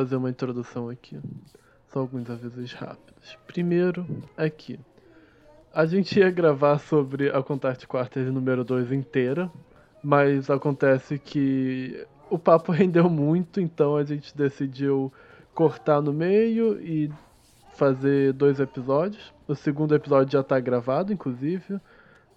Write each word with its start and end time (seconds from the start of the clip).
fazer 0.00 0.16
uma 0.16 0.30
introdução 0.30 0.88
aqui. 0.88 1.20
Só 1.88 2.00
alguns 2.00 2.30
avisos 2.30 2.72
rápidos. 2.72 3.36
Primeiro, 3.46 4.06
aqui. 4.34 4.80
A 5.74 5.84
gente 5.84 6.18
ia 6.18 6.30
gravar 6.30 6.78
sobre 6.78 7.28
a 7.28 7.42
Contact 7.42 7.86
Quarters 7.86 8.32
número 8.32 8.64
2 8.64 8.92
inteira, 8.92 9.50
mas 10.02 10.48
acontece 10.48 11.18
que 11.18 12.06
o 12.30 12.38
papo 12.38 12.72
rendeu 12.72 13.10
muito, 13.10 13.60
então 13.60 13.96
a 13.96 14.04
gente 14.04 14.34
decidiu 14.34 15.12
cortar 15.54 16.00
no 16.00 16.14
meio 16.14 16.80
e 16.80 17.12
fazer 17.74 18.32
dois 18.32 18.58
episódios. 18.58 19.34
O 19.46 19.54
segundo 19.54 19.94
episódio 19.94 20.32
já 20.32 20.40
está 20.40 20.58
gravado, 20.58 21.12
inclusive. 21.12 21.78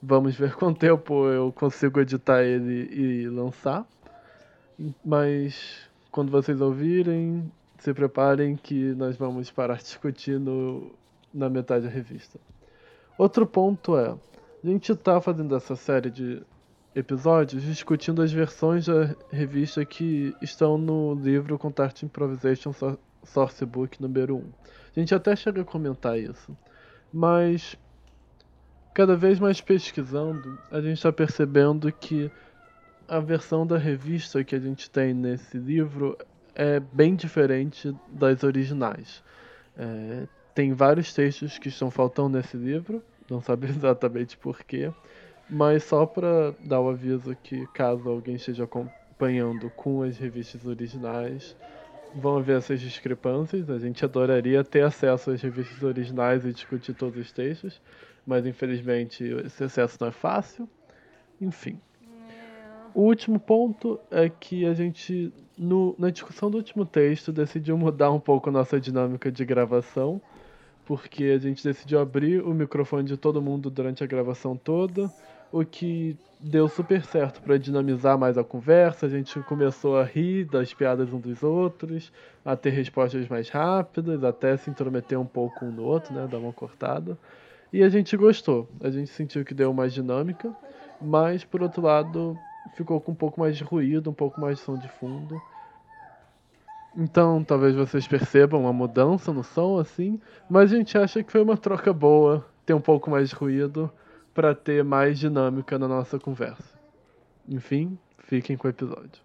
Vamos 0.02 0.36
ver 0.36 0.54
quanto 0.58 0.80
tempo 0.80 1.28
eu 1.30 1.50
consigo 1.54 2.02
editar 2.02 2.44
ele 2.44 2.90
e 2.94 3.30
lançar. 3.30 3.88
Mas 5.06 5.90
quando 6.14 6.32
vocês 6.32 6.62
ouvirem, 6.62 7.52
se 7.80 7.92
preparem 7.92 8.56
que 8.56 8.94
nós 8.94 9.18
vamos 9.18 9.50
parar 9.50 9.78
discutindo 9.78 10.96
na 11.34 11.50
metade 11.50 11.86
da 11.86 11.92
revista. 11.92 12.40
Outro 13.18 13.48
ponto 13.48 13.98
é, 13.98 14.12
a 14.64 14.68
gente 14.68 14.92
está 14.92 15.20
fazendo 15.20 15.56
essa 15.56 15.76
série 15.76 16.12
de 16.12 16.44
episódios 16.94 17.64
discutindo 17.64 18.22
as 18.22 18.32
versões 18.32 18.86
da 18.86 19.16
revista 19.32 19.84
que 19.84 20.36
estão 20.40 20.78
no 20.78 21.16
livro 21.16 21.58
Contact 21.58 22.06
Improvisation 22.06 22.72
Sourcebook 23.24 24.00
número 24.00 24.38
1. 24.38 24.40
A 24.96 25.00
gente 25.00 25.16
até 25.16 25.36
chega 25.36 25.62
a 25.62 25.66
comentar 25.66 26.20
isso, 26.20 26.56
mas 27.12 27.76
cada 28.94 29.16
vez 29.16 29.40
mais 29.40 29.60
pesquisando, 29.60 30.60
a 30.72 30.80
gente 30.80 30.98
está 30.98 31.12
percebendo 31.12 31.92
que 31.92 32.30
a 33.08 33.20
versão 33.20 33.66
da 33.66 33.78
revista 33.78 34.44
que 34.44 34.56
a 34.56 34.60
gente 34.60 34.90
tem 34.90 35.14
nesse 35.14 35.58
livro 35.58 36.18
é 36.56 36.80
bem 36.80 37.16
diferente 37.16 37.96
das 38.08 38.44
originais. 38.44 39.24
É, 39.78 40.28
tem 40.54 40.74
vários 40.74 41.14
textos 41.14 41.58
que 41.58 41.70
estão 41.70 41.90
faltando 41.90 42.38
nesse 42.38 42.58
livro, 42.58 43.04
não 43.30 43.42
sabe 43.42 43.68
exatamente 43.70 44.38
porquê, 44.38 44.92
mas 45.50 45.84
só 45.84 46.06
para 46.06 46.52
dar 46.64 46.80
o 46.80 46.90
aviso 46.90 47.36
que 47.44 47.66
caso 47.68 48.10
alguém 48.10 48.36
esteja 48.36 48.64
acompanhando 48.64 49.70
com 49.72 50.04
as 50.04 50.18
revistas 50.18 50.66
originais, 50.66 51.56
vão 52.16 52.38
haver 52.38 52.58
essas 52.58 52.80
discrepâncias. 52.80 53.70
A 53.70 53.80
gente 53.80 54.06
adoraria 54.06 54.64
ter 54.64 54.84
acesso 54.84 55.32
às 55.32 55.42
revistas 55.42 55.82
originais 55.82 56.46
e 56.46 56.54
discutir 56.54 56.94
todos 56.94 57.20
os 57.20 57.32
textos, 57.32 57.82
mas 58.26 58.46
infelizmente 58.46 59.24
esse 59.24 59.64
acesso 59.64 59.98
não 60.00 60.08
é 60.08 60.12
fácil. 60.12 60.70
Enfim. 61.42 61.80
O 62.96 63.02
último 63.02 63.40
ponto 63.40 64.00
é 64.12 64.30
que 64.30 64.66
a 64.66 64.74
gente, 64.76 65.34
no, 65.58 65.96
na 65.98 66.12
discussão 66.12 66.52
do 66.52 66.58
último 66.58 66.86
texto, 66.86 67.32
decidiu 67.32 67.76
mudar 67.76 68.12
um 68.12 68.20
pouco 68.20 68.52
nossa 68.52 68.80
dinâmica 68.80 69.32
de 69.32 69.44
gravação, 69.44 70.22
porque 70.86 71.24
a 71.26 71.40
gente 71.40 71.64
decidiu 71.64 72.00
abrir 72.00 72.44
o 72.44 72.54
microfone 72.54 73.08
de 73.08 73.18
todo 73.18 73.42
mundo 73.42 73.72
durante 73.72 74.04
a 74.04 74.08
gravação 74.08 74.56
toda, 74.56 75.12
o 75.52 75.66
que 75.66 76.16
deu 76.40 76.68
super 76.68 77.04
certo 77.04 77.42
para 77.42 77.58
dinamizar 77.58 78.16
mais 78.16 78.38
a 78.38 78.44
conversa. 78.44 79.08
A 79.08 79.10
gente 79.10 79.40
começou 79.42 79.98
a 79.98 80.04
rir 80.04 80.46
das 80.46 80.72
piadas 80.72 81.12
uns 81.12 81.22
dos 81.22 81.42
outros, 81.42 82.12
a 82.46 82.56
ter 82.56 82.70
respostas 82.72 83.28
mais 83.28 83.50
rápidas, 83.50 84.24
até 84.24 84.56
se 84.56 84.70
intrometer 84.70 85.20
um 85.20 85.26
pouco 85.26 85.66
um 85.66 85.72
no 85.72 85.84
outro, 85.84 86.14
né, 86.14 86.28
dar 86.30 86.38
uma 86.38 86.54
cortada. 86.54 87.18
E 87.72 87.82
a 87.82 87.90
gente 87.90 88.16
gostou, 88.16 88.70
a 88.80 88.92
gente 88.92 89.10
sentiu 89.10 89.44
que 89.44 89.56
deu 89.56 89.74
mais 89.74 89.94
dinâmica, 89.96 90.56
mas 91.02 91.44
por 91.44 91.64
outro 91.64 91.82
lado 91.82 92.38
ficou 92.76 93.00
com 93.00 93.12
um 93.12 93.16
pouco 93.16 93.40
mais 93.40 93.58
de 93.58 93.64
ruído, 93.64 94.10
um 94.10 94.14
pouco 94.14 94.40
mais 94.40 94.58
de 94.58 94.64
som 94.64 94.78
de 94.78 94.88
fundo. 94.88 95.42
Então, 96.96 97.44
talvez 97.44 97.76
vocês 97.76 98.08
percebam 98.08 98.62
uma 98.62 98.74
mudança 98.74 99.34
no 99.34 99.44
som, 99.44 99.80
assim, 99.80 100.22
mas 100.50 100.72
a 100.72 100.78
gente 100.78 100.98
acha 100.98 101.24
que 101.24 101.32
foi 101.32 101.42
uma 101.42 101.58
troca 101.58 101.92
boa 101.92 102.46
ter 102.66 102.74
um 102.74 102.82
pouco 102.82 103.10
mais 103.10 103.30
de 103.30 103.36
ruído 103.36 103.92
para 104.34 104.54
ter 104.54 104.84
mais 104.84 105.18
dinâmica 105.18 105.78
na 105.80 105.88
nossa 105.88 106.20
conversa. 106.20 106.80
Enfim, 107.48 107.98
fiquem 108.20 108.56
com 108.56 108.68
o 108.68 108.70
episódio. 108.70 109.22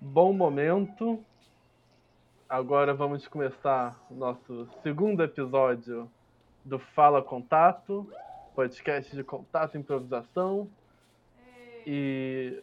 Bom 0.00 0.32
momento. 0.32 1.24
Agora 2.48 2.92
vamos 2.92 3.26
começar 3.28 4.04
o 4.10 4.14
nosso 4.14 4.68
segundo 4.82 5.22
episódio 5.22 6.10
do 6.64 6.78
Fala 6.78 7.22
Contato, 7.22 8.08
podcast 8.54 9.14
de 9.14 9.24
contato 9.24 9.74
e 9.74 9.78
improvisação. 9.78 10.68
E 11.86 12.62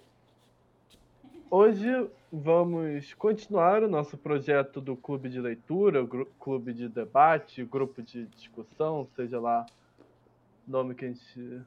hoje 1.50 2.10
vamos 2.32 3.14
continuar 3.16 3.84
o 3.84 3.90
nosso 3.90 4.18
projeto 4.18 4.80
do 4.80 4.96
clube 4.96 5.30
de 5.30 5.42
leitura, 5.42 6.08
clube 6.40 6.74
de 6.74 6.88
debate, 6.88 7.64
grupo 7.64 8.02
de 8.02 8.26
discussão, 8.28 9.08
seja 9.16 9.40
lá 9.40 9.66
nome 10.68 10.96
que 10.96 11.06
a 11.06 11.08
gente 11.10 11.62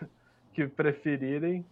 que 0.52 0.66
preferirem. 0.66 1.64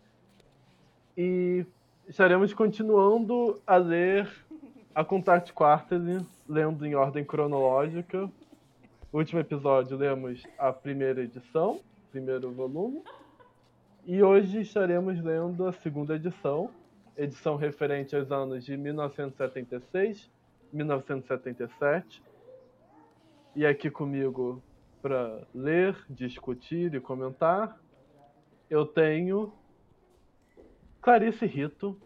E 1.16 1.66
estaremos 2.09 2.54
continuando 2.54 3.60
a 3.66 3.77
ler 3.77 4.31
a 4.94 5.04
Contact 5.04 5.53
Quarterly, 5.53 6.25
lendo 6.48 6.87
em 6.87 6.94
ordem 6.94 7.25
cronológica, 7.25 8.31
último 9.16 9.41
episódio 9.41 9.97
lemos 9.97 10.47
a 10.59 10.71
primeira 10.71 11.22
edição, 11.22 11.81
primeiro 12.10 12.53
volume. 12.53 13.03
E 14.04 14.22
hoje 14.22 14.60
estaremos 14.60 15.19
lendo 15.25 15.66
a 15.66 15.72
segunda 15.72 16.16
edição, 16.16 16.71
edição 17.16 17.56
referente 17.56 18.15
aos 18.15 18.31
anos 18.31 18.62
de 18.62 18.77
1976, 18.77 20.31
1977. 20.71 22.22
E 23.54 23.65
aqui 23.65 23.91
comigo 23.91 24.62
para 25.00 25.41
ler, 25.54 25.97
discutir 26.10 26.94
e 26.94 27.00
comentar, 27.00 27.81
eu 28.69 28.84
tenho 28.84 29.50
Clarice 31.00 31.47
Rito. 31.47 31.98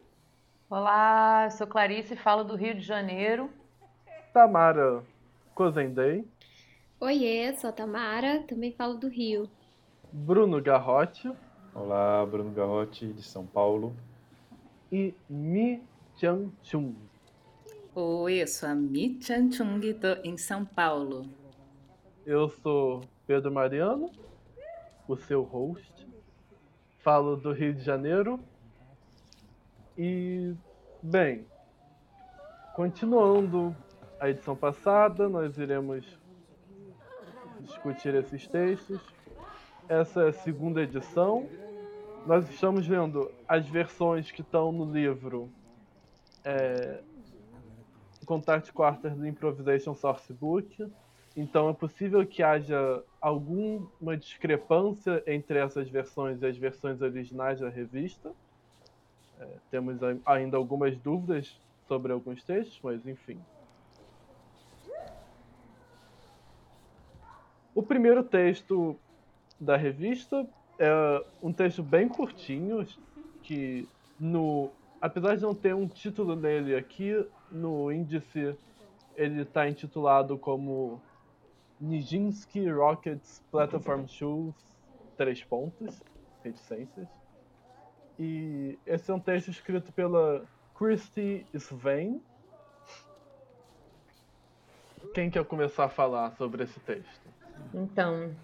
Olá, 0.69 1.47
eu 1.47 1.51
sou 1.51 1.67
Clarice, 1.67 2.15
falo 2.15 2.45
do 2.45 2.55
Rio 2.55 2.77
de 2.77 2.83
Janeiro. 2.83 3.51
Tamara 4.33 5.03
Cozendei. 5.57 6.25
Oiê, 7.03 7.51
sou 7.55 7.71
a 7.71 7.73
Tamara, 7.73 8.43
também 8.43 8.73
falo 8.73 8.99
do 8.99 9.09
Rio. 9.09 9.49
Bruno 10.13 10.61
Garrote. 10.61 11.33
Olá, 11.75 12.27
Bruno 12.27 12.51
Garrote, 12.51 13.11
de 13.15 13.23
São 13.23 13.47
Paulo. 13.47 13.97
E 14.93 15.15
Mi 15.27 15.83
Chan 16.19 16.51
Chung. 16.63 16.95
Oi, 17.95 18.43
eu 18.43 18.47
sou 18.47 18.69
a 18.69 18.75
Mi 18.75 19.19
Chan 19.19 19.51
Chung, 19.51 19.81
estou 19.83 20.17
em 20.23 20.37
São 20.37 20.63
Paulo. 20.63 21.25
Eu 22.27 22.51
sou 22.51 23.01
Pedro 23.27 23.51
Mariano, 23.51 24.11
o 25.09 25.17
seu 25.17 25.43
host. 25.43 26.07
Falo 26.99 27.35
do 27.35 27.51
Rio 27.51 27.73
de 27.73 27.83
Janeiro. 27.83 28.39
E, 29.97 30.53
bem, 31.03 31.47
continuando 32.77 33.75
a 34.21 34.29
edição 34.29 34.55
passada, 34.55 35.31
nós 35.31 35.57
iremos 35.57 36.20
discutir 37.81 38.15
esses 38.15 38.47
textos. 38.47 39.01
Essa 39.89 40.25
é 40.25 40.29
a 40.29 40.33
segunda 40.33 40.83
edição. 40.83 41.49
Nós 42.27 42.49
estamos 42.51 42.87
lendo 42.87 43.31
as 43.49 43.67
versões 43.67 44.31
que 44.31 44.43
estão 44.43 44.71
no 44.71 44.85
livro 44.85 45.51
é, 46.45 47.01
Contact 48.27 48.71
Quarters 48.73 49.17
do 49.17 49.27
Improvisation 49.27 49.95
Sourcebook. 49.95 50.93
Então 51.35 51.71
é 51.71 51.73
possível 51.73 52.27
que 52.27 52.43
haja 52.43 53.03
alguma 53.19 54.17
discrepância 54.17 55.23
entre 55.27 55.59
essas 55.59 55.89
versões 55.89 56.43
e 56.43 56.47
as 56.47 56.57
versões 56.59 57.01
originais 57.01 57.61
da 57.61 57.71
revista. 57.71 58.31
É, 59.41 59.47
temos 59.71 59.97
ainda 60.27 60.59
algumas 60.59 60.97
dúvidas 60.99 61.59
sobre 61.89 62.13
alguns 62.13 62.45
textos, 62.45 62.79
mas 62.83 63.07
enfim. 63.07 63.41
O 67.81 67.83
primeiro 67.83 68.23
texto 68.23 68.95
da 69.59 69.75
revista 69.75 70.47
é 70.79 71.25
um 71.43 71.51
texto 71.51 71.83
bem 71.83 72.11
curtinho, 72.11 72.87
que 73.43 73.89
no 74.19 74.71
apesar 75.01 75.35
de 75.35 75.41
não 75.41 75.55
ter 75.55 75.75
um 75.75 75.89
título 75.89 76.37
nele 76.37 76.77
aqui, 76.77 77.27
no 77.51 77.91
índice 77.91 78.55
ele 79.17 79.41
está 79.41 79.67
intitulado 79.67 80.37
como 80.37 81.01
Nijinsky 81.81 82.69
Rockets 82.69 83.43
Platform 83.51 84.05
Shoes, 84.07 84.55
três 85.17 85.43
pontos, 85.43 86.03
reticências. 86.45 87.09
E 88.19 88.79
esse 88.85 89.11
é 89.11 89.15
um 89.15 89.21
texto 89.21 89.49
escrito 89.49 89.91
pela 89.91 90.45
Christy 90.75 91.47
Swain. 91.59 92.21
Quem 95.15 95.31
quer 95.31 95.47
começar 95.47 95.85
a 95.87 95.89
falar 95.89 96.33
sobre 96.33 96.65
esse 96.65 96.79
texto? 96.81 97.30
Então, 97.73 98.35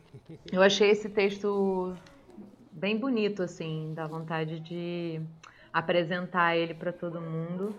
eu 0.52 0.62
achei 0.62 0.90
esse 0.90 1.08
texto 1.08 1.94
bem 2.73 2.96
bonito, 2.99 3.43
assim, 3.43 3.93
dá 3.94 4.06
vontade 4.06 4.61
de 4.61 5.20
apresentar 5.73 6.56
ele 6.56 6.75
para 6.75 6.93
todo 6.93 7.20
mundo. 7.20 7.75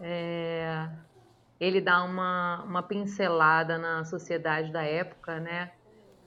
É, 0.00 0.88
ele 1.60 1.80
dá 1.80 2.02
uma, 2.02 2.62
uma 2.64 2.82
pincelada 2.82 3.78
na 3.78 4.04
sociedade 4.04 4.72
da 4.72 4.82
época, 4.82 5.38
né? 5.40 5.72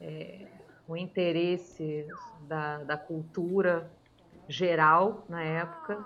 É, 0.02 0.48
o 0.88 0.96
interesse 0.96 2.08
da, 2.48 2.84
da 2.84 2.98
cultura 2.98 3.92
geral 4.48 5.26
na 5.30 5.44
época 5.44 6.04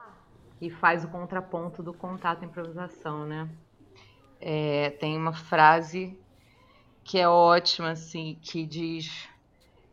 e 0.59 0.69
faz 0.69 1.05
o 1.05 1.09
contraponto 1.09 1.83
do 1.83 1.93
contato 1.93 2.43
improvisação, 2.43 3.25
né? 3.25 3.49
É, 4.39 4.89
tem 4.91 5.17
uma 5.17 5.33
frase 5.33 6.17
que 7.03 7.19
é 7.19 7.27
ótima, 7.27 7.91
assim, 7.91 8.37
que 8.41 8.65
diz: 8.65 9.29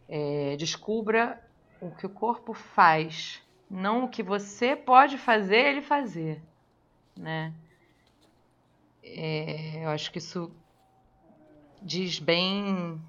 é, 0.08 0.56
descubra 0.56 1.42
o 1.80 1.90
que 1.90 2.06
o 2.06 2.10
corpo 2.10 2.52
faz, 2.52 3.42
não 3.70 4.04
o 4.04 4.08
que 4.08 4.22
você 4.22 4.76
pode 4.76 5.18
fazer 5.18 5.66
ele 5.66 5.82
fazer, 5.82 6.42
né? 7.16 7.52
É, 9.02 9.84
eu 9.84 9.90
acho 9.90 10.10
que 10.12 10.18
isso 10.18 10.52
diz 11.82 12.18
bem, 12.18 13.00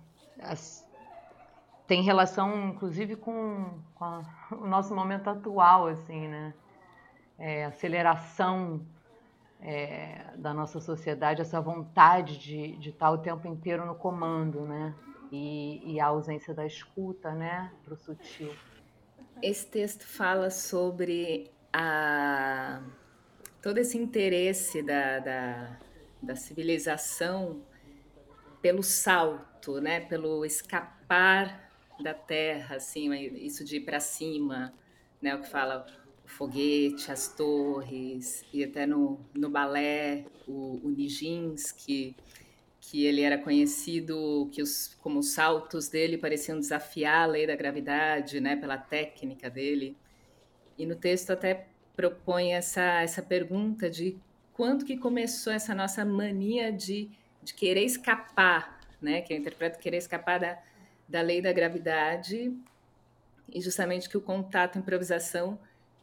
tem 1.85 2.01
relação, 2.01 2.69
inclusive, 2.69 3.15
com, 3.17 3.79
com 3.93 4.05
a, 4.05 4.23
o 4.51 4.67
nosso 4.67 4.95
momento 4.95 5.29
atual, 5.29 5.87
assim, 5.87 6.27
né? 6.27 6.53
É, 7.37 7.65
aceleração 7.65 8.85
é, 9.61 10.33
da 10.37 10.53
nossa 10.53 10.79
sociedade, 10.79 11.41
essa 11.41 11.61
vontade 11.61 12.37
de, 12.37 12.75
de 12.77 12.89
estar 12.89 13.11
o 13.11 13.19
tempo 13.19 13.47
inteiro 13.47 13.85
no 13.85 13.95
comando, 13.95 14.61
né? 14.61 14.95
E, 15.31 15.93
e 15.93 15.99
a 15.99 16.07
ausência 16.07 16.53
da 16.53 16.65
escuta, 16.65 17.33
né? 17.33 17.71
Para 17.85 17.93
o 17.93 17.97
sutil. 17.97 18.53
Esse 19.41 19.65
texto 19.67 20.05
fala 20.05 20.49
sobre 20.49 21.51
a, 21.71 22.81
todo 23.61 23.77
esse 23.77 23.97
interesse 23.97 24.81
da, 24.81 25.19
da, 25.19 25.79
da 26.21 26.35
civilização 26.35 27.61
pelo 28.61 28.83
salto, 28.83 29.79
né? 29.79 30.01
Pelo 30.01 30.43
escapar 30.43 31.71
da 32.01 32.13
terra, 32.15 32.77
assim, 32.77 33.13
isso 33.35 33.63
de 33.63 33.77
ir 33.77 33.81
para 33.81 33.99
cima, 33.99 34.73
né? 35.21 35.35
O 35.35 35.41
que 35.41 35.49
fala 35.49 35.85
foguete, 36.31 37.11
as 37.11 37.27
torres, 37.27 38.43
e 38.53 38.63
até 38.63 38.85
no, 38.85 39.19
no 39.33 39.49
balé, 39.49 40.25
o, 40.47 40.79
o 40.83 40.89
Nijinsky, 40.89 42.15
que 42.79 43.05
ele 43.05 43.21
era 43.21 43.37
conhecido 43.37 44.49
que 44.51 44.61
os, 44.61 44.97
como 45.01 45.19
os 45.19 45.33
saltos 45.33 45.87
dele 45.87 46.17
pareciam 46.17 46.59
desafiar 46.59 47.23
a 47.23 47.25
lei 47.25 47.45
da 47.45 47.55
gravidade, 47.55 48.39
né, 48.39 48.55
pela 48.55 48.77
técnica 48.77 49.49
dele. 49.49 49.95
E 50.77 50.85
no 50.85 50.95
texto 50.95 51.31
até 51.31 51.67
propõe 51.95 52.53
essa, 52.53 53.01
essa 53.01 53.21
pergunta 53.21 53.89
de 53.89 54.17
quando 54.53 54.85
que 54.85 54.97
começou 54.97 55.53
essa 55.53 55.75
nossa 55.75 56.03
mania 56.03 56.71
de, 56.71 57.09
de 57.43 57.53
querer 57.53 57.83
escapar, 57.83 58.79
né, 59.01 59.21
que 59.21 59.33
eu 59.33 59.37
interpreto 59.37 59.79
querer 59.79 59.97
escapar 59.97 60.39
da, 60.39 60.57
da 61.07 61.21
lei 61.21 61.41
da 61.41 61.51
gravidade, 61.51 62.51
e 63.53 63.61
justamente 63.61 64.09
que 64.09 64.17
o 64.17 64.21
contato 64.21 64.79
improvisação 64.79 65.59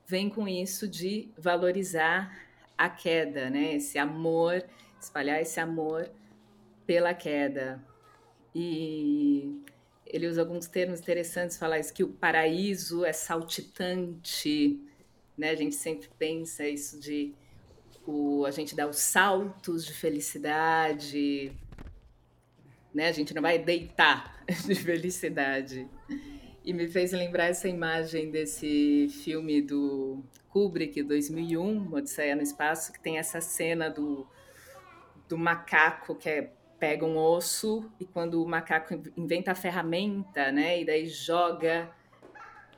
vem 0.08 0.30
com 0.30 0.48
isso 0.48 0.88
de 0.88 1.30
valorizar 1.36 2.34
a 2.76 2.88
queda, 2.88 3.50
né? 3.50 3.74
Esse 3.74 3.98
amor, 3.98 4.64
espalhar 4.98 5.40
esse 5.42 5.60
amor 5.60 6.10
pela 6.86 7.12
queda. 7.12 7.78
E 8.54 9.62
ele 10.06 10.26
usa 10.26 10.40
alguns 10.40 10.66
termos 10.66 11.00
interessantes, 11.00 11.58
falar 11.58 11.78
isso 11.78 11.92
que 11.92 12.02
o 12.02 12.08
paraíso 12.08 13.04
é 13.04 13.12
saltitante, 13.12 14.80
né? 15.36 15.50
A 15.50 15.54
gente 15.54 15.74
sempre 15.74 16.08
pensa 16.18 16.66
isso 16.66 16.98
de 16.98 17.34
o, 18.06 18.46
a 18.46 18.50
gente 18.50 18.74
dá 18.74 18.86
os 18.86 18.96
saltos 18.96 19.84
de 19.84 19.92
felicidade, 19.92 21.52
né? 22.94 23.08
A 23.08 23.12
gente 23.12 23.34
não 23.34 23.42
vai 23.42 23.58
deitar 23.58 24.42
de 24.66 24.74
felicidade. 24.74 25.86
E 26.64 26.72
me 26.72 26.88
fez 26.88 27.12
lembrar 27.12 27.46
essa 27.46 27.68
imagem 27.68 28.30
desse 28.30 29.08
filme 29.22 29.62
do 29.62 30.22
Kubrick, 30.50 31.02
2001, 31.02 31.92
Odisseia 31.92 32.36
no 32.36 32.42
Espaço, 32.42 32.92
que 32.92 33.00
tem 33.00 33.18
essa 33.18 33.40
cena 33.40 33.88
do, 33.88 34.26
do 35.28 35.38
macaco 35.38 36.14
que 36.14 36.28
é, 36.28 36.52
pega 36.78 37.04
um 37.04 37.16
osso 37.16 37.90
e 37.98 38.04
quando 38.04 38.42
o 38.42 38.48
macaco 38.48 38.94
inventa 39.16 39.52
a 39.52 39.54
ferramenta, 39.54 40.52
né, 40.52 40.80
e 40.80 40.84
daí 40.84 41.06
joga 41.06 41.90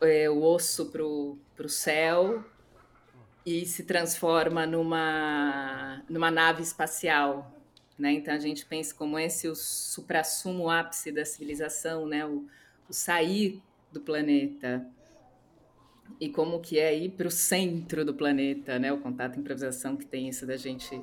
é, 0.00 0.28
o 0.30 0.42
osso 0.42 0.86
pro, 0.90 1.36
pro 1.56 1.68
céu 1.68 2.44
e 3.44 3.64
se 3.66 3.84
transforma 3.84 4.66
numa, 4.66 6.02
numa 6.08 6.30
nave 6.30 6.62
espacial, 6.62 7.52
né? 7.98 8.12
Então 8.12 8.34
a 8.34 8.38
gente 8.38 8.64
pensa 8.66 8.94
como 8.94 9.18
esse 9.18 9.48
o 9.48 9.54
suprassumo 9.54 10.70
ápice 10.70 11.10
da 11.10 11.24
civilização, 11.24 12.06
né? 12.06 12.24
O, 12.24 12.46
o 12.88 12.92
sair 12.92 13.62
do 13.92 14.00
planeta 14.00 14.86
e 16.18 16.28
como 16.28 16.60
que 16.60 16.78
é 16.78 16.96
ir 16.96 17.10
para 17.10 17.28
o 17.28 17.30
centro 17.30 18.04
do 18.04 18.14
planeta, 18.14 18.78
né? 18.78 18.92
O 18.92 18.98
contato 18.98 19.38
improvisação 19.38 19.96
que 19.96 20.06
tem 20.06 20.28
isso 20.28 20.46
da 20.46 20.56
gente 20.56 21.02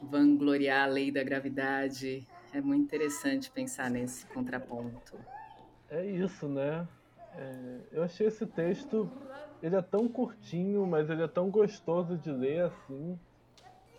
vangloriar 0.00 0.84
a 0.84 0.86
lei 0.86 1.10
da 1.10 1.22
gravidade. 1.22 2.26
É 2.52 2.60
muito 2.60 2.84
interessante 2.84 3.50
pensar 3.50 3.90
nesse 3.90 4.26
contraponto. 4.26 5.16
É 5.90 6.04
isso, 6.04 6.48
né? 6.48 6.86
É, 7.36 7.78
eu 7.92 8.02
achei 8.02 8.26
esse 8.26 8.46
texto, 8.46 9.10
ele 9.62 9.76
é 9.76 9.82
tão 9.82 10.06
curtinho, 10.08 10.86
mas 10.86 11.08
ele 11.08 11.22
é 11.22 11.28
tão 11.28 11.50
gostoso 11.50 12.16
de 12.16 12.30
ler 12.30 12.64
assim. 12.64 13.18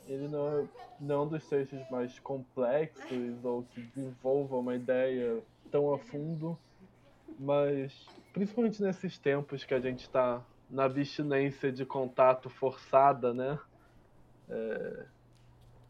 Ele 0.08 0.28
não 0.28 0.48
é, 0.48 0.66
não 1.00 1.16
é 1.16 1.20
um 1.20 1.28
dos 1.28 1.48
textos 1.48 1.80
mais 1.90 2.20
complexos 2.20 3.44
ou 3.44 3.64
que 3.64 3.82
desenvolva 3.82 4.58
uma 4.58 4.76
ideia 4.76 5.42
tão 5.72 5.94
a 5.94 5.98
fundo 5.98 6.58
mas, 7.40 8.08
principalmente 8.34 8.82
nesses 8.82 9.18
tempos 9.18 9.64
que 9.64 9.74
a 9.74 9.80
gente 9.80 10.02
está 10.02 10.42
na 10.70 10.86
abstinência 10.86 11.72
de 11.72 11.86
contato 11.86 12.50
forçada, 12.50 13.34
né? 13.34 13.60
É, 14.50 15.06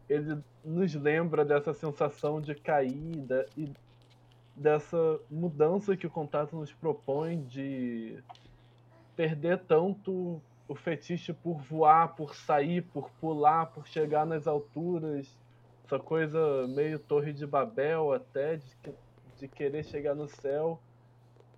ele 0.08 0.42
nos 0.64 0.94
lembra 0.94 1.44
dessa 1.44 1.72
sensação 1.72 2.40
de 2.40 2.54
caída 2.54 3.46
e 3.56 3.72
dessa 4.54 5.18
mudança 5.30 5.96
que 5.96 6.06
o 6.06 6.10
contato 6.10 6.54
nos 6.54 6.72
propõe 6.72 7.42
de 7.44 8.22
perder 9.16 9.58
tanto 9.60 10.40
o 10.68 10.74
fetiche 10.74 11.32
por 11.32 11.60
voar, 11.62 12.14
por 12.14 12.34
sair, 12.34 12.82
por 12.82 13.10
pular, 13.20 13.66
por 13.66 13.86
chegar 13.86 14.24
nas 14.26 14.46
alturas, 14.46 15.28
essa 15.84 15.98
coisa 15.98 16.66
meio 16.68 16.98
Torre 16.98 17.32
de 17.32 17.46
Babel 17.46 18.12
até, 18.12 18.56
de, 18.56 18.66
de 19.38 19.48
querer 19.48 19.84
chegar 19.84 20.14
no 20.14 20.28
céu 20.28 20.80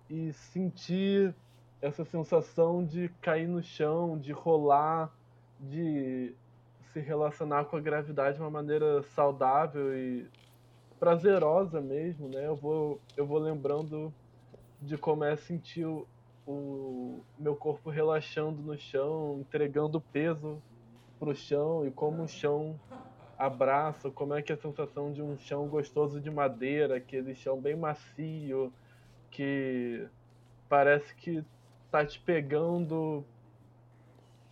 e 0.09 0.31
sentir 0.33 1.33
essa 1.81 2.03
sensação 2.05 2.83
de 2.83 3.09
cair 3.21 3.47
no 3.47 3.61
chão, 3.61 4.17
de 4.17 4.31
rolar, 4.31 5.11
de 5.59 6.33
se 6.91 6.99
relacionar 6.99 7.65
com 7.65 7.77
a 7.77 7.81
gravidade 7.81 8.37
de 8.37 8.43
uma 8.43 8.49
maneira 8.49 9.03
saudável 9.03 9.95
e 9.95 10.27
prazerosa 10.99 11.79
mesmo, 11.79 12.27
né? 12.27 12.47
Eu 12.47 12.55
vou, 12.55 12.99
eu 13.15 13.25
vou 13.25 13.37
lembrando 13.37 14.13
de 14.81 14.97
como 14.97 15.23
é 15.23 15.35
sentir 15.35 15.85
o, 15.85 16.07
o 16.45 17.19
meu 17.37 17.55
corpo 17.55 17.89
relaxando 17.89 18.61
no 18.61 18.77
chão, 18.77 19.37
entregando 19.39 20.01
peso 20.01 20.61
pro 21.19 21.35
chão 21.35 21.85
e 21.85 21.91
como 21.91 22.23
o 22.23 22.27
chão 22.27 22.79
abraça, 23.37 24.09
como 24.09 24.33
é 24.33 24.41
que 24.41 24.51
é 24.51 24.55
a 24.55 24.59
sensação 24.59 25.11
de 25.11 25.21
um 25.21 25.37
chão 25.37 25.67
gostoso 25.67 26.19
de 26.19 26.31
madeira, 26.31 26.97
aquele 26.97 27.35
chão 27.35 27.59
bem 27.59 27.75
macio, 27.75 28.73
que 29.31 30.07
parece 30.69 31.13
que 31.15 31.43
tá 31.91 32.05
te 32.05 32.19
pegando 32.19 33.23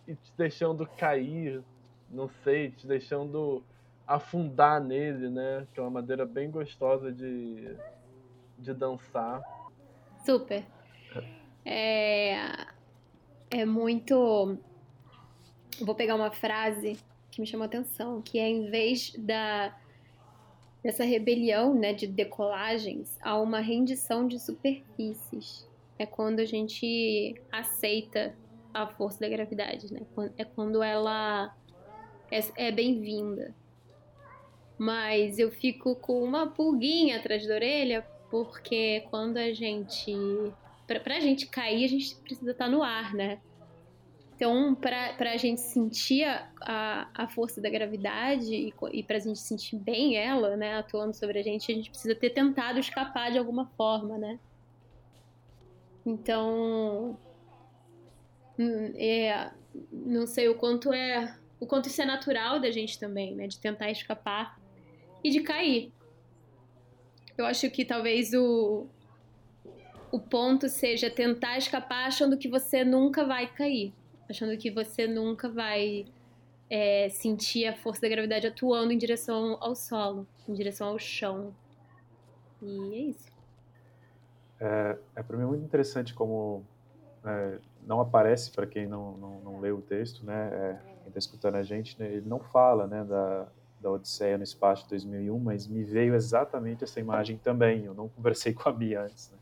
e 0.06 0.14
te 0.14 0.32
deixando 0.36 0.86
cair, 0.86 1.62
não 2.10 2.28
sei, 2.42 2.70
te 2.70 2.86
deixando 2.86 3.62
afundar 4.06 4.80
nele, 4.80 5.28
né? 5.28 5.66
Que 5.72 5.80
é 5.80 5.82
uma 5.82 5.90
maneira 5.90 6.24
bem 6.24 6.50
gostosa 6.50 7.12
de, 7.12 7.76
de 8.58 8.72
dançar. 8.72 9.42
Super. 10.24 10.64
É, 11.64 12.36
é 13.50 13.64
muito. 13.64 14.56
Vou 15.80 15.94
pegar 15.94 16.14
uma 16.14 16.30
frase 16.30 16.96
que 17.30 17.40
me 17.40 17.46
chamou 17.46 17.64
a 17.64 17.66
atenção, 17.66 18.22
que 18.22 18.38
é 18.38 18.48
em 18.48 18.70
vez 18.70 19.12
da 19.18 19.76
dessa 20.86 21.02
rebelião, 21.02 21.74
né, 21.74 21.92
de 21.92 22.06
decolagens, 22.06 23.18
há 23.20 23.36
uma 23.40 23.58
rendição 23.58 24.28
de 24.28 24.38
superfícies. 24.38 25.68
É 25.98 26.06
quando 26.06 26.38
a 26.38 26.44
gente 26.44 27.34
aceita 27.50 28.32
a 28.72 28.86
força 28.86 29.18
da 29.18 29.28
gravidade, 29.28 29.92
né? 29.92 30.02
É 30.38 30.44
quando 30.44 30.84
ela 30.84 31.52
é, 32.30 32.68
é 32.68 32.70
bem-vinda. 32.70 33.52
Mas 34.78 35.40
eu 35.40 35.50
fico 35.50 35.96
com 35.96 36.22
uma 36.22 36.46
pulguinha 36.46 37.16
atrás 37.16 37.44
da 37.48 37.54
orelha 37.54 38.06
porque 38.30 39.04
quando 39.10 39.38
a 39.38 39.52
gente. 39.52 40.14
Pra, 40.86 41.00
pra 41.00 41.18
gente 41.18 41.46
cair, 41.46 41.84
a 41.84 41.88
gente 41.88 42.14
precisa 42.16 42.52
estar 42.52 42.68
no 42.68 42.82
ar, 42.84 43.12
né? 43.12 43.40
Então, 44.36 44.74
para 44.74 45.30
a 45.32 45.36
gente 45.38 45.62
sentir 45.62 46.24
a, 46.60 47.08
a 47.14 47.26
força 47.26 47.58
da 47.58 47.70
gravidade 47.70 48.54
e, 48.54 48.74
e 48.92 49.02
para 49.02 49.16
a 49.16 49.18
gente 49.18 49.38
sentir 49.38 49.76
bem 49.76 50.14
ela, 50.14 50.54
né, 50.58 50.76
atuando 50.76 51.14
sobre 51.14 51.38
a 51.38 51.42
gente, 51.42 51.72
a 51.72 51.74
gente 51.74 51.88
precisa 51.88 52.14
ter 52.14 52.28
tentado 52.28 52.78
escapar 52.78 53.32
de 53.32 53.38
alguma 53.38 53.64
forma, 53.78 54.18
né? 54.18 54.38
Então, 56.04 57.18
hum, 58.58 58.92
é, 58.94 59.50
não 59.90 60.26
sei 60.26 60.48
o 60.48 60.54
quanto 60.54 60.92
é 60.92 61.34
o 61.58 61.66
quanto 61.66 61.88
isso 61.88 62.02
é 62.02 62.04
natural 62.04 62.60
da 62.60 62.70
gente 62.70 62.98
também, 62.98 63.34
né, 63.34 63.46
de 63.46 63.58
tentar 63.58 63.90
escapar 63.90 64.60
e 65.24 65.30
de 65.30 65.40
cair. 65.40 65.90
Eu 67.38 67.46
acho 67.46 67.70
que 67.70 67.86
talvez 67.86 68.34
o 68.34 68.86
o 70.12 70.20
ponto 70.20 70.68
seja 70.68 71.08
tentar 71.08 71.56
escapar 71.56 72.06
achando 72.06 72.36
que 72.36 72.48
você 72.48 72.84
nunca 72.84 73.24
vai 73.24 73.46
cair 73.46 73.94
achando 74.28 74.56
que 74.56 74.70
você 74.70 75.06
nunca 75.06 75.48
vai 75.48 76.06
é, 76.68 77.08
sentir 77.10 77.66
a 77.66 77.76
força 77.76 78.00
da 78.00 78.08
gravidade 78.08 78.46
atuando 78.46 78.92
em 78.92 78.98
direção 78.98 79.56
ao 79.60 79.74
solo, 79.74 80.26
em 80.48 80.54
direção 80.54 80.88
ao 80.88 80.98
chão. 80.98 81.54
E 82.62 82.94
é 82.94 82.98
isso. 82.98 83.30
É, 84.60 84.98
é 85.16 85.22
para 85.22 85.36
mim 85.36 85.44
muito 85.44 85.64
interessante 85.64 86.14
como 86.14 86.64
é, 87.24 87.58
não 87.86 88.00
aparece 88.00 88.50
para 88.50 88.66
quem 88.66 88.86
não, 88.86 89.16
não, 89.16 89.40
não 89.40 89.60
lê 89.60 89.70
o 89.70 89.80
texto, 89.80 90.24
né? 90.24 90.48
É, 90.52 90.80
quem 91.02 91.08
está 91.08 91.18
escutando 91.18 91.54
a 91.56 91.62
gente, 91.62 91.98
né, 92.00 92.10
ele 92.10 92.28
não 92.28 92.40
fala, 92.40 92.86
né, 92.86 93.04
da, 93.04 93.46
da 93.80 93.90
Odisseia 93.90 94.36
no 94.36 94.42
espaço 94.44 94.84
de 94.84 94.90
2001, 94.90 95.38
mas 95.38 95.66
me 95.68 95.84
veio 95.84 96.14
exatamente 96.14 96.82
essa 96.82 96.98
imagem 96.98 97.36
também. 97.38 97.84
Eu 97.84 97.94
não 97.94 98.08
conversei 98.08 98.52
com 98.54 98.68
a 98.68 98.72
Bia 98.72 99.02
antes. 99.02 99.30
Né? 99.30 99.38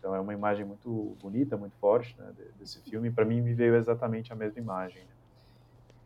Então 0.00 0.14
é 0.14 0.20
uma 0.20 0.32
imagem 0.32 0.64
muito 0.64 1.14
bonita, 1.20 1.58
muito 1.58 1.76
forte 1.76 2.18
né, 2.18 2.32
desse 2.58 2.80
filme. 2.80 3.10
Para 3.10 3.26
mim 3.26 3.42
me 3.42 3.52
veio 3.52 3.76
exatamente 3.76 4.32
a 4.32 4.36
mesma 4.36 4.58
imagem. 4.58 5.02
Né? 5.02 5.08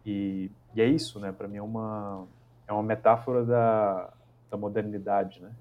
E, 0.05 0.51
e, 0.75 0.83
é 0.83 0.87
isso, 0.87 1.21
né? 1.21 1.31
Para 1.31 1.47
mim 1.47 1.59
é 1.59 1.63
uma 1.63 2.27
é 2.67 2.73
uma 2.73 2.83
metáfora 2.83 3.45
da, 3.45 4.13
da 4.51 4.57
modernidade, 4.57 5.41
né? 5.41 5.53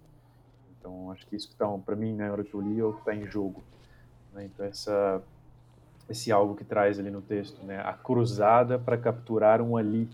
Então 0.72 1.12
acho 1.12 1.28
que 1.28 1.36
isso 1.36 1.48
que 1.48 1.54
está 1.54 1.68
para 1.78 1.96
mim, 1.96 2.14
na 2.14 2.26
né, 2.26 2.32
hora 2.32 2.44
que 2.44 2.54
eu 2.54 2.60
li, 2.60 2.80
é 2.80 2.84
o 2.84 2.94
que 2.94 3.00
está 3.00 3.14
em 3.16 3.26
jogo. 3.28 3.64
Né? 4.34 4.46
Então 4.46 4.66
essa 4.66 5.22
esse 6.10 6.32
algo 6.32 6.56
que 6.56 6.64
traz 6.64 7.00
ali 7.00 7.12
no 7.12 7.22
texto, 7.22 7.64
né? 7.64 7.80
A 7.82 7.94
cruzada 7.94 8.80
para 8.80 8.98
capturar 8.98 9.62
um 9.62 9.78
ali, 9.78 10.10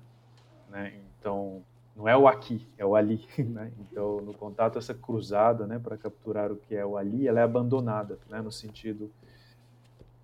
né? 0.69 0.93
Então 1.17 1.63
não 1.99 2.07
é 2.07 2.15
o 2.15 2.29
aqui, 2.29 2.65
é 2.77 2.85
o 2.85 2.95
ali, 2.95 3.27
né? 3.37 3.69
Então, 3.77 4.21
no 4.21 4.33
contato, 4.33 4.79
essa 4.79 4.93
cruzada, 4.93 5.67
né, 5.67 5.77
para 5.77 5.97
capturar 5.97 6.49
o 6.49 6.55
que 6.55 6.73
é 6.73 6.85
o 6.85 6.95
ali, 6.95 7.27
ela 7.27 7.41
é 7.41 7.43
abandonada, 7.43 8.17
né, 8.29 8.41
no 8.41 8.51
sentido 8.53 9.11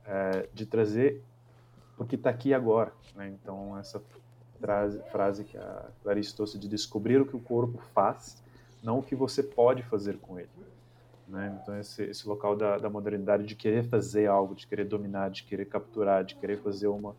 é, 0.05 0.47
de 0.53 0.65
trazer 0.65 1.21
o 1.97 2.05
que 2.05 2.15
está 2.15 2.29
aqui 2.29 2.53
agora, 2.53 2.93
né? 3.13 3.27
Então, 3.27 3.77
essa 3.77 4.01
frase, 4.57 4.99
frase 5.11 5.43
que 5.43 5.57
a 5.57 5.85
Clarice 6.01 6.33
trouxe 6.33 6.57
de 6.57 6.69
descobrir 6.69 7.19
o 7.19 7.25
que 7.25 7.35
o 7.35 7.41
corpo 7.41 7.77
faz, 7.93 8.41
não 8.81 8.99
o 8.99 9.03
que 9.03 9.15
você 9.15 9.43
pode 9.43 9.83
fazer 9.83 10.17
com 10.19 10.39
ele, 10.39 10.49
né? 11.27 11.59
Então, 11.61 11.77
esse, 11.77 12.03
esse 12.03 12.25
local 12.25 12.55
da, 12.55 12.77
da 12.77 12.89
modernidade 12.89 13.45
de 13.45 13.55
querer 13.55 13.83
fazer 13.83 14.27
algo, 14.27 14.55
de 14.55 14.65
querer 14.65 14.85
dominar, 14.85 15.29
de 15.29 15.43
querer 15.43 15.65
capturar, 15.65 16.23
de 16.23 16.35
querer 16.35 16.57
fazer 16.57 16.87
uma 16.87 17.13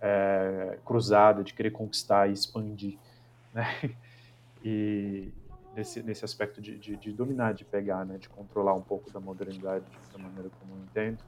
é, 0.00 0.78
cruzada, 0.82 1.44
de 1.44 1.52
querer 1.52 1.72
conquistar 1.72 2.30
e 2.30 2.32
expandir, 2.32 2.98
né? 3.52 3.66
E 4.64 5.32
nesse, 5.74 6.04
nesse 6.04 6.24
aspecto 6.24 6.60
de, 6.62 6.78
de, 6.78 6.96
de, 6.96 7.12
dominar, 7.12 7.52
de 7.52 7.64
pegar, 7.64 8.06
né? 8.06 8.16
De 8.16 8.28
controlar 8.28 8.74
um 8.74 8.80
pouco 8.80 9.10
da 9.10 9.18
modernidade 9.18 9.84
da 10.12 10.18
maneira 10.18 10.48
como 10.60 10.74
eu 10.74 10.84
entendo. 10.84 11.18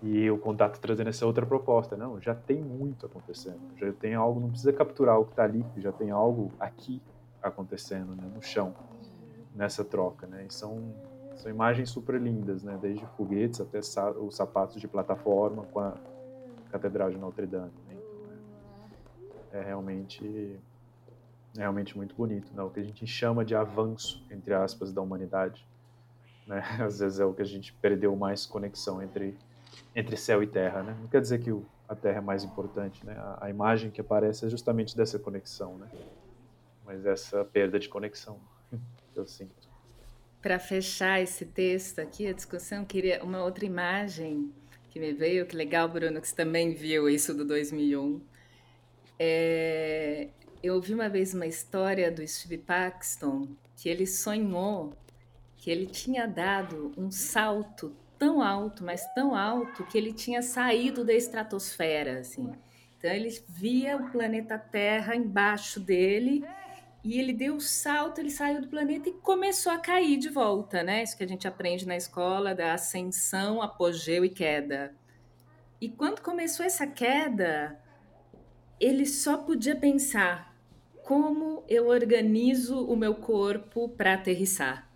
E 0.00 0.30
o 0.30 0.38
contato 0.38 0.78
trazendo 0.78 1.08
essa 1.08 1.26
outra 1.26 1.44
proposta, 1.44 1.96
não, 1.96 2.20
já 2.20 2.32
tem 2.32 2.62
muito 2.62 3.06
acontecendo, 3.06 3.58
já 3.76 3.92
tem 3.92 4.14
algo, 4.14 4.38
não 4.38 4.50
precisa 4.50 4.72
capturar 4.72 5.18
o 5.18 5.24
que 5.24 5.32
está 5.32 5.42
ali, 5.42 5.66
já 5.78 5.90
tem 5.90 6.12
algo 6.12 6.52
aqui 6.60 7.02
acontecendo, 7.42 8.14
né? 8.14 8.30
No 8.32 8.40
chão, 8.40 8.72
nessa 9.52 9.84
troca, 9.84 10.28
né? 10.28 10.46
E 10.48 10.52
são 10.52 10.94
são 11.36 11.50
imagens 11.50 11.90
super 11.90 12.20
lindas, 12.20 12.62
né? 12.62 12.78
Desde 12.80 13.04
foguetes 13.16 13.60
até 13.60 13.80
os 13.80 14.36
sapatos 14.36 14.80
de 14.80 14.86
plataforma 14.86 15.64
com 15.64 15.80
a 15.80 15.94
Catedral 16.70 17.10
de 17.10 17.18
Notre 17.18 17.46
Dame. 17.46 17.72
Né? 17.86 17.96
Então, 17.96 19.52
é, 19.52 19.58
é 19.58 19.62
realmente 19.62 20.58
é 21.56 21.60
realmente 21.60 21.96
muito 21.96 22.14
bonito, 22.14 22.52
né? 22.52 22.62
O 22.62 22.70
que 22.70 22.80
a 22.80 22.82
gente 22.82 23.06
chama 23.06 23.44
de 23.44 23.54
avanço, 23.54 24.24
entre 24.30 24.52
aspas, 24.52 24.92
da 24.92 25.00
humanidade. 25.00 25.64
Né? 26.46 26.60
Às 26.80 26.98
vezes 26.98 27.20
é 27.20 27.24
o 27.24 27.32
que 27.32 27.42
a 27.42 27.46
gente 27.46 27.72
perdeu 27.74 28.14
mais 28.16 28.44
conexão 28.44 29.02
entre, 29.02 29.36
entre 29.94 30.16
céu 30.16 30.42
e 30.42 30.46
terra, 30.46 30.82
né? 30.82 30.96
Não 31.00 31.08
quer 31.08 31.20
dizer 31.20 31.40
que 31.40 31.50
a 31.88 31.94
terra 31.94 32.18
é 32.18 32.20
mais 32.20 32.42
importante, 32.42 33.04
né? 33.06 33.14
A, 33.16 33.46
a, 33.46 33.50
imagem 33.50 33.90
que 33.90 34.00
aparece 34.00 34.46
é 34.46 34.48
justamente 34.48 34.96
dessa 34.96 35.18
conexão, 35.18 35.76
né? 35.78 35.88
Mas 36.84 37.06
essa 37.06 37.44
perda 37.44 37.78
de 37.78 37.88
conexão 37.88 38.38
eu 39.14 39.26
sinto. 39.26 39.64
Para 40.42 40.58
fechar 40.58 41.22
esse 41.22 41.46
texto 41.46 42.00
aqui, 42.00 42.26
a 42.26 42.32
discussão, 42.32 42.84
queria 42.84 43.22
uma 43.22 43.42
outra 43.42 43.64
imagem 43.64 44.52
que 44.90 45.00
me 45.00 45.12
veio, 45.12 45.46
que 45.46 45.56
legal, 45.56 45.88
Bruno, 45.88 46.20
que 46.20 46.28
você 46.28 46.34
também 46.34 46.74
viu 46.74 47.08
isso 47.08 47.34
do 47.34 47.44
2001. 47.44 48.20
É, 49.18 50.28
eu 50.64 50.76
ouvi 50.76 50.94
uma 50.94 51.10
vez 51.10 51.34
uma 51.34 51.46
história 51.46 52.10
do 52.10 52.26
Steve 52.26 52.56
Paxton 52.56 53.48
que 53.76 53.86
ele 53.86 54.06
sonhou 54.06 54.94
que 55.58 55.70
ele 55.70 55.86
tinha 55.86 56.26
dado 56.26 56.92
um 56.96 57.10
salto 57.10 57.94
tão 58.18 58.40
alto, 58.42 58.82
mas 58.82 59.06
tão 59.14 59.34
alto 59.34 59.84
que 59.84 59.98
ele 59.98 60.12
tinha 60.12 60.40
saído 60.40 61.04
da 61.04 61.12
estratosfera, 61.12 62.20
assim. 62.20 62.50
Então 62.96 63.10
ele 63.10 63.28
via 63.48 63.98
o 63.98 64.10
planeta 64.10 64.58
Terra 64.58 65.14
embaixo 65.14 65.78
dele 65.78 66.42
e 67.02 67.18
ele 67.18 67.34
deu 67.34 67.56
o 67.56 67.60
salto, 67.60 68.20
ele 68.20 68.30
saiu 68.30 68.62
do 68.62 68.68
planeta 68.68 69.10
e 69.10 69.12
começou 69.12 69.70
a 69.70 69.78
cair 69.78 70.16
de 70.16 70.30
volta, 70.30 70.82
né? 70.82 71.02
Isso 71.02 71.16
que 71.16 71.24
a 71.24 71.28
gente 71.28 71.46
aprende 71.46 71.86
na 71.86 71.96
escola 71.96 72.54
da 72.54 72.72
ascensão, 72.72 73.60
apogeu 73.60 74.24
e 74.24 74.30
queda. 74.30 74.94
E 75.78 75.90
quando 75.90 76.22
começou 76.22 76.64
essa 76.64 76.86
queda, 76.86 77.78
ele 78.80 79.04
só 79.04 79.36
podia 79.36 79.76
pensar: 79.76 80.53
como 81.04 81.62
eu 81.68 81.88
organizo 81.88 82.82
o 82.86 82.96
meu 82.96 83.14
corpo 83.14 83.90
para 83.90 84.14
aterrissar. 84.14 84.88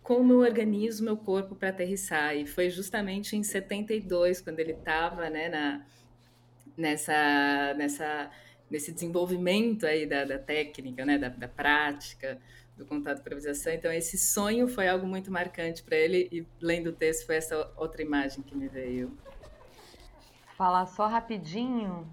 Como 0.00 0.32
eu 0.32 0.38
organizo 0.38 1.04
meu 1.04 1.16
corpo 1.16 1.56
para 1.56 1.70
aterrissar. 1.70 2.36
E 2.36 2.46
foi 2.46 2.70
justamente 2.70 3.36
em 3.36 3.42
72, 3.42 4.40
quando 4.40 4.60
ele 4.60 4.72
estava 4.72 5.28
né, 5.28 5.84
nessa, 6.76 7.74
nessa, 7.76 8.30
nesse 8.70 8.92
desenvolvimento 8.92 9.86
aí 9.86 10.06
da, 10.06 10.24
da 10.24 10.38
técnica, 10.38 11.04
né, 11.04 11.18
da, 11.18 11.28
da 11.28 11.48
prática, 11.48 12.38
do 12.76 12.86
contato 12.86 13.18
improvisação. 13.18 13.72
Então, 13.72 13.92
esse 13.92 14.16
sonho 14.16 14.68
foi 14.68 14.86
algo 14.86 15.04
muito 15.04 15.32
marcante 15.32 15.82
para 15.82 15.96
ele. 15.96 16.28
E 16.30 16.46
lendo 16.60 16.90
o 16.90 16.92
texto, 16.92 17.26
foi 17.26 17.36
essa 17.36 17.72
outra 17.76 18.02
imagem 18.02 18.42
que 18.44 18.56
me 18.56 18.68
veio. 18.68 19.18
Falar 20.56 20.86
só 20.86 21.08
rapidinho 21.08 22.06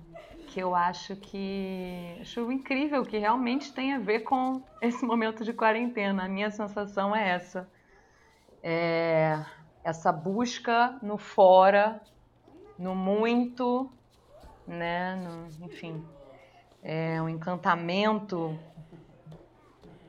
que 0.47 0.59
eu 0.59 0.73
acho 0.73 1.15
que 1.15 2.17
acho 2.21 2.51
incrível 2.51 3.03
que 3.03 3.17
realmente 3.17 3.73
tem 3.73 3.93
a 3.93 3.99
ver 3.99 4.21
com 4.21 4.63
esse 4.81 5.05
momento 5.05 5.43
de 5.43 5.53
quarentena. 5.53 6.25
A 6.25 6.29
minha 6.29 6.49
sensação 6.49 7.15
é 7.15 7.29
essa. 7.29 7.69
É 8.63 9.45
essa 9.83 10.11
busca 10.11 10.97
no 11.01 11.17
fora, 11.17 12.01
no 12.77 12.93
muito, 12.93 13.89
né? 14.67 15.15
No, 15.15 15.65
enfim, 15.65 16.05
é 16.83 17.21
um 17.21 17.29
encantamento 17.29 18.59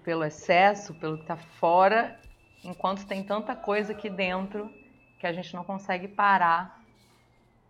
pelo 0.02 0.25
excesso, 0.25 0.95
pelo 0.95 1.16
que 1.16 1.23
está 1.23 1.37
fora, 1.37 2.18
enquanto 2.64 3.07
tem 3.07 3.23
tanta 3.23 3.54
coisa 3.54 3.92
aqui 3.92 4.11
dentro 4.11 4.68
que 5.21 5.26
a 5.26 5.33
gente 5.33 5.54
não 5.54 5.62
consegue 5.62 6.09
parar 6.09 6.80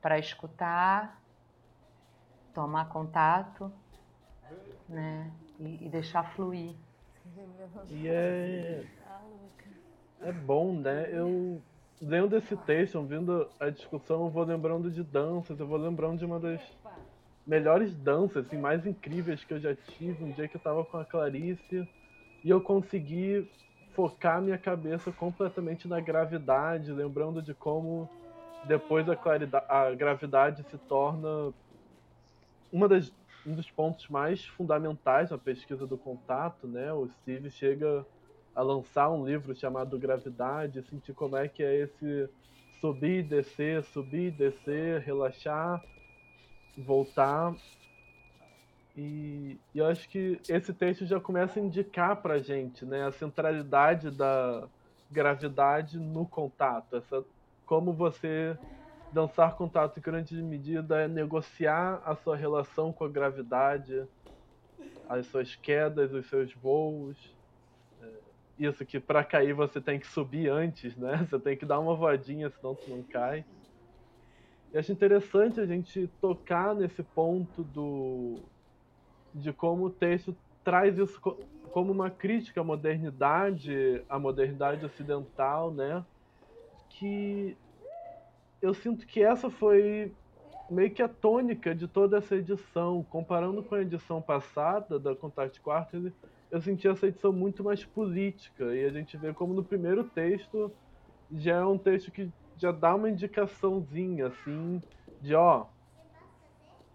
para 0.00 0.18
escutar 0.18 1.20
tomar 2.58 2.88
contato, 2.88 3.70
né? 4.88 5.30
E, 5.60 5.86
e 5.86 5.88
deixar 5.88 6.24
fluir. 6.34 6.74
E 7.88 8.08
é, 8.08 8.84
é 10.22 10.32
bom, 10.32 10.72
né? 10.72 11.08
Eu 11.12 11.62
lendo 12.02 12.36
esse 12.36 12.56
texto, 12.56 12.96
ouvindo 12.96 13.48
a 13.60 13.70
discussão, 13.70 14.24
eu 14.24 14.30
vou 14.30 14.42
lembrando 14.42 14.90
de 14.90 15.04
danças, 15.04 15.60
eu 15.60 15.68
vou 15.68 15.78
lembrando 15.78 16.18
de 16.18 16.24
uma 16.24 16.40
das 16.40 16.60
melhores 17.46 17.94
danças, 17.94 18.44
assim, 18.44 18.58
mais 18.58 18.84
incríveis 18.84 19.44
que 19.44 19.54
eu 19.54 19.60
já 19.60 19.76
tive, 19.76 20.24
um 20.24 20.32
dia 20.32 20.48
que 20.48 20.56
eu 20.56 20.60
tava 20.60 20.84
com 20.84 20.96
a 20.96 21.04
Clarice, 21.04 21.88
e 22.42 22.50
eu 22.50 22.60
consegui 22.60 23.48
focar 23.94 24.42
minha 24.42 24.58
cabeça 24.58 25.12
completamente 25.12 25.86
na 25.86 26.00
gravidade, 26.00 26.90
lembrando 26.90 27.40
de 27.40 27.54
como 27.54 28.08
depois 28.66 29.06
a, 29.08 29.16
a 29.68 29.94
gravidade 29.94 30.64
se 30.64 30.78
torna 30.88 31.52
uma 32.72 32.88
das, 32.88 33.12
um 33.46 33.54
dos 33.54 33.70
pontos 33.70 34.08
mais 34.08 34.44
fundamentais 34.44 35.30
na 35.30 35.38
pesquisa 35.38 35.86
do 35.86 35.96
contato, 35.96 36.66
né? 36.66 36.92
O 36.92 37.08
Steve 37.08 37.50
chega 37.50 38.04
a 38.54 38.62
lançar 38.62 39.08
um 39.10 39.24
livro 39.24 39.54
chamado 39.54 39.98
Gravidade, 39.98 40.82
sentir 40.82 41.14
como 41.14 41.36
é 41.36 41.48
que 41.48 41.62
é 41.62 41.82
esse 41.82 42.28
subir 42.80 43.22
descer, 43.22 43.82
subir 43.84 44.30
descer, 44.32 45.00
relaxar, 45.00 45.82
voltar. 46.76 47.54
E, 48.96 49.58
e 49.74 49.78
eu 49.78 49.86
acho 49.86 50.08
que 50.08 50.40
esse 50.48 50.72
texto 50.72 51.06
já 51.06 51.20
começa 51.20 51.60
a 51.60 51.62
indicar 51.62 52.16
pra 52.16 52.38
gente 52.38 52.84
né, 52.84 53.06
a 53.06 53.12
centralidade 53.12 54.10
da 54.10 54.66
gravidade 55.10 55.98
no 55.98 56.26
contato. 56.26 56.96
Essa, 56.96 57.24
como 57.64 57.92
você 57.92 58.56
dançar 59.12 59.56
contato 59.56 59.98
em 59.98 60.02
grande 60.02 60.40
medida 60.42 61.00
é 61.00 61.08
negociar 61.08 62.02
a 62.04 62.14
sua 62.14 62.36
relação 62.36 62.92
com 62.92 63.04
a 63.04 63.08
gravidade, 63.08 64.06
as 65.08 65.26
suas 65.26 65.54
quedas, 65.56 66.12
os 66.12 66.28
seus 66.28 66.52
voos. 66.54 67.16
É, 68.02 68.06
isso 68.58 68.84
que 68.84 69.00
para 69.00 69.24
cair 69.24 69.54
você 69.54 69.80
tem 69.80 69.98
que 69.98 70.06
subir 70.06 70.50
antes, 70.50 70.96
né? 70.96 71.24
Você 71.28 71.38
tem 71.38 71.56
que 71.56 71.64
dar 71.64 71.78
uma 71.78 71.94
voadinha, 71.94 72.50
senão 72.50 72.74
você 72.74 72.90
não 72.90 73.02
cai. 73.02 73.44
E 74.72 74.78
acho 74.78 74.92
interessante 74.92 75.60
a 75.60 75.66
gente 75.66 76.08
tocar 76.20 76.74
nesse 76.74 77.02
ponto 77.02 77.62
do 77.64 78.42
de 79.34 79.52
como 79.52 79.86
o 79.86 79.90
texto 79.90 80.36
traz 80.64 80.98
isso 80.98 81.20
como 81.70 81.92
uma 81.92 82.10
crítica 82.10 82.60
à 82.60 82.64
modernidade, 82.64 84.02
à 84.08 84.18
modernidade 84.18 84.84
ocidental, 84.84 85.70
né? 85.70 86.04
Que 86.90 87.56
eu 88.60 88.74
sinto 88.74 89.06
que 89.06 89.22
essa 89.22 89.48
foi 89.50 90.12
meio 90.70 90.90
que 90.90 91.02
a 91.02 91.08
tônica 91.08 91.74
de 91.74 91.88
toda 91.88 92.18
essa 92.18 92.36
edição. 92.36 93.04
Comparando 93.10 93.62
com 93.62 93.74
a 93.74 93.82
edição 93.82 94.20
passada 94.20 94.98
da 94.98 95.14
Contact 95.14 95.60
Quarter, 95.60 96.12
eu 96.50 96.60
senti 96.60 96.88
essa 96.88 97.06
edição 97.06 97.32
muito 97.32 97.62
mais 97.62 97.84
política. 97.84 98.74
E 98.74 98.84
a 98.84 98.90
gente 98.90 99.16
vê 99.16 99.32
como 99.32 99.54
no 99.54 99.64
primeiro 99.64 100.04
texto 100.04 100.70
já 101.32 101.56
é 101.56 101.64
um 101.64 101.78
texto 101.78 102.10
que 102.10 102.30
já 102.56 102.72
dá 102.72 102.94
uma 102.94 103.10
indicaçãozinha, 103.10 104.28
assim, 104.28 104.82
de 105.20 105.34
ó. 105.34 105.66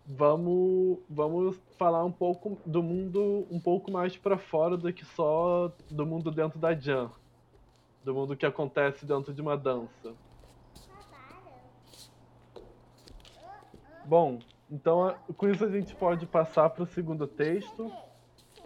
Vamos, 0.06 1.00
vamos 1.10 1.58
falar 1.78 2.04
um 2.04 2.12
pouco 2.12 2.58
do 2.66 2.84
mundo 2.84 3.48
um 3.50 3.60
pouco 3.60 3.90
mais 3.90 4.18
para 4.18 4.38
fora 4.38 4.76
do 4.76 4.92
que 4.92 5.06
só 5.06 5.72
do 5.90 6.06
mundo 6.06 6.30
dentro 6.30 6.60
da 6.60 6.74
jam, 6.74 7.10
do 8.04 8.14
mundo 8.14 8.36
que 8.36 8.46
acontece 8.46 9.06
dentro 9.06 9.34
de 9.34 9.42
uma 9.42 9.56
dança. 9.56 10.14
Bom, 14.06 14.40
então 14.70 15.16
com 15.38 15.48
isso 15.48 15.64
a 15.64 15.70
gente 15.70 15.96
pode 15.96 16.26
passar 16.26 16.70
para 16.70 16.84
o 16.84 16.88
segundo 16.88 17.26
texto, 17.26 17.92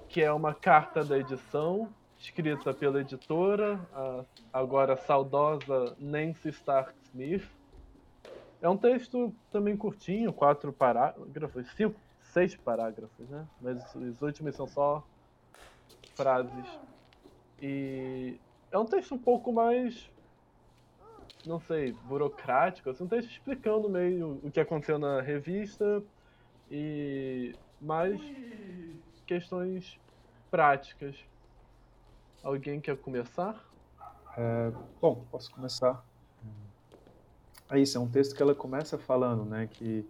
que 0.09 0.21
é 0.21 0.31
uma 0.31 0.53
carta 0.53 1.03
da 1.03 1.17
edição, 1.17 1.93
escrita 2.17 2.73
pela 2.73 3.01
editora, 3.01 3.79
a 3.93 4.25
agora 4.51 4.97
saudosa 4.97 5.95
Nancy 5.99 6.49
Stark 6.49 6.93
Smith. 7.03 7.47
É 8.59 8.67
um 8.67 8.77
texto 8.77 9.31
também 9.51 9.77
curtinho, 9.77 10.33
quatro 10.33 10.73
parágrafos, 10.73 11.69
cinco, 11.75 11.99
seis 12.19 12.55
parágrafos, 12.55 13.29
né? 13.29 13.45
Mas 13.61 13.95
os 13.95 14.21
últimos 14.21 14.55
são 14.55 14.67
só 14.67 15.03
frases. 16.15 16.65
E 17.61 18.39
é 18.71 18.77
um 18.79 18.85
texto 18.85 19.13
um 19.13 19.19
pouco 19.19 19.53
mais 19.53 20.09
não 21.45 21.59
sei, 21.59 21.93
burocrático, 22.05 22.89
assim, 22.89 23.03
um 23.03 23.07
texto 23.07 23.29
explicando 23.31 23.89
meio 23.89 24.39
o 24.43 24.51
que 24.51 24.59
aconteceu 24.59 24.97
na 24.97 25.21
revista 25.21 26.03
e 26.69 27.55
mais 27.79 28.19
questões 29.25 29.99
práticas. 30.49 31.15
Alguém 32.43 32.79
quer 32.79 32.97
começar? 32.97 33.63
É, 34.37 34.71
bom, 35.01 35.25
posso 35.31 35.51
começar. 35.51 36.03
É 37.69 37.79
isso, 37.79 37.97
é 37.97 38.01
um 38.01 38.07
texto 38.07 38.33
que 38.33 38.41
ela 38.41 38.55
começa 38.55 38.97
falando, 38.97 39.43
né, 39.43 39.67
que 39.67 40.07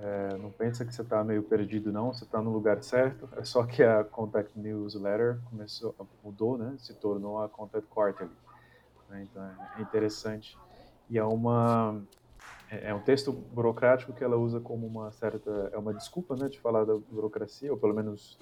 é, 0.00 0.36
não 0.38 0.50
pensa 0.50 0.84
que 0.84 0.92
você 0.92 1.02
está 1.02 1.22
meio 1.22 1.42
perdido, 1.42 1.92
não, 1.92 2.12
você 2.12 2.24
está 2.24 2.40
no 2.42 2.50
lugar 2.50 2.82
certo. 2.82 3.28
É 3.36 3.44
só 3.44 3.64
que 3.64 3.82
a 3.82 4.02
Contact 4.02 4.58
Newsletter 4.58 5.38
começou, 5.48 5.94
mudou, 6.24 6.58
né, 6.58 6.74
se 6.78 6.94
tornou 6.94 7.40
a 7.42 7.48
Contact 7.48 7.86
Quarterly. 7.88 8.32
Né? 9.10 9.26
Então 9.30 9.44
é 9.44 9.82
interessante. 9.82 10.56
E 11.10 11.18
é 11.18 11.24
uma 11.24 12.00
é, 12.70 12.90
é 12.90 12.94
um 12.94 13.00
texto 13.00 13.32
burocrático 13.32 14.12
que 14.12 14.22
ela 14.22 14.36
usa 14.36 14.60
como 14.60 14.86
uma 14.86 15.10
certa 15.10 15.70
é 15.72 15.76
uma 15.76 15.92
desculpa, 15.92 16.36
né, 16.36 16.48
de 16.48 16.58
falar 16.60 16.84
da 16.84 16.96
burocracia 16.96 17.70
ou 17.70 17.76
pelo 17.76 17.92
menos 17.92 18.38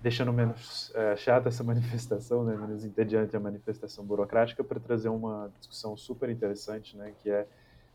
deixando 0.00 0.32
menos 0.32 0.92
é, 0.94 1.16
chata 1.16 1.48
essa 1.48 1.62
manifestação, 1.64 2.44
né, 2.44 2.56
menos 2.56 2.84
entediante 2.84 3.36
a 3.36 3.40
manifestação 3.40 4.04
burocrática 4.04 4.64
para 4.64 4.80
trazer 4.80 5.10
uma 5.10 5.52
discussão 5.58 5.96
super 5.96 6.30
interessante, 6.30 6.96
né, 6.96 7.12
que 7.22 7.30
é 7.30 7.46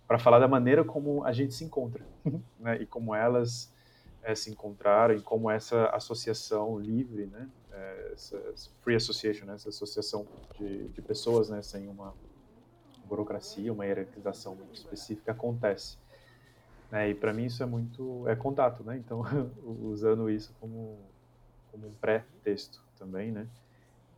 para 0.07 0.19
falar 0.19 0.39
da 0.39 0.47
maneira 0.47 0.83
como 0.83 1.23
a 1.23 1.31
gente 1.31 1.53
se 1.53 1.63
encontra, 1.63 2.05
né, 2.59 2.81
e 2.81 2.85
como 2.85 3.15
elas 3.15 3.73
é, 4.21 4.35
se 4.35 4.51
encontraram, 4.51 5.15
e 5.15 5.21
como 5.21 5.49
essa 5.49 5.87
associação 5.87 6.77
livre, 6.77 7.25
né, 7.25 7.49
é, 7.73 8.11
essa 8.13 8.39
free 8.81 8.95
association, 8.95 9.45
né, 9.45 9.55
essa 9.55 9.69
associação 9.69 10.25
de, 10.57 10.87
de 10.89 11.01
pessoas, 11.01 11.49
né, 11.49 11.61
sem 11.61 11.87
uma 11.87 12.13
burocracia, 13.05 13.73
uma 13.73 13.85
hierarquização 13.85 14.55
muito 14.55 14.75
específica 14.75 15.31
acontece. 15.31 15.97
Né, 16.91 17.09
e 17.09 17.15
para 17.15 17.33
mim 17.33 17.45
isso 17.45 17.63
é 17.63 17.65
muito 17.65 18.27
é 18.27 18.35
contato, 18.35 18.83
né? 18.83 18.97
Então 18.97 19.23
usando 19.83 20.29
isso 20.29 20.53
como 20.59 20.99
como 21.71 21.87
um 21.87 21.93
pré-texto 21.93 22.83
também, 22.99 23.31
né? 23.31 23.47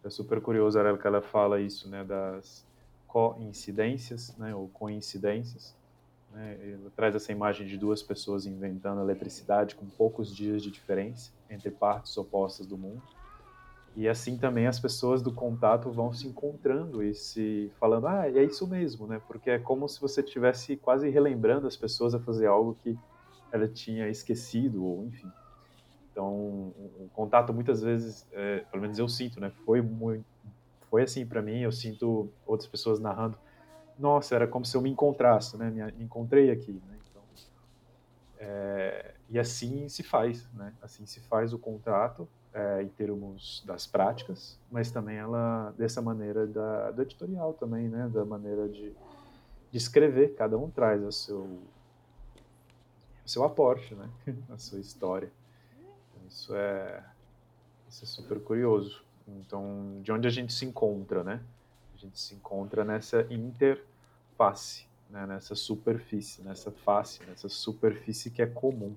É 0.03 0.09
super 0.09 0.41
curioso 0.41 0.77
a 0.77 0.97
que 0.97 1.07
ela 1.07 1.21
fala 1.21 1.59
isso, 1.59 1.89
né, 1.89 2.03
das 2.03 2.65
coincidências, 3.07 4.35
né, 4.37 4.53
ou 4.53 4.67
coincidências. 4.67 5.73
Né? 6.31 6.73
Ela 6.73 6.91
traz 6.95 7.15
essa 7.15 7.31
imagem 7.31 7.65
de 7.65 7.77
duas 7.77 8.03
pessoas 8.03 8.45
inventando 8.45 9.01
eletricidade 9.01 9.73
com 9.73 9.85
poucos 9.85 10.35
dias 10.35 10.61
de 10.61 10.69
diferença 10.69 11.31
entre 11.49 11.71
partes 11.71 12.15
opostas 12.17 12.67
do 12.67 12.77
mundo. 12.77 13.01
E 13.95 14.09
assim 14.09 14.37
também 14.37 14.67
as 14.67 14.77
pessoas 14.77 15.21
do 15.21 15.31
contato 15.31 15.89
vão 15.89 16.11
se 16.11 16.27
encontrando 16.27 17.01
e 17.01 17.15
se 17.15 17.71
falando, 17.79 18.07
ah, 18.07 18.27
é 18.27 18.43
isso 18.43 18.67
mesmo, 18.67 19.07
né? 19.07 19.21
Porque 19.25 19.49
é 19.49 19.57
como 19.57 19.87
se 19.87 20.01
você 20.01 20.19
estivesse 20.19 20.75
quase 20.75 21.09
relembrando 21.09 21.65
as 21.65 21.77
pessoas 21.77 22.13
a 22.13 22.19
fazer 22.19 22.47
algo 22.47 22.77
que 22.83 22.97
ela 23.53 23.69
tinha 23.69 24.09
esquecido, 24.09 24.83
ou 24.83 25.05
enfim. 25.05 25.31
Então, 26.11 26.33
o 26.33 27.09
contato 27.13 27.53
muitas 27.53 27.81
vezes, 27.81 28.27
é, 28.33 28.59
pelo 28.69 28.81
menos 28.81 28.99
eu 28.99 29.07
sinto, 29.07 29.39
né? 29.39 29.49
Foi 29.65 29.81
muito, 29.81 30.25
foi 30.89 31.03
assim 31.03 31.25
para 31.25 31.41
mim. 31.41 31.59
Eu 31.59 31.71
sinto 31.71 32.29
outras 32.45 32.67
pessoas 32.69 32.99
narrando, 32.99 33.37
nossa, 33.97 34.35
era 34.35 34.45
como 34.45 34.65
se 34.65 34.75
eu 34.75 34.81
me 34.81 34.89
encontrasse, 34.89 35.57
né? 35.57 35.69
Me, 35.69 36.03
encontrei 36.03 36.51
aqui, 36.51 36.73
né? 36.73 36.97
Então, 37.09 37.21
é, 38.39 39.13
e 39.29 39.39
assim 39.39 39.87
se 39.87 40.03
faz, 40.03 40.49
né? 40.53 40.73
Assim 40.81 41.05
se 41.05 41.21
faz 41.21 41.53
o 41.53 41.59
contato 41.59 42.27
é, 42.55 42.81
em 42.81 42.87
termos 42.87 43.61
das 43.65 43.85
práticas, 43.85 44.57
mas 44.71 44.89
também 44.89 45.17
ela 45.17 45.73
dessa 45.77 46.01
maneira 46.01 46.47
da, 46.47 46.89
do 46.91 47.01
editorial 47.01 47.53
também, 47.53 47.89
né, 47.89 48.07
da 48.07 48.23
maneira 48.23 48.69
de, 48.69 48.93
de 49.69 49.77
escrever, 49.77 50.35
cada 50.35 50.57
um 50.57 50.69
traz 50.69 51.03
o 51.03 51.11
seu 51.11 51.41
o 53.25 53.29
seu 53.29 53.43
aporte, 53.43 53.93
né, 53.93 54.09
a 54.49 54.57
sua 54.57 54.79
história. 54.79 55.29
Isso 56.25 56.55
é 56.55 57.03
isso 57.89 58.05
é 58.05 58.07
super 58.07 58.39
curioso. 58.39 59.03
Então, 59.27 59.99
de 60.01 60.11
onde 60.11 60.27
a 60.27 60.31
gente 60.31 60.53
se 60.53 60.65
encontra, 60.65 61.23
né? 61.23 61.41
A 61.93 61.97
gente 61.97 62.19
se 62.19 62.35
encontra 62.35 62.85
nessa 62.85 63.21
interface, 63.29 64.85
né? 65.09 65.25
nessa 65.25 65.55
superfície, 65.55 66.41
nessa 66.41 66.71
face, 66.71 67.23
nessa 67.25 67.49
superfície 67.49 68.29
que 68.29 68.41
é 68.41 68.45
comum 68.45 68.95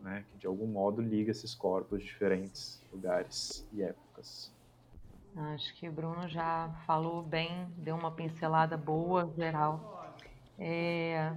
né, 0.00 0.24
que 0.30 0.38
de 0.38 0.46
algum 0.46 0.66
modo 0.66 1.02
liga 1.02 1.30
esses 1.30 1.54
corpos 1.54 2.00
de 2.00 2.06
diferentes 2.06 2.82
lugares 2.92 3.66
e 3.72 3.82
épocas. 3.82 4.52
Acho 5.36 5.74
que 5.74 5.88
o 5.88 5.92
Bruno 5.92 6.28
já 6.28 6.68
falou 6.86 7.22
bem, 7.22 7.68
deu 7.76 7.94
uma 7.94 8.10
pincelada 8.10 8.76
boa, 8.76 9.32
geral. 9.36 10.14
É, 10.58 11.32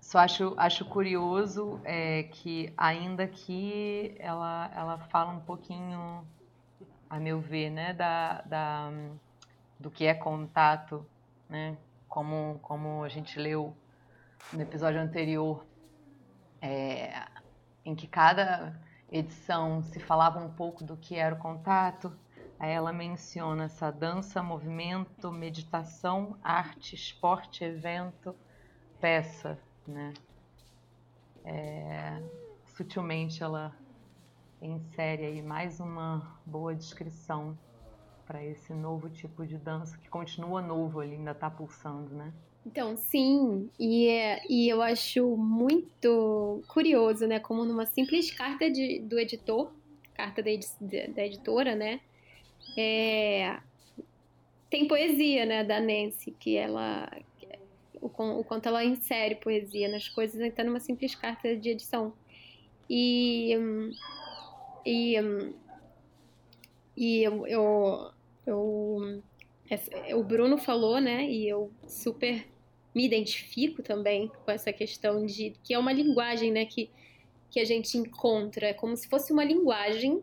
só 0.00 0.18
acho, 0.20 0.54
acho 0.56 0.84
curioso 0.84 1.80
é, 1.84 2.22
que, 2.24 2.72
ainda 2.76 3.26
que 3.26 4.14
ela, 4.18 4.70
ela 4.74 4.98
fala 5.10 5.32
um 5.32 5.40
pouquinho, 5.40 6.26
a 7.08 7.18
meu 7.18 7.40
ver, 7.40 7.70
né, 7.70 7.92
da, 7.92 8.42
da, 8.42 8.90
do 9.78 9.90
que 9.90 10.06
é 10.06 10.14
contato, 10.14 11.04
né, 11.48 11.76
como, 12.08 12.58
como 12.62 13.04
a 13.04 13.08
gente 13.08 13.38
leu 13.38 13.74
no 14.52 14.62
episódio 14.62 15.00
anterior, 15.00 15.64
é, 16.60 17.26
em 17.84 17.94
que 17.94 18.06
cada 18.06 18.78
edição 19.10 19.82
se 19.82 19.98
falava 20.00 20.38
um 20.38 20.50
pouco 20.50 20.84
do 20.84 20.96
que 20.96 21.16
era 21.16 21.34
o 21.34 21.38
contato. 21.38 22.12
Aí 22.58 22.72
ela 22.72 22.92
menciona 22.92 23.64
essa 23.64 23.90
dança, 23.90 24.42
movimento, 24.42 25.30
meditação, 25.30 26.36
arte, 26.42 26.94
esporte, 26.94 27.64
evento, 27.64 28.34
peça, 29.00 29.58
né? 29.86 30.12
É, 31.44 32.22
sutilmente 32.66 33.42
ela 33.42 33.74
insere 34.60 35.24
aí 35.24 35.40
mais 35.40 35.78
uma 35.78 36.36
boa 36.44 36.74
descrição 36.74 37.56
para 38.26 38.44
esse 38.44 38.74
novo 38.74 39.08
tipo 39.08 39.46
de 39.46 39.56
dança 39.56 39.96
que 39.96 40.08
continua 40.08 40.60
novo, 40.60 41.02
ele 41.02 41.14
ainda 41.14 41.30
está 41.30 41.48
pulsando, 41.48 42.14
né? 42.14 42.34
Então, 42.68 42.98
sim, 42.98 43.70
e, 43.80 44.10
e 44.46 44.68
eu 44.68 44.82
acho 44.82 45.26
muito 45.38 46.62
curioso, 46.68 47.26
né? 47.26 47.40
Como 47.40 47.64
numa 47.64 47.86
simples 47.86 48.30
carta 48.30 48.70
de, 48.70 48.98
do 48.98 49.18
editor, 49.18 49.72
carta 50.12 50.42
da, 50.42 50.50
da 51.14 51.24
editora, 51.24 51.74
né? 51.74 51.98
É, 52.76 53.58
tem 54.68 54.86
poesia, 54.86 55.46
né, 55.46 55.64
da 55.64 55.80
Nancy, 55.80 56.30
que 56.38 56.56
ela. 56.58 57.10
O, 58.02 58.08
o 58.08 58.44
quanto 58.44 58.68
ela 58.68 58.84
insere 58.84 59.36
poesia 59.36 59.88
nas 59.88 60.06
coisas, 60.06 60.38
então 60.38 60.66
numa 60.66 60.78
simples 60.78 61.14
carta 61.14 61.56
de 61.56 61.70
edição. 61.70 62.12
E. 62.88 63.56
E. 64.84 65.14
E 66.94 67.22
eu, 67.22 67.46
eu, 67.46 68.10
eu 68.44 69.22
o 70.14 70.22
Bruno 70.22 70.58
falou, 70.58 71.00
né? 71.00 71.24
E 71.24 71.48
eu 71.48 71.72
super 71.86 72.46
me 72.98 73.06
identifico 73.06 73.80
também 73.80 74.26
com 74.26 74.50
essa 74.50 74.72
questão 74.72 75.24
de 75.24 75.50
que 75.62 75.72
é 75.72 75.78
uma 75.78 75.92
linguagem, 75.92 76.50
né? 76.50 76.64
Que, 76.66 76.90
que 77.48 77.60
a 77.60 77.64
gente 77.64 77.96
encontra, 77.96 78.66
é 78.66 78.74
como 78.74 78.96
se 78.96 79.08
fosse 79.08 79.32
uma 79.32 79.44
linguagem 79.44 80.20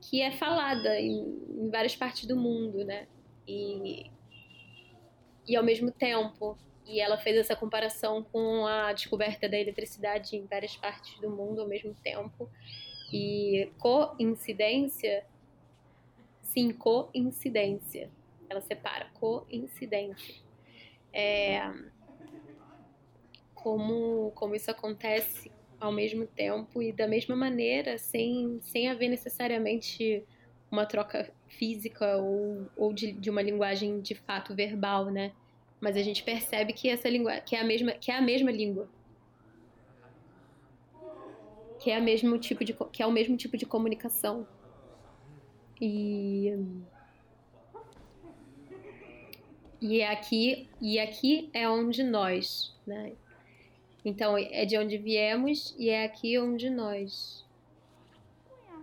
que 0.00 0.22
é 0.22 0.30
falada 0.30 1.00
em, 1.00 1.18
em 1.50 1.68
várias 1.68 1.96
partes 1.96 2.26
do 2.26 2.36
mundo, 2.36 2.84
né? 2.84 3.08
E, 3.44 4.08
e 5.48 5.56
ao 5.56 5.64
mesmo 5.64 5.90
tempo, 5.90 6.56
e 6.86 7.00
ela 7.00 7.18
fez 7.18 7.36
essa 7.36 7.56
comparação 7.56 8.22
com 8.22 8.64
a 8.64 8.92
descoberta 8.92 9.48
da 9.48 9.58
eletricidade 9.58 10.36
em 10.36 10.46
várias 10.46 10.76
partes 10.76 11.18
do 11.18 11.28
mundo 11.28 11.60
ao 11.60 11.66
mesmo 11.66 11.92
tempo. 12.04 12.48
E 13.12 13.68
coincidência 13.80 15.26
Sim, 16.40 16.70
coincidência. 16.70 18.08
Ela 18.48 18.60
separa 18.60 19.10
coincidência. 19.14 20.45
É, 21.18 21.72
como, 23.54 24.30
como 24.32 24.54
isso 24.54 24.70
acontece 24.70 25.50
ao 25.80 25.90
mesmo 25.90 26.26
tempo 26.26 26.82
e 26.82 26.92
da 26.92 27.08
mesma 27.08 27.34
maneira, 27.34 27.96
sem, 27.96 28.60
sem 28.60 28.88
haver 28.88 29.08
necessariamente 29.08 30.22
uma 30.70 30.84
troca 30.84 31.32
física 31.48 32.18
ou, 32.18 32.66
ou 32.76 32.92
de, 32.92 33.12
de 33.12 33.30
uma 33.30 33.40
linguagem 33.40 34.00
de 34.00 34.14
fato 34.14 34.54
verbal, 34.54 35.06
né? 35.06 35.32
Mas 35.80 35.96
a 35.96 36.02
gente 36.02 36.22
percebe 36.22 36.74
que 36.74 36.88
essa 36.88 37.08
língua 37.08 37.40
que 37.40 37.56
é 37.56 37.60
a 37.60 37.64
mesma 37.64 37.92
que 37.92 38.10
é 38.10 38.16
a 38.16 38.22
mesma 38.22 38.50
língua 38.50 38.86
que 41.78 41.90
é, 41.90 41.96
a 41.96 42.00
mesmo 42.00 42.36
tipo 42.38 42.64
de, 42.64 42.76
que 42.92 43.02
é 43.02 43.06
o 43.06 43.12
mesmo 43.12 43.36
tipo 43.36 43.56
de 43.56 43.64
comunicação 43.64 44.46
e 45.80 46.52
e 49.80 50.00
é 50.00 50.10
aqui 50.10 50.68
e 50.80 50.98
aqui 50.98 51.50
é 51.52 51.68
onde 51.68 52.02
nós, 52.02 52.74
né? 52.86 53.12
Então 54.04 54.36
é 54.38 54.64
de 54.64 54.78
onde 54.78 54.98
viemos 54.98 55.74
e 55.78 55.90
é 55.90 56.04
aqui 56.04 56.38
onde 56.38 56.70
nós. 56.70 57.44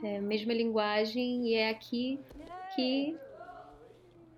É 0.03 0.17
a 0.17 0.21
mesma 0.21 0.53
linguagem 0.53 1.47
e 1.47 1.53
é 1.53 1.69
aqui 1.69 2.19
que 2.75 3.17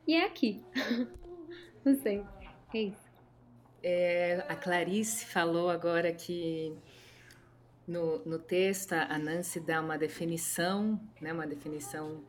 e 0.08 0.13
é 0.13 0.26
aqui. 0.26 0.63
Não 1.84 1.96
sei. 1.96 2.24
É 2.74 2.78
isso. 2.78 3.06
É, 3.82 4.46
a 4.48 4.56
Clarice 4.56 5.26
falou 5.26 5.70
agora 5.70 6.12
que 6.12 6.76
no, 7.88 8.20
no 8.26 8.39
texto 8.39 8.94
a 8.94 9.18
Nancy 9.18 9.60
dá 9.60 9.82
uma 9.82 9.98
definição, 9.98 11.00
né, 11.22 11.32
uma 11.32 11.46
definição 11.46 12.24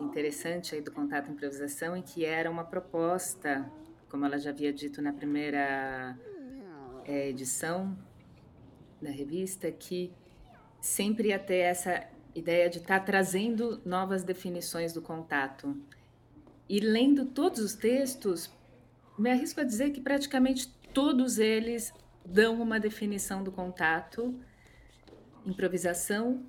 interessante 0.00 0.74
aí 0.74 0.80
do 0.80 0.90
contato 0.90 1.30
improvisação 1.30 1.96
e 1.96 2.02
que 2.02 2.24
era 2.24 2.50
uma 2.50 2.64
proposta, 2.64 3.70
como 4.08 4.24
ela 4.24 4.38
já 4.38 4.50
havia 4.50 4.72
dito 4.72 5.00
na 5.00 5.12
primeira 5.12 6.18
é, 7.04 7.28
edição 7.28 7.96
da 9.00 9.10
revista, 9.10 9.70
que 9.70 10.12
sempre 10.80 11.28
ia 11.28 11.38
ter 11.38 11.58
essa 11.58 12.06
ideia 12.34 12.68
de 12.68 12.78
estar 12.78 13.00
tá 13.00 13.04
trazendo 13.04 13.80
novas 13.84 14.22
definições 14.22 14.92
do 14.92 15.00
contato. 15.00 15.76
E 16.68 16.80
lendo 16.80 17.26
todos 17.26 17.60
os 17.60 17.74
textos, 17.74 18.50
me 19.18 19.30
arrisco 19.30 19.60
a 19.60 19.64
dizer 19.64 19.90
que 19.90 20.00
praticamente 20.00 20.68
todos 20.92 21.38
eles 21.38 21.92
dão 22.24 22.60
uma 22.60 22.80
definição 22.80 23.44
do 23.44 23.52
contato, 23.52 24.34
improvisação, 25.44 26.44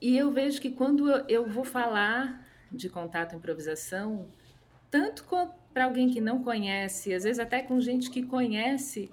e 0.00 0.16
eu 0.16 0.30
vejo 0.30 0.60
que 0.60 0.70
quando 0.70 1.10
eu 1.28 1.46
vou 1.46 1.64
falar 1.64 2.46
de 2.70 2.88
contato 2.88 3.34
improvisação, 3.34 4.26
tanto 4.90 5.24
para 5.72 5.84
alguém 5.84 6.08
que 6.10 6.20
não 6.20 6.42
conhece, 6.42 7.14
às 7.14 7.24
vezes 7.24 7.38
até 7.38 7.62
com 7.62 7.80
gente 7.80 8.10
que 8.10 8.22
conhece, 8.22 9.10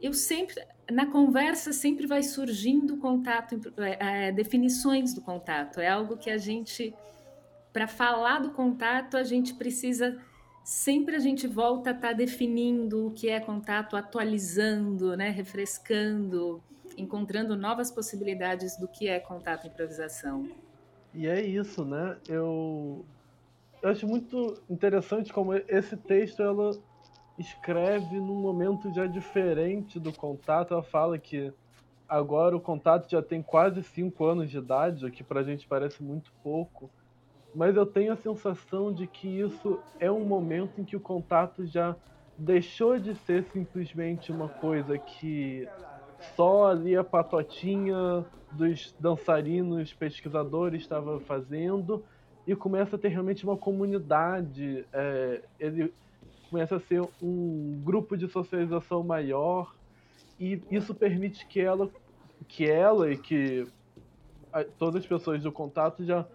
eu 0.00 0.12
sempre 0.12 0.54
na 0.90 1.06
conversa 1.06 1.72
sempre 1.72 2.06
vai 2.06 2.22
surgindo 2.22 2.96
contato, 2.96 3.60
é, 3.78 4.28
é, 4.28 4.32
definições 4.32 5.14
do 5.14 5.20
contato. 5.20 5.80
É 5.80 5.88
algo 5.88 6.16
que 6.16 6.30
a 6.30 6.36
gente, 6.36 6.92
para 7.72 7.86
falar 7.86 8.40
do 8.40 8.50
contato, 8.50 9.16
a 9.16 9.22
gente 9.22 9.54
precisa 9.54 10.18
sempre 10.64 11.16
a 11.16 11.18
gente 11.18 11.46
volta 11.46 11.90
a 11.90 11.92
estar 11.92 12.08
tá 12.08 12.14
definindo 12.14 13.06
o 13.06 13.10
que 13.10 13.28
é 13.28 13.40
contato, 13.40 13.96
atualizando, 13.96 15.16
né, 15.16 15.30
refrescando, 15.30 16.62
encontrando 16.96 17.56
novas 17.56 17.90
possibilidades 17.90 18.76
do 18.76 18.86
que 18.86 19.08
é 19.08 19.18
contato 19.18 19.66
improvisação. 19.66 20.48
E 21.12 21.26
é 21.26 21.40
isso, 21.44 21.84
né? 21.84 22.20
Eu, 22.26 23.08
eu 23.82 23.90
acho 23.90 24.06
muito 24.08 24.62
interessante 24.68 25.32
como 25.32 25.54
esse 25.54 25.96
texto 25.96 26.42
ela 26.42 26.82
escreve 27.38 28.20
num 28.20 28.40
momento 28.40 28.92
já 28.92 29.06
diferente 29.06 30.00
do 30.00 30.12
contato. 30.12 30.74
Ela 30.74 30.82
fala 30.84 31.18
que 31.18 31.54
agora 32.08 32.56
o 32.56 32.60
contato 32.62 33.10
já 33.10 33.22
tem 33.22 33.42
quase 33.42 33.82
5 33.84 34.24
anos 34.26 34.50
de 34.50 34.58
idade, 34.58 35.06
o 35.06 35.12
que 35.12 35.24
pra 35.24 35.44
gente 35.44 35.68
parece 35.68 36.02
muito 36.02 36.32
pouco. 36.42 36.92
Mas 37.54 37.76
eu 37.76 37.86
tenho 37.86 38.12
a 38.12 38.16
sensação 38.16 38.92
de 38.94 39.06
que 39.08 39.28
isso 39.40 39.84
é 39.98 40.10
um 40.10 40.24
momento 40.26 40.80
em 40.80 40.84
que 40.84 40.96
o 40.96 41.00
contato 41.00 41.66
já 41.66 41.96
deixou 42.36 42.98
de 42.98 43.14
ser 43.14 43.44
simplesmente 43.44 44.32
uma 44.32 44.48
coisa 44.50 44.98
que 44.98 45.70
só 46.36 46.70
ali 46.70 46.96
a 46.96 47.04
patotinha 47.04 48.24
dos 48.52 48.94
dançarinos 48.98 49.92
pesquisadores 49.92 50.82
estava 50.82 51.20
fazendo 51.20 52.04
e 52.46 52.54
começa 52.54 52.96
a 52.96 52.98
ter 52.98 53.08
realmente 53.08 53.44
uma 53.44 53.56
comunidade. 53.56 54.84
É, 54.92 55.42
ele 55.58 55.92
começa 56.48 56.76
a 56.76 56.80
ser 56.80 57.02
um 57.22 57.80
grupo 57.84 58.16
de 58.16 58.28
socialização 58.28 59.02
maior 59.02 59.74
e 60.38 60.60
isso 60.70 60.94
permite 60.94 61.46
que 61.46 61.60
ela, 61.60 61.88
que 62.48 62.68
ela 62.68 63.12
e 63.12 63.16
que 63.16 63.66
todas 64.78 65.02
as 65.02 65.06
pessoas 65.06 65.42
do 65.42 65.52
contato 65.52 66.04
já 66.04 66.26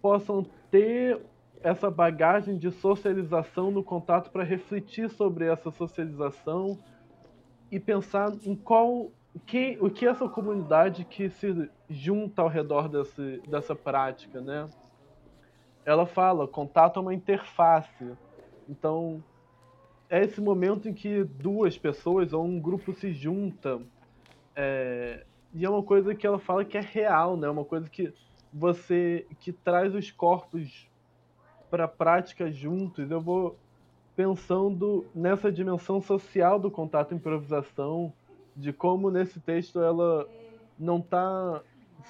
possam 0.00 0.46
ter 0.70 1.20
essa 1.60 1.90
bagagem 1.90 2.56
de 2.56 2.70
socialização 2.70 3.70
no 3.70 3.82
contato 3.82 4.30
para 4.30 4.44
refletir 4.44 5.10
sobre 5.10 5.46
essa 5.46 5.70
socialização 5.70 6.78
e 7.70 7.78
pensar 7.78 8.32
em 8.44 8.54
qual 8.54 9.10
que, 9.46 9.78
o 9.80 9.90
que 9.90 10.06
essa 10.06 10.28
comunidade 10.28 11.04
que 11.04 11.28
se 11.30 11.70
junta 11.88 12.42
ao 12.42 12.48
redor 12.48 12.88
desse, 12.88 13.42
dessa 13.48 13.74
prática, 13.74 14.40
né? 14.40 14.68
Ela 15.84 16.06
fala, 16.06 16.46
contato 16.46 16.98
é 16.98 17.02
uma 17.02 17.14
interface. 17.14 18.12
Então, 18.68 19.22
é 20.10 20.22
esse 20.22 20.40
momento 20.40 20.88
em 20.88 20.94
que 20.94 21.24
duas 21.24 21.78
pessoas 21.78 22.32
ou 22.32 22.44
um 22.44 22.60
grupo 22.60 22.92
se 22.92 23.12
junta. 23.12 23.80
É, 24.56 25.24
e 25.54 25.64
é 25.64 25.70
uma 25.70 25.82
coisa 25.82 26.14
que 26.14 26.26
ela 26.26 26.38
fala 26.38 26.64
que 26.64 26.76
é 26.76 26.80
real, 26.80 27.36
né? 27.36 27.48
Uma 27.48 27.64
coisa 27.64 27.88
que 27.88 28.12
você 28.52 29.26
que 29.40 29.52
traz 29.52 29.94
os 29.94 30.10
corpos 30.10 30.88
para 31.70 31.84
a 31.84 31.88
prática 31.88 32.50
juntos. 32.50 33.10
Eu 33.10 33.20
vou 33.20 33.56
pensando 34.16 35.06
nessa 35.14 35.52
dimensão 35.52 36.00
social 36.00 36.58
do 36.58 36.70
contato 36.70 37.14
improvisação 37.14 38.12
de 38.58 38.72
como 38.72 39.08
nesse 39.08 39.38
texto 39.38 39.80
ela 39.80 40.28
não 40.76 40.98
está 40.98 41.62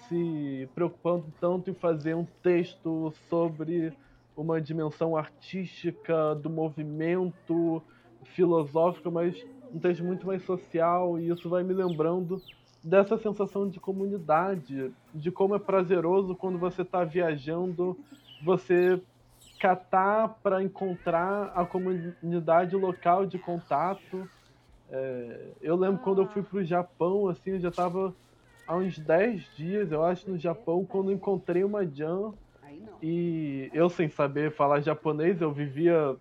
se 0.08 0.68
preocupando 0.74 1.26
tanto 1.38 1.70
em 1.70 1.74
fazer 1.74 2.14
um 2.14 2.26
texto 2.42 3.12
sobre 3.28 3.92
uma 4.34 4.60
dimensão 4.60 5.14
artística 5.14 6.34
do 6.34 6.48
movimento 6.48 7.82
filosófico, 8.24 9.10
mas 9.10 9.44
um 9.72 9.78
texto 9.78 10.02
muito 10.02 10.26
mais 10.26 10.42
social 10.44 11.18
e 11.18 11.28
isso 11.28 11.50
vai 11.50 11.62
me 11.62 11.74
lembrando 11.74 12.40
dessa 12.82 13.18
sensação 13.18 13.68
de 13.68 13.78
comunidade, 13.78 14.90
de 15.14 15.30
como 15.30 15.54
é 15.54 15.58
prazeroso 15.58 16.34
quando 16.34 16.58
você 16.58 16.80
está 16.80 17.04
viajando, 17.04 17.98
você 18.42 19.00
catar 19.60 20.38
para 20.42 20.62
encontrar 20.62 21.52
a 21.54 21.66
comunidade 21.66 22.74
local 22.74 23.26
de 23.26 23.38
contato 23.38 24.28
é, 24.90 25.52
eu 25.60 25.76
lembro 25.76 26.02
quando 26.02 26.22
eu 26.22 26.26
fui 26.26 26.42
pro 26.42 26.64
Japão, 26.64 27.28
assim, 27.28 27.50
eu 27.50 27.60
já 27.60 27.70
tava 27.70 28.14
há 28.66 28.76
uns 28.76 28.98
10 28.98 29.42
dias, 29.56 29.92
eu 29.92 30.02
acho, 30.04 30.30
no 30.30 30.38
Japão, 30.38 30.84
quando 30.84 31.12
encontrei 31.12 31.64
uma 31.64 31.86
jam 31.86 32.34
E 33.02 33.70
eu, 33.72 33.88
sem 33.88 34.08
saber 34.08 34.52
falar 34.52 34.80
japonês, 34.80 35.40
eu 35.40 35.52
vivia 35.52 36.16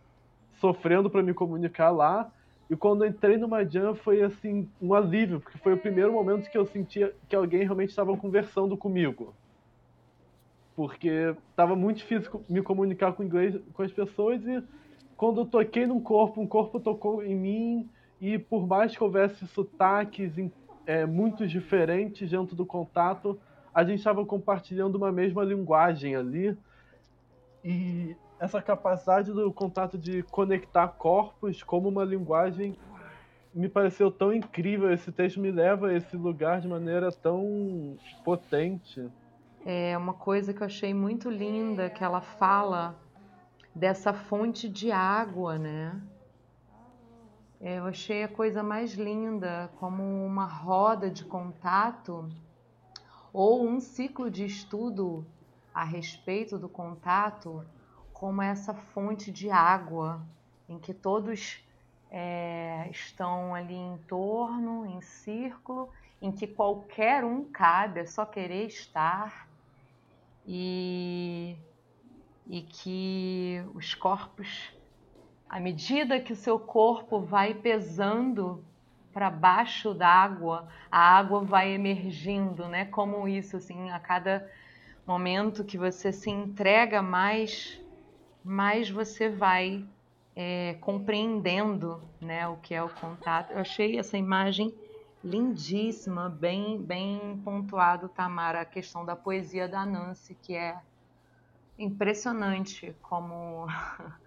sofrendo 0.60 1.10
para 1.10 1.24
me 1.24 1.34
comunicar 1.34 1.90
lá. 1.92 2.32
E 2.70 2.76
quando 2.76 3.06
entrei 3.06 3.38
no 3.38 3.48
Majan 3.48 3.96
foi 3.96 4.22
assim 4.22 4.70
um 4.82 4.94
alívio, 4.94 5.40
porque 5.40 5.58
foi 5.58 5.74
o 5.74 5.78
primeiro 5.78 6.12
momento 6.12 6.50
que 6.50 6.58
eu 6.58 6.66
sentia 6.66 7.14
que 7.30 7.36
alguém 7.36 7.64
realmente 7.64 7.90
estava 7.90 8.16
conversando 8.18 8.76
comigo. 8.76 9.34
Porque 10.76 11.34
estava 11.50 11.76
muito 11.76 11.98
difícil 11.98 12.44
me 12.48 12.62
comunicar 12.62 13.14
com 13.14 13.24
inglês 13.24 13.58
com 13.74 13.82
as 13.82 13.92
pessoas 13.92 14.46
e 14.46 14.62
quando 15.16 15.42
eu 15.42 15.46
toquei 15.46 15.88
num 15.88 16.00
corpo, 16.00 16.42
um 16.42 16.48
corpo 16.48 16.80
tocou 16.80 17.24
em 17.24 17.36
mim 17.36 17.90
e 18.20 18.38
por 18.38 18.66
mais 18.68 18.96
que 18.96 19.04
houvesse 19.04 19.46
sotaques 19.48 20.34
é, 20.86 21.06
muito 21.06 21.48
diferentes 21.48 22.30
dentro 22.30 22.56
do 22.56 22.66
contato, 22.66 23.40
a 23.74 23.84
gente 23.84 24.00
estava 24.00 24.26
compartilhando 24.26 24.96
uma 24.96 25.12
mesma 25.12 25.44
linguagem 25.44 26.16
ali. 26.16 26.58
E 27.64 28.16
essa 28.40 28.62
capacidade 28.62 29.32
do 29.32 29.52
contato 29.52 29.98
de 29.98 30.24
conectar 30.24 30.88
corpos 30.88 31.62
como 31.62 31.90
uma 31.90 32.04
linguagem 32.04 32.76
me 33.54 33.68
pareceu 33.68 34.12
tão 34.12 34.34
incrível. 34.34 34.92
Esse 34.92 35.12
texto 35.12 35.40
me 35.40 35.52
leva 35.52 35.90
a 35.90 35.94
esse 35.94 36.16
lugar 36.16 36.62
de 36.62 36.68
maneira 36.68 37.12
tão 37.12 37.98
potente. 38.24 39.08
É 39.66 39.98
uma 39.98 40.14
coisa 40.14 40.54
que 40.54 40.62
eu 40.62 40.66
achei 40.66 40.94
muito 40.94 41.30
linda 41.30 41.90
que 41.90 42.04
ela 42.04 42.22
fala 42.22 42.96
dessa 43.76 44.14
fonte 44.14 44.70
de 44.70 44.92
água, 44.92 45.58
né? 45.58 46.00
É, 47.60 47.80
eu 47.80 47.86
achei 47.86 48.24
a 48.24 48.28
coisa 48.28 48.62
mais 48.62 48.94
linda 48.94 49.72
como 49.80 50.04
uma 50.26 50.46
roda 50.46 51.10
de 51.10 51.26
contato 51.26 52.30
ou 53.34 53.68
um 53.68 53.80
ciclo 53.80 54.30
de 54.30 54.46
estudo 54.46 55.26
a 55.74 55.84
respeito 55.84 56.58
do 56.58 56.70
contato 56.70 57.66
como 58.14 58.42
essa 58.42 58.74
fonte 58.74 59.32
de 59.32 59.50
água 59.50 60.22
em 60.70 60.78
que 60.78 60.94
todos 60.94 61.64
é, 62.12 62.88
estão 62.92 63.54
ali 63.54 63.76
em 63.76 63.98
torno, 64.08 64.86
em 64.86 65.02
círculo, 65.02 65.90
em 66.22 66.32
que 66.32 66.48
qualquer 66.48 67.24
um 67.24 67.44
cabe, 67.44 68.02
é 68.02 68.06
só 68.06 68.26
querer 68.26 68.68
estar 68.68 69.48
e, 70.46 71.58
e 72.48 72.62
que 72.62 73.64
os 73.74 73.94
corpos, 73.94 74.74
à 75.50 75.60
medida 75.60 76.20
que 76.20 76.34
o 76.34 76.36
seu 76.36 76.60
corpo 76.60 77.20
vai 77.20 77.54
pesando 77.54 78.64
para 79.14 79.30
baixo 79.30 79.94
da 79.94 80.08
água, 80.08 80.68
a 80.92 81.00
água 81.00 81.44
vai 81.44 81.72
emergindo, 81.72 82.68
né? 82.68 82.86
Como 82.86 83.28
isso, 83.28 83.58
assim, 83.58 83.90
a 83.90 84.00
cada 84.00 84.48
momento 85.06 85.64
que 85.64 85.78
você 85.78 86.12
se 86.12 86.30
entrega 86.30 87.02
mais 87.02 87.82
mais 88.48 88.90
você 88.90 89.30
vai 89.30 89.86
é, 90.34 90.78
compreendendo 90.80 92.02
né, 92.22 92.48
o 92.48 92.56
que 92.58 92.74
é 92.74 92.82
o 92.82 92.88
contato. 92.88 93.52
Eu 93.52 93.60
achei 93.60 94.00
essa 94.00 94.18
imagem 94.18 94.74
lindíssima, 95.22 96.30
bem, 96.30 96.82
bem 96.82 97.42
pontuado, 97.44 98.08
Tamara, 98.08 98.62
a 98.62 98.66
questão 98.66 99.04
da 99.04 99.18
poesia 99.18 99.68
da 99.68 99.86
Nancy, 99.86 100.34
que 100.42 100.56
é 100.56 100.80
impressionante 101.78 102.96
como 103.02 103.68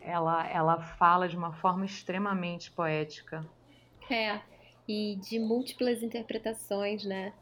ela, 0.00 0.48
ela 0.48 0.80
fala 0.80 1.28
de 1.28 1.36
uma 1.36 1.52
forma 1.52 1.84
extremamente 1.84 2.70
poética. 2.70 3.46
É, 4.10 4.40
e 4.86 5.16
de 5.16 5.38
múltiplas 5.38 6.02
interpretações, 6.02 7.04
né? 7.04 7.32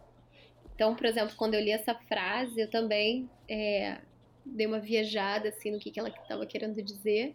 Então, 0.75 0.95
por 0.95 1.07
exemplo, 1.07 1.35
quando 1.37 1.55
eu 1.55 1.61
li 1.61 1.71
essa 1.71 1.95
frase, 1.95 2.61
eu 2.61 2.69
também 2.69 3.31
é, 3.49 3.99
dei 4.45 4.66
uma 4.66 4.79
viajada 4.79 5.49
assim 5.49 5.71
no 5.71 5.79
que, 5.79 5.90
que 5.90 5.99
ela 5.99 6.09
estava 6.11 6.45
querendo 6.45 6.83
dizer. 6.83 7.35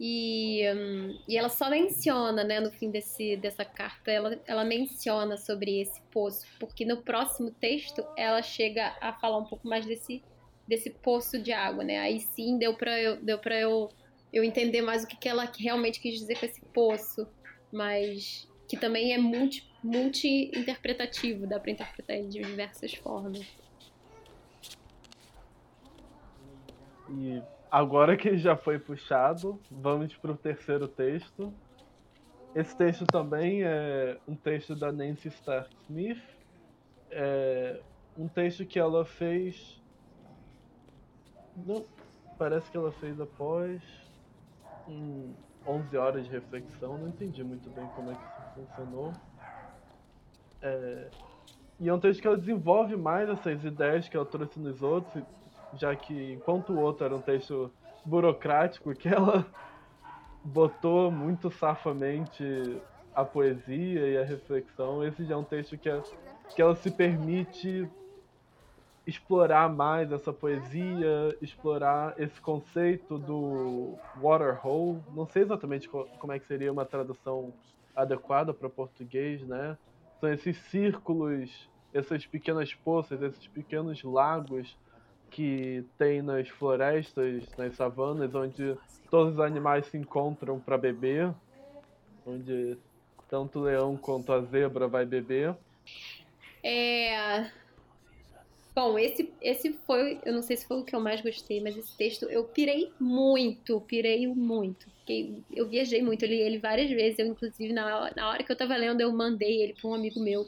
E, 0.00 0.62
um, 0.72 1.18
e 1.26 1.36
ela 1.36 1.48
só 1.48 1.68
menciona, 1.68 2.44
né, 2.44 2.60
no 2.60 2.70
fim 2.70 2.88
desse, 2.88 3.36
dessa 3.36 3.64
carta, 3.64 4.12
ela, 4.12 4.40
ela 4.46 4.64
menciona 4.64 5.36
sobre 5.36 5.80
esse 5.80 6.00
poço, 6.02 6.46
porque 6.60 6.84
no 6.84 7.02
próximo 7.02 7.50
texto 7.50 8.06
ela 8.16 8.40
chega 8.40 8.96
a 9.00 9.12
falar 9.12 9.38
um 9.38 9.44
pouco 9.44 9.66
mais 9.66 9.84
desse, 9.84 10.22
desse 10.68 10.90
poço 10.90 11.38
de 11.38 11.50
água, 11.50 11.82
né? 11.82 11.98
Aí 11.98 12.20
sim 12.20 12.58
deu 12.58 12.74
para 12.74 13.00
eu, 13.00 13.16
deu 13.16 13.38
pra 13.38 13.58
eu, 13.58 13.88
eu 14.32 14.44
entender 14.44 14.82
mais 14.82 15.02
o 15.02 15.06
que, 15.06 15.16
que 15.16 15.28
ela 15.28 15.50
realmente 15.58 15.98
quis 15.98 16.18
dizer 16.18 16.38
com 16.38 16.44
esse 16.44 16.60
poço, 16.66 17.26
mas 17.72 18.46
que 18.68 18.76
também 18.76 19.14
é 19.14 19.18
multi, 19.18 19.66
multi-interpretativo, 19.82 21.46
dá 21.46 21.58
para 21.58 21.70
interpretar 21.70 22.18
de 22.18 22.40
diversas 22.40 22.92
formas. 22.92 23.46
E 27.10 27.42
agora 27.70 28.14
que 28.14 28.36
já 28.36 28.54
foi 28.54 28.78
puxado, 28.78 29.58
vamos 29.70 30.14
para 30.16 30.32
o 30.32 30.36
terceiro 30.36 30.86
texto. 30.86 31.54
Esse 32.54 32.76
texto 32.76 33.06
também 33.06 33.62
é 33.62 34.18
um 34.28 34.34
texto 34.34 34.74
da 34.74 34.92
Nancy 34.92 35.28
Stark 35.28 35.74
Smith. 35.84 36.22
É 37.10 37.80
um 38.18 38.28
texto 38.28 38.66
que 38.66 38.78
ela 38.78 39.04
fez. 39.04 39.77
Não, 41.66 41.84
parece 42.38 42.70
que 42.70 42.76
ela 42.76 42.92
fez 42.92 43.20
após 43.20 43.80
um 44.86 45.32
11 45.66 45.96
horas 45.96 46.24
de 46.24 46.30
reflexão. 46.30 46.96
Não 46.98 47.08
entendi 47.08 47.42
muito 47.42 47.68
bem 47.70 47.86
como 47.94 48.10
é 48.10 48.14
que 48.14 48.20
isso 48.20 48.68
funcionou. 48.76 49.12
É, 50.62 51.10
e 51.80 51.88
é 51.88 51.94
um 51.94 52.00
texto 52.00 52.20
que 52.20 52.26
ela 52.26 52.36
desenvolve 52.36 52.96
mais 52.96 53.28
essas 53.28 53.64
ideias 53.64 54.08
que 54.08 54.16
ela 54.16 54.26
trouxe 54.26 54.58
nos 54.58 54.82
outros 54.82 55.24
já 55.74 55.94
que 55.94 56.32
enquanto 56.32 56.72
o 56.72 56.80
outro 56.80 57.04
era 57.04 57.14
um 57.14 57.20
texto 57.20 57.70
burocrático, 58.04 58.94
que 58.94 59.08
ela 59.08 59.46
botou 60.44 61.10
muito 61.10 61.50
safamente 61.50 62.80
a 63.14 63.24
poesia 63.24 64.08
e 64.08 64.16
a 64.16 64.24
reflexão, 64.24 65.04
esse 65.04 65.24
já 65.24 65.34
é 65.34 65.36
um 65.36 65.44
texto 65.44 65.76
que, 65.76 65.88
é, 65.88 66.00
que 66.54 66.62
ela 66.62 66.74
se 66.74 66.90
permite 66.90 67.88
explorar 69.08 69.70
mais 69.70 70.12
essa 70.12 70.34
poesia, 70.34 71.34
explorar 71.40 72.14
esse 72.20 72.38
conceito 72.42 73.16
do 73.16 73.96
water 74.20 74.60
hole. 74.62 75.00
Não 75.14 75.26
sei 75.26 75.44
exatamente 75.44 75.88
como 75.88 76.30
é 76.30 76.38
que 76.38 76.46
seria 76.46 76.70
uma 76.70 76.84
tradução 76.84 77.50
adequada 77.96 78.52
para 78.52 78.68
português, 78.68 79.40
né? 79.40 79.78
São 80.20 80.30
esses 80.30 80.58
círculos, 80.64 81.70
essas 81.94 82.26
pequenas 82.26 82.74
poças, 82.74 83.22
esses 83.22 83.46
pequenos 83.48 84.02
lagos 84.04 84.76
que 85.30 85.86
tem 85.96 86.20
nas 86.20 86.50
florestas, 86.50 87.48
nas 87.56 87.76
savanas, 87.76 88.34
onde 88.34 88.76
todos 89.10 89.34
os 89.34 89.40
animais 89.40 89.86
se 89.86 89.96
encontram 89.96 90.60
para 90.60 90.76
beber, 90.76 91.32
onde 92.26 92.76
tanto 93.26 93.60
o 93.60 93.62
leão 93.62 93.96
quanto 93.96 94.34
a 94.34 94.42
zebra 94.42 94.86
vai 94.86 95.06
beber. 95.06 95.56
É... 96.62 97.50
Bom, 98.78 98.96
esse, 98.96 99.28
esse 99.42 99.72
foi, 99.84 100.20
eu 100.24 100.32
não 100.32 100.40
sei 100.40 100.56
se 100.56 100.64
foi 100.64 100.78
o 100.78 100.84
que 100.84 100.94
eu 100.94 101.00
mais 101.00 101.20
gostei, 101.20 101.60
mas 101.60 101.76
esse 101.76 101.96
texto 101.96 102.26
eu 102.26 102.44
pirei 102.44 102.92
muito, 103.00 103.80
pirei 103.80 104.24
muito. 104.28 104.86
Fiquei, 105.00 105.42
eu 105.52 105.68
viajei 105.68 106.00
muito, 106.00 106.24
eu 106.24 106.28
li 106.28 106.38
ele 106.38 106.58
várias 106.58 106.88
vezes, 106.88 107.18
eu 107.18 107.26
inclusive 107.26 107.72
na, 107.72 108.12
na 108.14 108.28
hora 108.30 108.44
que 108.44 108.52
eu 108.52 108.54
tava 108.54 108.76
lendo 108.76 109.00
eu 109.00 109.12
mandei 109.12 109.62
ele 109.62 109.74
para 109.74 109.90
um 109.90 109.94
amigo 109.94 110.20
meu 110.20 110.46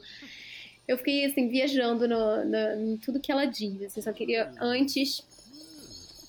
eu 0.87 0.97
fiquei 0.97 1.25
assim, 1.25 1.49
viajando 1.49 2.07
no, 2.07 2.45
no, 2.45 2.93
em 2.93 2.97
tudo 2.99 3.19
que 3.19 3.33
ela 3.33 3.43
diz. 3.43 3.81
Assim, 3.81 4.01
só 4.01 4.13
queria 4.13 4.49
antes 4.61 5.27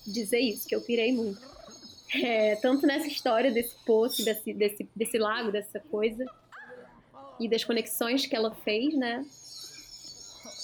dizer 0.05 0.39
isso, 0.39 0.67
que 0.67 0.75
eu 0.75 0.81
pirei 0.81 1.13
muito. 1.13 1.39
É, 2.21 2.57
tanto 2.57 2.85
nessa 2.85 3.07
história 3.07 3.49
desse 3.49 3.75
poço, 3.85 4.25
desse, 4.25 4.53
desse, 4.53 4.89
desse 4.93 5.17
lago, 5.17 5.53
dessa 5.53 5.79
coisa, 5.79 6.25
e 7.39 7.47
das 7.47 7.63
conexões 7.63 8.25
que 8.25 8.35
ela 8.35 8.53
fez, 8.55 8.93
né? 8.93 9.25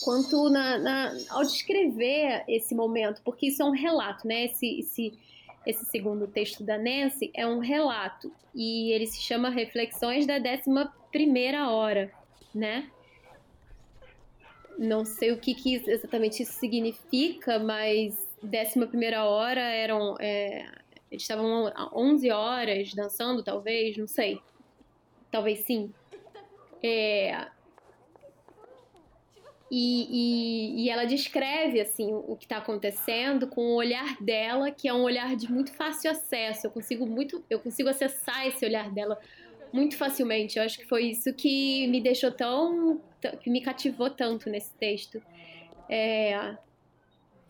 Quanto 0.03 0.49
na, 0.49 0.77
na, 0.77 1.17
ao 1.29 1.41
descrever 1.41 2.43
esse 2.47 2.73
momento, 2.73 3.21
porque 3.23 3.47
isso 3.47 3.61
é 3.61 3.65
um 3.65 3.71
relato, 3.71 4.27
né? 4.27 4.45
Esse, 4.45 4.79
esse, 4.79 5.19
esse 5.65 5.85
segundo 5.85 6.27
texto 6.27 6.63
da 6.63 6.77
Nancy 6.77 7.31
é 7.33 7.45
um 7.45 7.59
relato, 7.59 8.31
e 8.55 8.91
ele 8.91 9.07
se 9.07 9.21
chama 9.21 9.49
Reflexões 9.49 10.25
da 10.25 10.37
11 10.37 10.89
Primeira 11.11 11.69
Hora, 11.69 12.11
né? 12.53 12.89
não 14.79 15.03
sei 15.03 15.33
o 15.33 15.37
que, 15.37 15.53
que 15.53 15.75
exatamente 15.75 16.41
isso 16.41 16.53
significa, 16.53 17.59
mas 17.59 18.17
décima 18.41 18.87
primeira 18.87 19.25
hora 19.25 19.59
eram. 19.59 20.15
É, 20.19 20.65
eles 21.11 21.23
estavam 21.23 21.71
11 21.93 22.31
horas 22.31 22.93
dançando, 22.93 23.43
talvez, 23.43 23.97
não 23.97 24.07
sei. 24.07 24.39
Talvez 25.29 25.59
sim. 25.65 25.93
É, 26.81 27.47
e, 29.71 30.07
e, 30.81 30.83
e, 30.83 30.89
ela 30.89 31.05
descreve 31.05 31.79
assim 31.79 32.11
o 32.11 32.35
que 32.35 32.45
está 32.45 32.57
acontecendo 32.57 33.47
com 33.47 33.61
o 33.61 33.75
olhar 33.75 34.17
dela, 34.19 34.71
que 34.71 34.87
é 34.87 34.93
um 34.93 35.03
olhar 35.03 35.35
de 35.35 35.51
muito 35.51 35.71
fácil 35.73 36.09
acesso. 36.09 36.65
Eu 36.65 36.71
consigo 36.71 37.05
muito, 37.05 37.43
eu 37.49 37.59
consigo 37.59 37.87
acessar 37.87 38.47
esse 38.47 38.65
olhar 38.65 38.89
dela 38.89 39.19
muito 39.71 39.95
facilmente. 39.95 40.57
Eu 40.57 40.63
acho 40.63 40.77
que 40.77 40.85
foi 40.85 41.05
isso 41.05 41.31
que 41.33 41.87
me 41.87 42.01
deixou 42.01 42.31
tão. 42.31 42.99
que 43.41 43.49
me 43.49 43.61
cativou 43.61 44.09
tanto 44.09 44.49
nesse 44.49 44.73
texto. 44.73 45.21
É, 45.87 46.55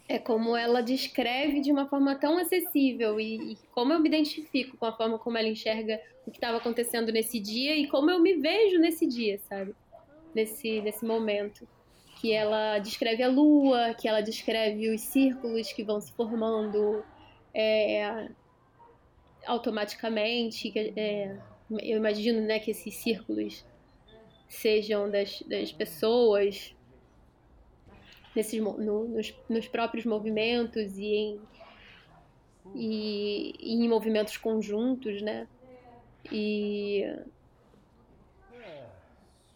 É 0.10 0.20
como 0.20 0.58
ela 0.58 0.82
descreve 0.82 1.62
de 1.62 1.72
uma 1.72 1.88
forma 1.88 2.16
tão 2.16 2.38
acessível 2.38 3.20
e, 3.20 3.54
e 3.54 3.58
como 3.72 3.94
eu 3.94 4.00
me 4.00 4.10
identifico 4.10 4.76
com 4.76 4.86
a 4.86 4.92
forma 4.92 5.20
como 5.20 5.38
ela 5.38 5.48
enxerga 5.48 6.02
o 6.26 6.32
que 6.32 6.38
estava 6.38 6.58
acontecendo 6.58 7.12
nesse 7.12 7.40
dia 7.40 7.76
e 7.76 7.88
como 7.88 8.10
eu 8.12 8.20
me 8.20 8.34
vejo 8.34 8.80
nesse 8.80 9.06
dia, 9.08 9.38
sabe? 9.40 9.74
Nesse, 10.34 10.82
nesse 10.82 11.06
momento. 11.06 11.68
Que 12.20 12.34
ela 12.34 12.80
descreve 12.80 13.24
a 13.24 13.30
lua, 13.30 13.94
que 13.94 14.08
ela 14.08 14.22
descreve 14.22 14.90
os 14.94 15.02
círculos 15.02 15.72
que 15.72 15.84
vão 15.84 16.02
se 16.02 16.12
formando 16.14 17.04
é, 17.54 18.30
automaticamente. 19.46 20.72
É, 20.98 21.38
eu 21.72 21.98
imagino 21.98 22.42
né, 22.42 22.60
que 22.60 22.72
esses 22.72 22.94
círculos 22.96 23.66
sejam 24.48 25.10
das, 25.10 25.42
das 25.44 25.72
pessoas 25.72 26.76
nesses, 28.36 28.60
no, 28.62 28.78
nos, 28.78 29.34
nos, 29.48 29.68
próprios 29.68 30.06
movimentos 30.06 30.98
e 30.98 31.06
em, 31.06 31.42
e, 32.76 33.54
e 33.60 33.74
em 33.74 33.88
movimentos 33.88 34.38
conjuntos, 34.38 35.22
né? 35.22 35.48
E, 36.32 37.04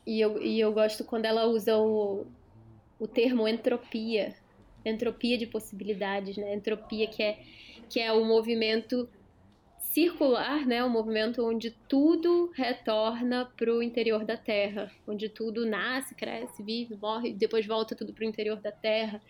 e, 0.05 0.21
eu, 0.21 0.41
e 0.41 0.59
eu 0.59 0.71
gosto 0.71 1.03
quando 1.03 1.25
ela 1.25 1.45
usa 1.45 1.77
o, 1.77 2.25
o 2.99 3.07
termo 3.07 3.47
entropia, 3.47 4.35
entropia 4.85 5.37
de 5.37 5.47
possibilidades, 5.47 6.37
né? 6.37 6.53
Entropia 6.53 7.07
que 7.07 7.21
é, 7.21 7.39
que 7.89 7.99
é 7.99 8.11
o 8.11 8.25
movimento 8.25 9.09
circular, 9.93 10.65
né, 10.65 10.83
um 10.83 10.89
movimento 10.89 11.45
onde 11.45 11.69
tudo 11.87 12.51
retorna 12.55 13.45
para 13.55 13.71
o 13.71 13.83
interior 13.83 14.25
da 14.25 14.35
Terra, 14.35 14.91
onde 15.07 15.29
tudo 15.29 15.67
nasce, 15.67 16.15
cresce, 16.15 16.63
vive, 16.63 16.95
morre, 16.95 17.31
depois 17.31 17.63
volta 17.67 17.95
tudo 17.95 18.11
para 18.11 18.25
o 18.25 18.27
interior 18.27 18.59
da 18.59 18.71
Terra. 18.71 19.21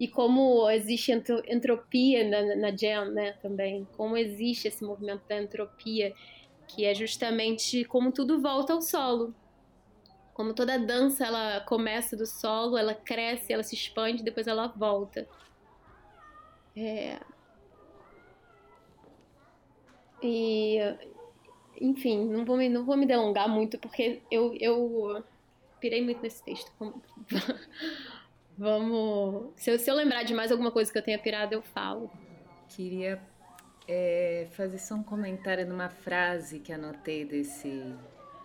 E 0.00 0.08
como 0.08 0.68
existe 0.70 1.12
entropia 1.46 2.28
na, 2.28 2.56
na 2.56 2.76
Jam, 2.76 3.12
né, 3.12 3.32
também, 3.40 3.86
como 3.96 4.16
existe 4.16 4.66
esse 4.66 4.82
movimento 4.82 5.22
da 5.28 5.40
entropia, 5.40 6.12
que 6.66 6.84
é 6.84 6.92
justamente 6.94 7.84
como 7.84 8.10
tudo 8.10 8.40
volta 8.40 8.72
ao 8.72 8.80
solo. 8.80 9.32
Como 10.38 10.54
toda 10.54 10.78
dança, 10.78 11.26
ela 11.26 11.60
começa 11.62 12.16
do 12.16 12.24
solo, 12.24 12.78
ela 12.78 12.94
cresce, 12.94 13.52
ela 13.52 13.64
se 13.64 13.74
expande, 13.74 14.22
depois 14.22 14.46
ela 14.46 14.68
volta. 14.68 15.26
É, 16.76 17.18
e, 20.22 20.78
enfim, 21.80 22.24
não 22.24 22.44
vou 22.44 22.56
me, 22.56 22.68
não 22.68 22.84
vou 22.84 22.96
me 22.96 23.04
delongar 23.04 23.48
muito, 23.48 23.80
porque 23.80 24.22
eu, 24.30 24.56
eu 24.60 25.24
pirei 25.80 26.04
muito 26.04 26.22
nesse 26.22 26.40
texto. 26.44 26.70
Vamos. 28.56 29.52
Se 29.58 29.72
eu, 29.72 29.78
se 29.80 29.90
eu 29.90 29.96
lembrar 29.96 30.22
de 30.22 30.34
mais 30.34 30.52
alguma 30.52 30.70
coisa 30.70 30.92
que 30.92 30.98
eu 30.98 31.02
tenha 31.02 31.18
pirado, 31.18 31.52
eu 31.52 31.62
falo. 31.62 32.08
Queria 32.68 33.20
é, 33.88 34.46
fazer 34.52 34.78
só 34.78 34.94
um 34.94 35.02
comentário 35.02 35.66
numa 35.66 35.88
frase 35.88 36.60
que 36.60 36.72
anotei 36.72 37.24
desse 37.24 37.92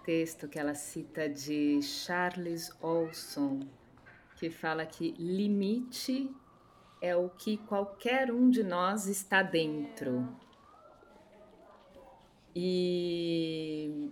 texto 0.04 0.48
que 0.48 0.60
ela 0.60 0.76
cita 0.76 1.28
de 1.30 1.82
Charles 1.82 2.72
Olson, 2.82 3.62
que 4.36 4.50
fala 4.50 4.86
que 4.86 5.12
limite 5.18 6.30
é 7.02 7.16
o 7.16 7.30
que 7.30 7.58
qualquer 7.58 8.32
um 8.32 8.50
de 8.50 8.64
nós 8.64 9.08
está 9.08 9.42
dentro. 9.42 10.28
E 12.56 14.12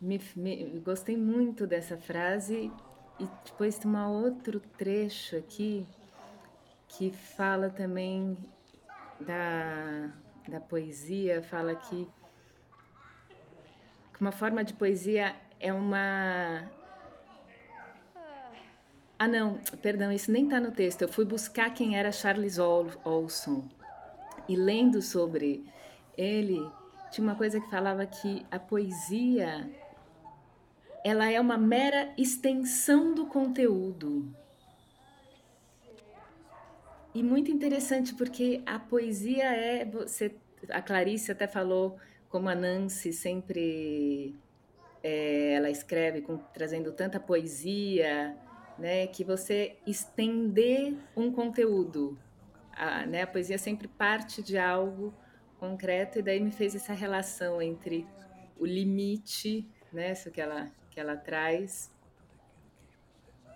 me, 0.00 0.20
me, 0.36 0.80
gostei 0.80 1.16
muito 1.16 1.66
dessa 1.66 1.96
frase. 1.96 2.70
E 3.18 3.28
depois 3.44 3.78
tem 3.78 3.90
um 3.90 4.08
outro 4.08 4.60
trecho 4.60 5.36
aqui 5.36 5.86
que 6.88 7.10
fala 7.10 7.70
também 7.70 8.36
da, 9.20 10.12
da 10.48 10.60
poesia, 10.60 11.42
fala 11.42 11.74
que, 11.74 12.08
uma 14.20 14.32
forma 14.32 14.62
de 14.62 14.72
poesia 14.74 15.34
é 15.60 15.72
uma. 15.72 16.70
Ah, 19.18 19.28
não, 19.28 19.58
perdão, 19.80 20.12
isso 20.12 20.30
nem 20.30 20.44
está 20.44 20.60
no 20.60 20.72
texto. 20.72 21.02
Eu 21.02 21.08
fui 21.08 21.24
buscar 21.24 21.72
quem 21.72 21.96
era 21.96 22.12
Charles 22.12 22.58
Olson 22.58 23.68
e 24.48 24.56
lendo 24.56 25.00
sobre 25.00 25.64
ele, 26.16 26.60
tinha 27.10 27.26
uma 27.26 27.34
coisa 27.34 27.60
que 27.60 27.70
falava 27.70 28.04
que 28.06 28.44
a 28.50 28.58
poesia 28.58 29.70
ela 31.04 31.30
é 31.30 31.40
uma 31.40 31.58
mera 31.58 32.12
extensão 32.16 33.14
do 33.14 33.26
conteúdo. 33.26 34.34
E 37.14 37.22
muito 37.22 37.50
interessante 37.50 38.14
porque 38.14 38.62
a 38.66 38.78
poesia 38.78 39.44
é 39.44 39.84
você 39.84 40.34
a 40.70 40.80
Clarice 40.80 41.30
até 41.30 41.46
falou 41.46 41.98
como 42.34 42.48
a 42.48 42.54
Nancy 42.56 43.12
sempre 43.12 44.34
é, 45.00 45.52
ela 45.52 45.70
escreve 45.70 46.20
com, 46.20 46.36
trazendo 46.36 46.90
tanta 46.90 47.20
poesia, 47.20 48.36
né, 48.76 49.06
que 49.06 49.22
você 49.22 49.76
estender 49.86 50.96
um 51.16 51.30
conteúdo, 51.30 52.18
a, 52.72 53.06
né, 53.06 53.22
a 53.22 53.26
poesia 53.28 53.56
sempre 53.56 53.86
parte 53.86 54.42
de 54.42 54.58
algo 54.58 55.14
concreto 55.60 56.18
e 56.18 56.22
daí 56.22 56.40
me 56.40 56.50
fez 56.50 56.74
essa 56.74 56.92
relação 56.92 57.62
entre 57.62 58.04
o 58.58 58.66
limite, 58.66 59.64
né, 59.92 60.10
isso 60.10 60.28
que 60.32 60.40
ela 60.40 60.72
que 60.90 60.98
ela 60.98 61.16
traz 61.16 61.88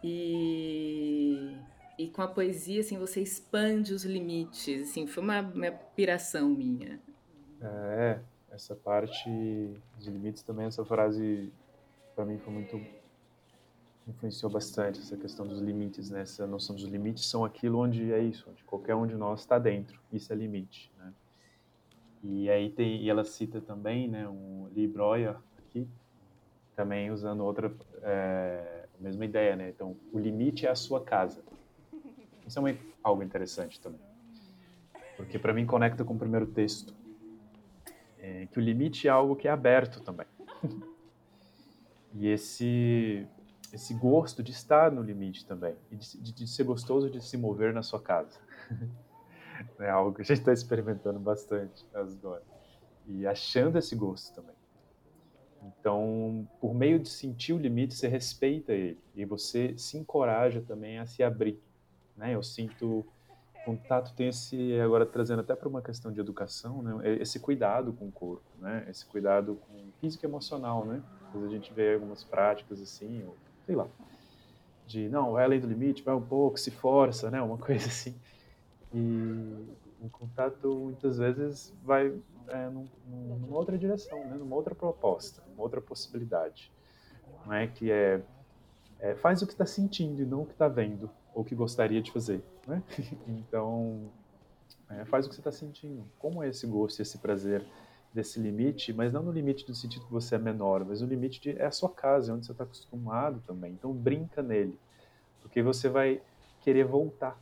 e 0.05 1.53
e 1.99 2.07
com 2.11 2.23
a 2.23 2.29
poesia 2.29 2.81
assim 2.81 2.97
você 2.97 3.21
expande 3.21 3.93
os 3.93 4.05
limites, 4.05 4.89
assim, 4.89 5.05
foi 5.09 5.21
uma, 5.21 5.41
uma 5.41 5.73
piração 5.73 6.49
minha. 6.49 7.01
É, 7.61 8.21
essa 8.51 8.75
parte 8.75 9.29
dos 9.97 10.07
limites 10.07 10.43
também 10.43 10.67
essa 10.67 10.85
frase 10.85 11.53
para 12.15 12.25
mim 12.25 12.39
foi 12.39 12.53
muito 12.53 12.81
influenciou 14.09 14.51
bastante 14.51 15.01
essa 15.01 15.17
questão 15.17 15.47
dos 15.47 15.61
limites, 15.61 16.11
né? 16.11 16.23
Essa 16.23 16.47
noção 16.47 16.75
dos 16.75 16.85
limites 16.85 17.27
são 17.27 17.45
aquilo 17.45 17.79
onde 17.79 18.13
é 18.13 18.19
isso, 18.19 18.49
onde 18.51 18.65
qualquer 18.65 18.95
um 18.95 19.07
de 19.07 19.15
nós 19.15 19.41
está 19.41 19.59
dentro. 19.59 20.01
Isso 20.11 20.33
é 20.33 20.37
limite, 20.37 20.91
né? 20.97 21.13
E 22.23 22.51
aí 22.51 22.71
tem, 22.71 23.03
e 23.03 23.09
ela 23.09 23.25
cita 23.25 23.61
também, 23.61 24.09
né, 24.09 24.29
um 24.29 24.69
Lee 24.75 24.89
Breuer 24.89 25.37
aqui, 25.59 25.87
também 26.75 27.11
usando 27.11 27.45
outra, 27.45 27.73
é, 28.03 28.87
mesma 28.99 29.25
ideia, 29.25 29.55
né? 29.55 29.69
Então, 29.69 29.97
o 30.13 30.19
limite 30.19 30.67
é 30.67 30.71
a 30.71 30.75
sua 30.75 31.05
casa. 31.05 31.41
Isso 32.47 32.59
é 32.59 32.63
uma, 32.63 32.77
algo 33.05 33.23
interessante 33.23 33.81
também, 33.81 34.01
porque 35.17 35.39
para 35.39 35.53
mim 35.53 35.67
conecta 35.67 36.03
com 36.03 36.15
o 36.15 36.19
primeiro 36.19 36.47
texto, 36.47 36.95
é, 38.19 38.47
que 38.47 38.59
o 38.59 38.63
limite 38.63 39.09
é 39.09 39.11
algo 39.11 39.37
que 39.37 39.49
é 39.49 39.51
aberto 39.51 40.01
também. 40.01 40.27
e 42.15 42.29
esse 42.29 43.27
esse 43.73 43.93
gosto 43.93 44.43
de 44.43 44.51
estar 44.51 44.91
no 44.91 45.03
limite 45.03 45.45
também 45.45 45.75
e 45.91 45.97
de, 45.97 46.19
de, 46.19 46.33
de 46.33 46.47
ser 46.47 46.65
gostoso 46.65 47.11
de 47.11 47.23
se 47.23 47.37
mover 47.37 47.75
na 47.75 47.83
sua 47.83 48.01
casa. 48.01 48.39
É 49.81 49.91
algo 49.91 50.15
que 50.15 50.23
a 50.23 50.25
gente 50.25 50.39
está 50.39 50.53
experimentando 50.53 51.19
bastante 51.19 51.85
agora. 51.93 52.45
E 53.07 53.27
achando 53.27 53.77
esse 53.79 53.97
gosto 53.97 54.35
também. 54.35 54.55
Então, 55.63 56.49
por 56.61 56.75
meio 56.75 56.99
de 56.99 57.09
sentir 57.09 57.53
o 57.53 57.59
limite, 57.59 57.95
você 57.95 58.07
respeita 58.07 58.73
ele. 58.73 59.01
E 59.15 59.25
você 59.25 59.77
se 59.77 59.99
encoraja 59.99 60.61
também 60.61 60.99
a 60.99 61.07
se 61.07 61.23
abrir. 61.23 61.61
Né? 62.17 62.35
Eu 62.35 62.43
sinto 62.43 63.05
contato 63.77 64.15
tem 64.15 64.29
esse 64.29 64.79
agora 64.81 65.05
trazendo 65.07 65.41
até 65.41 65.55
para 65.55 65.69
uma 65.69 65.83
questão 65.83 66.13
de 66.13 66.21
educação 66.21 66.83
né 66.83 67.19
esse 67.21 67.39
cuidado 67.39 67.93
com 67.93 68.09
o 68.09 68.13
corpo 68.13 68.45
né 68.59 68.87
esse 68.89 69.05
cuidado 69.07 69.57
com 69.57 69.91
físico 70.01 70.25
e 70.25 70.29
emocional 70.29 70.85
né 70.85 71.03
às 71.27 71.33
vezes 71.35 71.49
a 71.49 71.55
gente 71.55 71.73
vê 71.73 71.95
algumas 71.95 72.25
práticas 72.25 72.81
assim 72.81 73.25
ou 73.25 73.37
sei 73.67 73.75
lá 73.75 73.87
de 74.87 75.09
não 75.09 75.33
vai 75.33 75.45
além 75.45 75.61
do 75.61 75.67
limite 75.67 76.03
vai 76.03 76.15
um 76.15 76.23
pouco 76.23 76.59
se 76.59 76.71
força 76.71 77.31
né 77.31 77.41
uma 77.41 77.59
coisa 77.59 77.87
assim 77.87 78.15
e 78.93 79.67
o 80.01 80.09
contato 80.09 80.69
muitas 80.69 81.19
vezes 81.19 81.75
vai 81.85 82.13
é, 82.49 82.69
num, 82.69 82.89
numa 83.07 83.57
outra 83.57 83.77
direção, 83.77 84.19
né? 84.25 84.37
numa 84.37 84.57
outra 84.57 84.75
proposta, 84.75 85.43
uma 85.55 85.63
outra 85.63 85.81
possibilidade. 85.81 86.73
Não 87.45 87.53
é 87.53 87.67
que 87.67 87.91
é, 87.91 88.23
é 88.99 89.15
faz 89.15 89.43
o 89.43 89.47
que 89.47 89.53
está 89.53 89.67
sentindo 89.67 90.23
e 90.23 90.27
não 90.27 90.43
o 90.43 90.47
que 90.47 90.53
está 90.53 90.69
vendo 90.69 91.11
ou 91.35 91.43
o 91.43 91.45
que 91.45 91.55
gostaria 91.55 92.01
de 92.01 92.11
fazer. 92.11 92.43
Né? 92.69 92.83
então, 93.27 94.09
é, 94.91 95.05
faz 95.07 95.27
o 95.27 95.29
que 95.29 95.35
você 95.35 95.41
está 95.41 95.51
sentindo. 95.51 96.05
Como 96.19 96.43
é 96.43 96.49
esse 96.49 96.67
gosto, 96.67 97.01
esse 97.01 97.19
prazer 97.19 97.65
desse 98.15 98.39
limite, 98.39 98.93
mas 98.93 99.13
não 99.13 99.23
no 99.23 99.33
limite 99.33 99.69
no 99.69 99.75
sentido 99.75 100.07
que 100.07 100.13
você 100.13 100.37
é 100.37 100.39
menor, 100.39 100.85
mas 100.85 101.01
no 101.01 101.09
limite 101.09 101.41
de 101.41 101.59
é 101.59 101.67
a 101.67 101.71
sua 101.71 101.91
casa, 101.91 102.31
é 102.31 102.35
onde 102.35 102.47
você 102.47 102.53
está 102.53 102.65
acostumado 102.65 103.43
também. 103.47 103.73
Então, 103.73 103.93
brinca 103.93 104.43
nele, 104.43 104.79
porque 105.43 105.63
você 105.63 105.89
vai 105.89 106.23
querer 106.61 106.85
voltar 106.85 107.37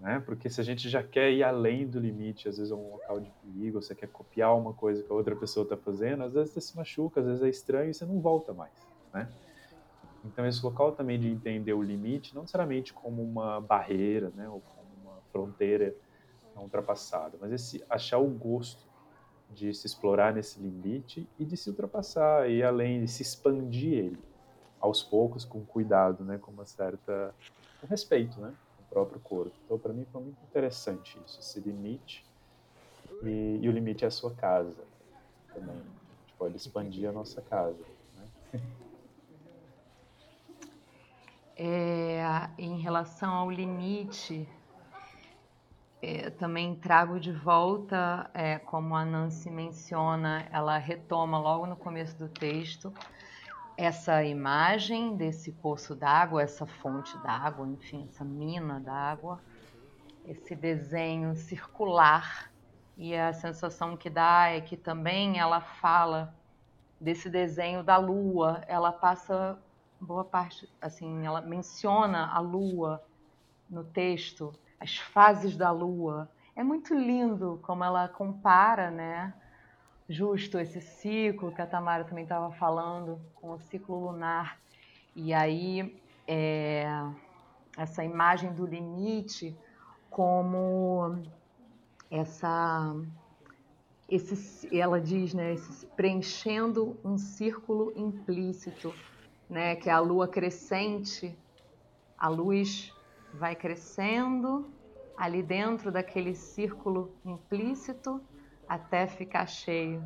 né? 0.00 0.22
Porque 0.24 0.48
se 0.48 0.60
a 0.60 0.64
gente 0.64 0.88
já 0.88 1.02
quer 1.02 1.32
ir 1.32 1.42
além 1.42 1.86
do 1.86 1.98
limite, 1.98 2.48
às 2.48 2.56
vezes 2.56 2.72
é 2.72 2.74
um 2.74 2.92
local 2.92 3.20
de 3.20 3.30
perigo, 3.42 3.82
você 3.82 3.94
quer 3.94 4.08
copiar 4.08 4.56
uma 4.56 4.72
coisa 4.72 5.02
que 5.02 5.10
a 5.10 5.14
outra 5.14 5.34
pessoa 5.34 5.64
está 5.64 5.76
fazendo, 5.76 6.22
às 6.22 6.34
vezes 6.34 6.52
você 6.52 6.60
se 6.60 6.76
machuca, 6.76 7.20
às 7.20 7.26
vezes 7.26 7.42
é 7.42 7.48
estranho 7.48 7.90
e 7.90 7.94
você 7.94 8.04
não 8.04 8.20
volta 8.20 8.52
mais, 8.52 8.72
né? 9.12 9.28
Então 10.24 10.46
esse 10.46 10.64
local 10.64 10.92
também 10.92 11.18
de 11.18 11.28
entender 11.28 11.72
o 11.72 11.82
limite, 11.82 12.34
não 12.34 12.42
necessariamente 12.42 12.92
como 12.92 13.22
uma 13.22 13.60
barreira, 13.60 14.30
né? 14.34 14.48
Ou 14.48 14.60
como 14.60 14.88
uma 15.02 15.20
fronteira 15.32 15.94
não 16.54 16.64
ultrapassada, 16.64 17.38
mas 17.40 17.52
esse 17.52 17.84
achar 17.88 18.18
o 18.18 18.28
gosto 18.28 18.86
de 19.50 19.72
se 19.72 19.86
explorar 19.86 20.34
nesse 20.34 20.60
limite 20.60 21.28
e 21.38 21.44
de 21.44 21.56
se 21.56 21.70
ultrapassar 21.70 22.50
e 22.50 22.62
além 22.62 23.00
de 23.00 23.08
se 23.08 23.22
expandir 23.22 23.92
ele 23.92 24.18
aos 24.80 25.02
poucos 25.02 25.44
com 25.44 25.64
cuidado, 25.64 26.24
né, 26.24 26.38
com 26.38 26.50
uma 26.50 26.66
certa 26.66 27.34
com 27.80 27.86
respeito, 27.86 28.40
né, 28.40 28.52
com 28.76 28.82
o 28.82 28.86
próprio 28.86 29.20
corpo. 29.20 29.52
Então 29.64 29.78
para 29.78 29.92
mim 29.92 30.04
foi 30.12 30.20
muito 30.20 30.42
interessante 30.42 31.18
isso, 31.24 31.40
esse 31.40 31.60
limite 31.60 32.26
e, 33.22 33.60
e 33.62 33.68
o 33.68 33.72
limite 33.72 34.04
é 34.04 34.08
a 34.08 34.10
sua 34.10 34.34
casa 34.34 34.82
também. 35.54 35.76
A 35.76 36.20
gente 36.20 36.34
pode 36.36 36.56
expandir 36.56 37.08
a 37.08 37.12
nossa 37.12 37.40
casa. 37.40 37.84
Né? 38.16 38.60
É, 41.60 42.22
em 42.56 42.78
relação 42.78 43.34
ao 43.34 43.50
limite, 43.50 44.48
é, 46.00 46.30
também 46.30 46.76
trago 46.76 47.18
de 47.18 47.32
volta, 47.32 48.30
é, 48.32 48.60
como 48.60 48.94
a 48.94 49.04
Nancy 49.04 49.50
menciona, 49.50 50.46
ela 50.52 50.78
retoma 50.78 51.36
logo 51.36 51.66
no 51.66 51.74
começo 51.74 52.16
do 52.16 52.28
texto, 52.28 52.94
essa 53.76 54.22
imagem 54.22 55.16
desse 55.16 55.50
poço 55.50 55.96
d'água, 55.96 56.42
essa 56.42 56.64
fonte 56.64 57.18
d'água, 57.18 57.66
enfim, 57.66 58.06
essa 58.08 58.24
mina 58.24 58.78
d'água, 58.78 59.40
esse 60.24 60.54
desenho 60.54 61.34
circular. 61.34 62.52
E 62.96 63.16
a 63.16 63.32
sensação 63.32 63.96
que 63.96 64.08
dá 64.08 64.48
é 64.48 64.60
que 64.60 64.76
também 64.76 65.40
ela 65.40 65.60
fala 65.60 66.32
desse 67.00 67.28
desenho 67.28 67.82
da 67.82 67.96
lua, 67.96 68.62
ela 68.68 68.92
passa 68.92 69.58
boa 70.00 70.24
parte, 70.24 70.68
assim, 70.80 71.26
ela 71.26 71.40
menciona 71.40 72.26
a 72.28 72.38
lua 72.38 73.02
no 73.68 73.84
texto, 73.84 74.52
as 74.80 74.96
fases 74.96 75.56
da 75.56 75.70
lua. 75.70 76.30
É 76.54 76.62
muito 76.62 76.94
lindo 76.94 77.58
como 77.62 77.84
ela 77.84 78.08
compara, 78.08 78.90
né? 78.90 79.34
Justo 80.08 80.58
esse 80.58 80.80
ciclo 80.80 81.52
que 81.52 81.60
a 81.60 81.66
Tamara 81.66 82.04
também 82.04 82.24
estava 82.24 82.50
falando, 82.52 83.20
com 83.34 83.50
o 83.50 83.58
ciclo 83.58 84.06
lunar. 84.06 84.58
E 85.14 85.34
aí, 85.34 86.00
é, 86.26 86.86
essa 87.76 88.04
imagem 88.04 88.52
do 88.52 88.66
limite 88.66 89.56
como 90.10 91.22
essa 92.10 92.94
esse, 94.08 94.74
ela 94.74 94.98
diz, 94.98 95.34
né, 95.34 95.52
esse, 95.52 95.84
preenchendo 95.88 96.96
um 97.04 97.18
círculo 97.18 97.92
implícito 97.94 98.94
né, 99.48 99.76
que 99.76 99.88
é 99.88 99.92
a 99.92 99.98
lua 100.00 100.28
crescente, 100.28 101.36
a 102.18 102.28
luz 102.28 102.92
vai 103.34 103.54
crescendo 103.54 104.70
ali 105.16 105.42
dentro 105.42 105.90
daquele 105.90 106.34
círculo 106.34 107.12
implícito 107.24 108.20
até 108.68 109.06
ficar 109.06 109.46
cheio. 109.46 110.02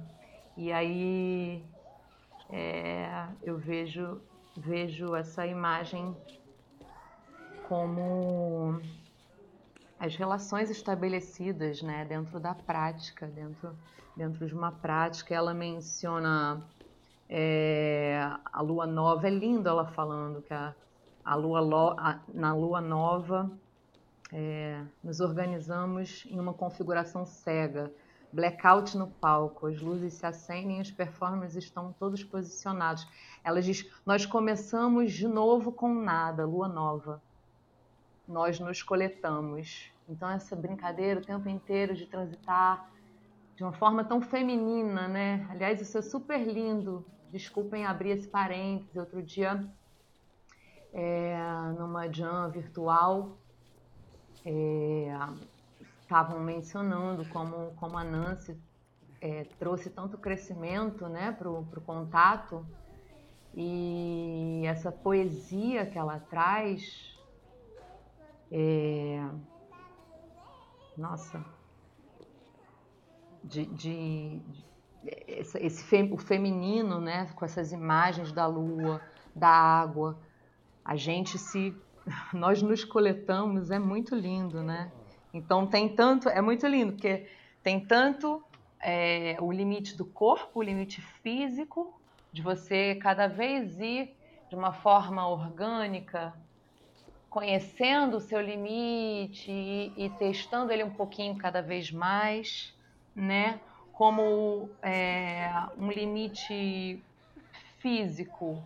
E 0.57 0.73
aí 0.73 1.65
é, 2.51 3.27
eu 3.43 3.59
vejo, 3.59 4.21
vejo 4.57 5.15
essa 5.15 5.47
imagem 5.47 6.17
como 7.69 8.81
as 9.99 10.17
relações 10.17 10.69
estabelecidas 10.69 11.81
né, 11.81 12.05
dentro 12.05 12.39
da 12.39 12.55
prática, 12.55 13.27
dentro, 13.27 13.77
dentro 14.17 14.47
de 14.47 14.55
uma 14.55 14.73
prática. 14.73 15.35
Ela 15.35 15.55
menciona 15.55 16.63
é, 17.29 18.19
a 18.45 18.61
lua 18.61 18.87
nova, 18.87 19.27
é 19.27 19.31
lindo 19.31 19.69
ela 19.69 19.87
falando 19.87 20.43
que 20.43 20.53
a, 20.53 20.75
a 21.25 21.35
lua 21.35 21.61
lo, 21.61 21.91
a, 21.99 22.21
na 22.33 22.55
lua 22.55 22.81
nova 22.81 23.51
é, 24.33 24.83
nos 25.03 25.21
organizamos 25.21 26.27
em 26.31 26.41
uma 26.41 26.55
configuração 26.55 27.25
cega, 27.25 27.93
blackout 28.33 28.97
no 28.97 29.07
palco, 29.07 29.67
as 29.67 29.81
luzes 29.81 30.15
se 30.15 30.25
acendem 30.25 30.81
os 30.81 30.91
performers 30.91 31.55
estão 31.55 31.93
todos 31.99 32.25
posicionados. 32.25 33.07
Ela 33.45 33.61
diz: 33.61 33.91
Nós 34.07 34.25
começamos 34.25 35.13
de 35.13 35.29
novo 35.29 35.71
com 35.71 35.95
nada, 35.95 36.47
lua 36.47 36.69
nova. 36.69 37.23
Nós 38.27 38.59
nos 38.59 38.83
coletamos. 38.83 39.91
Então, 40.09 40.31
essa 40.31 40.57
brincadeira 40.57 41.21
o 41.21 41.25
tempo 41.25 41.49
inteiro 41.49 41.95
de 41.95 42.07
transitar 42.07 42.91
de 43.63 43.67
uma 43.67 43.73
forma 43.73 44.03
tão 44.03 44.21
feminina, 44.21 45.07
né? 45.07 45.47
Aliás, 45.49 45.81
isso 45.81 45.97
é 45.97 46.03
super 46.03 46.45
lindo 46.45 47.07
desculpem 47.31 47.87
abrir 47.87 48.11
esse 48.11 48.27
parênteses. 48.27 48.97
Outro 48.97 49.23
dia, 49.23 49.65
é, 50.93 51.39
numa 51.79 52.11
jam 52.13 52.51
virtual, 52.51 53.39
estavam 56.03 56.39
é, 56.39 56.41
mencionando 56.41 57.25
como, 57.29 57.71
como 57.77 57.97
a 57.97 58.03
Nancy 58.03 58.61
é, 59.21 59.45
trouxe 59.61 59.91
tanto 59.91 60.19
crescimento 60.19 61.09
né, 61.09 61.31
para 61.31 61.49
o 61.49 61.65
contato 61.87 62.67
e 63.55 64.65
essa 64.67 64.91
poesia 64.91 65.87
que 65.87 65.97
ela 65.97 66.19
traz. 66.19 67.17
É, 68.51 69.25
nossa, 70.99 71.62
de, 73.43 73.67
de, 73.67 74.41
esse, 75.27 75.59
esse 75.59 76.03
o 76.11 76.17
feminino, 76.17 77.01
né, 77.01 77.29
com 77.35 77.45
essas 77.45 77.73
imagens 77.73 78.33
da 78.33 78.47
lua, 78.47 79.01
da 79.35 79.49
água, 79.49 80.19
a 80.85 80.97
gente 80.97 81.39
se 81.39 81.75
nós 82.33 82.63
nos 82.63 82.85
coletamos, 82.85 83.71
é 83.71 83.79
muito 83.79 84.15
lindo, 84.15 84.63
né? 84.63 84.91
Então 85.33 85.67
tem 85.67 85.89
tanto, 85.89 86.29
é 86.29 86.41
muito 86.41 86.67
lindo 86.67 86.93
porque 86.93 87.27
tem 87.63 87.81
tanto 87.81 88.43
é, 88.81 89.37
o 89.41 89.51
limite 89.51 89.97
do 89.97 90.05
corpo, 90.05 90.61
o 90.61 90.63
limite 90.63 91.01
físico, 91.23 91.99
de 92.33 92.43
você 92.43 92.97
cada 92.97 93.27
vez 93.27 93.79
ir 93.81 94.15
de 94.49 94.57
uma 94.57 94.73
forma 94.73 95.27
orgânica, 95.27 96.35
conhecendo 97.31 98.19
o 98.19 98.21
seu 98.21 98.41
limite 98.41 99.51
e, 99.51 99.93
e 99.97 100.11
testando 100.11 100.71
ele 100.71 100.85
um 100.85 100.93
pouquinho 100.93 101.37
cada 101.37 101.63
vez 101.63 101.91
mais, 101.91 102.72
né? 103.15 103.61
como 103.93 104.69
é, 104.83 105.49
um 105.79 105.91
limite 105.91 107.01
físico 107.79 108.63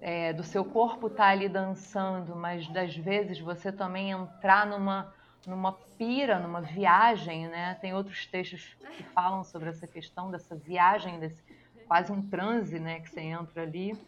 é, 0.00 0.32
do 0.32 0.44
seu 0.44 0.64
corpo 0.64 1.08
estar 1.08 1.24
tá 1.24 1.30
ali 1.30 1.48
dançando, 1.48 2.36
mas 2.36 2.68
das 2.68 2.94
vezes 2.94 3.40
você 3.40 3.72
também 3.72 4.10
entrar 4.10 4.66
numa 4.66 5.12
numa 5.46 5.72
pira, 5.72 6.38
numa 6.38 6.60
viagem, 6.60 7.48
né? 7.48 7.74
Tem 7.80 7.94
outros 7.94 8.26
textos 8.26 8.76
que 8.96 9.02
falam 9.02 9.42
sobre 9.42 9.70
essa 9.70 9.86
questão 9.86 10.30
dessa 10.30 10.54
viagem, 10.54 11.18
desse 11.18 11.42
quase 11.86 12.12
um 12.12 12.20
transe, 12.20 12.78
né? 12.78 13.00
Que 13.00 13.08
você 13.08 13.20
entra 13.20 13.62
ali. 13.62 13.98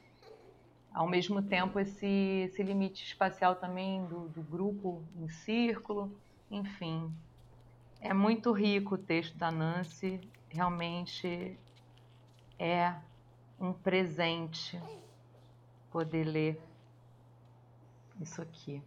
Ao 0.92 1.08
mesmo 1.08 1.40
tempo, 1.40 1.80
esse, 1.80 2.44
esse 2.44 2.62
limite 2.62 3.04
espacial 3.04 3.56
também 3.56 4.04
do, 4.06 4.28
do 4.28 4.42
grupo 4.42 5.02
em 5.16 5.28
círculo, 5.28 6.14
enfim. 6.50 7.10
É 8.00 8.14
muito 8.14 8.50
rico 8.52 8.94
o 8.94 8.98
texto 8.98 9.36
da 9.36 9.50
Nancy 9.50 10.20
realmente 10.48 11.58
é 12.58 12.94
um 13.60 13.72
presente 13.72 14.80
poder 15.90 16.24
ler 16.24 16.60
isso 18.20 18.40
aqui. 18.40 18.82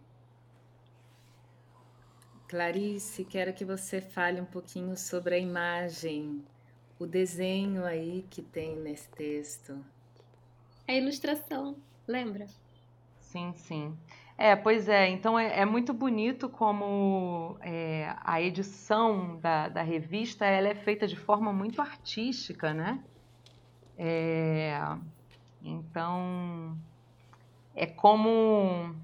Clarice, 2.48 3.24
quero 3.24 3.54
que 3.54 3.64
você 3.64 4.00
fale 4.00 4.40
um 4.40 4.44
pouquinho 4.44 4.96
sobre 4.96 5.36
a 5.36 5.38
imagem, 5.38 6.44
o 6.98 7.06
desenho 7.06 7.84
aí 7.84 8.26
que 8.28 8.42
tem 8.42 8.76
nesse 8.76 9.08
texto. 9.10 9.84
A 10.86 10.92
ilustração, 10.92 11.76
lembra? 12.06 12.46
Sim, 13.20 13.52
sim. 13.54 13.96
É, 14.36 14.56
pois 14.56 14.88
é. 14.88 15.08
Então 15.08 15.38
é, 15.38 15.60
é 15.60 15.64
muito 15.64 15.92
bonito 15.92 16.48
como 16.48 17.56
é, 17.60 18.14
a 18.20 18.40
edição 18.42 19.36
da, 19.38 19.68
da 19.68 19.82
revista 19.82 20.44
ela 20.44 20.68
é 20.68 20.74
feita 20.74 21.06
de 21.06 21.16
forma 21.16 21.52
muito 21.52 21.80
artística, 21.80 22.74
né? 22.74 23.02
É, 23.96 24.76
então 25.62 26.76
é 27.76 27.86
como 27.86 28.94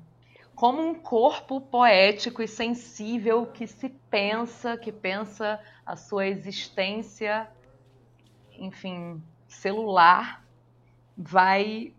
como 0.55 0.83
um 0.83 0.95
corpo 0.95 1.59
poético 1.59 2.43
e 2.43 2.49
sensível 2.49 3.47
que 3.47 3.67
se 3.67 3.89
pensa, 3.89 4.77
que 4.77 4.93
pensa 4.93 5.59
a 5.87 5.97
sua 5.97 6.27
existência, 6.27 7.49
enfim, 8.59 9.23
celular, 9.49 10.45
vai 11.17 11.95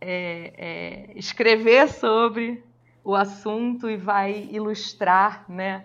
é, 0.00 0.52
é, 0.56 1.18
escrever 1.18 1.88
sobre 1.90 2.64
o 3.06 3.14
assunto 3.14 3.88
e 3.88 3.96
vai 3.96 4.48
ilustrar, 4.50 5.44
né, 5.48 5.84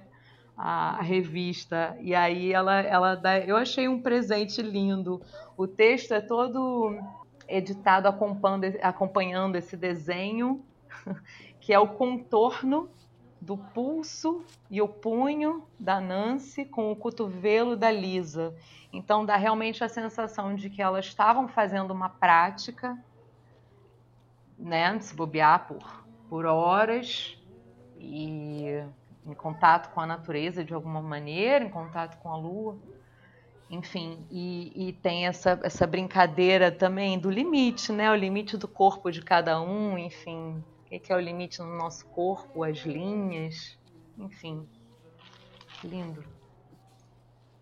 a, 0.57 1.03
revista. 1.03 1.95
E 2.01 2.15
aí 2.15 2.51
ela, 2.51 2.81
ela 2.81 3.13
dá, 3.13 3.37
eu 3.37 3.55
achei 3.55 3.87
um 3.87 4.01
presente 4.01 4.59
lindo. 4.59 5.21
O 5.55 5.67
texto 5.67 6.13
é 6.15 6.19
todo 6.19 6.97
editado 7.47 8.07
acompanhando, 8.07 8.75
acompanhando 8.81 9.55
esse 9.55 9.77
desenho, 9.77 10.65
que 11.61 11.71
é 11.71 11.77
o 11.77 11.89
contorno 11.89 12.89
do 13.39 13.55
pulso 13.55 14.43
e 14.67 14.81
o 14.81 14.87
punho 14.87 15.63
da 15.79 16.01
Nancy 16.01 16.65
com 16.65 16.91
o 16.91 16.95
cotovelo 16.95 17.75
da 17.75 17.91
Lisa. 17.91 18.55
Então 18.91 19.23
dá 19.23 19.35
realmente 19.35 19.83
a 19.83 19.89
sensação 19.89 20.55
de 20.55 20.71
que 20.71 20.81
elas 20.81 21.05
estavam 21.05 21.47
fazendo 21.47 21.91
uma 21.91 22.09
prática, 22.09 22.97
né, 24.57 24.99
se 24.99 25.15
bobear 25.15 25.67
por, 25.67 26.01
por 26.31 26.45
horas 26.45 27.37
e 27.99 28.81
em 29.25 29.33
contato 29.33 29.93
com 29.93 29.99
a 29.99 30.05
natureza 30.05 30.63
de 30.63 30.73
alguma 30.73 31.01
maneira, 31.01 31.65
em 31.65 31.69
contato 31.69 32.17
com 32.19 32.29
a 32.29 32.37
lua. 32.37 32.79
Enfim, 33.69 34.25
e, 34.31 34.71
e 34.87 34.93
tem 34.93 35.27
essa, 35.27 35.59
essa 35.61 35.85
brincadeira 35.85 36.71
também 36.71 37.19
do 37.19 37.29
limite, 37.29 37.91
né? 37.91 38.09
O 38.09 38.15
limite 38.15 38.55
do 38.55 38.65
corpo 38.65 39.11
de 39.11 39.21
cada 39.21 39.61
um, 39.61 39.97
enfim, 39.97 40.63
o 40.89 40.99
que 40.99 41.11
é 41.11 41.15
o 41.17 41.19
limite 41.19 41.59
no 41.59 41.75
nosso 41.75 42.05
corpo, 42.07 42.63
as 42.63 42.77
linhas, 42.77 43.77
enfim, 44.17 44.65
lindo. 45.83 46.23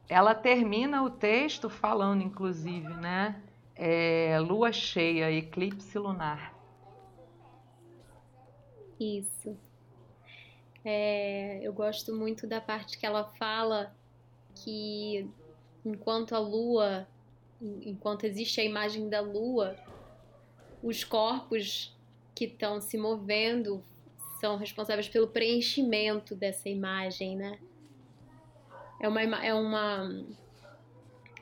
Ela 0.08 0.36
termina 0.36 1.02
o 1.02 1.10
texto 1.10 1.72
falando, 1.72 2.22
inclusive, 2.22 2.88
né? 2.88 3.42
É, 3.76 4.38
lua 4.40 4.72
cheia, 4.72 5.32
eclipse 5.32 5.98
lunar. 5.98 6.59
Isso. 9.00 9.58
É, 10.84 11.60
eu 11.62 11.74
gosto 11.74 12.16
muito 12.16 12.48
da 12.48 12.60
parte 12.60 12.98
que 12.98 13.06
ela 13.06 13.24
fala 13.24 13.96
que 14.56 15.30
enquanto 15.86 16.34
a 16.34 16.40
lua, 16.40 17.08
enquanto 17.62 18.26
existe 18.26 18.60
a 18.60 18.64
imagem 18.64 19.10
da 19.10 19.22
lua, 19.22 19.76
os 20.82 21.04
corpos 21.04 21.96
que 22.34 22.46
estão 22.46 22.80
se 22.80 22.98
movendo 22.98 23.84
são 24.40 24.58
responsáveis 24.58 25.10
pelo 25.10 25.28
preenchimento 25.28 26.36
dessa 26.36 26.70
imagem, 26.70 27.36
né? 27.36 27.60
é 29.00 29.08
uma, 29.08 29.22
é 29.46 29.54
uma 29.54 30.26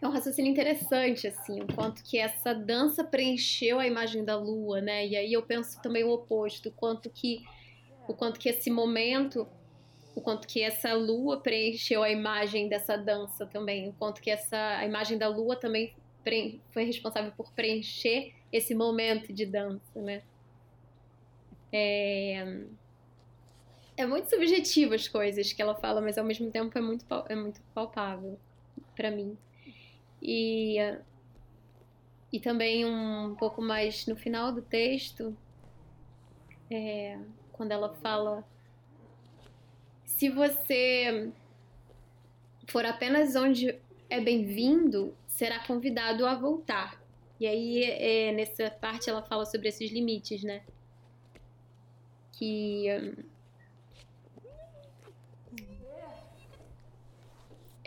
é 0.02 0.08
um 0.08 0.12
raciocínio 0.12 0.52
interessante, 0.52 1.28
assim, 1.28 1.62
o 1.62 1.68
quanto 1.74 2.04
que 2.04 2.18
essa 2.20 2.54
dança 2.54 3.04
preencheu 3.04 3.80
a 3.80 3.88
imagem 3.88 4.24
da 4.24 4.36
lua, 4.36 4.80
né? 4.80 5.08
E 5.08 5.16
aí 5.16 5.34
eu 5.34 5.42
penso 5.44 5.82
também 5.82 6.04
o 6.04 6.12
oposto, 6.12 6.70
o 6.70 6.72
quanto 6.72 7.10
que 7.10 7.44
o 8.08 8.14
quanto 8.14 8.40
que 8.40 8.48
esse 8.48 8.70
momento, 8.70 9.48
o 10.16 10.22
quanto 10.22 10.48
que 10.48 10.62
essa 10.62 10.94
lua 10.94 11.42
preencheu 11.42 12.04
a 12.04 12.10
imagem 12.10 12.70
dessa 12.70 12.96
dança 12.98 13.46
também, 13.46 13.90
o 13.90 13.94
quanto 13.94 14.22
que 14.22 14.30
essa 14.30 14.78
a 14.78 14.86
imagem 14.86 15.18
da 15.18 15.28
lua 15.28 15.56
também 15.56 15.94
foi 16.72 16.84
responsável 16.84 17.32
por 17.36 17.52
preencher 17.54 18.34
esse 18.52 18.76
momento 18.76 19.34
de 19.34 19.46
dança, 19.46 20.02
né? 20.02 20.22
É, 21.72 22.64
é 23.98 24.06
muito 24.06 24.30
subjetivo 24.30 24.94
as 24.94 25.08
coisas 25.08 25.52
que 25.52 25.62
ela 25.62 25.76
fala, 25.76 26.02
mas 26.02 26.18
ao 26.18 26.26
mesmo 26.26 26.52
tempo 26.52 26.78
é 26.78 26.82
muito, 26.82 27.06
é 27.28 27.36
muito 27.36 27.62
palpável 27.74 28.38
para 28.96 29.10
mim. 29.10 29.38
E, 30.28 30.76
e 32.34 32.38
também 32.38 32.86
um 32.86 33.34
pouco 33.36 33.62
mais 33.62 34.06
no 34.08 34.18
final 34.18 34.52
do 34.52 34.62
texto, 34.62 35.36
é, 36.70 37.18
quando 37.54 37.72
ela 37.72 37.94
fala: 37.96 38.44
se 40.04 40.28
você 40.30 41.32
for 42.68 42.86
apenas 42.86 43.38
onde 43.38 43.80
é 44.10 44.20
bem-vindo, 44.20 45.16
será 45.26 45.60
convidado 45.60 46.26
a 46.26 46.36
voltar. 46.36 47.02
E 47.40 47.48
aí, 47.48 47.84
é, 47.84 48.34
nessa 48.34 48.70
parte, 48.70 49.10
ela 49.10 49.24
fala 49.24 49.46
sobre 49.46 49.70
esses 49.70 49.90
limites, 49.92 50.44
né? 50.44 50.62
Que 52.34 53.16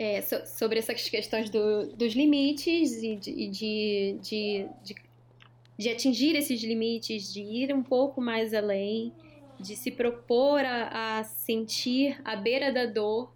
é, 0.01 0.19
so, 0.19 0.35
sobre 0.47 0.79
essas 0.79 1.07
questões 1.07 1.47
do, 1.51 1.95
dos 1.95 2.13
limites 2.13 3.03
e 3.03 3.15
de, 3.15 3.47
de, 3.47 4.17
de, 4.19 4.69
de, 4.83 4.95
de 5.77 5.89
atingir 5.89 6.35
esses 6.35 6.59
limites, 6.63 7.31
de 7.31 7.41
ir 7.41 7.71
um 7.71 7.83
pouco 7.83 8.19
mais 8.19 8.51
além, 8.51 9.13
de 9.59 9.75
se 9.75 9.91
propor 9.91 10.65
a, 10.65 11.19
a 11.19 11.23
sentir 11.23 12.19
a 12.25 12.35
beira 12.35 12.73
da 12.73 12.87
dor 12.87 13.31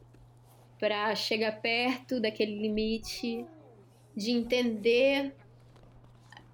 para 0.79 1.13
chegar 1.13 1.61
perto 1.61 2.19
daquele 2.19 2.57
limite, 2.59 3.45
de 4.17 4.31
entender 4.31 5.35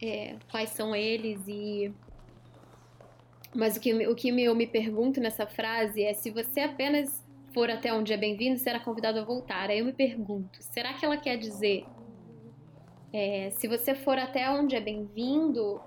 é, 0.03 0.36
quais 0.49 0.72
são 0.72 0.93
eles 0.93 1.39
e 1.47 1.89
mas 3.53 3.78
o 3.78 3.80
que, 3.82 4.07
o 4.07 4.16
que 4.16 4.30
eu 4.30 4.55
me 4.55 4.68
pergunto 4.68 5.22
nessa 5.22 5.45
frase 5.45 6.03
é 6.03 6.14
se 6.14 6.32
você 6.32 6.62
apenas 6.62 7.20
for 7.54 7.70
até 7.70 7.93
onde 7.93 8.14
é 8.14 8.18
bem-vindo, 8.18 8.60
será 8.60 8.80
convidado 8.80 9.20
a 9.20 9.24
voltar. 9.24 9.70
Aí 9.70 9.80
eu 9.80 9.86
me 9.86 9.93
pergunto, 9.93 10.62
será 10.62 10.93
que 10.93 11.06
ela 11.06 11.18
quer 11.18 11.38
dizer 11.38 11.86
é, 13.14 13.49
se 13.52 13.68
você 13.68 13.93
for 13.93 14.18
até 14.18 14.49
onde 14.49 14.76
é 14.76 14.80
bem-vindo, 14.80 15.82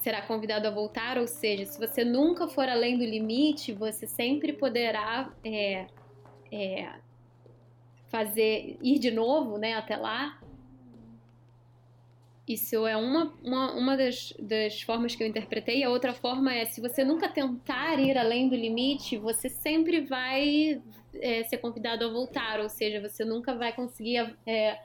será 0.00 0.22
convidado 0.22 0.66
a 0.66 0.70
voltar? 0.70 1.16
Ou 1.18 1.26
seja, 1.26 1.64
se 1.64 1.78
você 1.78 2.04
nunca 2.04 2.48
for 2.48 2.68
além 2.68 2.98
do 2.98 3.04
limite, 3.04 3.72
você 3.72 4.06
sempre 4.06 4.52
poderá 4.52 5.32
é, 5.44 5.86
é, 6.50 6.92
fazer 8.08 8.76
ir 8.82 8.98
de 8.98 9.10
novo, 9.10 9.56
né, 9.56 9.74
até 9.74 9.96
lá. 9.96 10.41
Isso 12.52 12.86
é 12.86 12.96
uma, 12.96 13.32
uma, 13.42 13.72
uma 13.72 13.96
das, 13.96 14.34
das 14.38 14.82
formas 14.82 15.14
que 15.14 15.22
eu 15.22 15.26
interpretei. 15.26 15.82
A 15.82 15.90
outra 15.90 16.12
forma 16.12 16.54
é: 16.54 16.64
se 16.64 16.80
você 16.80 17.04
nunca 17.04 17.28
tentar 17.28 17.98
ir 17.98 18.16
além 18.18 18.48
do 18.48 18.54
limite, 18.54 19.16
você 19.16 19.48
sempre 19.48 20.00
vai 20.00 20.82
é, 21.14 21.44
ser 21.44 21.58
convidado 21.58 22.04
a 22.04 22.08
voltar, 22.08 22.60
ou 22.60 22.68
seja, 22.68 23.00
você 23.00 23.24
nunca 23.24 23.54
vai 23.54 23.72
conseguir 23.72 24.36
é, 24.46 24.78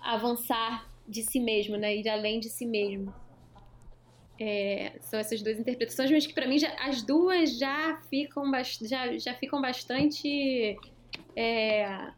avançar 0.00 0.88
de 1.06 1.22
si 1.22 1.38
mesmo, 1.38 1.76
né? 1.76 1.96
ir 1.96 2.08
além 2.08 2.40
de 2.40 2.48
si 2.48 2.66
mesmo. 2.66 3.12
É, 4.38 4.92
são 5.00 5.18
essas 5.18 5.42
duas 5.42 5.58
interpretações, 5.58 6.10
mas 6.10 6.26
que 6.26 6.34
para 6.34 6.46
mim 6.46 6.58
já, 6.58 6.74
as 6.80 7.02
duas 7.02 7.58
já 7.58 8.00
ficam, 8.10 8.50
já, 8.82 9.16
já 9.18 9.34
ficam 9.34 9.60
bastante. 9.60 10.76
É, 11.34 12.10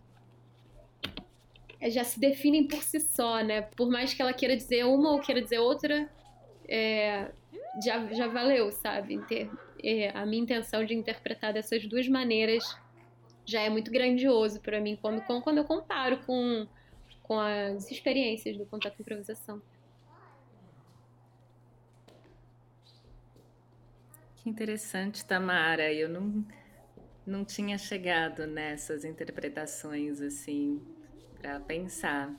já 1.83 2.03
se 2.03 2.18
definem 2.18 2.66
por 2.66 2.83
si 2.83 2.99
só, 2.99 3.43
né? 3.43 3.62
Por 3.62 3.89
mais 3.89 4.12
que 4.12 4.20
ela 4.20 4.33
queira 4.33 4.57
dizer 4.57 4.85
uma 4.85 5.12
ou 5.12 5.20
queira 5.20 5.41
dizer 5.41 5.59
outra, 5.59 6.11
é, 6.68 7.31
já, 7.83 8.07
já 8.12 8.26
valeu, 8.26 8.72
sabe? 8.72 9.14
Inter, 9.14 9.49
é, 9.83 10.11
a 10.11 10.26
minha 10.26 10.43
intenção 10.43 10.85
de 10.85 10.95
interpretar 10.95 11.53
dessas 11.53 11.87
duas 11.87 12.09
maneiras 12.09 12.76
já 13.45 13.62
é 13.62 13.70
muito 13.70 13.91
grandioso 13.91 14.61
para 14.61 14.81
mim 14.81 14.99
quando, 15.01 15.22
quando 15.22 15.59
eu 15.59 15.64
comparo 15.64 16.18
com, 16.24 16.66
com 17.22 17.39
as 17.39 17.91
experiências 17.91 18.57
do 18.57 18.66
contato 18.66 18.97
com 18.97 19.03
improvisação. 19.03 19.62
Que 24.37 24.51
interessante, 24.51 25.24
Tamara. 25.24 25.93
Eu 25.93 26.09
não, 26.09 26.45
não 27.24 27.45
tinha 27.45 27.79
chegado 27.79 28.47
nessas 28.47 29.05
interpretações 29.05 30.20
assim 30.20 30.81
para 31.41 31.61
pensar. 31.61 32.34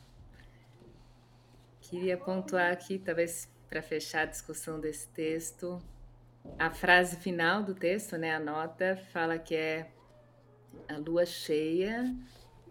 Queria 1.81 2.17
pontuar 2.17 2.71
aqui, 2.71 2.99
talvez 2.99 3.49
para 3.69 3.81
fechar 3.81 4.23
a 4.23 4.25
discussão 4.25 4.79
desse 4.79 5.07
texto, 5.09 5.81
a 6.57 6.69
frase 6.69 7.17
final 7.17 7.63
do 7.63 7.73
texto, 7.75 8.17
né, 8.17 8.35
a 8.35 8.39
nota, 8.39 8.97
fala 9.11 9.37
que 9.37 9.55
é 9.55 9.91
a 10.87 10.97
lua 10.97 11.25
cheia 11.25 12.15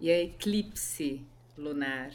e 0.00 0.10
a 0.10 0.22
eclipse 0.22 1.24
lunar. 1.56 2.10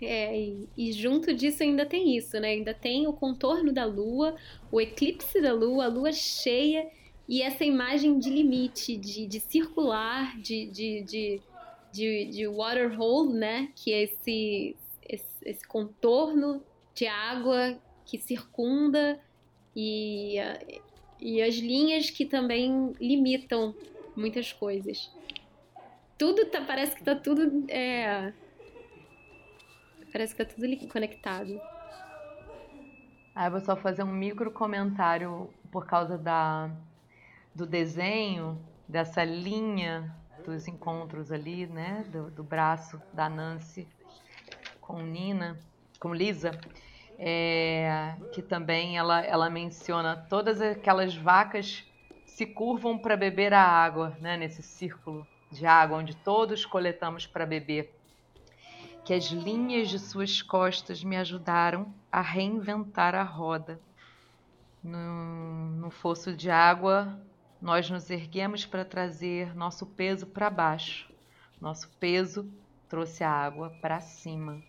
É, 0.00 0.38
e, 0.38 0.68
e, 0.76 0.92
junto 0.92 1.32
disso 1.32 1.62
ainda 1.62 1.86
tem 1.86 2.16
isso, 2.16 2.38
né? 2.38 2.48
Ainda 2.48 2.74
tem 2.74 3.06
o 3.06 3.14
contorno 3.14 3.72
da 3.72 3.86
lua, 3.86 4.36
o 4.70 4.78
eclipse 4.78 5.40
da 5.40 5.54
lua, 5.54 5.86
a 5.86 5.88
lua 5.88 6.12
cheia 6.12 6.86
e 7.26 7.40
essa 7.40 7.64
imagem 7.64 8.18
de 8.18 8.28
limite, 8.28 8.94
de, 8.96 9.26
de 9.26 9.40
circular, 9.40 10.38
de, 10.38 10.66
de, 10.66 11.02
de 11.02 11.42
de, 11.96 12.26
de 12.26 12.46
water 12.46 13.00
hole, 13.00 13.32
né? 13.32 13.72
Que 13.74 13.92
é 13.92 14.02
esse, 14.02 14.76
esse, 15.08 15.34
esse 15.42 15.66
contorno 15.66 16.62
de 16.94 17.06
água 17.06 17.78
que 18.04 18.18
circunda 18.18 19.18
e, 19.74 20.36
e 21.20 21.42
as 21.42 21.54
linhas 21.56 22.10
que 22.10 22.26
também 22.26 22.92
limitam 23.00 23.74
muitas 24.14 24.52
coisas. 24.52 25.10
Tudo 26.18 26.46
tá, 26.46 26.62
parece 26.62 26.94
que 26.96 27.02
tá 27.02 27.14
tudo. 27.14 27.64
É, 27.70 28.32
parece 30.12 30.34
que 30.34 30.44
tá 30.44 30.54
tudo 30.54 30.88
conectado. 30.88 31.60
Ah, 33.34 33.46
eu 33.46 33.50
vou 33.50 33.60
só 33.60 33.76
fazer 33.76 34.02
um 34.02 34.12
micro 34.12 34.50
comentário 34.50 35.50
por 35.70 35.84
causa 35.86 36.16
da, 36.16 36.70
do 37.54 37.66
desenho, 37.66 38.58
dessa 38.88 39.22
linha 39.24 40.14
dos 40.46 40.68
encontros 40.68 41.32
ali, 41.32 41.66
né, 41.66 42.04
do, 42.08 42.30
do 42.30 42.44
braço 42.44 43.00
da 43.12 43.28
Nancy 43.28 43.86
com 44.80 45.02
Nina, 45.02 45.58
com 45.98 46.14
Lisa, 46.14 46.52
é, 47.18 48.14
que 48.32 48.40
também 48.40 48.96
ela, 48.96 49.20
ela 49.24 49.50
menciona 49.50 50.16
todas 50.16 50.60
aquelas 50.60 51.14
vacas 51.16 51.84
se 52.24 52.46
curvam 52.46 52.96
para 52.98 53.16
beber 53.16 53.52
a 53.52 53.62
água, 53.62 54.16
né, 54.20 54.36
nesse 54.36 54.62
círculo 54.62 55.26
de 55.50 55.66
água 55.66 55.98
onde 55.98 56.14
todos 56.14 56.64
coletamos 56.64 57.26
para 57.26 57.46
beber. 57.46 57.92
Que 59.04 59.14
as 59.14 59.26
linhas 59.26 59.88
de 59.88 59.98
suas 59.98 60.42
costas 60.42 61.02
me 61.02 61.16
ajudaram 61.16 61.92
a 62.10 62.20
reinventar 62.20 63.14
a 63.14 63.22
roda. 63.22 63.80
No, 64.82 65.70
no 65.76 65.90
fosso 65.90 66.36
de 66.36 66.50
água, 66.50 67.18
nós 67.60 67.88
nos 67.90 68.10
erguemos 68.10 68.66
para 68.66 68.84
trazer 68.84 69.54
nosso 69.54 69.86
peso 69.86 70.26
para 70.26 70.50
baixo. 70.50 71.12
Nosso 71.60 71.88
peso 71.98 72.50
trouxe 72.88 73.24
a 73.24 73.30
água 73.30 73.70
para 73.80 74.00
cima. 74.00 74.62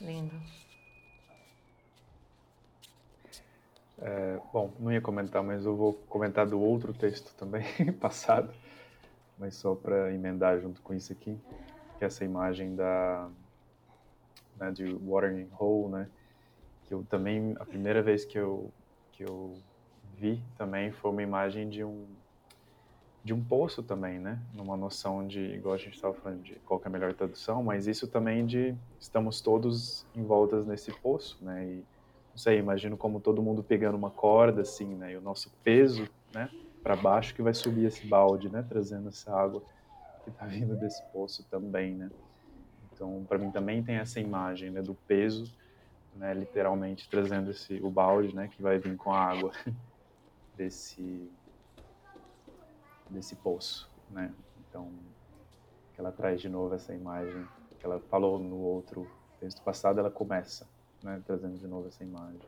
Lindo. 0.00 0.34
É, 3.98 4.38
bom, 4.52 4.72
não 4.78 4.92
ia 4.92 5.00
comentar, 5.00 5.42
mas 5.42 5.64
eu 5.64 5.74
vou 5.74 5.94
comentar 5.94 6.46
do 6.46 6.60
outro 6.60 6.92
texto 6.92 7.34
também, 7.34 7.64
passado, 7.98 8.52
mas 9.38 9.54
só 9.54 9.74
para 9.74 10.12
emendar 10.12 10.60
junto 10.60 10.82
com 10.82 10.92
isso 10.92 11.12
aqui, 11.12 11.38
que 11.98 12.04
é 12.04 12.06
essa 12.06 12.22
imagem 12.22 12.76
da 12.76 13.30
né, 14.58 14.70
de 14.70 14.94
Watering 14.94 15.48
Hole, 15.58 15.92
né, 15.92 16.08
que 16.84 16.92
eu 16.92 17.04
também, 17.08 17.54
a 17.58 17.64
primeira 17.64 18.02
vez 18.02 18.24
que 18.24 18.38
eu, 18.38 18.70
que 19.16 19.24
eu 19.24 19.56
vi 20.16 20.42
também 20.56 20.92
foi 20.92 21.10
uma 21.10 21.22
imagem 21.22 21.68
de 21.68 21.82
um 21.82 22.06
de 23.24 23.34
um 23.34 23.42
poço 23.42 23.82
também, 23.82 24.20
né? 24.20 24.40
Numa 24.54 24.76
noção 24.76 25.26
de, 25.26 25.40
igual 25.40 25.74
a 25.74 25.78
gente 25.78 25.94
estava 25.94 26.14
falando, 26.14 26.44
de 26.44 26.54
qual 26.60 26.80
é 26.84 26.86
a 26.86 26.90
melhor 26.90 27.12
tradução, 27.12 27.60
mas 27.60 27.88
isso 27.88 28.06
também 28.06 28.46
de 28.46 28.72
estamos 29.00 29.40
todos 29.40 30.06
envoltas 30.14 30.64
nesse 30.64 30.92
poço, 30.92 31.36
né? 31.40 31.64
E 31.64 31.76
não 32.30 32.36
sei, 32.36 32.58
imagino 32.58 32.96
como 32.96 33.18
todo 33.18 33.42
mundo 33.42 33.64
pegando 33.64 33.96
uma 33.96 34.10
corda 34.10 34.62
assim, 34.62 34.94
né? 34.94 35.14
E 35.14 35.16
o 35.16 35.20
nosso 35.20 35.50
peso, 35.64 36.08
né? 36.32 36.48
Para 36.84 36.94
baixo 36.94 37.34
que 37.34 37.42
vai 37.42 37.52
subir 37.52 37.86
esse 37.86 38.06
balde, 38.06 38.48
né? 38.48 38.64
Trazendo 38.68 39.08
essa 39.08 39.34
água 39.34 39.60
que 40.22 40.30
está 40.30 40.46
vindo 40.46 40.76
desse 40.76 41.02
poço 41.06 41.44
também, 41.50 41.96
né? 41.96 42.12
Então, 42.92 43.24
para 43.28 43.38
mim 43.38 43.50
também 43.50 43.82
tem 43.82 43.96
essa 43.96 44.20
imagem, 44.20 44.70
né? 44.70 44.80
Do 44.82 44.94
peso, 44.94 45.52
né? 46.16 46.34
Literalmente 46.34 47.08
trazendo 47.08 47.50
esse 47.50 47.80
o 47.82 47.90
balde, 47.90 48.34
né? 48.34 48.48
Que 48.48 48.62
vai 48.62 48.78
vir 48.78 48.96
com 48.96 49.12
a 49.12 49.20
água 49.20 49.52
desse 50.56 51.30
desse 53.08 53.36
poço, 53.36 53.88
né? 54.10 54.34
Então, 54.68 54.90
ela 55.96 56.10
traz 56.10 56.40
de 56.40 56.48
novo 56.48 56.74
essa 56.74 56.92
imagem 56.92 57.46
que 57.78 57.86
ela 57.86 58.00
falou 58.00 58.38
no 58.38 58.56
outro 58.56 59.08
texto 59.38 59.62
passado, 59.62 60.00
ela 60.00 60.10
começa, 60.10 60.66
né, 61.02 61.22
trazendo 61.24 61.56
de 61.56 61.66
novo 61.66 61.88
essa 61.88 62.02
imagem. 62.02 62.40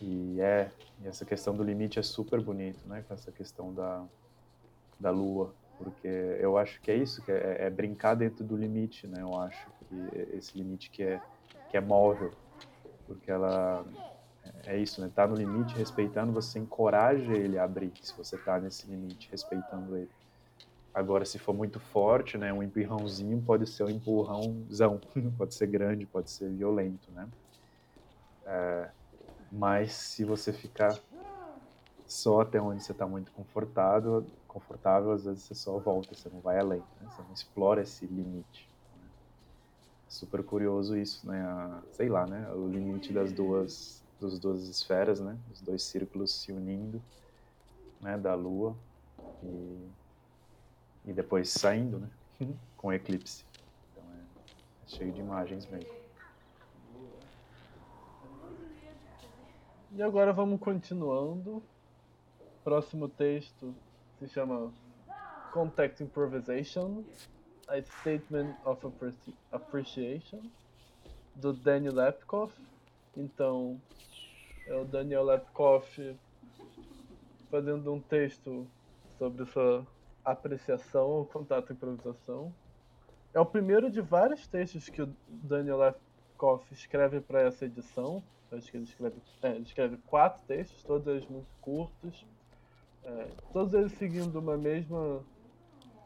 E 0.00 0.40
é, 0.40 0.70
e 1.00 1.06
essa 1.06 1.24
questão 1.24 1.54
do 1.54 1.62
limite 1.62 1.98
é 1.98 2.02
super 2.02 2.40
bonito, 2.40 2.86
né, 2.88 3.04
com 3.06 3.14
essa 3.14 3.30
questão 3.30 3.72
da 3.72 4.04
da 4.98 5.10
lua, 5.10 5.54
porque 5.78 6.06
eu 6.06 6.58
acho 6.58 6.78
que 6.82 6.90
é 6.90 6.96
isso, 6.96 7.22
que 7.22 7.32
é, 7.32 7.64
é 7.64 7.70
brincar 7.70 8.14
dentro 8.14 8.44
do 8.44 8.54
limite, 8.54 9.06
né? 9.06 9.22
Eu 9.22 9.34
acho 9.40 9.66
que 9.88 10.36
esse 10.36 10.58
limite 10.58 10.90
que 10.90 11.02
é 11.02 11.22
que 11.70 11.76
é 11.76 11.80
móvel, 11.80 12.32
porque 13.06 13.30
ela 13.30 13.86
é 14.64 14.76
isso, 14.76 15.00
né? 15.00 15.10
Tá 15.14 15.26
no 15.26 15.36
limite, 15.36 15.76
respeitando, 15.76 16.32
você 16.32 16.58
encoraja 16.58 17.32
ele 17.32 17.58
a 17.58 17.64
abrir, 17.64 17.92
se 18.02 18.16
você 18.16 18.36
tá 18.36 18.58
nesse 18.58 18.86
limite, 18.88 19.30
respeitando 19.30 19.96
ele. 19.96 20.10
Agora, 20.92 21.24
se 21.24 21.38
for 21.38 21.54
muito 21.54 21.78
forte, 21.78 22.36
né? 22.36 22.52
Um 22.52 22.62
empurrãozinho 22.62 23.40
pode 23.42 23.66
ser 23.68 23.84
um 23.84 23.90
empurrãozão, 23.90 25.00
pode 25.38 25.54
ser 25.54 25.68
grande, 25.68 26.04
pode 26.04 26.30
ser 26.30 26.50
violento, 26.50 27.10
né? 27.12 27.28
É, 28.44 28.90
mas 29.52 29.92
se 29.92 30.24
você 30.24 30.52
ficar 30.52 30.98
só 32.06 32.40
até 32.40 32.60
onde 32.60 32.82
você 32.82 32.90
está 32.90 33.06
muito 33.06 33.30
confortável, 33.30 34.26
confortável, 34.48 35.12
às 35.12 35.24
vezes 35.24 35.44
você 35.44 35.54
só 35.54 35.78
volta, 35.78 36.14
você 36.14 36.28
não 36.28 36.40
vai 36.40 36.58
além, 36.58 36.82
né? 37.00 37.08
você 37.08 37.22
não 37.22 37.32
explora 37.32 37.82
esse 37.82 38.04
limite. 38.06 38.69
Super 40.10 40.42
curioso 40.42 40.96
isso, 40.98 41.24
né? 41.24 41.40
A, 41.40 41.82
sei 41.92 42.08
lá, 42.08 42.26
né? 42.26 42.50
O 42.52 42.66
limite 42.66 43.12
das 43.12 43.32
duas 43.32 44.02
das 44.20 44.40
duas 44.40 44.68
esferas, 44.68 45.20
né? 45.20 45.38
Os 45.52 45.60
dois 45.62 45.84
círculos 45.84 46.42
se 46.42 46.50
unindo, 46.50 47.00
né? 48.00 48.18
Da 48.18 48.34
Lua 48.34 48.76
e, 49.44 49.88
e 51.06 51.12
depois 51.12 51.48
saindo, 51.50 52.00
né? 52.00 52.10
Com 52.76 52.92
eclipse. 52.92 53.44
Então 53.92 54.02
é, 54.12 54.84
é 54.84 54.88
cheio 54.88 55.12
de 55.12 55.20
imagens 55.20 55.64
mesmo. 55.66 55.94
E 59.92 60.02
agora 60.02 60.32
vamos 60.32 60.58
continuando. 60.58 61.62
Próximo 62.64 63.08
texto 63.08 63.72
se 64.18 64.28
chama 64.28 64.72
Contact 65.52 66.02
Improvisation, 66.02 67.04
a 67.70 67.80
Statement 68.00 68.56
of 68.64 68.84
Appreciation, 69.52 70.42
do 71.36 71.52
Daniel 71.52 71.94
Lepkoff. 71.94 72.52
Então, 73.16 73.80
é 74.66 74.74
o 74.74 74.84
Daniel 74.84 75.24
Lepkoff 75.24 76.16
fazendo 77.50 77.92
um 77.92 78.00
texto 78.00 78.66
sobre 79.18 79.44
sua 79.46 79.86
apreciação 80.24 81.02
ao 81.12 81.24
contato 81.24 81.70
e 81.70 81.72
improvisação. 81.72 82.52
É 83.32 83.40
o 83.40 83.46
primeiro 83.46 83.90
de 83.90 84.00
vários 84.00 84.46
textos 84.46 84.88
que 84.88 85.02
o 85.02 85.14
Daniel 85.28 85.78
Lepkoff 85.78 86.72
escreve 86.72 87.20
para 87.20 87.42
essa 87.42 87.64
edição. 87.64 88.22
Acho 88.50 88.70
que 88.70 88.76
ele 88.76 88.84
escreve, 88.84 89.16
é, 89.42 89.50
ele 89.50 89.62
escreve 89.62 89.96
quatro 90.08 90.42
textos, 90.46 90.82
todos 90.82 91.06
eles 91.06 91.26
muito 91.28 91.46
curtos. 91.60 92.26
É, 93.04 93.28
todos 93.52 93.72
eles 93.74 93.92
seguindo 93.92 94.36
uma 94.38 94.56
mesma 94.56 95.22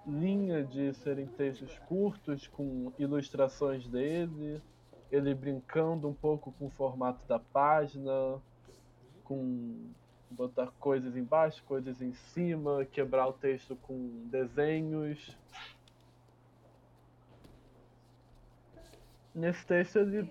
linha 0.07 0.63
de 0.65 0.93
serem 0.95 1.27
textos 1.27 1.79
curtos, 1.81 2.47
com 2.47 2.93
ilustrações 2.99 3.87
dele, 3.89 4.63
ele 5.11 5.35
brincando 5.35 6.09
um 6.09 6.15
pouco 6.15 6.53
com 6.53 6.67
o 6.67 6.71
formato 6.71 7.27
da 7.27 7.39
página, 7.39 8.41
com 9.23 9.91
botar 10.31 10.67
coisas 10.79 11.17
embaixo, 11.17 11.63
coisas 11.65 12.03
em 12.03 12.13
cima, 12.13 12.85
quebrar 12.85 13.29
o 13.29 13.33
texto 13.33 13.77
com 13.77 14.27
desenhos. 14.27 15.37
Nesse 19.35 19.65
texto 19.67 19.97
ele, 19.99 20.29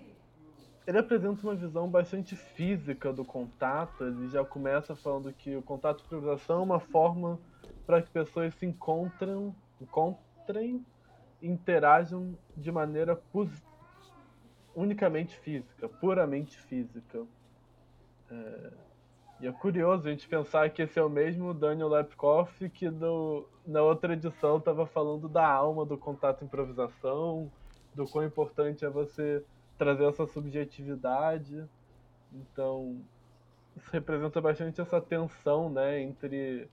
ele 0.86 0.98
apresenta 0.98 1.42
uma 1.42 1.54
visão 1.54 1.88
bastante 1.88 2.36
física 2.36 3.12
do 3.12 3.24
contato. 3.24 4.04
Ele 4.04 4.28
já 4.28 4.44
começa 4.44 4.94
falando 4.94 5.32
que 5.32 5.56
o 5.56 5.62
contato 5.62 5.98
de 5.98 6.04
improvisação 6.04 6.60
é 6.60 6.62
uma 6.62 6.80
forma 6.80 7.38
para 7.86 8.00
que 8.02 8.10
pessoas 8.10 8.54
se 8.54 8.66
encontrem, 8.66 9.54
encontrem 9.80 10.84
interajam 11.42 12.36
de 12.56 12.72
maneira 12.72 13.20
unicamente 14.74 15.36
física, 15.38 15.88
puramente 15.88 16.58
física. 16.58 17.24
É, 18.30 18.72
e 19.40 19.46
é 19.46 19.52
curioso 19.52 20.08
a 20.08 20.10
gente 20.10 20.26
pensar 20.26 20.70
que 20.70 20.82
esse 20.82 20.98
é 20.98 21.02
o 21.02 21.10
mesmo 21.10 21.52
Daniel 21.52 21.88
Lepkoff 21.88 22.68
que 22.70 22.88
do, 22.88 23.46
na 23.66 23.82
outra 23.82 24.14
edição 24.14 24.56
estava 24.56 24.86
falando 24.86 25.28
da 25.28 25.46
alma 25.46 25.84
do 25.84 25.98
contato 25.98 26.44
improvisação, 26.44 27.50
do 27.94 28.06
quão 28.06 28.24
importante 28.24 28.84
é 28.84 28.88
você 28.88 29.44
trazer 29.76 30.04
essa 30.04 30.26
subjetividade. 30.26 31.64
Então, 32.32 33.00
isso 33.76 33.90
representa 33.92 34.40
bastante 34.40 34.80
essa 34.80 35.00
tensão 35.00 35.68
né, 35.68 36.00
entre 36.00 36.68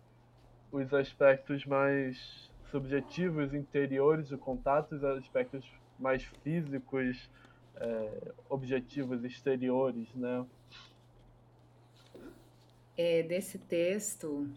os 0.71 0.93
aspectos 0.93 1.65
mais 1.65 2.50
subjetivos, 2.71 3.53
interiores 3.53 4.29
do 4.29 4.37
contato, 4.37 4.95
os 4.95 5.03
aspectos 5.03 5.65
mais 5.99 6.23
físicos, 6.43 7.29
é, 7.75 8.31
objetivos, 8.49 9.23
exteriores, 9.23 10.07
né? 10.15 10.45
é, 13.01 13.23
desse 13.23 13.57
texto, 13.57 14.47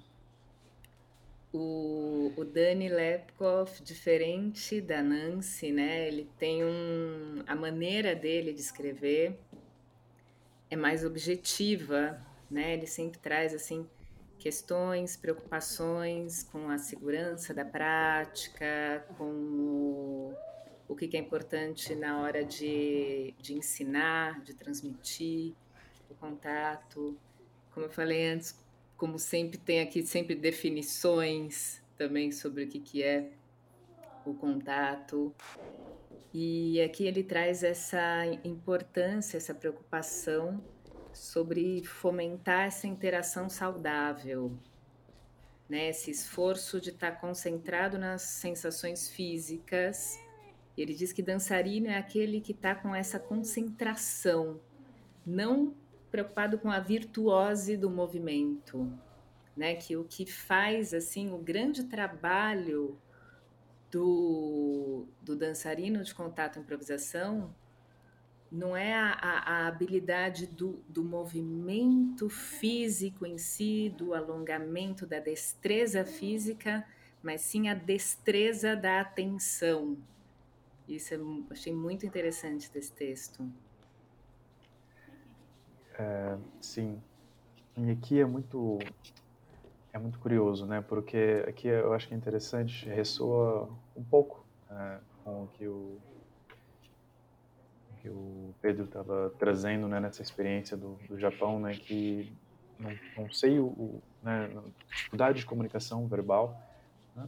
o, 1.52 2.32
o 2.36 2.44
Dani 2.44 2.88
Lepkoff, 2.88 3.82
diferente 3.82 4.80
da 4.80 5.02
Nancy, 5.02 5.72
né? 5.72 6.08
Ele 6.08 6.28
tem 6.38 6.64
um. 6.64 7.42
A 7.46 7.54
maneira 7.54 8.14
dele 8.14 8.52
de 8.52 8.60
escrever 8.60 9.38
é 10.70 10.76
mais 10.76 11.04
objetiva, 11.04 12.20
né? 12.50 12.74
Ele 12.74 12.86
sempre 12.86 13.18
traz 13.18 13.54
assim 13.54 13.86
questões, 14.38 15.16
preocupações 15.16 16.42
com 16.44 16.68
a 16.68 16.78
segurança 16.78 17.54
da 17.54 17.64
prática, 17.64 19.06
com 19.16 19.30
o, 19.30 20.34
o 20.88 20.94
que 20.94 21.16
é 21.16 21.20
importante 21.20 21.94
na 21.94 22.20
hora 22.20 22.44
de, 22.44 23.34
de 23.38 23.54
ensinar, 23.54 24.42
de 24.42 24.54
transmitir 24.54 25.54
o 26.10 26.14
contato. 26.14 27.16
Como 27.72 27.86
eu 27.86 27.90
falei 27.90 28.28
antes, 28.28 28.58
como 28.96 29.18
sempre 29.18 29.58
tem 29.58 29.80
aqui 29.80 30.02
sempre 30.06 30.34
definições 30.34 31.82
também 31.96 32.30
sobre 32.30 32.64
o 32.64 32.68
que, 32.68 32.80
que 32.80 33.02
é 33.02 33.30
o 34.24 34.34
contato. 34.34 35.34
E 36.32 36.80
aqui 36.82 37.06
ele 37.06 37.22
traz 37.22 37.62
essa 37.62 38.26
importância, 38.44 39.36
essa 39.36 39.54
preocupação 39.54 40.62
sobre 41.14 41.84
fomentar 41.84 42.66
essa 42.66 42.86
interação 42.86 43.48
saudável, 43.48 44.52
né? 45.68 45.88
Esse 45.88 46.10
esforço 46.10 46.80
de 46.80 46.90
estar 46.90 47.12
tá 47.12 47.16
concentrado 47.16 47.98
nas 47.98 48.22
sensações 48.22 49.08
físicas. 49.08 50.18
Ele 50.76 50.94
diz 50.94 51.12
que 51.12 51.22
dançarino 51.22 51.86
é 51.86 51.96
aquele 51.96 52.40
que 52.40 52.52
está 52.52 52.74
com 52.74 52.94
essa 52.94 53.18
concentração, 53.18 54.60
não 55.24 55.74
preocupado 56.10 56.58
com 56.58 56.70
a 56.70 56.80
virtuose 56.80 57.76
do 57.76 57.88
movimento, 57.88 58.92
né? 59.56 59.74
Que 59.74 59.96
o 59.96 60.04
que 60.04 60.26
faz 60.26 60.92
assim 60.92 61.32
o 61.32 61.38
grande 61.38 61.84
trabalho 61.84 62.98
do, 63.90 65.06
do 65.22 65.36
dançarino 65.36 66.02
de 66.02 66.14
contato 66.14 66.58
e 66.58 66.62
improvisação 66.62 67.54
não 68.54 68.76
é 68.76 68.94
a, 68.94 69.12
a, 69.20 69.38
a 69.38 69.66
habilidade 69.66 70.46
do, 70.46 70.78
do 70.88 71.02
movimento 71.02 72.28
físico 72.28 73.26
em 73.26 73.36
si, 73.36 73.92
do 73.98 74.14
alongamento, 74.14 75.04
da 75.04 75.18
destreza 75.18 76.04
física, 76.04 76.86
mas 77.20 77.40
sim 77.40 77.68
a 77.68 77.74
destreza 77.74 78.76
da 78.76 79.00
atenção. 79.00 79.98
Isso 80.88 81.14
eu 81.14 81.44
achei 81.50 81.74
muito 81.74 82.06
interessante 82.06 82.70
desse 82.70 82.92
texto. 82.92 83.44
É, 85.98 86.38
sim. 86.60 87.02
E 87.76 87.90
aqui 87.90 88.20
é 88.20 88.24
muito 88.24 88.78
é 89.92 89.98
muito 89.98 90.20
curioso, 90.20 90.64
né? 90.64 90.80
Porque 90.80 91.44
aqui 91.48 91.66
eu 91.66 91.92
acho 91.92 92.06
que 92.06 92.14
é 92.14 92.16
interessante, 92.16 92.88
ressoa 92.88 93.68
um 93.96 94.04
pouco 94.04 94.46
é, 94.70 94.98
com 95.24 95.44
o 95.44 95.48
que 95.48 95.66
o 95.66 95.98
que 98.04 98.10
o 98.10 98.54
Pedro 98.60 98.84
estava 98.84 99.32
trazendo 99.38 99.88
né, 99.88 99.98
nessa 99.98 100.20
experiência 100.20 100.76
do, 100.76 100.98
do 101.08 101.18
Japão, 101.18 101.58
né, 101.58 101.72
que 101.72 102.30
não, 102.78 102.92
não 103.16 103.32
sei 103.32 103.58
o, 103.58 103.64
o 103.64 104.02
né, 104.22 104.50
dificuldade 104.90 105.38
de 105.38 105.46
comunicação 105.46 106.06
verbal, 106.06 106.54
né, 107.16 107.26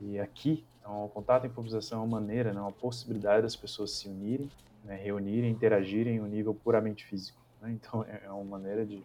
e 0.00 0.18
aqui 0.18 0.64
então, 0.80 1.04
o 1.04 1.08
contato 1.10 1.44
e 1.44 1.48
improvisação 1.48 2.00
é 2.00 2.02
uma 2.04 2.18
maneira, 2.18 2.54
né, 2.54 2.60
uma 2.60 2.72
possibilidade 2.72 3.42
das 3.42 3.54
pessoas 3.54 3.90
se 3.90 4.08
unirem, 4.08 4.50
né, 4.82 4.96
reunirem, 4.96 5.50
interagirem 5.50 6.16
em 6.16 6.20
um 6.20 6.26
nível 6.26 6.54
puramente 6.54 7.04
físico. 7.04 7.38
Né, 7.60 7.72
então 7.72 8.02
é, 8.04 8.22
é 8.24 8.30
uma 8.30 8.44
maneira 8.58 8.86
de 8.86 9.04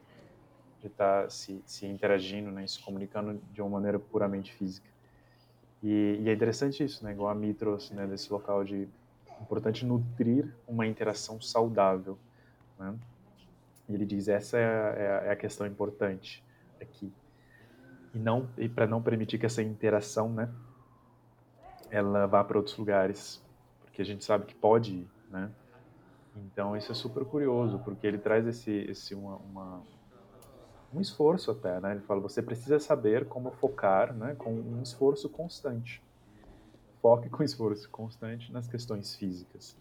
estar 0.86 1.24
tá 1.24 1.30
se, 1.30 1.62
se 1.66 1.86
interagindo, 1.86 2.50
né, 2.50 2.66
se 2.66 2.80
comunicando 2.82 3.42
de 3.52 3.62
uma 3.62 3.72
maneira 3.72 4.00
puramente 4.00 4.54
física. 4.54 4.88
E, 5.84 6.22
e, 6.22 6.30
é 6.30 6.34
interessante 6.34 6.82
isso, 6.82 7.04
né, 7.04 7.12
igual 7.12 7.30
a 7.30 7.36
Mi 7.36 7.54
trouxe, 7.54 7.94
né, 7.94 8.08
desse 8.08 8.32
local 8.32 8.64
de 8.64 8.88
importante 9.44 9.86
nutrir 9.86 10.54
uma 10.68 10.88
interação 10.88 11.40
saudável. 11.42 12.18
Né? 12.80 12.96
E 13.88 13.94
ele 13.94 14.06
diz 14.06 14.28
essa 14.28 14.58
é 14.58 14.66
a, 14.66 15.26
é 15.26 15.30
a 15.30 15.32
é 15.34 15.36
questão 15.36 15.68
importante 15.68 16.44
aqui 16.82 17.12
e 18.14 18.20
não 18.20 18.48
e 18.58 18.70
para 18.70 18.86
não 18.86 19.02
permitir 19.02 19.38
que 19.38 19.46
essa 19.46 19.62
interação, 19.62 20.32
né, 20.32 20.50
ela 21.90 22.28
vá 22.28 22.44
para 22.44 22.58
outros 22.58 22.78
lugares, 22.78 23.44
porque 23.82 24.02
a 24.02 24.06
gente 24.06 24.24
sabe 24.24 24.46
que 24.46 24.56
pode 24.56 24.94
ir, 24.94 25.10
né? 25.30 25.52
Então 26.36 26.76
isso 26.78 26.92
é 26.92 26.96
super 26.96 27.26
curioso, 27.26 27.80
porque 27.80 28.06
ele 28.06 28.18
traz 28.18 28.46
esse 28.48 28.72
esse 28.72 29.16
uma, 29.16 29.38
uma 29.38 29.82
um 30.94 31.02
esforço 31.02 31.50
até, 31.52 31.80
né? 31.80 31.92
Ele 31.92 32.02
fala 32.02 32.20
você 32.20 32.42
precisa 32.42 32.80
saber 32.80 33.26
como 33.26 33.52
focar, 33.52 34.14
né, 34.14 34.36
com 34.36 34.54
um 34.54 34.82
esforço 34.82 35.28
constante 35.28 36.02
foque 37.04 37.30
com 37.30 37.44
esforço 37.44 37.90
constante 37.90 38.50
nas 38.54 38.66
questões 38.66 39.14
físicas, 39.14 39.76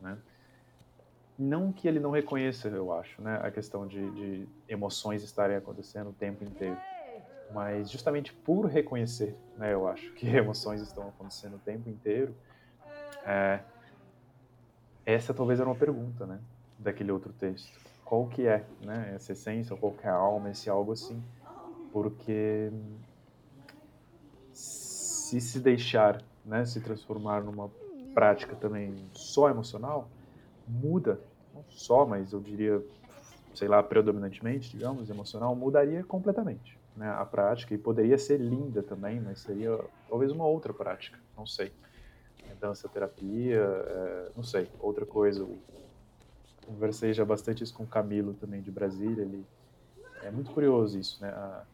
né? 0.00 0.18
Não 1.38 1.72
que 1.72 1.86
ele 1.86 2.00
não 2.00 2.10
reconheça, 2.10 2.66
eu 2.66 2.92
acho, 2.92 3.22
né, 3.22 3.38
a 3.40 3.50
questão 3.52 3.86
de, 3.86 4.10
de 4.10 4.48
emoções 4.68 5.22
estarem 5.22 5.54
acontecendo 5.54 6.10
o 6.10 6.12
tempo 6.12 6.42
inteiro, 6.42 6.80
mas 7.52 7.88
justamente 7.88 8.32
por 8.32 8.66
reconhecer, 8.66 9.36
né, 9.56 9.72
eu 9.72 9.86
acho 9.86 10.12
que 10.14 10.26
emoções 10.34 10.80
estão 10.80 11.08
acontecendo 11.08 11.54
o 11.54 11.60
tempo 11.60 11.88
inteiro, 11.88 12.34
é, 13.24 13.60
essa 15.04 15.32
talvez 15.32 15.60
era 15.60 15.68
uma 15.68 15.76
pergunta, 15.76 16.26
né, 16.26 16.40
daquele 16.78 17.12
outro 17.12 17.32
texto. 17.34 17.78
Qual 18.04 18.26
que 18.28 18.46
é, 18.46 18.64
né, 18.80 19.12
essa 19.14 19.32
essência, 19.32 19.76
qual 19.76 19.92
que 19.92 20.06
é 20.06 20.10
a 20.10 20.14
alma, 20.14 20.50
esse 20.50 20.68
algo 20.68 20.92
assim? 20.92 21.22
Porque 21.92 22.72
se 24.52 25.40
se 25.40 25.60
deixar 25.60 26.22
né, 26.46 26.64
se 26.64 26.80
transformar 26.80 27.42
numa 27.42 27.68
prática 28.14 28.56
também 28.56 28.94
só 29.12 29.50
emocional, 29.50 30.08
muda, 30.66 31.20
não 31.52 31.62
só, 31.68 32.06
mas 32.06 32.32
eu 32.32 32.40
diria, 32.40 32.82
sei 33.54 33.68
lá, 33.68 33.82
predominantemente, 33.82 34.70
digamos, 34.70 35.10
emocional, 35.10 35.54
mudaria 35.54 36.02
completamente 36.04 36.78
né, 36.96 37.10
a 37.10 37.24
prática 37.24 37.74
e 37.74 37.78
poderia 37.78 38.16
ser 38.16 38.38
linda 38.38 38.82
também, 38.82 39.20
mas 39.20 39.40
seria 39.40 39.78
talvez 40.08 40.32
uma 40.32 40.46
outra 40.46 40.72
prática, 40.72 41.18
não 41.36 41.46
sei. 41.46 41.72
Dança 42.58 42.88
terapia, 42.88 43.60
é, 43.60 44.30
não 44.34 44.42
sei, 44.42 44.66
outra 44.80 45.04
coisa. 45.04 45.40
Eu 45.40 45.58
conversei 46.66 47.12
já 47.12 47.22
bastante 47.22 47.62
isso 47.62 47.74
com 47.74 47.82
o 47.82 47.86
Camilo 47.86 48.32
também 48.32 48.62
de 48.62 48.70
Brasília, 48.70 49.22
ele 49.22 49.44
é 50.22 50.30
muito 50.30 50.50
curioso 50.52 50.98
isso, 50.98 51.20
né? 51.20 51.28
A, 51.28 51.64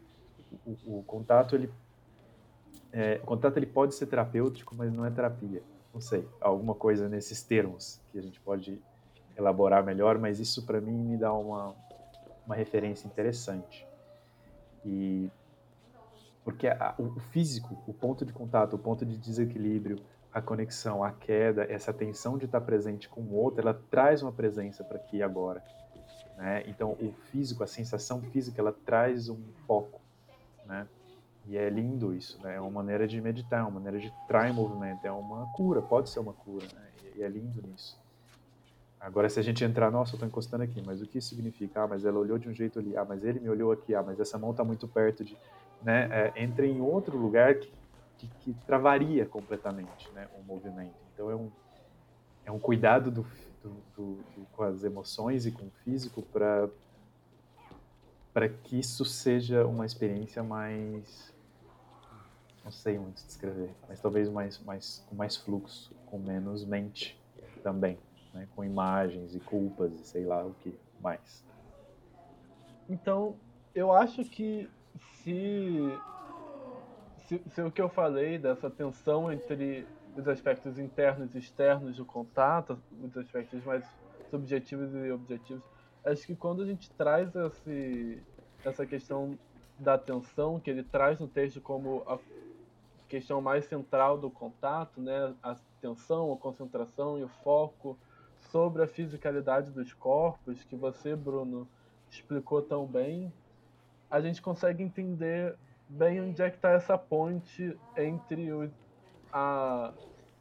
o, 0.66 0.98
o, 0.98 1.04
contato 1.04 1.54
ele 1.54 1.70
é, 2.92 3.20
o 3.22 3.26
contato 3.26 3.56
ele 3.56 3.66
pode 3.66 3.94
ser 3.94 4.06
terapêutico, 4.06 4.74
mas 4.74 4.92
não 4.92 5.04
é 5.04 5.10
terapia. 5.10 5.62
Não 5.92 6.00
sei, 6.00 6.26
alguma 6.40 6.74
coisa 6.74 7.08
nesses 7.08 7.42
termos 7.42 8.00
que 8.10 8.18
a 8.18 8.22
gente 8.22 8.40
pode 8.40 8.80
elaborar 9.36 9.84
melhor, 9.84 10.18
mas 10.18 10.38
isso 10.38 10.64
para 10.64 10.80
mim 10.80 10.92
me 10.92 11.16
dá 11.16 11.32
uma, 11.32 11.74
uma 12.46 12.54
referência 12.54 13.06
interessante. 13.06 13.86
E 14.84 15.30
porque 16.44 16.66
a, 16.66 16.94
o 16.98 17.20
físico, 17.30 17.82
o 17.86 17.94
ponto 17.94 18.24
de 18.24 18.32
contato, 18.32 18.74
o 18.74 18.78
ponto 18.78 19.06
de 19.06 19.16
desequilíbrio, 19.16 19.98
a 20.32 20.40
conexão, 20.40 21.04
a 21.04 21.12
queda, 21.12 21.64
essa 21.70 21.92
tensão 21.92 22.38
de 22.38 22.46
estar 22.46 22.60
presente 22.60 23.08
com 23.08 23.20
o 23.20 23.34
outro, 23.34 23.60
ela 23.60 23.74
traz 23.90 24.22
uma 24.22 24.32
presença 24.32 24.82
para 24.82 24.96
aqui 24.96 25.18
e 25.18 25.22
agora. 25.22 25.62
Né? 26.36 26.64
Então, 26.66 26.92
o 26.92 27.12
físico, 27.30 27.62
a 27.62 27.66
sensação 27.66 28.20
física, 28.22 28.60
ela 28.60 28.72
traz 28.72 29.28
um 29.28 29.38
foco. 29.66 30.00
Né? 30.66 30.86
E 31.46 31.56
é 31.56 31.68
lindo 31.68 32.14
isso, 32.14 32.40
né? 32.42 32.56
É 32.56 32.60
uma 32.60 32.70
maneira 32.70 33.06
de 33.06 33.20
meditar, 33.20 33.60
é 33.60 33.62
uma 33.62 33.72
maneira 33.72 33.98
de 33.98 34.06
entrar 34.24 34.48
em 34.48 34.52
movimento, 34.52 35.04
é 35.04 35.10
uma 35.10 35.46
cura, 35.52 35.82
pode 35.82 36.08
ser 36.08 36.20
uma 36.20 36.32
cura, 36.32 36.66
né? 36.74 36.88
E 37.16 37.22
é 37.22 37.28
lindo 37.28 37.60
nisso. 37.66 38.00
Agora, 39.00 39.28
se 39.28 39.40
a 39.40 39.42
gente 39.42 39.64
entrar, 39.64 39.90
nossa, 39.90 40.12
eu 40.12 40.14
estou 40.16 40.28
encostando 40.28 40.62
aqui, 40.62 40.80
mas 40.86 41.02
o 41.02 41.06
que 41.06 41.20
significa? 41.20 41.82
Ah, 41.82 41.88
mas 41.88 42.04
ela 42.04 42.18
olhou 42.20 42.38
de 42.38 42.48
um 42.48 42.54
jeito 42.54 42.78
ali, 42.78 42.96
ah, 42.96 43.04
mas 43.04 43.24
ele 43.24 43.40
me 43.40 43.48
olhou 43.48 43.72
aqui, 43.72 43.94
ah, 43.96 44.02
mas 44.02 44.20
essa 44.20 44.38
mão 44.38 44.52
está 44.52 44.62
muito 44.62 44.86
perto 44.86 45.24
de. 45.24 45.36
Né? 45.82 46.08
É, 46.12 46.44
entra 46.44 46.64
em 46.64 46.80
outro 46.80 47.18
lugar 47.18 47.56
que, 47.56 47.72
que, 48.16 48.28
que, 48.38 48.54
travaria 48.64 49.26
completamente 49.26 50.08
né, 50.12 50.28
o 50.38 50.44
movimento. 50.44 50.94
Então, 51.12 51.28
é 51.28 51.34
um, 51.34 51.50
é 52.44 52.52
um 52.52 52.60
cuidado 52.60 53.10
do, 53.10 53.26
do, 53.60 53.70
do, 53.96 54.14
do 54.36 54.46
com 54.52 54.62
as 54.62 54.84
emoções 54.84 55.46
e 55.46 55.50
com 55.50 55.66
o 55.66 55.70
físico 55.82 56.22
para 56.22 56.68
para 58.32 58.48
que 58.48 58.78
isso 58.78 59.04
seja 59.04 59.66
uma 59.66 59.84
experiência 59.84 60.42
mais 60.42 61.31
não 62.64 62.70
sei 62.70 62.98
muito 62.98 63.24
descrever, 63.24 63.70
mas 63.88 64.00
talvez 64.00 64.28
mais, 64.28 64.58
mais, 64.60 65.04
com 65.08 65.14
mais 65.14 65.36
fluxo, 65.36 65.94
com 66.06 66.18
menos 66.18 66.64
mente 66.64 67.20
também, 67.62 67.98
né? 68.32 68.48
com 68.54 68.64
imagens 68.64 69.34
e 69.34 69.40
culpas 69.40 69.92
e 69.92 70.04
sei 70.04 70.24
lá 70.24 70.44
o 70.44 70.54
que 70.54 70.78
mais. 71.00 71.44
Então, 72.88 73.36
eu 73.74 73.92
acho 73.92 74.24
que 74.24 74.68
se, 75.22 75.98
se, 77.26 77.42
se 77.50 77.62
o 77.62 77.70
que 77.70 77.80
eu 77.80 77.88
falei 77.88 78.38
dessa 78.38 78.70
tensão 78.70 79.32
entre 79.32 79.86
os 80.16 80.28
aspectos 80.28 80.78
internos 80.78 81.34
e 81.34 81.38
externos 81.38 81.96
do 81.96 82.04
contato, 82.04 82.78
os 83.02 83.16
aspectos 83.16 83.64
mais 83.64 83.84
subjetivos 84.30 84.94
e 84.94 85.10
objetivos, 85.10 85.62
acho 86.04 86.26
que 86.26 86.36
quando 86.36 86.62
a 86.62 86.66
gente 86.66 86.90
traz 86.90 87.34
esse, 87.34 88.22
essa 88.64 88.86
questão 88.86 89.38
da 89.78 89.94
atenção 89.94 90.60
que 90.60 90.70
ele 90.70 90.82
traz 90.82 91.18
no 91.18 91.26
texto 91.26 91.60
como 91.60 92.02
a 92.06 92.18
questão 93.12 93.42
mais 93.42 93.66
central 93.66 94.16
do 94.16 94.30
contato, 94.30 94.98
né? 94.98 95.34
A 95.42 95.50
atenção, 95.50 96.32
a 96.32 96.36
concentração 96.38 97.18
e 97.18 97.22
o 97.22 97.28
foco 97.28 97.98
sobre 98.50 98.82
a 98.82 98.86
fisicalidade 98.86 99.70
dos 99.70 99.92
corpos, 99.92 100.64
que 100.64 100.74
você, 100.74 101.14
Bruno, 101.14 101.68
explicou 102.10 102.62
tão 102.62 102.86
bem, 102.86 103.30
a 104.10 104.18
gente 104.18 104.40
consegue 104.40 104.82
entender 104.82 105.54
bem 105.86 106.22
onde 106.22 106.40
é 106.40 106.48
que 106.48 106.56
está 106.56 106.70
essa 106.70 106.96
ponte 106.96 107.76
entre 107.98 108.50
o, 108.50 108.70
a 109.30 109.92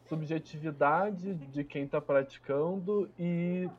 subjetividade 0.07 1.35
de 1.35 1.65
quem 1.65 1.83
está 1.83 1.99
praticando 1.99 3.09
e 3.19 3.69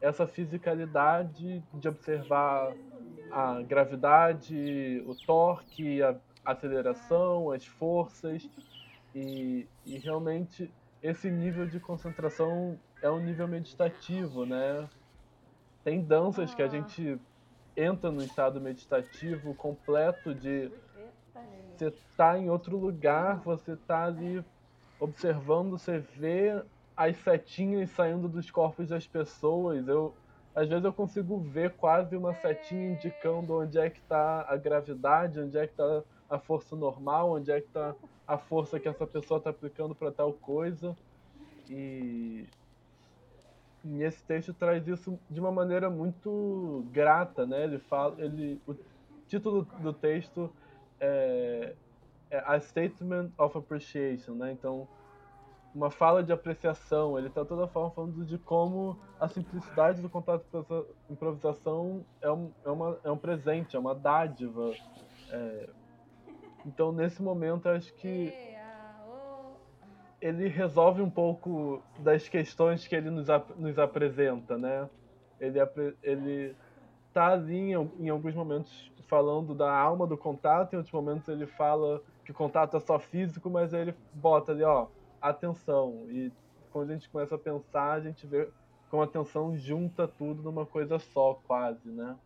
essa 0.00 0.26
fisicalidade 0.26 1.62
de 1.72 1.88
observar 1.88 2.74
a 3.30 3.62
gravidade, 3.62 5.04
o 5.06 5.14
torque, 5.14 6.02
a 6.02 6.16
aceleração, 6.50 7.50
as 7.50 7.66
forças 7.66 8.48
e, 9.14 9.66
e 9.84 9.98
realmente 9.98 10.72
esse 11.02 11.30
nível 11.30 11.66
de 11.66 11.80
concentração 11.80 12.78
é 13.02 13.10
um 13.10 13.18
nível 13.18 13.48
meditativo, 13.48 14.44
né? 14.44 14.88
Tem 15.82 16.02
danças 16.02 16.54
que 16.54 16.62
a 16.62 16.68
gente 16.68 17.18
entra 17.76 18.10
no 18.10 18.22
estado 18.22 18.60
meditativo 18.60 19.54
completo 19.54 20.34
de 20.34 20.70
você 21.76 21.94
tá 22.14 22.38
em 22.38 22.50
outro 22.50 22.76
lugar, 22.76 23.38
você 23.38 23.74
tá 23.74 24.04
ali 24.04 24.44
observando, 24.98 25.70
você 25.70 25.98
vê 25.98 26.62
as 26.94 27.16
setinhas 27.16 27.88
saindo 27.90 28.28
dos 28.28 28.50
corpos 28.50 28.88
das 28.88 29.06
pessoas. 29.06 29.88
Eu 29.88 30.14
às 30.54 30.68
vezes 30.68 30.84
eu 30.84 30.92
consigo 30.92 31.38
ver 31.38 31.72
quase 31.74 32.16
uma 32.16 32.34
setinha 32.34 32.90
indicando 32.90 33.56
onde 33.56 33.78
é 33.78 33.88
que 33.88 34.00
está 34.00 34.44
a 34.48 34.56
gravidade, 34.56 35.40
onde 35.40 35.56
é 35.56 35.66
que 35.66 35.72
está 35.72 36.02
a 36.30 36.38
força 36.38 36.76
normal, 36.76 37.32
onde 37.32 37.50
é 37.50 37.60
que 37.60 37.66
está 37.66 37.94
a 38.26 38.38
força 38.38 38.78
que 38.78 38.88
essa 38.88 39.06
pessoa 39.06 39.38
está 39.38 39.50
aplicando 39.50 39.94
para 39.94 40.12
tal 40.12 40.32
coisa. 40.32 40.96
E... 41.68 42.46
e 43.84 44.02
esse 44.02 44.22
texto 44.22 44.54
traz 44.54 44.86
isso 44.86 45.18
de 45.28 45.40
uma 45.40 45.50
maneira 45.50 45.90
muito 45.90 46.86
grata, 46.92 47.44
né? 47.44 47.64
Ele 47.64 47.78
fala, 47.78 48.14
ele, 48.18 48.60
o 48.66 48.74
título 49.26 49.66
do 49.80 49.92
texto 49.92 50.50
é, 51.00 51.74
é 52.30 52.38
A 52.46 52.58
Statement 52.60 53.30
of 53.36 53.58
Appreciation, 53.58 54.34
né? 54.34 54.52
Então 54.52 54.86
uma 55.74 55.90
fala 55.90 56.22
de 56.22 56.32
apreciação. 56.32 57.18
Ele 57.18 57.28
está 57.28 57.44
toda 57.44 57.66
forma 57.66 57.90
falando 57.90 58.24
de 58.24 58.38
como 58.38 58.98
a 59.18 59.28
simplicidade 59.28 60.00
do 60.00 60.08
contato 60.08 60.44
com 60.50 60.84
improvisação 61.08 62.04
é 62.20 62.30
um, 62.30 62.50
é, 62.64 62.70
uma, 62.70 62.98
é 63.04 63.10
um 63.10 63.16
presente, 63.16 63.76
é 63.76 63.78
uma 63.78 63.94
dádiva. 63.94 64.72
É... 65.30 65.68
Então, 66.64 66.92
nesse 66.92 67.22
momento, 67.22 67.68
acho 67.68 67.92
que 67.94 68.32
ele 70.20 70.48
resolve 70.48 71.00
um 71.00 71.10
pouco 71.10 71.82
das 71.98 72.28
questões 72.28 72.86
que 72.86 72.94
ele 72.94 73.10
nos, 73.10 73.30
ap 73.30 73.50
nos 73.56 73.78
apresenta, 73.78 74.58
né? 74.58 74.88
Ele, 75.40 75.58
ele 76.02 76.56
tá 77.12 77.28
ali 77.28 77.72
em, 77.72 77.90
em 77.98 78.08
alguns 78.10 78.34
momentos 78.34 78.92
falando 79.06 79.54
da 79.54 79.74
alma 79.74 80.06
do 80.06 80.16
contato, 80.16 80.74
em 80.74 80.76
outros 80.76 80.92
momentos 80.92 81.26
ele 81.28 81.46
fala 81.46 82.00
que 82.24 82.30
o 82.30 82.34
contato 82.34 82.76
é 82.76 82.80
só 82.80 82.98
físico, 82.98 83.48
mas 83.50 83.74
aí 83.74 83.80
ele 83.80 83.94
bota 84.12 84.52
ali, 84.52 84.62
ó, 84.62 84.86
atenção. 85.20 86.06
E 86.08 86.30
quando 86.70 86.90
a 86.90 86.92
gente 86.94 87.08
começa 87.08 87.34
a 87.34 87.38
pensar, 87.38 87.92
a 87.92 88.00
gente 88.00 88.26
vê 88.26 88.48
como 88.90 89.02
a 89.02 89.06
atenção 89.06 89.56
junta 89.56 90.06
tudo 90.06 90.42
numa 90.42 90.66
coisa 90.66 90.98
só, 90.98 91.34
quase, 91.46 91.88
né? 91.88 92.16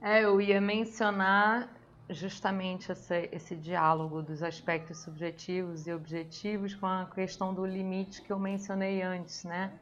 É, 0.00 0.24
eu 0.24 0.40
ia 0.40 0.60
mencionar 0.60 1.68
justamente 2.10 2.92
esse, 2.92 3.28
esse 3.32 3.56
diálogo 3.56 4.22
dos 4.22 4.42
aspectos 4.42 5.02
subjetivos 5.02 5.86
e 5.86 5.92
objetivos 5.92 6.74
com 6.74 6.86
a 6.86 7.06
questão 7.06 7.52
do 7.52 7.64
limite 7.64 8.22
que 8.22 8.32
eu 8.32 8.38
mencionei 8.38 9.02
antes, 9.02 9.44
né? 9.44 9.72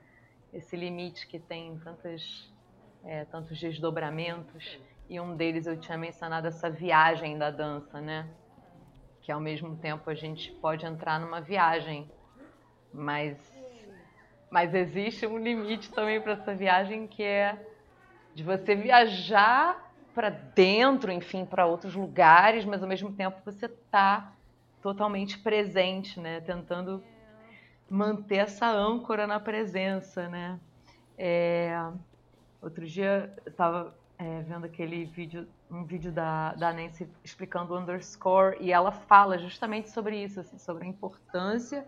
Esse 0.52 0.76
limite 0.76 1.26
que 1.26 1.38
tem 1.38 1.78
tantos, 1.78 2.52
é, 3.04 3.24
tantos 3.24 3.58
desdobramentos 3.58 4.78
e 5.08 5.20
um 5.20 5.36
deles 5.36 5.66
eu 5.66 5.78
tinha 5.78 5.98
mencionado 5.98 6.46
essa 6.46 6.70
viagem 6.70 7.36
da 7.36 7.50
dança, 7.50 8.00
né? 8.00 8.28
que 9.24 9.32
ao 9.32 9.40
mesmo 9.40 9.74
tempo 9.76 10.08
a 10.10 10.14
gente 10.14 10.52
pode 10.52 10.84
entrar 10.84 11.18
numa 11.18 11.40
viagem, 11.40 12.10
mas 12.92 13.36
mas 14.50 14.72
existe 14.72 15.26
um 15.26 15.38
limite 15.38 15.90
também 15.90 16.20
para 16.20 16.34
essa 16.34 16.54
viagem 16.54 17.08
que 17.08 17.22
é 17.22 17.58
de 18.34 18.44
você 18.44 18.76
viajar 18.76 19.84
para 20.14 20.30
dentro, 20.30 21.10
enfim, 21.10 21.44
para 21.44 21.66
outros 21.66 21.94
lugares, 21.94 22.64
mas 22.64 22.82
ao 22.82 22.88
mesmo 22.88 23.12
tempo 23.12 23.38
você 23.44 23.66
está 23.66 24.32
totalmente 24.80 25.38
presente, 25.38 26.20
né? 26.20 26.40
Tentando 26.40 27.02
manter 27.90 28.36
essa 28.36 28.66
âncora 28.66 29.26
na 29.26 29.40
presença, 29.40 30.28
né? 30.28 30.58
É... 31.18 31.76
Outro 32.62 32.86
dia 32.86 33.34
eu 33.44 33.50
estava 33.50 33.94
é, 34.18 34.40
vendo 34.42 34.64
aquele 34.64 35.04
vídeo, 35.04 35.46
um 35.70 35.84
vídeo 35.84 36.12
da, 36.12 36.54
da 36.54 36.72
Nancy 36.72 37.08
explicando 37.22 37.74
o 37.74 37.78
underscore, 37.78 38.56
e 38.60 38.72
ela 38.72 38.92
fala 38.92 39.38
justamente 39.38 39.90
sobre 39.90 40.22
isso, 40.22 40.40
assim, 40.40 40.56
sobre 40.58 40.84
a 40.84 40.86
importância 40.86 41.86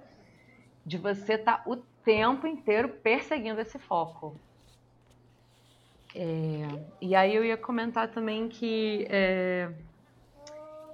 de 0.84 0.98
você 0.98 1.34
estar 1.34 1.58
tá 1.58 1.70
o 1.70 1.76
tempo 1.76 2.46
inteiro 2.46 2.88
perseguindo 2.88 3.60
esse 3.60 3.78
foco. 3.78 4.38
É, 6.18 6.66
e 6.98 7.14
aí 7.14 7.34
eu 7.36 7.44
ia 7.44 7.58
comentar 7.58 8.10
também 8.10 8.48
que 8.48 9.06
é, 9.10 9.70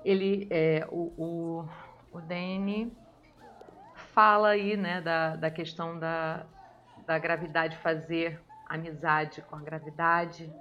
ele, 0.05 0.49
é, 0.51 0.85
o, 0.91 1.13
o, 1.17 1.69
o 2.11 2.21
Danny 2.21 2.93
fala 4.13 4.49
aí, 4.49 4.77
né, 4.77 5.01
da, 5.01 5.37
da 5.37 5.49
questão 5.49 5.97
da, 5.97 6.45
da 7.07 7.21
gravidade 7.21 7.77
fazer 7.77 8.41
amizade 8.67 9.43
com 9.43 9.55
a 9.55 9.61
gravidade, 9.61 10.53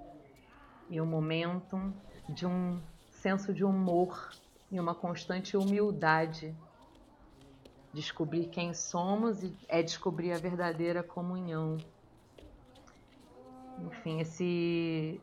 e 0.91 1.01
o 1.01 1.07
momentum 1.07 1.91
de 2.29 2.45
um 2.45 2.79
senso 3.09 3.51
de 3.51 3.63
humor 3.63 4.29
e 4.71 4.79
uma 4.79 4.93
constante 4.93 5.57
humildade. 5.57 6.55
Descobrir 7.91 8.45
quem 8.47 8.75
somos 8.75 9.39
é 9.67 9.81
descobrir 9.81 10.33
a 10.33 10.37
verdadeira 10.37 11.01
comunhão. 11.01 11.77
Enfim, 13.81 14.19
esse 14.19 15.21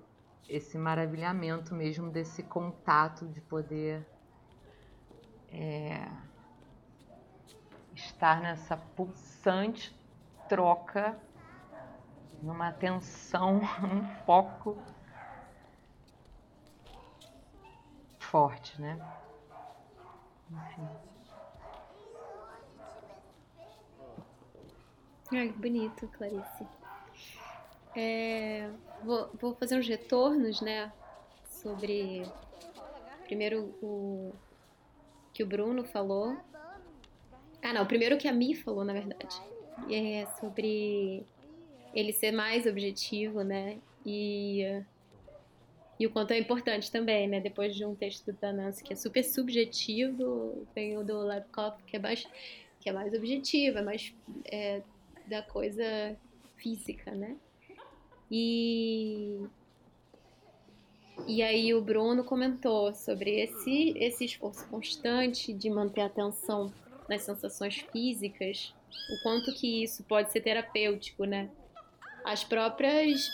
esse 0.49 0.79
maravilhamento 0.79 1.75
mesmo 1.75 2.11
desse 2.11 2.43
contato 2.43 3.27
de 3.27 3.41
poder 3.43 4.09
é, 5.51 6.11
estar 7.95 8.41
nessa 8.41 8.77
pulsante 8.77 9.95
troca, 10.49 11.19
numa 12.43 12.69
atenção, 12.69 13.61
num 13.83 14.07
foco 14.25 14.79
forte, 18.19 18.81
né? 18.81 18.99
Enfim. 20.51 20.89
Ai, 25.31 25.53
bonito, 25.53 26.09
Clarice. 26.09 26.78
É, 28.01 28.71
vou, 29.03 29.29
vou, 29.41 29.55
fazer 29.57 29.77
uns 29.77 29.89
retornos, 29.89 30.61
né? 30.61 30.93
Sobre. 31.51 32.23
Primeiro 33.25 33.75
o 33.83 34.33
que 35.35 35.43
o 35.43 35.47
Bruno 35.47 35.83
falou. 35.83 36.37
Ah, 37.61 37.73
não, 37.73 37.85
primeiro 37.85 38.17
que 38.17 38.29
a 38.29 38.33
Mi 38.33 38.55
falou, 38.55 38.85
na 38.85 38.93
verdade. 38.93 39.43
É 39.91 40.27
sobre 40.41 41.27
ele 41.93 42.13
ser 42.13 42.31
mais 42.31 42.67
objetivo, 42.67 43.43
né? 43.43 43.79
E 44.07 44.81
e 45.99 46.07
o 46.07 46.11
quanto 46.11 46.31
é 46.31 46.39
importante 46.39 46.93
também, 46.93 47.27
né? 47.27 47.41
Depois 47.41 47.75
de 47.75 47.85
um 47.85 47.97
texto 47.97 48.33
da 48.35 48.53
Nancy 48.53 48.85
que 48.85 48.93
é 48.93 48.97
super 48.97 49.25
subjetivo, 49.25 50.65
tem 50.73 50.97
o 50.97 51.03
do 51.03 51.19
Lapkop 51.23 51.83
que 51.83 51.97
é 51.97 51.99
mais, 51.99 52.25
que 52.79 52.89
é 52.89 52.93
mais 52.93 53.13
objetivo, 53.13 53.79
é 53.79 53.83
mais 53.83 54.15
é, 54.45 54.83
da 55.27 55.43
coisa 55.43 56.17
física, 56.57 57.11
né? 57.11 57.37
E, 58.31 59.41
e 61.27 61.43
aí 61.43 61.75
o 61.75 61.81
Bruno 61.81 62.25
comentou 62.25 62.93
sobre 62.95 63.41
esse, 63.41 63.95
esse 63.97 64.25
esforço 64.25 64.67
constante 64.69 65.53
de 65.53 65.71
manter 65.71 66.03
a 66.03 66.07
atenção 66.07 66.73
nas 67.09 67.23
sensações 67.23 67.79
físicas, 67.91 68.75
o 69.11 69.23
quanto 69.23 69.53
que 69.55 69.83
isso 69.83 70.05
pode 70.05 70.31
ser 70.31 70.43
terapêutico, 70.43 71.25
né? 71.25 71.51
As 72.25 72.45
próprias 72.45 73.31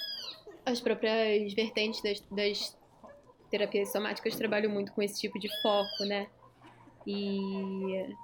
as 0.64 0.80
próprias 0.80 1.52
vertentes 1.52 2.00
das, 2.02 2.20
das 2.30 2.78
terapias 3.50 3.92
somáticas 3.92 4.34
trabalham 4.34 4.70
muito 4.70 4.92
com 4.92 5.02
esse 5.02 5.20
tipo 5.20 5.38
de 5.38 5.48
foco, 5.60 6.04
né? 6.04 6.28
E 7.06 8.14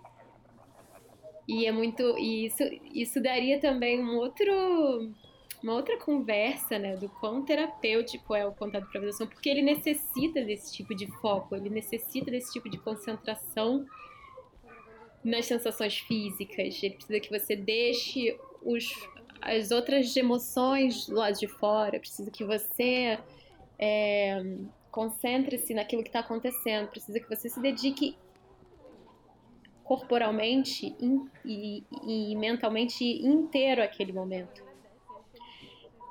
e 1.47 1.67
é 1.67 1.73
muito 1.73 2.17
e 2.17 2.47
isso 2.47 2.63
isso 2.95 3.21
daria 3.21 3.61
também 3.61 4.03
um 4.03 4.17
outro 4.17 5.13
uma 5.63 5.75
outra 5.75 5.99
conversa, 5.99 6.79
né, 6.79 6.97
do 6.97 7.09
quão 7.09 7.45
terapêutico 7.45 8.35
é 8.35 8.47
o 8.47 8.53
contato 8.53 8.83
de 8.83 8.89
improvisação, 8.89 9.27
porque 9.27 9.49
ele 9.49 9.63
necessita 9.63 10.43
desse 10.43 10.73
tipo 10.73 10.95
de 10.95 11.07
foco, 11.21 11.55
ele 11.55 11.69
necessita 11.69 12.31
desse 12.31 12.53
tipo 12.53 12.69
de 12.69 12.79
concentração 12.79 13.87
nas 15.23 15.47
sensações 15.47 15.99
físicas. 15.99 16.83
Ele 16.83 16.95
precisa 16.95 17.21
que 17.21 17.31
você 17.31 17.57
deixe 17.57 18.39
os 18.63 18.85
as 19.43 19.71
outras 19.71 20.15
emoções 20.17 21.07
do 21.07 21.15
lado 21.15 21.39
de 21.39 21.49
fora, 21.49 21.99
precisa 21.99 22.31
que 22.31 22.45
você 22.45 23.19
é, 23.79 24.43
concentre-se 24.91 25.73
naquilo 25.73 26.03
que 26.03 26.11
está 26.11 26.21
acontecendo, 26.21 26.89
precisa 26.89 27.19
que 27.19 27.29
você 27.29 27.49
se 27.49 27.59
dedique 27.59 28.17
corporalmente 29.83 30.95
e, 31.45 31.85
e, 32.07 32.37
mentalmente 32.37 33.03
inteiro 33.03 33.83
àquele 33.83 34.13
momento. 34.13 34.70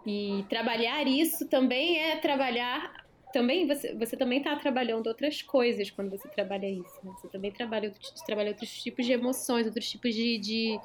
E 0.06 0.46
trabalhar 0.50 1.06
isso 1.08 1.48
também 1.48 2.00
é 2.00 2.16
trabalhar. 2.18 3.06
Também 3.32 3.68
você, 3.68 3.94
você 3.94 4.18
também 4.18 4.40
está 4.40 4.56
trabalhando 4.56 5.08
outras 5.08 5.42
coisas 5.42 5.90
quando 5.92 6.10
você 6.10 6.28
trabalha 6.30 6.68
isso. 6.68 7.00
Né? 7.04 7.12
Você 7.20 7.28
também 7.28 7.52
trabalha, 7.52 7.94
trabalha 8.26 8.50
outros 8.50 8.82
tipos 8.82 9.06
de 9.06 9.12
emoções, 9.12 9.66
outros 9.68 9.90
tipos 9.90 10.16
de, 10.16 10.38
de 10.40 10.80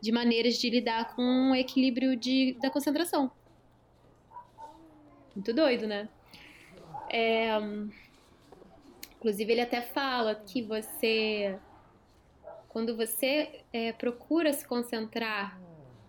de 0.00 0.12
maneiras 0.12 0.58
de 0.58 0.70
lidar 0.70 1.14
com 1.14 1.50
o 1.50 1.54
equilíbrio 1.54 2.16
de, 2.16 2.56
da 2.60 2.70
concentração. 2.70 3.30
Muito 5.34 5.52
doido, 5.52 5.86
né? 5.86 6.08
É, 7.10 7.48
inclusive, 9.16 9.52
ele 9.52 9.60
até 9.60 9.82
fala 9.82 10.34
que 10.34 10.62
você. 10.62 11.58
Quando 12.68 12.96
você 12.96 13.64
é, 13.72 13.92
procura 13.92 14.52
se 14.52 14.66
concentrar 14.66 15.58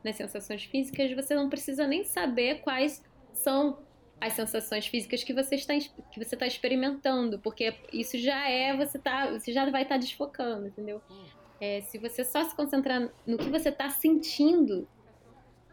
nas 0.03 0.15
sensações 0.15 0.63
físicas, 0.63 1.11
você 1.11 1.35
não 1.35 1.49
precisa 1.49 1.85
nem 1.85 2.03
saber 2.03 2.61
quais 2.61 3.03
são 3.33 3.79
as 4.21 4.33
sensações 4.33 4.87
físicas 4.87 5.23
que 5.23 5.33
você 5.33 5.55
está 5.55 5.73
que 5.77 6.23
você 6.23 6.35
está 6.35 6.45
experimentando, 6.45 7.39
porque 7.39 7.73
isso 7.93 8.17
já 8.17 8.49
é 8.49 8.75
você 8.75 8.99
tá 8.99 9.31
você 9.31 9.51
já 9.51 9.69
vai 9.69 9.83
estar 9.83 9.95
tá 9.95 9.99
desfocando, 9.99 10.67
entendeu? 10.67 11.01
É, 11.61 11.81
se 11.81 11.97
você 11.97 12.23
só 12.23 12.43
se 12.43 12.55
concentrar 12.55 13.09
no 13.25 13.37
que 13.37 13.49
você 13.49 13.69
está 13.69 13.89
sentindo 13.89 14.87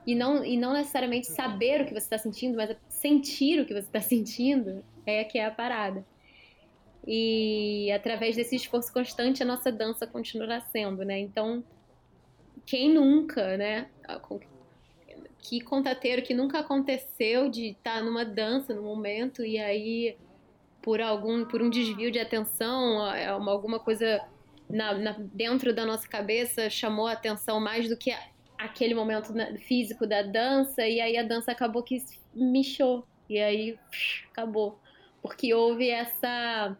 e 0.06 0.14
não 0.14 0.44
e 0.44 0.56
não 0.56 0.72
necessariamente 0.72 1.26
saber 1.26 1.82
o 1.82 1.86
que 1.86 1.92
você 1.92 2.06
está 2.06 2.18
sentindo, 2.18 2.56
mas 2.56 2.76
sentir 2.88 3.60
o 3.60 3.66
que 3.66 3.72
você 3.72 3.86
está 3.86 4.00
sentindo, 4.00 4.84
é 5.04 5.24
que 5.24 5.38
é 5.38 5.46
a 5.46 5.50
parada. 5.50 6.04
E 7.06 7.90
através 7.92 8.34
desse 8.34 8.56
esforço 8.56 8.92
constante 8.92 9.42
a 9.42 9.46
nossa 9.46 9.70
dança 9.70 10.06
continuará 10.06 10.60
sendo, 10.60 11.04
né? 11.04 11.18
Então, 11.18 11.62
quem 12.66 12.92
nunca, 12.92 13.56
né? 13.56 13.88
que 15.48 15.60
contateiro 15.60 16.22
que 16.22 16.34
nunca 16.34 16.58
aconteceu 16.58 17.48
de 17.48 17.68
estar 17.68 17.98
tá 17.98 18.02
numa 18.02 18.24
dança 18.24 18.74
no 18.74 18.82
momento 18.82 19.44
e 19.44 19.58
aí 19.58 20.16
por 20.82 21.00
algum 21.00 21.44
por 21.44 21.62
um 21.62 21.70
desvio 21.70 22.10
de 22.10 22.18
atenção 22.18 23.06
é 23.14 23.26
alguma 23.26 23.78
coisa 23.78 24.20
na, 24.68 24.94
na, 24.94 25.16
dentro 25.18 25.72
da 25.72 25.86
nossa 25.86 26.08
cabeça 26.08 26.68
chamou 26.68 27.06
a 27.06 27.12
atenção 27.12 27.60
mais 27.60 27.88
do 27.88 27.96
que 27.96 28.12
aquele 28.58 28.94
momento 28.94 29.32
físico 29.60 30.04
da 30.04 30.22
dança 30.22 30.86
e 30.86 31.00
aí 31.00 31.16
a 31.16 31.22
dança 31.22 31.52
acabou 31.52 31.82
que 31.82 32.02
michou 32.34 33.06
e 33.28 33.38
aí 33.38 33.78
acabou 34.32 34.80
porque 35.22 35.54
houve 35.54 35.90
essa 35.90 36.76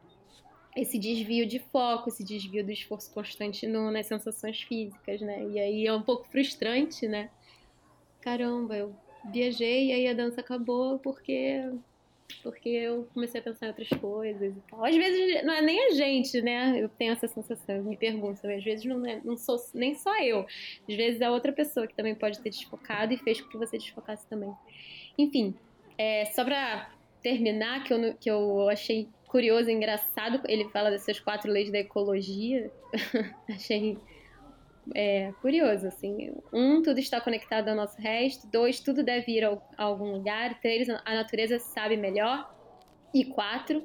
esse 0.76 0.98
desvio 0.98 1.46
de 1.46 1.58
foco, 1.58 2.08
esse 2.08 2.22
desvio 2.22 2.64
do 2.64 2.70
esforço 2.70 3.10
constante 3.12 3.66
no, 3.66 3.90
nas 3.90 4.06
sensações 4.06 4.60
físicas, 4.62 5.20
né? 5.20 5.44
E 5.50 5.58
aí 5.58 5.86
é 5.86 5.92
um 5.92 6.02
pouco 6.02 6.28
frustrante, 6.28 7.08
né? 7.08 7.30
caramba, 8.26 8.76
eu 8.76 8.92
viajei 9.30 9.86
e 9.86 9.92
aí 9.92 10.08
a 10.08 10.12
dança 10.12 10.40
acabou 10.40 10.98
porque 10.98 11.62
porque 12.42 12.68
eu 12.68 13.06
comecei 13.14 13.40
a 13.40 13.44
pensar 13.44 13.66
em 13.66 13.68
outras 13.68 13.88
coisas 14.00 14.56
e 14.56 14.60
tal. 14.68 14.84
Às 14.84 14.96
vezes 14.96 15.44
não 15.44 15.54
é 15.54 15.62
nem 15.62 15.86
a 15.86 15.90
gente, 15.90 16.42
né? 16.42 16.74
Eu 16.76 16.88
tenho 16.88 17.12
essa 17.12 17.28
sensação, 17.28 17.84
me 17.84 17.96
pergunto, 17.96 18.44
às 18.48 18.64
vezes 18.64 18.84
não, 18.84 19.06
é, 19.06 19.20
não 19.24 19.36
sou 19.36 19.56
nem 19.72 19.94
só 19.94 20.12
eu. 20.20 20.40
Às 20.88 20.96
vezes 20.96 21.20
é 21.20 21.30
outra 21.30 21.52
pessoa 21.52 21.86
que 21.86 21.94
também 21.94 22.16
pode 22.16 22.40
ter 22.40 22.50
desfocado 22.50 23.14
e 23.14 23.16
fez 23.16 23.40
com 23.40 23.48
que 23.48 23.56
você 23.56 23.78
desfocasse 23.78 24.26
também. 24.26 24.52
Enfim, 25.16 25.54
é, 25.96 26.24
só 26.24 26.44
pra 26.44 26.90
terminar, 27.22 27.84
que 27.84 27.94
eu, 27.94 28.14
que 28.14 28.28
eu 28.28 28.68
achei 28.68 29.08
curioso 29.36 29.68
engraçado, 29.70 30.40
ele 30.48 30.66
fala 30.70 30.90
dessas 30.90 31.20
quatro 31.20 31.52
leis 31.52 31.70
da 31.70 31.78
ecologia. 31.78 32.72
achei 33.46 33.98
é, 34.94 35.30
curioso, 35.42 35.86
assim. 35.86 36.32
Um, 36.50 36.80
tudo 36.80 36.98
está 37.00 37.20
conectado 37.20 37.68
ao 37.68 37.76
nosso 37.76 38.00
resto. 38.00 38.46
Dois, 38.46 38.80
tudo 38.80 39.02
deve 39.02 39.32
ir 39.32 39.44
a 39.44 39.60
algum 39.76 40.10
lugar. 40.10 40.58
Três, 40.62 40.88
a 40.88 41.14
natureza 41.14 41.58
sabe 41.58 41.98
melhor. 41.98 42.50
E 43.12 43.26
quatro, 43.26 43.84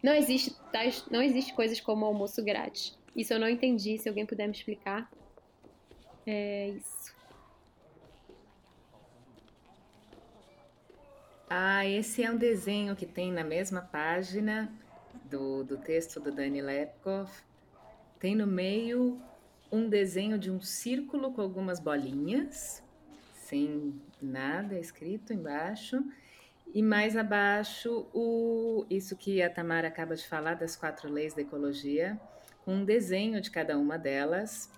não 0.00 0.14
existe, 0.14 0.54
tais, 0.70 1.04
não 1.10 1.20
existe 1.20 1.52
coisas 1.54 1.80
como 1.80 2.04
almoço 2.04 2.44
grátis. 2.44 2.96
Isso 3.16 3.32
eu 3.32 3.40
não 3.40 3.48
entendi, 3.48 3.98
se 3.98 4.08
alguém 4.08 4.24
puder 4.24 4.46
me 4.46 4.54
explicar. 4.54 5.10
É 6.24 6.68
isso. 6.68 7.12
Ah, 11.50 11.84
esse 11.84 12.22
é 12.22 12.30
um 12.30 12.36
desenho 12.36 12.94
que 12.94 13.06
tem 13.06 13.32
na 13.32 13.42
mesma 13.42 13.80
página 13.80 14.72
do, 15.34 15.64
do 15.64 15.76
texto 15.76 16.20
do 16.20 16.30
Dani 16.30 16.62
Lepkov. 16.62 17.28
Tem 18.20 18.36
no 18.36 18.46
meio 18.46 19.20
um 19.70 19.88
desenho 19.88 20.38
de 20.38 20.50
um 20.50 20.60
círculo 20.60 21.32
com 21.32 21.40
algumas 21.42 21.80
bolinhas, 21.80 22.82
sem 23.32 24.00
nada 24.22 24.78
escrito 24.78 25.32
embaixo. 25.32 26.02
E 26.72 26.82
mais 26.82 27.16
abaixo, 27.16 28.06
o, 28.14 28.86
isso 28.88 29.16
que 29.16 29.42
a 29.42 29.50
Tamara 29.50 29.88
acaba 29.88 30.14
de 30.14 30.26
falar, 30.26 30.54
das 30.54 30.76
quatro 30.76 31.10
leis 31.10 31.34
da 31.34 31.42
ecologia, 31.42 32.18
com 32.64 32.76
um 32.76 32.84
desenho 32.84 33.40
de 33.40 33.50
cada 33.50 33.76
uma 33.76 33.98
delas. 33.98 34.70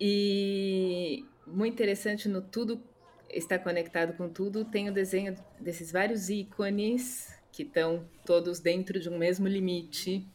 E 0.00 1.24
muito 1.46 1.74
interessante 1.74 2.28
no 2.28 2.40
tudo 2.40 2.82
está 3.28 3.58
conectado 3.58 4.14
com 4.14 4.28
tudo, 4.28 4.64
tem 4.64 4.90
o 4.90 4.92
desenho 4.92 5.34
desses 5.60 5.90
vários 5.90 6.28
ícones 6.28 7.41
que 7.52 7.62
estão 7.62 8.08
todos 8.24 8.58
dentro 8.58 8.98
de 8.98 9.10
um 9.10 9.18
mesmo 9.18 9.46
limite, 9.46 10.26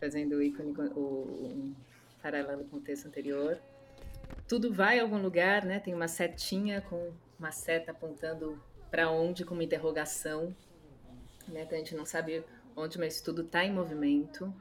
fazendo 0.00 0.34
o 0.34 0.42
ícone, 0.42 0.72
o, 0.96 1.72
paralelo 2.20 2.64
com 2.64 2.78
o 2.78 2.80
texto 2.80 3.06
anterior. 3.06 3.58
Tudo 4.48 4.72
vai 4.72 4.98
a 4.98 5.02
algum 5.02 5.22
lugar, 5.22 5.64
né? 5.64 5.78
Tem 5.78 5.94
uma 5.94 6.08
setinha 6.08 6.80
com 6.82 7.12
uma 7.38 7.52
seta 7.52 7.92
apontando 7.92 8.60
para 8.90 9.10
onde 9.10 9.44
com 9.44 9.54
uma 9.54 9.64
interrogação, 9.64 10.54
né? 11.48 11.62
Então 11.62 11.76
a 11.76 11.78
gente 11.78 11.94
não 11.94 12.04
sabe 12.04 12.44
onde, 12.76 12.98
mas 12.98 13.20
tudo 13.20 13.42
está 13.42 13.64
em 13.64 13.72
movimento. 13.72 14.52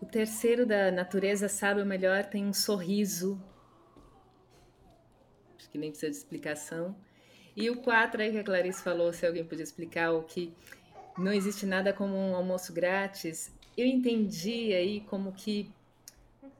O 0.00 0.06
terceiro 0.06 0.66
da 0.66 0.90
natureza 0.90 1.48
sabe 1.48 1.82
o 1.82 1.86
melhor 1.86 2.24
tem 2.24 2.44
um 2.44 2.52
sorriso. 2.52 3.40
Acho 5.56 5.70
que 5.70 5.78
nem 5.78 5.90
precisa 5.90 6.10
de 6.10 6.16
explicação. 6.16 6.96
E 7.54 7.68
o 7.68 7.76
quatro 7.76 8.22
aí 8.22 8.32
que 8.32 8.38
a 8.38 8.44
Clarice 8.44 8.82
falou, 8.82 9.12
se 9.12 9.26
alguém 9.26 9.44
podia 9.44 9.62
explicar 9.62 10.12
o 10.12 10.22
que 10.22 10.52
não 11.18 11.32
existe 11.32 11.66
nada 11.66 11.92
como 11.92 12.16
um 12.16 12.34
almoço 12.34 12.72
grátis. 12.72 13.52
Eu 13.76 13.86
entendi 13.86 14.72
aí 14.72 15.00
como 15.00 15.32
que 15.32 15.70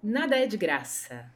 nada 0.03 0.36
é 0.36 0.47
de 0.47 0.57
graça, 0.57 1.30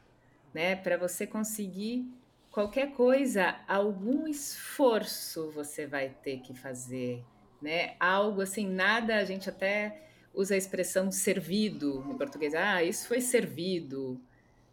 né? 0.52 0.76
Para 0.76 0.96
você 0.96 1.26
conseguir 1.26 2.07
qualquer 2.50 2.92
coisa, 2.92 3.57
algum 3.68 4.26
esforço 4.26 5.50
você 5.50 5.86
vai 5.86 6.11
ter 6.22 6.40
que 6.40 6.54
fazer, 6.54 7.22
né? 7.61 7.94
Algo 8.00 8.40
assim, 8.40 8.66
nada, 8.66 9.16
a 9.16 9.24
gente 9.24 9.48
até 9.48 10.02
usa 10.34 10.54
a 10.54 10.59
expressão 10.59 11.11
servido 11.11 12.04
em 12.11 12.16
português. 12.16 12.54
Ah, 12.54 12.82
isso 12.82 13.09
foi 13.09 13.20
servido, 13.20 14.20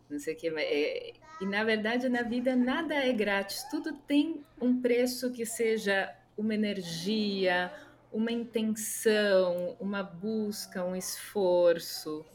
não 0.09 0.19
sei 0.19 0.33
o 0.33 0.37
que. 0.37 0.47
É, 0.47 1.13
e 1.41 1.45
na 1.45 1.63
verdade, 1.63 2.07
na 2.09 2.21
vida, 2.21 2.55
nada 2.55 2.95
é 2.95 3.11
grátis. 3.11 3.63
Tudo 3.69 3.93
tem 3.93 4.43
um 4.61 4.79
preço 4.81 5.31
que 5.31 5.45
seja 5.45 6.13
uma 6.37 6.53
energia, 6.53 7.71
uma 8.11 8.31
intenção, 8.31 9.75
uma 9.79 10.03
busca, 10.03 10.83
um 10.83 10.95
esforço. 10.95 12.25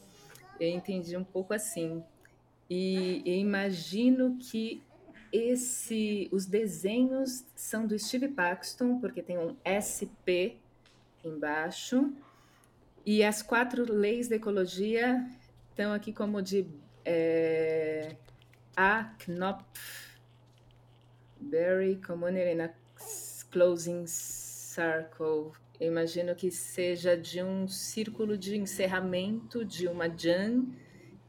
Eu 0.59 0.69
entendi 0.69 1.15
um 1.15 1.23
pouco 1.23 1.53
assim. 1.53 2.03
E 2.69 3.23
imagino 3.25 4.37
que 4.37 4.83
esse, 5.31 6.27
os 6.31 6.45
desenhos 6.45 7.45
são 7.55 7.87
do 7.87 7.97
Steve 7.97 8.27
Paxton, 8.27 8.99
porque 8.99 9.21
tem 9.21 9.37
um 9.37 9.55
SP 9.63 10.57
embaixo. 11.23 12.11
E 13.05 13.23
as 13.23 13.41
quatro 13.41 13.91
leis 13.91 14.27
da 14.27 14.35
ecologia 14.35 15.25
estão 15.69 15.93
aqui 15.93 16.11
como 16.11 16.41
de 16.41 16.67
é, 17.11 18.15
A 18.77 19.15
Knopf, 19.25 20.19
Berry, 21.41 21.95
Community 21.95 22.51
in 22.51 22.61
a 22.61 22.69
Closing 23.49 24.05
Circle, 24.05 25.53
eu 25.79 25.87
imagino 25.87 26.35
que 26.35 26.51
seja 26.51 27.17
de 27.17 27.41
um 27.41 27.67
círculo 27.67 28.37
de 28.37 28.55
encerramento 28.57 29.65
de 29.65 29.87
uma 29.87 30.07
jam, 30.07 30.67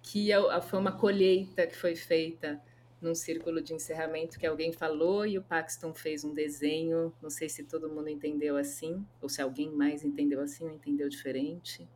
que 0.02 0.30
é 0.30 0.60
foi 0.60 0.78
uma 0.78 0.92
colheita 0.92 1.66
que 1.66 1.74
foi 1.74 1.96
feita 1.96 2.60
num 3.00 3.14
círculo 3.14 3.62
de 3.62 3.72
encerramento 3.72 4.38
que 4.38 4.46
alguém 4.46 4.72
falou 4.72 5.24
e 5.24 5.38
o 5.38 5.42
Paxton 5.42 5.94
fez 5.94 6.24
um 6.24 6.34
desenho. 6.34 7.10
Não 7.22 7.30
sei 7.30 7.48
se 7.48 7.64
todo 7.64 7.88
mundo 7.88 8.10
entendeu 8.10 8.58
assim, 8.58 9.02
ou 9.22 9.30
se 9.30 9.40
alguém 9.40 9.70
mais 9.70 10.04
entendeu 10.04 10.42
assim 10.42 10.64
ou 10.64 10.74
entendeu 10.74 11.08
diferente. 11.08 11.88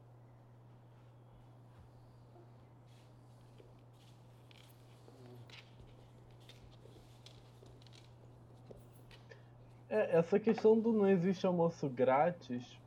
É, 9.94 10.16
essa 10.18 10.40
questão 10.40 10.76
do 10.80 10.92
não 10.92 11.08
existe 11.08 11.46
almoço 11.46 11.88
grátis, 11.88 12.80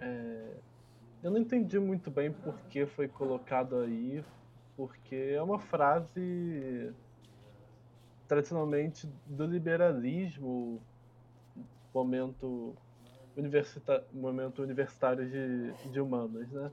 é, 0.00 0.54
eu 1.22 1.30
não 1.30 1.36
entendi 1.36 1.78
muito 1.78 2.10
bem 2.10 2.32
por 2.32 2.58
que 2.70 2.86
foi 2.86 3.06
colocado 3.06 3.76
aí, 3.76 4.24
porque 4.74 5.34
é 5.34 5.42
uma 5.42 5.58
frase 5.58 6.94
tradicionalmente 8.26 9.06
do 9.26 9.44
liberalismo, 9.44 10.80
momento, 11.92 12.74
universita 13.36 14.02
momento 14.10 14.62
universitário 14.62 15.28
de, 15.28 15.90
de 15.90 16.00
humanas, 16.00 16.50
né? 16.50 16.70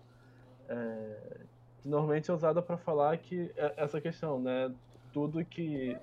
É, 0.69 1.41
normalmente 1.83 2.31
é 2.31 2.33
usada 2.33 2.61
para 2.61 2.77
falar 2.77 3.17
que 3.17 3.51
é, 3.57 3.73
essa 3.75 3.99
questão, 3.99 4.39
né? 4.39 4.73
Tudo 5.11 5.43
que, 5.43 5.97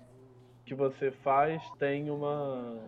que 0.67 0.75
você 0.75 1.11
faz 1.11 1.63
tem 1.79 2.11
uma 2.11 2.79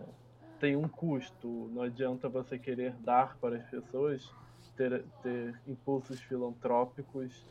tem 0.59 0.75
um 0.75 0.87
custo. 0.87 1.69
Não 1.73 1.81
adianta 1.81 2.29
você 2.29 2.57
querer 2.57 2.93
dar 2.97 3.37
para 3.37 3.57
as 3.57 3.65
pessoas, 3.69 4.33
ter, 4.75 5.03
ter 5.21 5.59
impulsos 5.67 6.19
filantrópicos, 6.21 7.45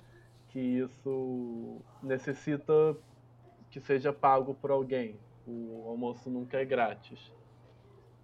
que 0.48 0.58
isso 0.58 1.80
necessita 2.02 2.96
que 3.70 3.80
seja 3.80 4.12
pago 4.12 4.54
por 4.54 4.70
alguém. 4.70 5.18
O 5.46 5.84
almoço 5.88 6.30
nunca 6.30 6.58
é 6.58 6.64
grátis. 6.64 7.32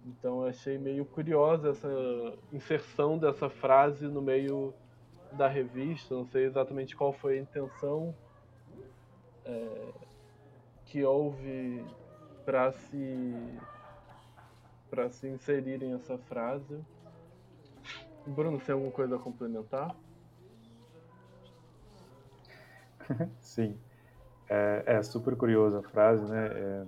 Então 0.05 0.41
eu 0.41 0.47
achei 0.47 0.77
meio 0.77 1.05
curiosa 1.05 1.69
essa 1.69 2.37
inserção 2.51 3.17
dessa 3.17 3.49
frase 3.49 4.07
no 4.07 4.21
meio 4.21 4.73
da 5.33 5.47
revista. 5.47 6.15
Não 6.15 6.25
sei 6.25 6.45
exatamente 6.45 6.95
qual 6.95 7.13
foi 7.13 7.37
a 7.37 7.41
intenção 7.41 8.15
é, 9.45 9.91
que 10.85 11.03
houve 11.03 11.85
para 12.45 12.71
se 12.71 13.59
para 14.91 15.09
se 15.09 15.25
inserirem 15.25 15.93
essa 15.93 16.17
frase. 16.17 16.77
Bruno, 18.27 18.59
tem 18.59 18.73
alguma 18.73 18.91
coisa 18.91 19.15
a 19.15 19.19
complementar? 19.19 19.95
Sim. 23.39 23.77
É, 24.49 24.83
é, 24.85 25.01
super 25.01 25.35
curiosa 25.37 25.79
a 25.79 25.83
frase, 25.83 26.29
né? 26.29 26.47
É, 26.47 26.85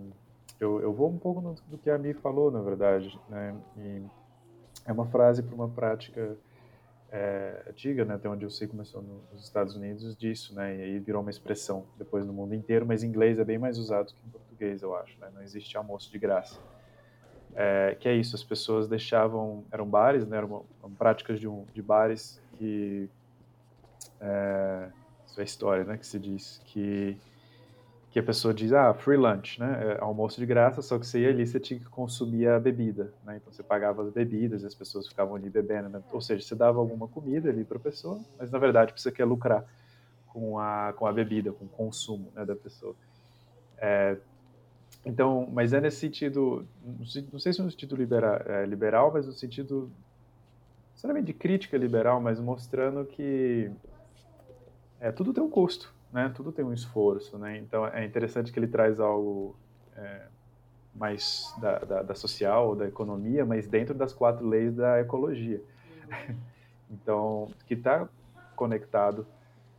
eu, 0.60 0.82
eu 0.82 0.94
vou 0.94 1.10
um 1.10 1.18
pouco 1.18 1.40
no, 1.40 1.56
do 1.68 1.78
que 1.78 1.90
a 1.90 1.98
Mi 1.98 2.14
falou, 2.14 2.52
na 2.52 2.62
verdade, 2.62 3.18
né? 3.30 3.56
E 3.78 4.04
é 4.86 4.92
uma 4.92 5.08
frase 5.08 5.42
para 5.42 5.56
uma 5.56 5.70
prática 5.70 6.38
é, 7.10 7.64
antiga, 7.70 8.04
né? 8.04 8.16
Até 8.16 8.28
onde 8.28 8.44
eu 8.44 8.50
sei 8.50 8.68
começou 8.68 9.02
nos 9.02 9.42
Estados 9.42 9.78
Unidos 9.78 10.14
disso, 10.18 10.54
né? 10.54 10.76
E 10.76 10.82
aí 10.82 11.00
virou 11.00 11.22
uma 11.22 11.32
expressão 11.32 11.86
depois 11.98 12.26
no 12.26 12.34
mundo 12.34 12.54
inteiro, 12.54 12.86
mas 12.86 13.02
em 13.02 13.08
inglês 13.08 13.40
é 13.40 13.46
bem 13.46 13.58
mais 13.58 13.78
usado 13.78 14.14
que 14.14 14.28
em 14.28 14.30
português, 14.30 14.82
eu 14.82 14.94
acho, 14.94 15.18
né? 15.22 15.32
Não 15.34 15.42
existe 15.42 15.78
almoço 15.78 16.12
de 16.12 16.20
graça. 16.20 16.60
É, 17.56 17.96
que 18.00 18.08
é 18.08 18.16
isso, 18.16 18.36
as 18.36 18.44
pessoas 18.44 18.88
deixavam, 18.88 19.64
eram 19.72 19.86
bares, 19.86 20.26
né? 20.26 20.38
Eram, 20.38 20.66
eram 20.80 20.94
práticas 20.96 21.40
de, 21.40 21.48
um, 21.48 21.66
de 21.74 21.82
bares 21.82 22.42
que 22.58 23.10
é, 24.20 24.90
isso 25.28 25.40
é 25.40 25.44
história, 25.44 25.84
né? 25.84 25.98
Que 25.98 26.06
se 26.06 26.20
diz 26.20 26.62
que 26.66 27.18
que 28.14 28.20
a 28.20 28.24
pessoa 28.24 28.54
diz, 28.54 28.72
ah, 28.72 28.94
free 28.94 29.18
lunch, 29.18 29.60
né? 29.60 29.96
É 29.96 29.98
almoço 30.00 30.40
de 30.40 30.46
graça, 30.46 30.84
só 30.84 31.00
que 31.00 31.08
você 31.08 31.22
ia 31.22 31.30
ali, 31.30 31.48
você 31.48 31.60
tinha 31.60 31.80
que 31.80 31.88
consumir 31.88 32.48
a 32.48 32.60
bebida, 32.60 33.12
né? 33.26 33.38
Então 33.38 33.52
você 33.52 33.64
pagava 33.64 34.04
as 34.04 34.12
bebidas 34.12 34.62
e 34.62 34.68
as 34.68 34.76
pessoas 34.76 35.08
ficavam 35.08 35.36
ali 35.36 35.50
bebendo, 35.50 35.90
né? 35.90 36.00
Ou 36.12 36.22
seja, 36.22 36.46
você 36.46 36.54
dava 36.54 36.78
alguma 36.78 37.08
comida 37.08 37.50
ali 37.50 37.64
para 37.64 37.78
a 37.78 37.80
pessoa, 37.80 38.22
mas 38.38 38.52
na 38.52 38.60
verdade 38.60 38.94
você 38.96 39.12
quer 39.12 39.26
lucrar 39.26 39.66
com 40.28 40.60
a, 40.60 40.94
com 40.96 41.08
a 41.08 41.12
bebida, 41.12 41.52
com 41.54 41.66
o 41.66 41.68
consumo 41.68 42.32
né, 42.36 42.46
da 42.46 42.56
pessoa. 42.56 42.96
É, 43.80 44.16
então, 45.06 45.48
mas 45.52 45.74
é 45.74 45.82
nesse 45.82 45.98
sentido, 45.98 46.66
não 47.32 47.40
sei 47.40 47.52
se 47.52 47.62
no 47.62 47.70
sentido 47.70 47.96
liberal, 47.96 48.40
é, 48.46 48.66
liberal 48.66 49.12
mas 49.12 49.26
no 49.26 49.34
sentido, 49.34 49.92
sinceramente, 50.96 51.28
de 51.28 51.34
crítica 51.34 51.78
liberal, 51.78 52.22
mas 52.22 52.40
mostrando 52.40 53.06
que 53.06 53.70
é, 55.00 55.12
tudo 55.12 55.34
tem 55.34 55.44
um 55.44 55.50
custo, 55.50 55.94
né? 56.12 56.32
Tudo 56.34 56.52
tem 56.52 56.64
um 56.64 56.74
esforço, 56.74 57.38
né? 57.38 57.58
Então 57.58 57.86
é 57.86 58.06
interessante 58.06 58.52
que 58.52 58.58
ele 58.58 58.68
traz 58.68 59.00
algo 59.00 59.56
é, 59.98 60.28
mais 60.96 61.54
da, 61.60 61.80
da, 61.80 62.02
da, 62.04 62.16
social, 62.16 62.76
da 62.76 62.88
economia, 62.88 63.46
mas 63.46 63.68
dentro 63.68 63.94
das 63.94 64.14
quatro 64.14 64.48
leis 64.48 64.74
da 64.76 65.00
ecologia. 65.00 65.62
Então, 66.92 67.50
que 67.66 67.74
está 67.74 68.08
conectado 68.56 69.26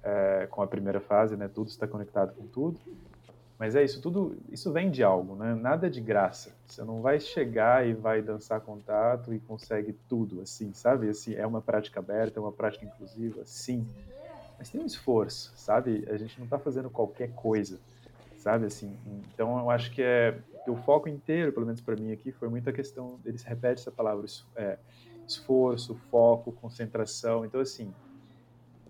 é, 0.03 0.49
com 0.51 0.63
a 0.63 0.67
primeira 0.67 1.01
fase, 1.01 1.37
né? 1.37 1.47
Tudo 1.47 1.69
está 1.69 1.87
conectado 1.87 2.35
com 2.35 2.45
tudo. 2.49 2.81
Mas 3.65 3.75
é 3.75 3.83
isso, 3.83 4.01
tudo 4.01 4.37
isso 4.51 4.71
vem 4.73 4.91
de 4.91 5.03
algo, 5.03 5.37
né? 5.37 5.55
Nada 5.55 5.87
é 5.87 5.91
de 5.91 6.01
graça. 6.01 6.55
Você 6.67 6.85
não 6.85 7.01
vai 7.01 7.19
chegar 7.19 7.87
e 7.87 7.95
vai 7.95 8.21
dançar 8.21 8.61
contato 8.61 9.33
e 9.33 9.41
consegue 9.41 9.95
tudo, 10.07 10.43
assim, 10.43 10.73
sabe? 10.75 11.09
Assim, 11.09 11.35
é 11.35 11.47
uma 11.47 11.63
prática 11.63 11.99
aberta, 11.99 12.39
é 12.39 12.43
uma 12.43 12.53
prática 12.53 12.85
inclusiva, 12.85 13.43
sim 13.47 13.89
mas 14.59 14.71
tem 14.71 14.81
um 14.81 14.87
esforço, 14.87 15.53
sabe? 15.57 16.05
A 16.09 16.17
gente 16.17 16.39
não 16.39 16.45
está 16.45 16.59
fazendo 16.59 16.89
qualquer 16.89 17.31
coisa, 17.33 17.79
sabe? 18.39 18.67
Assim, 18.67 18.97
então 19.33 19.59
eu 19.59 19.71
acho 19.71 19.91
que 19.91 20.03
é 20.03 20.39
o 20.67 20.77
foco 20.77 21.09
inteiro, 21.09 21.53
pelo 21.53 21.67
menos 21.67 21.81
para 21.81 21.97
mim 21.97 22.13
aqui, 22.13 22.33
foi 22.33 22.49
muita 22.49 22.73
questão. 22.73 23.19
Eles 23.25 23.43
repetem 23.43 23.81
essa 23.81 23.91
palavra, 23.91 24.27
é, 24.57 24.79
esforço, 25.27 25.95
foco, 26.11 26.53
concentração. 26.53 27.45
Então 27.45 27.61
assim, 27.61 27.93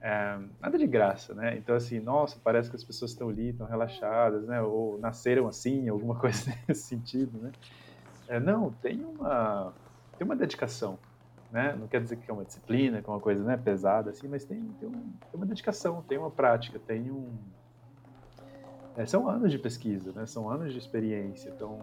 é, 0.05 0.39
nada 0.61 0.77
de 0.77 0.87
graça, 0.87 1.33
né? 1.33 1.57
Então 1.57 1.75
assim, 1.75 1.99
nossa, 1.99 2.39
parece 2.45 2.69
que 2.69 2.77
as 2.77 2.85
pessoas 2.85 3.13
estão 3.13 3.31
ali, 3.31 3.49
estão 3.49 3.67
relaxadas, 3.67 4.47
né? 4.47 4.61
Ou 4.61 4.99
nasceram 4.99 5.49
assim, 5.49 5.89
alguma 5.89 6.15
coisa 6.15 6.55
nesse 6.69 6.83
sentido, 6.83 7.39
né? 7.39 7.51
É, 8.29 8.39
não, 8.39 8.71
tem 8.83 9.03
uma 9.03 9.73
tem 10.19 10.27
uma 10.27 10.37
dedicação, 10.37 10.99
né? 11.51 11.75
Não 11.81 11.89
quer 11.89 12.03
dizer 12.03 12.17
que 12.17 12.31
é 12.31 12.35
uma 12.35 12.45
disciplina, 12.45 13.01
que 13.01 13.09
é 13.09 13.13
uma 13.13 13.21
coisa 13.21 13.43
né, 13.43 13.57
pesada, 13.57 14.11
assim, 14.11 14.29
mas 14.29 14.45
tem, 14.45 14.61
tem, 14.79 14.89
um, 14.91 14.93
tem 14.93 15.35
uma 15.35 15.47
dedicação, 15.47 16.03
tem 16.03 16.19
uma 16.19 16.31
prática, 16.31 16.79
tem 16.79 17.11
um... 17.11 17.33
É, 18.99 19.07
são 19.07 19.27
anos 19.27 19.51
de 19.51 19.59
pesquisa, 19.59 20.13
né? 20.13 20.27
São 20.27 20.51
anos 20.51 20.71
de 20.71 20.79
experiência, 20.79 21.49
então 21.49 21.79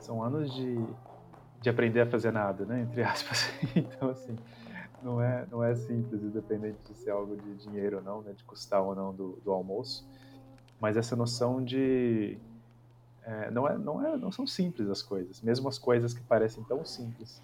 são 0.00 0.22
anos 0.22 0.54
de, 0.54 0.76
de 1.62 1.70
aprender 1.70 2.02
a 2.02 2.06
fazer 2.06 2.30
nada, 2.30 2.66
né? 2.66 2.82
Entre 2.82 3.02
aspas. 3.02 3.50
então, 3.74 4.10
assim, 4.10 4.36
não 5.04 5.20
é, 5.20 5.46
não 5.50 5.62
é 5.62 5.74
simples, 5.74 6.22
independente 6.22 6.78
de 6.88 6.94
ser 6.96 7.10
algo 7.10 7.36
de 7.36 7.54
dinheiro 7.56 7.98
ou 7.98 8.02
não, 8.02 8.22
né? 8.22 8.32
De 8.32 8.42
custar 8.44 8.82
ou 8.82 8.94
não 8.94 9.14
do, 9.14 9.38
do 9.44 9.52
almoço. 9.52 10.08
Mas 10.80 10.96
essa 10.96 11.14
noção 11.14 11.62
de... 11.62 12.38
É, 13.22 13.50
não, 13.50 13.68
é, 13.68 13.78
não, 13.78 14.06
é, 14.06 14.16
não 14.16 14.32
são 14.32 14.46
simples 14.46 14.88
as 14.90 15.00
coisas, 15.00 15.40
mesmo 15.40 15.66
as 15.66 15.78
coisas 15.78 16.12
que 16.12 16.20
parecem 16.22 16.62
tão 16.64 16.84
simples 16.84 17.40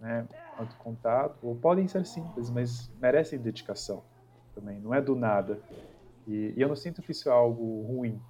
né, 0.00 0.26
quanto 0.56 0.74
contato, 0.76 1.36
ou 1.46 1.54
podem 1.54 1.86
ser 1.86 2.04
simples, 2.04 2.50
mas 2.50 2.90
merecem 3.00 3.38
dedicação 3.38 4.02
também, 4.52 4.80
não 4.80 4.92
é 4.92 5.00
do 5.00 5.14
nada. 5.14 5.60
E, 6.26 6.52
e 6.56 6.60
eu 6.60 6.68
não 6.68 6.74
sinto 6.74 7.00
que 7.00 7.12
isso 7.12 7.28
é 7.28 7.32
algo 7.32 7.82
ruim. 7.82 8.20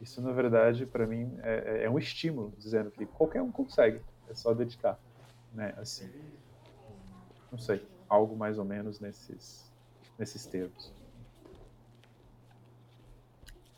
Isso, 0.00 0.20
na 0.20 0.32
verdade, 0.32 0.84
para 0.84 1.06
mim, 1.06 1.32
é, 1.42 1.82
é, 1.82 1.84
é, 1.84 1.90
um 1.90 1.96
estímulo, 1.96 2.52
dizendo 2.58 2.90
que 2.90 3.06
qualquer 3.06 3.40
um 3.40 3.52
consegue, 3.52 4.00
é 4.28 4.34
só 4.34 4.52
dedicar, 4.52 4.98
né, 5.54 5.72
assim. 5.76 6.10
Não 7.52 7.58
sei, 7.58 7.86
algo 8.12 8.36
mais 8.36 8.58
ou 8.58 8.64
menos 8.64 9.00
nesses, 9.00 9.72
nesses 10.18 10.44
termos. 10.44 10.92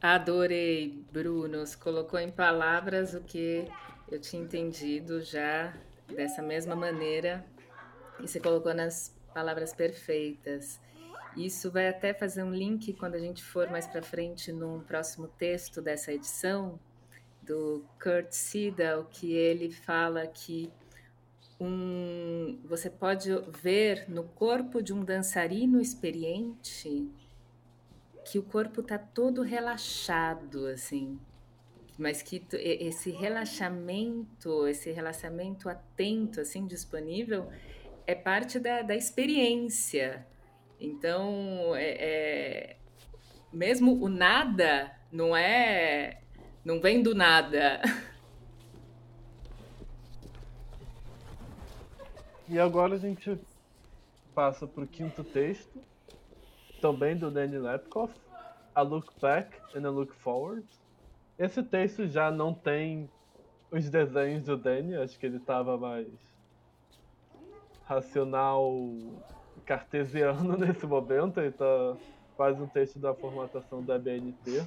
Adorei, 0.03 1.07
Bruno. 1.13 1.65
Você 1.65 1.77
colocou 1.77 2.19
em 2.19 2.33
palavras 2.33 3.15
o 3.15 3.21
que 3.21 3.65
eu 4.11 4.21
tinha 4.21 4.43
entendido 4.43 5.23
já 5.23 5.73
dessa 6.09 6.43
mesma 6.43 6.75
maneira 6.75 7.47
e 8.19 8.27
você 8.27 8.41
colocou 8.41 8.75
nas 8.75 9.17
palavras 9.33 9.73
perfeitas. 9.73 10.81
Isso 11.37 11.71
vai 11.71 11.89
até 11.89 12.13
fazer 12.13 12.43
um 12.43 12.53
link 12.53 12.93
quando 12.95 13.15
a 13.15 13.21
gente 13.21 13.43
for 13.43 13.71
mais 13.71 13.87
para 13.87 14.03
frente 14.03 14.53
no 14.53 14.81
próximo 14.81 15.29
texto 15.29 15.81
dessa 15.81 16.13
edição 16.13 16.79
do 17.41 17.85
Kurt 18.03 18.33
Siedel, 18.33 19.05
que 19.05 19.33
ele 19.33 19.71
fala 19.71 20.27
que 20.27 20.73
um, 21.61 22.59
você 22.65 22.91
pode 22.91 23.31
ver 23.63 24.05
no 24.09 24.25
corpo 24.25 24.83
de 24.83 24.93
um 24.93 25.05
dançarino 25.05 25.81
experiente 25.81 27.09
que 28.25 28.39
o 28.39 28.43
corpo 28.43 28.81
está 28.81 28.99
todo 28.99 29.43
relaxado, 29.43 30.67
assim, 30.67 31.19
mas 31.99 32.23
que 32.23 32.45
esse 32.53 33.11
relaxamento, 33.11 34.67
esse 34.67 34.91
relaxamento 34.91 35.69
atento, 35.69 36.41
assim, 36.41 36.67
disponível, 36.67 37.49
é 38.07 38.15
parte 38.15 38.59
da, 38.59 38.83
da 38.83 38.97
experiência. 38.97 40.27
Então, 40.81 41.75
é, 41.77 41.97
é, 42.01 42.77
mesmo 43.53 44.03
o 44.03 44.09
nada 44.09 44.91
não 45.13 45.37
é, 45.37 46.21
não 46.65 46.81
vem 46.81 47.03
do 47.03 47.15
nada. 47.15 47.81
E 52.47 52.59
agora 52.59 52.95
a 52.95 52.99
gente 52.99 53.39
passa 54.35 54.67
para 54.67 54.85
o 54.85 54.87
quinto 54.87 55.25
texto, 55.25 55.81
também 56.81 57.17
do 57.17 57.31
Danny 57.31 57.59
Lepkoff, 57.59 58.13
A 58.75 58.83
Look 58.83 59.11
Back 59.19 59.57
and 59.75 59.87
a 59.87 59.91
Look 59.91 60.15
Forward. 60.17 60.67
Esse 61.39 61.63
texto 61.63 62.07
já 62.07 62.31
não 62.31 62.53
tem 62.53 63.09
os 63.71 63.89
desenhos 63.89 64.45
do 64.45 64.59
Danny, 64.59 64.95
acho 64.95 65.19
que 65.19 65.25
ele 65.25 65.39
estava 65.39 65.79
mais 65.79 66.07
racional 67.87 68.71
cartesiano 69.65 70.57
nesse 70.59 70.87
momento, 70.87 71.41
ele 71.41 71.53
tá 71.53 71.97
quase 72.37 72.61
um 72.61 72.67
texto 72.67 72.99
da 72.99 73.15
formatação 73.15 73.83
da 73.83 73.99
BNT. 73.99 74.65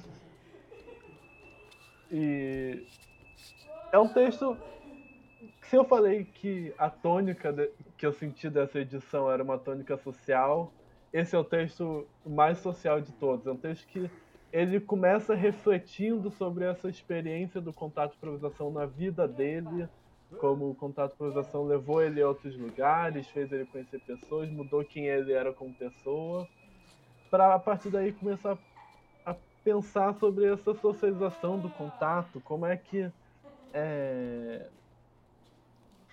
E 2.10 2.86
é 3.92 3.98
um 3.98 4.08
texto 4.08 4.56
se 5.68 5.76
eu 5.76 5.84
falei 5.84 6.24
que 6.24 6.72
a 6.78 6.88
tônica 6.88 7.52
de, 7.52 7.70
que 7.96 8.06
eu 8.06 8.12
senti 8.12 8.48
dessa 8.48 8.80
edição 8.80 9.30
era 9.30 9.42
uma 9.42 9.58
tônica 9.58 9.98
social, 9.98 10.72
esse 11.12 11.36
é 11.36 11.38
o 11.38 11.44
texto 11.44 12.06
mais 12.24 12.58
social 12.58 13.00
de 13.00 13.12
todos. 13.12 13.46
É 13.46 13.50
um 13.50 13.56
texto 13.56 13.86
que 13.86 14.10
ele 14.50 14.80
começa 14.80 15.34
refletindo 15.34 16.30
sobre 16.30 16.64
essa 16.64 16.88
experiência 16.88 17.60
do 17.60 17.70
contato 17.70 18.14
improvisação 18.16 18.70
na 18.70 18.86
vida 18.86 19.28
dele, 19.28 19.86
como 20.38 20.70
o 20.70 20.74
contato 20.74 21.12
improvisação 21.12 21.66
levou 21.66 22.02
ele 22.02 22.22
a 22.22 22.28
outros 22.28 22.56
lugares, 22.56 23.28
fez 23.28 23.52
ele 23.52 23.66
conhecer 23.66 24.00
pessoas, 24.00 24.50
mudou 24.50 24.82
quem 24.84 25.06
ele 25.06 25.32
era 25.32 25.52
como 25.52 25.74
pessoa, 25.74 26.48
para 27.30 27.54
a 27.54 27.58
partir 27.58 27.90
daí 27.90 28.12
começar 28.12 28.56
a 29.24 29.36
pensar 29.62 30.14
sobre 30.14 30.50
essa 30.50 30.72
socialização 30.74 31.58
do 31.58 31.68
contato, 31.68 32.40
como 32.40 32.64
é 32.64 32.76
que 32.76 33.10
é, 33.74 34.66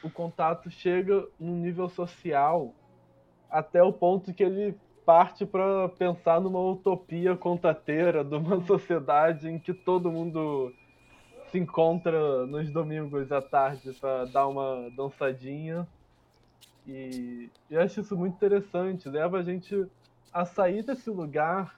o 0.05 0.09
contato 0.09 0.69
chega 0.69 1.27
num 1.39 1.55
nível 1.55 1.89
social 1.89 2.71
até 3.49 3.81
o 3.81 3.91
ponto 3.91 4.33
que 4.33 4.43
ele 4.43 4.77
parte 5.05 5.45
para 5.45 5.89
pensar 5.89 6.39
numa 6.41 6.59
utopia 6.59 7.35
contateira 7.35 8.23
de 8.23 8.35
uma 8.35 8.61
sociedade 8.65 9.47
em 9.47 9.57
que 9.57 9.73
todo 9.73 10.11
mundo 10.11 10.73
se 11.51 11.59
encontra 11.59 12.45
nos 12.45 12.71
domingos 12.71 13.31
à 13.31 13.41
tarde 13.41 13.93
para 13.93 14.25
dar 14.25 14.47
uma 14.47 14.89
dançadinha. 14.95 15.87
E 16.87 17.49
eu 17.69 17.81
acho 17.81 18.01
isso 18.01 18.15
muito 18.15 18.35
interessante, 18.35 19.09
leva 19.09 19.39
a 19.39 19.43
gente 19.43 19.87
a 20.33 20.45
sair 20.45 20.83
desse 20.83 21.09
lugar 21.09 21.75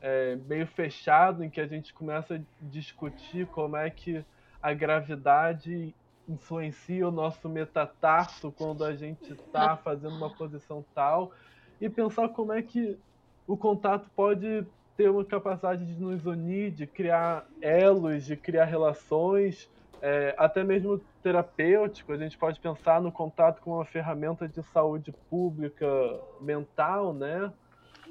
é, 0.00 0.36
meio 0.46 0.66
fechado 0.66 1.44
em 1.44 1.50
que 1.50 1.60
a 1.60 1.66
gente 1.66 1.94
começa 1.94 2.34
a 2.34 2.40
discutir 2.62 3.46
como 3.46 3.76
é 3.76 3.88
que 3.88 4.24
a 4.62 4.74
gravidade 4.74 5.94
influencia 6.32 7.06
o 7.06 7.10
nosso 7.10 7.48
metatarso 7.48 8.52
quando 8.52 8.84
a 8.84 8.94
gente 8.94 9.32
está 9.32 9.76
fazendo 9.78 10.14
uma 10.14 10.30
posição 10.30 10.84
tal 10.94 11.32
e 11.80 11.88
pensar 11.88 12.28
como 12.28 12.52
é 12.52 12.62
que 12.62 12.98
o 13.46 13.56
contato 13.56 14.08
pode 14.14 14.64
ter 14.96 15.10
uma 15.10 15.24
capacidade 15.24 15.84
de 15.86 16.00
nos 16.00 16.26
unir, 16.26 16.70
de 16.70 16.86
criar 16.86 17.46
elos, 17.60 18.24
de 18.24 18.36
criar 18.36 18.66
relações, 18.66 19.68
é, 20.02 20.34
até 20.38 20.62
mesmo 20.62 21.00
terapêutico. 21.22 22.12
A 22.12 22.16
gente 22.16 22.36
pode 22.36 22.60
pensar 22.60 23.00
no 23.00 23.10
contato 23.10 23.60
como 23.60 23.76
uma 23.76 23.84
ferramenta 23.84 24.46
de 24.46 24.62
saúde 24.62 25.12
pública 25.28 25.86
mental, 26.40 27.14
né? 27.14 27.52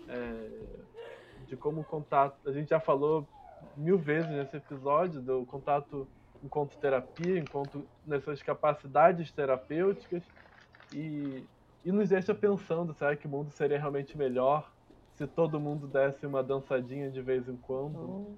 É, 0.07 0.49
de 1.47 1.55
como 1.55 1.81
o 1.81 1.83
contato. 1.83 2.35
A 2.47 2.51
gente 2.51 2.69
já 2.69 2.79
falou 2.79 3.27
mil 3.77 3.97
vezes 3.97 4.29
nesse 4.29 4.57
episódio 4.57 5.21
do 5.21 5.45
contato 5.45 6.07
enquanto 6.43 6.77
terapia, 6.77 7.37
enquanto 7.37 7.85
nas 8.05 8.23
suas 8.23 8.41
capacidades 8.41 9.31
terapêuticas 9.31 10.23
e, 10.93 11.43
e 11.83 11.91
nos 11.91 12.09
deixa 12.09 12.33
pensando, 12.33 12.93
será 12.93 13.15
que 13.15 13.27
o 13.27 13.29
mundo 13.29 13.51
seria 13.51 13.77
realmente 13.77 14.17
melhor 14.17 14.71
se 15.15 15.27
todo 15.27 15.59
mundo 15.59 15.87
desse 15.87 16.25
uma 16.25 16.41
dançadinha 16.41 17.11
de 17.11 17.21
vez 17.21 17.47
em 17.49 17.57
quando? 17.57 18.37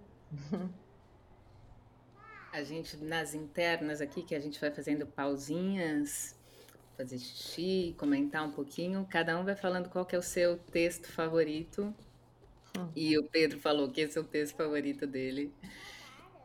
A 2.52 2.64
gente, 2.64 2.98
nas 2.98 3.34
internas 3.34 4.02
aqui, 4.02 4.24
que 4.24 4.36
a 4.36 4.40
gente 4.40 4.60
vai 4.60 4.72
fazendo 4.72 5.06
pausinhas, 5.06 6.36
fazer 6.98 7.18
xixi, 7.18 7.96
comentar 7.98 8.46
um 8.46 8.52
pouquinho, 8.52 9.08
cada 9.10 9.40
um 9.40 9.46
vai 9.46 9.56
falando 9.56 9.90
qual 9.90 10.06
que 10.06 10.16
é 10.16 10.20
o 10.20 10.24
seu 10.24 10.58
texto 10.58 11.10
favorito. 11.12 11.94
Hum. 12.78 12.90
E 12.96 13.18
o 13.18 13.24
Pedro 13.24 13.60
falou 13.60 13.90
que 13.90 14.02
esse 14.02 14.18
é 14.18 14.22
o 14.22 14.24
texto 14.24 14.56
favorito 14.56 15.08
dele. 15.08 15.54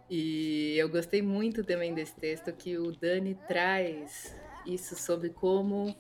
E 0.08 0.74
eu 0.76 0.88
gostei 0.88 1.20
muito 1.20 1.64
também 1.64 1.92
desse 1.92 2.14
texto 2.14 2.52
que 2.52 2.78
o 2.78 2.92
Dani 2.92 3.34
traz 3.48 4.34
isso 4.64 4.94
sobre 4.94 5.30
como 5.30 5.96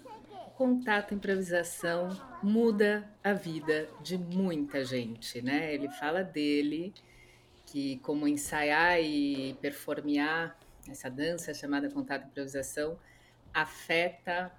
contato 0.54 1.12
improvisação 1.12 2.08
muda 2.42 3.08
a 3.22 3.32
vida 3.32 3.88
de 4.02 4.16
muita 4.16 4.84
gente, 4.84 5.42
né? 5.42 5.74
Ele 5.74 5.88
fala 5.90 6.22
dele 6.22 6.94
que 7.66 7.98
como 7.98 8.28
ensaiar 8.28 9.00
e 9.02 9.54
performear 9.60 10.56
essa 10.88 11.10
dança 11.10 11.52
chamada 11.52 11.90
contato 11.90 12.26
improvisação 12.26 12.98
afeta 13.52 14.52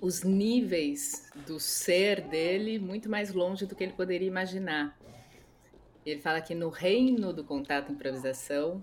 os 0.00 0.24
níveis 0.24 1.30
do 1.46 1.60
ser 1.60 2.20
dele 2.22 2.78
muito 2.78 3.08
mais 3.08 3.32
longe 3.32 3.66
do 3.66 3.74
que 3.76 3.84
ele 3.84 3.92
poderia 3.92 4.26
imaginar. 4.26 4.98
Ele 6.04 6.20
fala 6.20 6.40
que 6.40 6.54
no 6.54 6.68
reino 6.68 7.32
do 7.32 7.44
contato 7.44 7.92
improvisação, 7.92 8.82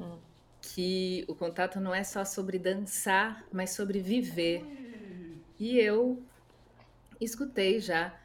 hum. 0.00 0.18
que 0.60 1.24
o 1.28 1.34
contato 1.34 1.80
não 1.80 1.94
é 1.94 2.04
só 2.04 2.24
sobre 2.24 2.58
dançar, 2.58 3.46
mas 3.52 3.70
sobre 3.70 4.00
viver. 4.00 4.64
E 5.58 5.78
eu 5.78 6.22
escutei 7.20 7.80
já 7.80 8.18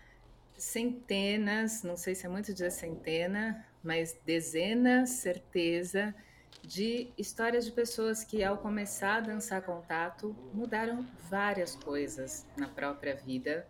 centenas, 0.58 1.84
não 1.84 1.98
sei 1.98 2.16
se 2.16 2.26
é 2.26 2.30
muito 2.30 2.54
dizer 2.54 2.72
centena, 2.72 3.66
mas 3.84 4.18
dezenas, 4.26 5.10
certeza, 5.10 6.14
de 6.62 7.12
histórias 7.18 7.66
de 7.66 7.72
pessoas 7.72 8.24
que, 8.24 8.44
ao 8.44 8.58
começar 8.58 9.18
a 9.18 9.22
dançar 9.22 9.62
contato, 9.62 10.36
mudaram 10.54 11.06
várias 11.30 11.76
coisas 11.76 12.46
na 12.58 12.70
própria 12.70 13.16
vida. 13.16 13.68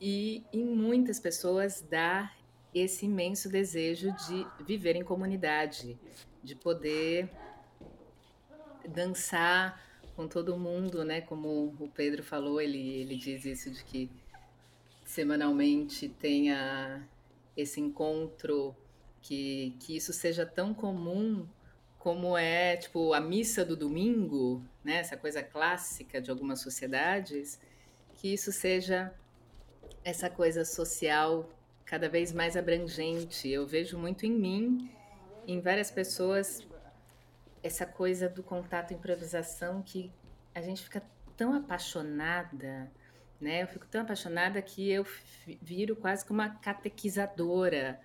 E 0.00 0.44
em 0.52 0.64
muitas 0.64 1.20
pessoas 1.20 1.80
dá 1.80 2.32
esse 2.74 3.06
imenso 3.06 3.48
desejo 3.48 4.12
de 4.12 4.46
viver 4.64 4.96
em 4.96 5.04
comunidade, 5.04 5.98
de 6.42 6.54
poder 6.54 7.30
dançar 8.86 9.82
com 10.14 10.26
todo 10.26 10.58
mundo, 10.58 11.04
né? 11.04 11.20
Como 11.20 11.74
o 11.78 11.88
Pedro 11.94 12.22
falou, 12.22 12.60
ele, 12.60 13.00
ele 13.00 13.16
diz 13.16 13.44
isso 13.44 13.70
de 13.70 13.84
que 13.84 14.10
semanalmente 15.04 16.08
tenha 16.08 17.06
esse 17.56 17.80
encontro, 17.80 18.74
que, 19.20 19.74
que 19.80 19.96
isso 19.96 20.12
seja 20.12 20.44
tão 20.46 20.72
comum 20.72 21.46
como 21.98 22.38
é, 22.38 22.76
tipo, 22.76 23.12
a 23.12 23.20
missa 23.20 23.64
do 23.64 23.76
domingo, 23.76 24.62
né? 24.84 24.96
Essa 24.96 25.16
coisa 25.16 25.42
clássica 25.42 26.20
de 26.20 26.30
algumas 26.30 26.60
sociedades, 26.60 27.60
que 28.14 28.32
isso 28.32 28.52
seja 28.52 29.12
essa 30.04 30.30
coisa 30.30 30.64
social 30.64 31.48
cada 31.88 32.06
vez 32.06 32.32
mais 32.32 32.54
abrangente. 32.54 33.48
Eu 33.48 33.66
vejo 33.66 33.98
muito 33.98 34.26
em 34.26 34.30
mim, 34.30 34.90
em 35.46 35.58
várias 35.58 35.90
pessoas, 35.90 36.64
essa 37.62 37.86
coisa 37.86 38.28
do 38.28 38.42
contato 38.42 38.92
improvisação 38.92 39.82
que 39.82 40.12
a 40.54 40.60
gente 40.60 40.82
fica 40.82 41.02
tão 41.34 41.54
apaixonada, 41.54 42.92
né? 43.40 43.62
Eu 43.62 43.66
fico 43.66 43.86
tão 43.86 44.02
apaixonada 44.02 44.60
que 44.60 44.90
eu 44.90 45.06
viro 45.62 45.96
quase 45.96 46.26
como 46.26 46.40
uma 46.40 46.50
catequizadora. 46.50 47.98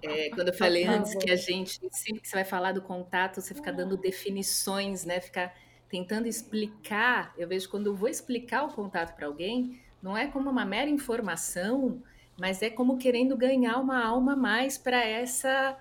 É, 0.00 0.30
quando 0.30 0.48
eu 0.48 0.54
falei 0.54 0.84
antes 0.86 1.16
que 1.16 1.30
a 1.30 1.36
gente, 1.36 1.80
sempre 1.90 2.22
que 2.22 2.28
você 2.28 2.36
vai 2.36 2.44
falar 2.44 2.72
do 2.72 2.82
contato, 2.82 3.40
você 3.40 3.54
fica 3.54 3.72
dando 3.72 3.96
definições, 3.96 5.04
né? 5.04 5.20
Fica 5.20 5.52
tentando 5.88 6.28
explicar. 6.28 7.34
Eu 7.36 7.48
vejo 7.48 7.68
quando 7.68 7.86
eu 7.86 7.94
vou 7.94 8.08
explicar 8.08 8.64
o 8.64 8.72
contato 8.72 9.16
para 9.16 9.26
alguém, 9.26 9.80
não 10.00 10.16
é 10.16 10.28
como 10.28 10.48
uma 10.48 10.64
mera 10.64 10.90
informação, 10.90 12.00
mas 12.36 12.62
é 12.62 12.70
como 12.70 12.98
querendo 12.98 13.36
ganhar 13.36 13.78
uma 13.78 14.04
alma 14.04 14.34
mais 14.34 14.76
para 14.76 15.04
essa 15.04 15.76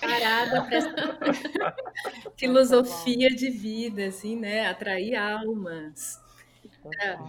parada, 0.00 0.62
para 0.62 0.76
essa 0.76 0.94
filosofia 2.36 3.30
de 3.30 3.50
vida, 3.50 4.06
assim, 4.06 4.36
né? 4.36 4.68
Atrair 4.68 5.14
almas. 5.14 6.20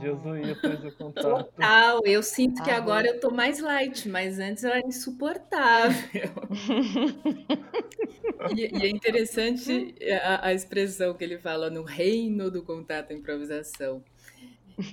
Jesuítas 0.01 0.79
do 0.79 0.91
contato. 0.93 1.45
Total, 1.45 2.01
eu 2.05 2.23
sinto 2.23 2.63
que 2.63 2.71
ah, 2.71 2.77
agora 2.77 3.07
eu 3.07 3.19
tô 3.19 3.29
mais 3.29 3.59
light, 3.59 4.09
mas 4.09 4.39
antes 4.39 4.63
eu 4.63 4.71
era 4.71 4.85
insuportável. 4.85 6.31
e, 8.55 8.75
e, 8.75 8.83
é 8.83 8.89
interessante 8.89 9.93
a, 10.23 10.47
a, 10.47 10.53
expressão 10.53 11.13
que 11.13 11.23
ele 11.23 11.37
fala 11.37 11.69
no 11.69 11.83
reino 11.83 12.49
do 12.49 12.63
contato 12.63 13.13
improvisação. 13.13 14.03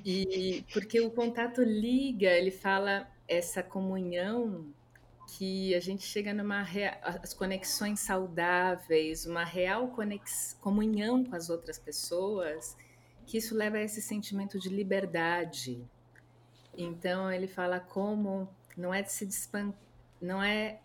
E 0.04 0.62
porque 0.74 1.00
o 1.00 1.10
contato 1.10 1.62
liga, 1.62 2.28
ele 2.28 2.50
fala 2.50 3.08
essa 3.30 3.62
comunhão 3.62 4.66
que 5.28 5.72
a 5.76 5.80
gente 5.80 6.02
chega 6.02 6.34
numa 6.34 6.66
as 7.22 7.32
conexões 7.32 8.00
saudáveis, 8.00 9.24
uma 9.24 9.44
real 9.44 9.88
conex, 9.88 10.58
comunhão 10.60 11.24
com 11.24 11.36
as 11.36 11.48
outras 11.48 11.78
pessoas, 11.78 12.76
que 13.24 13.38
isso 13.38 13.54
leva 13.54 13.76
a 13.76 13.82
esse 13.82 14.02
sentimento 14.02 14.58
de 14.58 14.68
liberdade. 14.68 15.80
Então 16.76 17.30
ele 17.30 17.46
fala 17.46 17.78
como 17.78 18.48
não 18.76 18.92
é 18.92 19.02
de 19.02 19.12
se 19.12 19.48
não 20.20 20.42
é 20.42 20.80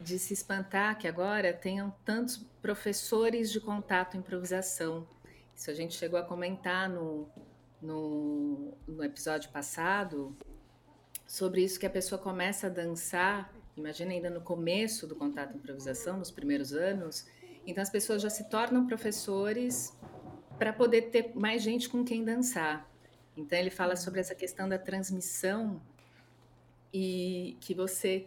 de 0.00 0.16
se 0.16 0.32
espantar 0.32 0.96
que 0.96 1.08
agora 1.08 1.52
tenham 1.52 1.92
tantos 2.04 2.36
professores 2.62 3.50
de 3.50 3.58
contato 3.58 4.14
e 4.14 4.18
improvisação. 4.18 5.04
Isso 5.56 5.72
a 5.72 5.74
gente 5.74 5.96
chegou 5.96 6.20
a 6.20 6.22
comentar 6.22 6.88
no, 6.88 7.28
no, 7.82 8.74
no 8.86 9.02
episódio 9.02 9.50
passado, 9.50 10.36
sobre 11.28 11.62
isso 11.62 11.78
que 11.78 11.84
a 11.84 11.90
pessoa 11.90 12.18
começa 12.18 12.68
a 12.68 12.70
dançar, 12.70 13.52
imagina 13.76 14.12
ainda 14.12 14.30
no 14.30 14.40
começo 14.40 15.06
do 15.06 15.14
contato 15.14 15.54
improvisação, 15.54 16.16
nos 16.16 16.30
primeiros 16.30 16.72
anos, 16.72 17.26
então 17.66 17.82
as 17.82 17.90
pessoas 17.90 18.22
já 18.22 18.30
se 18.30 18.48
tornam 18.48 18.86
professores 18.86 19.94
para 20.58 20.72
poder 20.72 21.10
ter 21.10 21.32
mais 21.34 21.62
gente 21.62 21.86
com 21.86 22.02
quem 22.02 22.24
dançar. 22.24 22.90
Então 23.36 23.58
ele 23.58 23.68
fala 23.68 23.94
sobre 23.94 24.20
essa 24.20 24.34
questão 24.34 24.66
da 24.66 24.78
transmissão 24.78 25.80
e 26.92 27.58
que 27.60 27.74
você, 27.74 28.26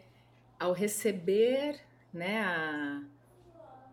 ao 0.59 0.71
receber 0.71 1.81
né, 2.13 2.39
a, 2.39 3.03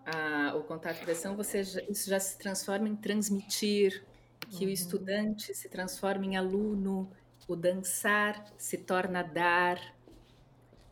a, 0.05 0.55
o 0.55 0.65
contato 0.65 0.97
improvisação, 0.97 1.35
você 1.35 1.65
já, 1.65 1.81
isso 1.89 2.11
já 2.11 2.21
se 2.21 2.39
transforma 2.39 2.87
em 2.87 2.95
transmitir. 2.95 4.05
que 4.51 4.65
uhum. 4.65 4.71
o 4.71 4.73
estudante 4.73 5.55
se 5.55 5.69
transforma 5.69 6.27
em 6.27 6.37
aluno, 6.37 7.11
o 7.49 7.57
dançar 7.57 8.45
se 8.59 8.77
torna 8.77 9.23
dar. 9.23 9.81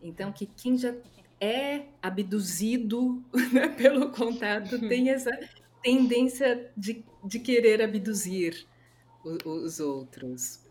Então, 0.02 0.32
que 0.32 0.46
quem 0.46 0.76
já 0.78 0.94
é 1.38 1.84
abduzido 2.02 3.22
né, 3.52 3.68
pelo 3.68 4.10
contato 4.10 4.80
tem 4.88 5.10
essa 5.10 5.30
tendência 5.82 6.72
de, 6.76 7.04
de 7.22 7.38
querer 7.38 7.82
abduzir 7.82 8.66
os 9.44 9.78
outros. 9.80 10.64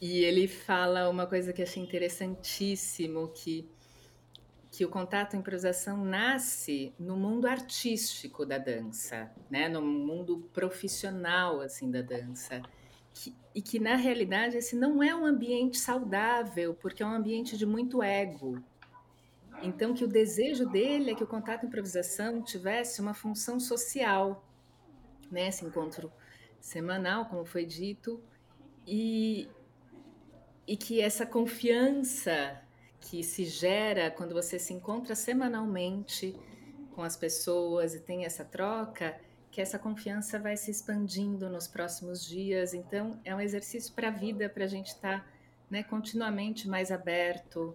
E 0.00 0.24
ele 0.24 0.48
fala 0.48 1.08
uma 1.08 1.26
coisa 1.26 1.52
que 1.52 1.62
achei 1.62 1.82
interessantíssimo, 1.82 3.28
que, 3.28 3.68
que 4.70 4.84
o 4.84 4.88
contato 4.88 5.34
a 5.34 5.38
improvisação 5.38 6.04
nasce 6.04 6.94
no 6.98 7.16
mundo 7.16 7.46
artístico 7.46 8.44
da 8.46 8.58
dança, 8.58 9.30
né? 9.50 9.68
no 9.68 9.82
mundo 9.82 10.48
profissional 10.52 11.60
assim 11.60 11.90
da 11.90 12.02
dança. 12.02 12.62
Que, 13.18 13.34
e 13.54 13.62
que, 13.62 13.78
na 13.78 13.96
realidade, 13.96 14.58
esse 14.58 14.76
não 14.76 15.02
é 15.02 15.14
um 15.14 15.24
ambiente 15.24 15.78
saudável, 15.78 16.74
porque 16.74 17.02
é 17.02 17.06
um 17.06 17.14
ambiente 17.14 17.56
de 17.56 17.64
muito 17.64 18.02
ego. 18.02 18.62
Então, 19.62 19.94
que 19.94 20.04
o 20.04 20.08
desejo 20.08 20.68
dele 20.68 21.12
é 21.12 21.14
que 21.14 21.24
o 21.24 21.26
contato 21.26 21.64
improvisação 21.64 22.42
tivesse 22.42 23.00
uma 23.00 23.14
função 23.14 23.58
social, 23.58 24.46
né? 25.30 25.48
esse 25.48 25.64
encontro 25.64 26.12
semanal, 26.60 27.24
como 27.24 27.46
foi 27.46 27.64
dito, 27.64 28.22
e, 28.86 29.48
e 30.66 30.76
que 30.76 31.00
essa 31.00 31.24
confiança 31.24 32.60
que 33.00 33.22
se 33.22 33.46
gera 33.46 34.10
quando 34.10 34.34
você 34.34 34.58
se 34.58 34.74
encontra 34.74 35.14
semanalmente 35.14 36.38
com 36.94 37.02
as 37.02 37.16
pessoas 37.16 37.94
e 37.94 38.00
tem 38.00 38.26
essa 38.26 38.44
troca, 38.44 39.18
que 39.56 39.62
essa 39.62 39.78
confiança 39.78 40.38
vai 40.38 40.54
se 40.54 40.70
expandindo 40.70 41.48
nos 41.48 41.66
próximos 41.66 42.22
dias. 42.22 42.74
Então, 42.74 43.18
é 43.24 43.34
um 43.34 43.40
exercício 43.40 43.90
para 43.94 44.08
a 44.08 44.10
vida, 44.10 44.50
para 44.50 44.64
a 44.64 44.68
gente 44.68 44.88
estar 44.88 45.20
tá, 45.20 45.26
né, 45.70 45.82
continuamente 45.82 46.68
mais 46.68 46.92
aberto 46.92 47.74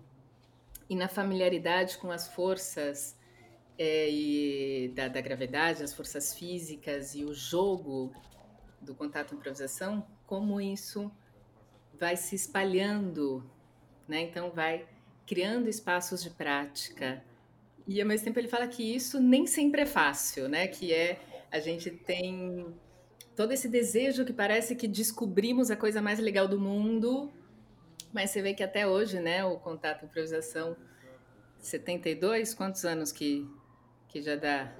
e 0.88 0.96
na 0.96 1.08
familiaridade 1.08 1.98
com 1.98 2.12
as 2.12 2.28
forças 2.28 3.18
é, 3.80 4.08
e 4.12 4.94
da, 4.96 5.08
da 5.08 5.20
gravidade, 5.22 5.82
as 5.82 5.92
forças 5.92 6.36
físicas 6.36 7.16
e 7.16 7.24
o 7.24 7.34
jogo 7.34 8.14
do 8.80 8.94
contato 8.94 9.34
improvisação, 9.34 10.06
como 10.28 10.62
isso 10.62 11.12
vai 12.00 12.16
se 12.16 12.36
espalhando, 12.36 13.44
né? 14.08 14.22
Então 14.22 14.52
vai 14.52 14.86
criando 15.26 15.68
espaços 15.68 16.22
de 16.22 16.30
prática. 16.30 17.26
E 17.88 18.00
ao 18.00 18.08
mesmo 18.08 18.26
tempo 18.26 18.38
ele 18.38 18.48
fala 18.48 18.68
que 18.68 18.84
isso 18.84 19.20
nem 19.20 19.48
sempre 19.48 19.82
é 19.82 19.86
fácil, 19.88 20.48
né? 20.48 20.68
Que 20.68 20.94
é 20.94 21.20
a 21.52 21.60
gente 21.60 21.92
tem 21.92 22.74
todo 23.36 23.52
esse 23.52 23.68
desejo 23.68 24.26
que 24.26 24.34
parece 24.34 24.76
que 24.76 24.88
descobrimos 24.88 25.70
a 25.70 25.76
coisa 25.76 26.02
mais 26.02 26.20
legal 26.20 26.48
do 26.48 26.60
mundo, 26.60 27.32
mas 28.14 28.30
você 28.30 28.42
vê 28.42 28.54
que 28.54 28.64
até 28.64 28.88
hoje, 28.88 29.20
né, 29.20 29.44
o 29.44 29.58
contato 29.58 30.06
improvisação 30.06 30.76
72, 31.60 32.54
quantos 32.54 32.86
anos 32.86 33.12
que 33.12 33.48
que 34.08 34.22
já 34.22 34.36
dá 34.36 34.76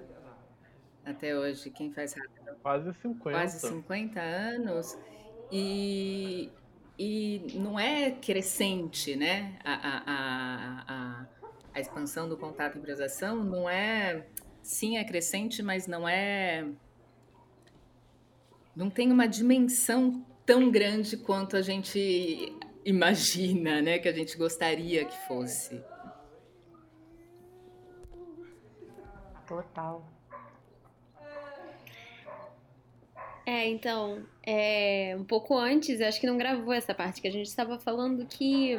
até 1.06 1.38
hoje? 1.38 1.70
Quem 1.70 1.92
faz 1.94 2.14
rápido? 2.14 2.56
Quase 2.62 2.94
50. 2.94 3.22
Quase 3.38 3.60
50 3.68 4.20
anos. 4.20 4.98
E 5.52 6.52
e 7.04 7.48
não 7.56 7.80
é 7.80 8.12
crescente, 8.12 9.16
né? 9.16 9.58
A, 9.64 9.74
a, 9.74 10.04
a, 10.88 11.26
a, 11.74 11.80
expansão 11.80 12.30
do 12.30 12.38
contato 12.38 12.76
e 12.76 12.80
improvisação 12.80 13.44
não 13.44 13.68
é. 13.68 14.28
Sim, 14.62 14.98
é 14.98 15.04
crescente, 15.04 15.62
mas 15.62 15.88
não 15.88 16.08
é. 16.08 16.66
Não 18.76 18.90
tem 18.90 19.12
uma 19.12 19.28
dimensão 19.28 20.26
tão 20.46 20.70
grande 20.72 21.18
quanto 21.18 21.58
a 21.58 21.62
gente 21.62 22.56
imagina, 22.86 23.82
né? 23.82 24.00
Que 24.00 24.08
a 24.08 24.14
gente 24.14 24.38
gostaria 24.38 25.06
que 25.06 25.18
fosse. 25.28 25.84
Total. 29.48 30.06
É, 33.46 33.68
então, 33.68 34.26
é, 34.46 35.16
um 35.20 35.26
pouco 35.26 35.58
antes, 35.58 36.00
acho 36.00 36.22
que 36.22 36.28
não 36.28 36.38
gravou 36.38 36.74
essa 36.74 36.94
parte, 36.94 37.22
que 37.22 37.28
a 37.28 37.32
gente 37.32 37.48
estava 37.48 37.78
falando 37.80 38.26
que 38.26 38.78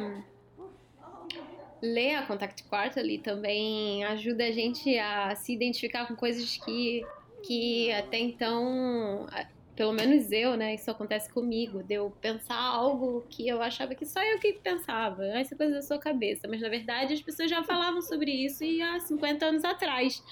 ler 1.83 2.15
a 2.15 2.25
Contact 2.25 2.63
Quarterly 2.63 3.17
também 3.17 4.05
ajuda 4.05 4.45
a 4.45 4.51
gente 4.51 4.97
a 4.97 5.35
se 5.35 5.51
identificar 5.51 6.07
com 6.07 6.15
coisas 6.15 6.55
que, 6.55 7.05
que 7.45 7.91
até 7.91 8.17
então, 8.17 9.27
pelo 9.75 9.91
menos 9.91 10.31
eu, 10.31 10.55
né, 10.55 10.75
isso 10.75 10.89
acontece 10.89 11.29
comigo, 11.29 11.83
de 11.83 11.95
eu 11.95 12.09
pensar 12.21 12.57
algo 12.57 13.25
que 13.29 13.45
eu 13.45 13.61
achava 13.61 13.93
que 13.93 14.05
só 14.05 14.23
eu 14.23 14.39
que 14.39 14.53
pensava, 14.53 15.25
essa 15.25 15.57
coisa 15.57 15.73
da 15.73 15.81
sua 15.81 15.99
cabeça, 15.99 16.47
mas 16.47 16.61
na 16.61 16.69
verdade 16.69 17.13
as 17.13 17.21
pessoas 17.21 17.49
já 17.49 17.61
falavam 17.63 18.01
sobre 18.01 18.31
isso 18.31 18.63
e 18.63 18.81
há 18.81 18.97
50 19.01 19.45
anos 19.45 19.65
atrás 19.65 20.23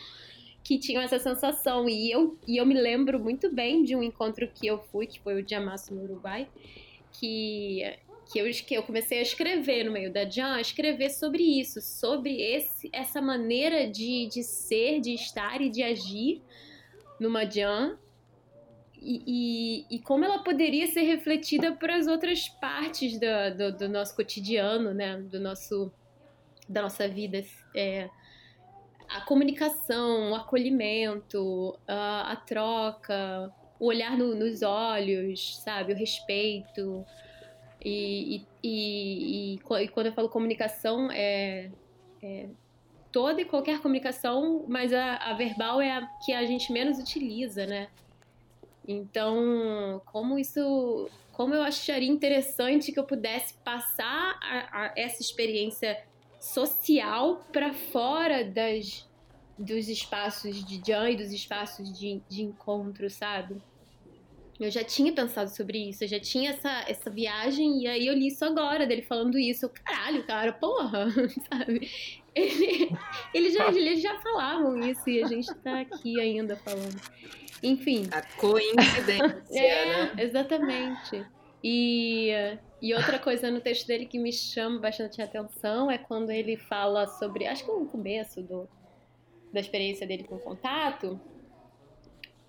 que 0.64 0.78
tinham 0.78 1.02
essa 1.02 1.20
sensação. 1.20 1.90
E 1.90 2.10
eu, 2.12 2.38
e 2.48 2.58
eu 2.58 2.66
me 2.66 2.76
lembro 2.76 3.20
muito 3.20 3.54
bem 3.54 3.84
de 3.84 3.94
um 3.94 4.02
encontro 4.02 4.48
que 4.48 4.68
eu 4.68 4.80
fui, 4.80 5.06
que 5.06 5.20
foi 5.20 5.42
o 5.42 5.44
de 5.44 5.54
Amasso 5.54 5.94
no 5.94 6.04
Uruguai, 6.04 6.48
que, 7.12 7.84
que, 8.32 8.40
eu, 8.40 8.50
que 8.66 8.74
eu 8.74 8.84
comecei 8.84 9.20
a 9.20 9.22
escrever 9.22 9.84
no 9.84 9.92
meio 9.92 10.12
da 10.12 10.28
Jam, 10.28 10.54
a 10.54 10.62
escrever 10.62 11.10
sobre 11.10 11.44
isso, 11.44 11.82
sobre 11.82 12.42
esse, 12.42 12.90
essa 12.94 13.22
maneira 13.22 13.88
de, 13.90 14.28
de 14.28 14.42
ser, 14.42 15.02
de 15.02 15.14
estar 15.14 15.62
e 15.62 15.70
de 15.70 15.84
agir 15.84 16.42
numa 17.20 17.44
Jam. 17.44 17.98
E, 19.02 19.24
e, 19.90 19.96
e, 19.96 20.00
como 20.00 20.24
ela 20.24 20.40
poderia 20.44 20.88
ser 20.88 21.02
refletida 21.02 21.74
para 21.74 21.98
as 21.98 22.08
outras 22.08 22.48
partes 22.48 23.20
do, 23.20 23.58
do, 23.58 23.78
do, 23.80 23.90
nosso 23.90 24.16
cotidiano, 24.16 24.94
né? 24.94 25.18
Do 25.18 25.40
nosso, 25.40 25.92
da 26.70 26.84
nossa 26.84 27.08
vida. 27.08 27.44
É, 27.76 28.10
a 29.10 29.22
comunicação, 29.22 30.32
o 30.32 30.36
acolhimento, 30.36 31.78
a, 31.88 32.32
a 32.32 32.36
troca, 32.36 33.52
o 33.80 33.88
olhar 33.88 34.16
no, 34.16 34.36
nos 34.36 34.62
olhos, 34.62 35.58
sabe? 35.58 35.92
O 35.92 35.96
respeito. 35.96 37.04
E, 37.84 38.46
e, 38.64 39.56
e, 39.56 39.56
e, 39.56 39.88
quando 39.90 40.06
eu 40.08 40.14
falo 40.14 40.30
comunicação, 40.30 41.10
é, 41.12 41.72
é, 42.22 42.48
toda 43.12 43.42
e 43.42 43.46
qualquer 43.46 43.82
comunicação, 43.82 44.66
mas 44.68 44.94
a, 44.94 45.16
a, 45.18 45.34
verbal 45.34 45.82
é 45.82 45.92
a 45.92 46.06
que 46.24 46.32
a 46.32 46.46
gente 46.46 46.72
menos 46.72 47.00
utiliza, 47.00 47.66
né? 47.66 47.90
Então, 48.88 50.02
como 50.06 50.38
isso. 50.38 51.10
Como 51.34 51.56
eu 51.56 51.64
acharia 51.64 52.10
interessante 52.10 52.92
que 52.92 53.00
eu 53.00 53.06
pudesse 53.06 53.54
passar 53.64 54.38
a, 54.44 54.84
a, 54.84 54.94
essa 54.96 55.22
experiência 55.22 56.04
social 56.40 57.44
para 57.52 57.74
fora 57.74 58.44
das, 58.44 59.10
dos 59.58 59.88
espaços 59.88 60.64
de 60.64 60.82
Jan 60.86 61.10
e 61.10 61.16
dos 61.16 61.32
espaços 61.32 61.98
de, 61.98 62.22
de 62.30 62.44
encontro, 62.44 63.10
sabe? 63.10 63.62
Eu 64.62 64.70
já 64.70 64.84
tinha 64.84 65.12
pensado 65.12 65.50
sobre 65.50 65.90
isso, 65.90 66.04
eu 66.04 66.08
já 66.08 66.20
tinha 66.20 66.52
essa, 66.52 66.86
essa 66.88 67.10
viagem, 67.10 67.82
e 67.82 67.88
aí 67.88 68.06
eu 68.06 68.14
li 68.14 68.28
isso 68.28 68.46
agora, 68.46 68.86
dele 68.86 69.02
falando 69.02 69.40
isso. 69.40 69.66
Eu, 69.66 69.70
caralho, 69.70 70.24
cara, 70.24 70.54
porra, 70.54 71.08
sabe? 71.50 71.90
Ele, 72.36 72.96
ele 73.34 73.50
já, 73.50 73.68
eles 73.74 74.02
já 74.02 74.20
falavam 74.20 74.80
isso 74.80 75.10
e 75.10 75.24
a 75.24 75.28
gente 75.28 75.52
tá 75.56 75.80
aqui 75.80 76.22
ainda 76.22 76.56
falando. 76.58 77.02
Enfim. 77.64 78.08
A 78.12 78.22
coincidência, 78.22 79.44
é, 79.52 79.86
né? 79.86 80.14
Exatamente. 80.20 81.26
E, 81.64 82.30
e 82.80 82.94
outra 82.94 83.18
coisa 83.18 83.50
no 83.50 83.62
texto 83.62 83.88
dele 83.88 84.06
que 84.06 84.20
me 84.20 84.32
chama 84.32 84.80
bastante 84.80 85.24
atenção 85.24 85.90
é 85.90 85.98
quando 85.98 86.30
ele 86.30 86.56
fala 86.56 87.08
sobre, 87.08 87.48
acho 87.48 87.66
que 87.66 87.72
é 87.72 87.74
no 87.74 87.88
começo 87.88 88.44
do, 88.44 88.70
da 89.52 89.60
experiência 89.60 90.06
dele 90.06 90.24
com 90.24 90.38
contato, 90.38 91.20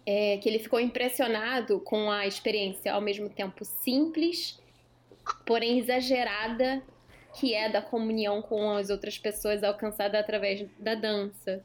é 0.04 0.36
que 0.38 0.48
ele 0.48 0.58
ficou 0.58 0.80
impressionado 0.80 1.80
com 1.80 2.10
a 2.10 2.26
experiência 2.26 2.92
ao 2.92 3.00
mesmo 3.00 3.28
tempo 3.28 3.64
simples, 3.64 4.60
porém 5.46 5.78
exagerada, 5.78 6.82
que 7.38 7.54
é 7.54 7.68
da 7.68 7.80
comunhão 7.80 8.42
com 8.42 8.72
as 8.72 8.90
outras 8.90 9.16
pessoas 9.18 9.62
alcançada 9.62 10.18
através 10.18 10.66
da 10.78 10.94
dança. 10.94 11.64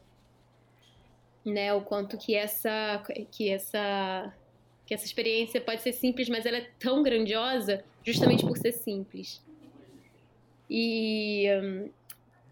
Né, 1.43 1.73
o 1.73 1.79
quanto 1.79 2.17
que 2.17 2.35
essa 2.35 3.01
que 3.31 3.49
essa 3.49 4.33
que 4.85 4.93
essa 4.93 5.05
experiência 5.05 5.61
pode 5.61 5.81
ser 5.81 5.93
simples, 5.93 6.27
mas 6.27 6.45
ela 6.45 6.57
é 6.57 6.69
tão 6.77 7.01
grandiosa 7.01 7.85
justamente 8.03 8.45
por 8.45 8.57
ser 8.57 8.73
simples. 8.73 9.41
E, 10.69 11.45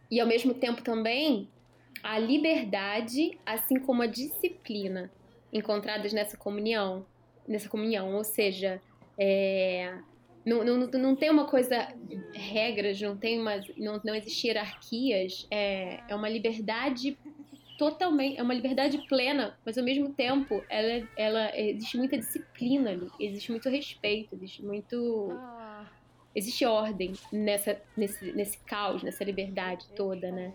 e 0.10 0.20
ao 0.20 0.28
mesmo 0.28 0.54
tempo 0.54 0.82
também 0.82 1.50
a 2.02 2.18
liberdade, 2.18 3.38
assim 3.46 3.80
como 3.80 4.02
a 4.02 4.08
disciplina 4.08 5.12
encontradas 5.56 6.12
nessa 6.12 6.36
comunhão, 6.36 7.06
nessa 7.48 7.70
comunhão, 7.70 8.14
ou 8.14 8.24
seja, 8.24 8.82
é, 9.18 9.98
não, 10.46 10.64
não, 10.64 10.78
não 10.88 11.16
tem 11.16 11.30
uma 11.30 11.46
coisa, 11.46 11.88
regras, 12.34 13.00
não 13.02 13.16
tem 13.16 13.40
uma, 13.40 13.62
não, 13.78 14.02
não 14.04 14.14
existe 14.14 14.48
hierarquias, 14.48 15.48
é, 15.50 16.02
é 16.10 16.16
uma 16.16 16.28
liberdade 16.28 17.18
totalmente, 17.78 18.38
é 18.38 18.44
uma 18.44 18.54
liberdade 18.54 18.98
plena, 19.08 19.58
mas 19.66 19.78
ao 19.78 19.84
mesmo 19.84 20.14
tempo 20.14 20.62
ela, 20.70 21.08
ela 21.18 21.58
existe 21.58 21.98
muita 21.98 22.18
disciplina 22.18 22.92
ali, 22.92 23.10
existe 23.20 23.52
muito 23.52 23.70
respeito, 23.70 24.36
existe 24.36 24.64
muito 24.64 25.30
existe 26.34 26.66
ordem 26.66 27.14
nessa 27.32 27.82
nesse, 27.96 28.34
nesse 28.34 28.58
caos, 28.60 29.04
nessa 29.04 29.24
liberdade 29.24 29.88
toda, 29.96 30.32
né? 30.32 30.54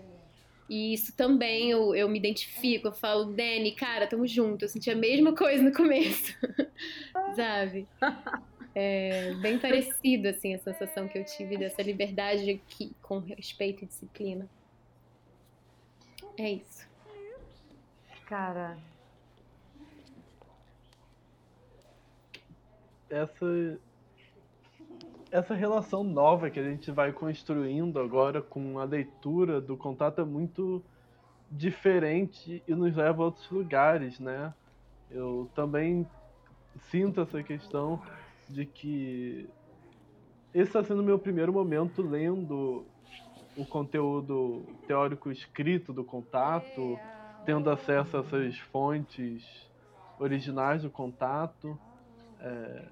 E 0.70 0.94
isso 0.94 1.12
também 1.16 1.72
eu, 1.72 1.96
eu 1.96 2.08
me 2.08 2.16
identifico, 2.16 2.86
eu 2.86 2.92
falo, 2.92 3.24
Dani, 3.24 3.72
cara, 3.72 4.06
tamo 4.06 4.24
junto. 4.24 4.64
Eu 4.64 4.68
senti 4.68 4.88
a 4.88 4.94
mesma 4.94 5.34
coisa 5.34 5.60
no 5.64 5.72
começo, 5.72 6.32
sabe? 7.34 7.88
É 8.72 9.34
bem 9.42 9.58
parecido, 9.58 10.28
assim, 10.28 10.54
a 10.54 10.60
sensação 10.60 11.08
que 11.08 11.18
eu 11.18 11.24
tive 11.24 11.58
dessa 11.58 11.82
liberdade 11.82 12.48
aqui, 12.48 12.94
com 13.02 13.18
respeito 13.18 13.82
e 13.82 13.88
disciplina. 13.88 14.48
É 16.38 16.52
isso. 16.52 16.88
Cara. 18.26 18.78
Essa. 23.10 23.80
Essa 25.30 25.54
relação 25.54 26.02
nova 26.02 26.50
que 26.50 26.58
a 26.58 26.64
gente 26.64 26.90
vai 26.90 27.12
construindo 27.12 28.00
agora 28.00 28.42
com 28.42 28.80
a 28.80 28.84
leitura 28.84 29.60
do 29.60 29.76
contato 29.76 30.20
é 30.20 30.24
muito 30.24 30.82
diferente 31.50 32.62
e 32.66 32.74
nos 32.74 32.96
leva 32.96 33.22
a 33.22 33.26
outros 33.26 33.48
lugares, 33.50 34.18
né? 34.18 34.52
Eu 35.08 35.48
também 35.54 36.04
sinto 36.90 37.20
essa 37.20 37.42
questão 37.44 38.02
de 38.48 38.66
que 38.66 39.48
esse 40.52 40.68
está 40.68 40.82
sendo 40.82 41.02
meu 41.02 41.18
primeiro 41.18 41.52
momento 41.52 42.02
lendo 42.02 42.84
o 43.56 43.64
conteúdo 43.64 44.64
teórico 44.88 45.30
escrito 45.30 45.92
do 45.92 46.02
contato, 46.02 46.98
tendo 47.44 47.70
acesso 47.70 48.16
a 48.16 48.20
essas 48.20 48.58
fontes 48.58 49.44
originais 50.18 50.82
do 50.82 50.90
contato. 50.90 51.78
É, 52.40 52.88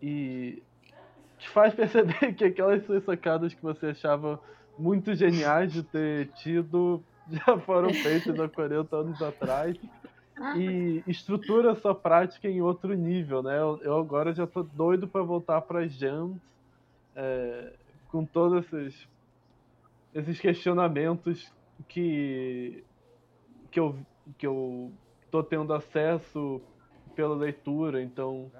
e 0.00 0.62
te 1.38 1.48
faz 1.48 1.74
perceber 1.74 2.34
que 2.36 2.44
aquelas 2.44 2.84
suas 2.84 3.04
sacadas 3.04 3.54
que 3.54 3.62
você 3.62 3.86
achava 3.86 4.40
muito 4.78 5.14
geniais 5.14 5.72
de 5.72 5.82
ter 5.82 6.28
tido 6.32 7.02
já 7.30 7.58
foram 7.58 7.92
feitas 7.92 8.38
há 8.38 8.48
40 8.48 8.96
anos 8.96 9.22
atrás 9.22 9.76
e 10.56 11.02
estrutura 11.06 11.74
sua 11.74 11.94
prática 11.94 12.48
em 12.48 12.62
outro 12.62 12.94
nível, 12.94 13.42
né? 13.42 13.58
Eu, 13.58 13.80
eu 13.82 13.98
agora 13.98 14.32
já 14.32 14.46
tô 14.46 14.62
doido 14.62 15.08
para 15.08 15.22
voltar 15.22 15.60
para 15.62 15.86
jams 15.88 16.40
é, 17.14 17.72
com 18.08 18.24
todos 18.24 18.64
esses, 18.64 19.08
esses 20.14 20.40
questionamentos 20.40 21.52
que 21.88 22.84
que 23.70 23.80
eu 23.80 23.96
que 24.38 24.46
eu 24.46 24.92
tô 25.30 25.42
tendo 25.42 25.72
acesso 25.74 26.60
pela 27.14 27.34
leitura, 27.34 28.02
então 28.02 28.50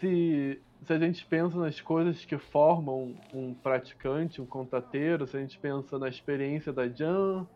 se 0.00 0.60
se 0.84 0.92
a 0.92 0.98
gente 0.98 1.24
pensa 1.26 1.58
nas 1.58 1.80
coisas 1.80 2.24
que 2.24 2.38
formam 2.38 3.14
um 3.34 3.52
praticante, 3.52 4.40
um 4.40 4.46
contateiro, 4.46 5.26
se 5.26 5.36
a 5.36 5.40
gente 5.40 5.58
pensa 5.58 5.98
na 5.98 6.08
experiência 6.08 6.72
da 6.72 6.88
jam, 6.88 7.46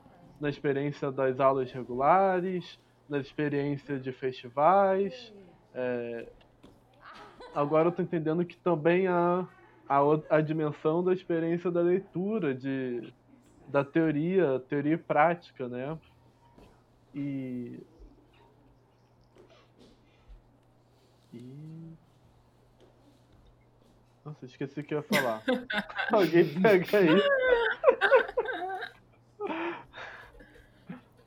na 0.41 0.49
experiência 0.49 1.11
das 1.11 1.39
aulas 1.39 1.71
regulares, 1.71 2.79
na 3.09 3.19
experiência 3.19 3.99
de 3.99 4.13
festivais. 4.13 5.33
É... 5.75 6.29
Agora 7.55 7.87
eu 7.87 7.91
estou 7.91 8.05
entendendo 8.05 8.45
que 8.45 8.57
também 8.57 9.07
há 9.07 9.47
a, 9.89 9.99
a 10.37 10.41
dimensão 10.41 11.05
da 11.05 11.13
experiência 11.13 11.71
da 11.71 11.81
leitura, 11.81 12.55
de, 12.55 13.13
da 13.69 13.85
teoria, 13.85 14.59
teoria 14.69 14.99
prática, 14.99 15.69
né? 15.69 15.99
E. 17.15 17.79
E. 21.33 21.82
Nossa, 24.25 24.47
esqueci 24.47 24.81
o 24.81 24.85
que 24.85 24.95
eu 24.95 24.99
ia 24.99 25.03
falar. 25.03 25.43
Alguém 26.13 26.61
pega 26.61 26.99
aí. 26.99 27.09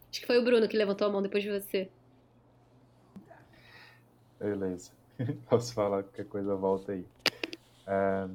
Acho 0.09 0.21
que 0.21 0.25
foi 0.25 0.37
o 0.37 0.43
Bruno 0.43 0.67
que 0.67 0.77
levantou 0.77 1.07
a 1.07 1.11
mão 1.11 1.21
depois 1.21 1.43
de 1.43 1.51
você. 1.51 1.89
Beleza. 4.39 4.91
Posso 5.49 5.73
falar 5.73 6.03
qualquer 6.03 6.25
coisa, 6.25 6.55
volta 6.55 6.93
aí. 6.93 7.05
É, 7.87 8.27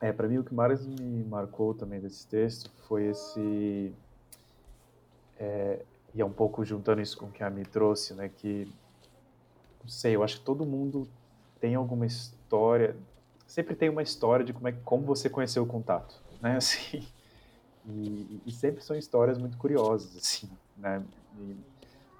é 0.00 0.12
para 0.12 0.28
mim 0.28 0.38
o 0.38 0.44
que 0.44 0.54
mais 0.54 0.86
me 0.86 1.24
marcou 1.24 1.74
também 1.74 2.00
desse 2.00 2.26
texto 2.26 2.70
foi 2.86 3.06
esse. 3.06 3.92
É, 5.38 5.84
e 6.14 6.20
é 6.20 6.24
um 6.24 6.32
pouco 6.32 6.64
juntando 6.64 7.00
isso 7.00 7.16
com 7.16 7.26
o 7.26 7.30
que 7.30 7.42
a 7.42 7.50
Mi 7.50 7.64
trouxe, 7.64 8.14
né? 8.14 8.28
Que, 8.28 8.70
não 9.82 9.88
sei, 9.88 10.16
eu 10.16 10.22
acho 10.22 10.38
que 10.38 10.44
todo 10.44 10.66
mundo 10.66 11.08
tem 11.60 11.74
alguma 11.74 12.06
história, 12.06 12.96
sempre 13.48 13.74
tem 13.74 13.88
uma 13.88 14.02
história 14.02 14.44
de 14.44 14.52
como, 14.52 14.68
é, 14.68 14.72
como 14.84 15.04
você 15.04 15.28
conheceu 15.28 15.64
o 15.64 15.66
contato, 15.66 16.20
né? 16.40 16.56
Assim, 16.58 17.04
e, 17.86 18.42
e 18.46 18.52
sempre 18.52 18.84
são 18.84 18.94
histórias 18.94 19.38
muito 19.38 19.56
curiosas, 19.56 20.14
assim, 20.14 20.48
né? 20.76 21.02
E, 21.40 21.56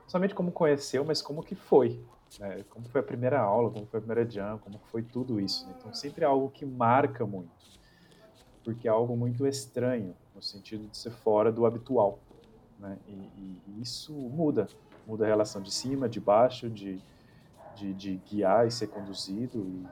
somente 0.06 0.34
como 0.34 0.50
conheceu, 0.50 1.04
mas 1.04 1.20
como 1.20 1.42
que 1.42 1.54
foi, 1.54 2.02
né? 2.40 2.64
Como 2.70 2.88
foi 2.88 3.02
a 3.02 3.04
primeira 3.04 3.38
aula, 3.38 3.70
como 3.70 3.86
foi 3.86 3.98
a 3.98 4.00
primeira 4.00 4.28
jam, 4.28 4.58
como 4.58 4.78
foi 4.90 5.02
tudo 5.02 5.38
isso. 5.38 5.66
Né? 5.66 5.74
Então 5.78 5.92
sempre 5.92 6.24
é 6.24 6.26
algo 6.26 6.48
que 6.48 6.64
marca 6.64 7.26
muito, 7.26 7.50
porque 8.64 8.88
é 8.88 8.90
algo 8.90 9.14
muito 9.14 9.46
estranho, 9.46 10.16
no 10.34 10.42
sentido 10.42 10.88
de 10.88 10.96
ser 10.96 11.10
fora 11.10 11.52
do 11.52 11.66
habitual, 11.66 12.18
né? 12.78 12.96
E, 13.06 13.12
e, 13.12 13.62
e 13.66 13.82
isso 13.82 14.14
muda, 14.14 14.66
muda 15.06 15.26
a 15.26 15.28
relação 15.28 15.60
de 15.60 15.70
cima, 15.70 16.08
de 16.08 16.20
baixo, 16.20 16.70
de, 16.70 16.98
de, 17.76 17.92
de 17.92 18.16
guiar 18.26 18.66
e 18.66 18.70
ser 18.70 18.86
conduzido, 18.86 19.58
e, 19.58 19.86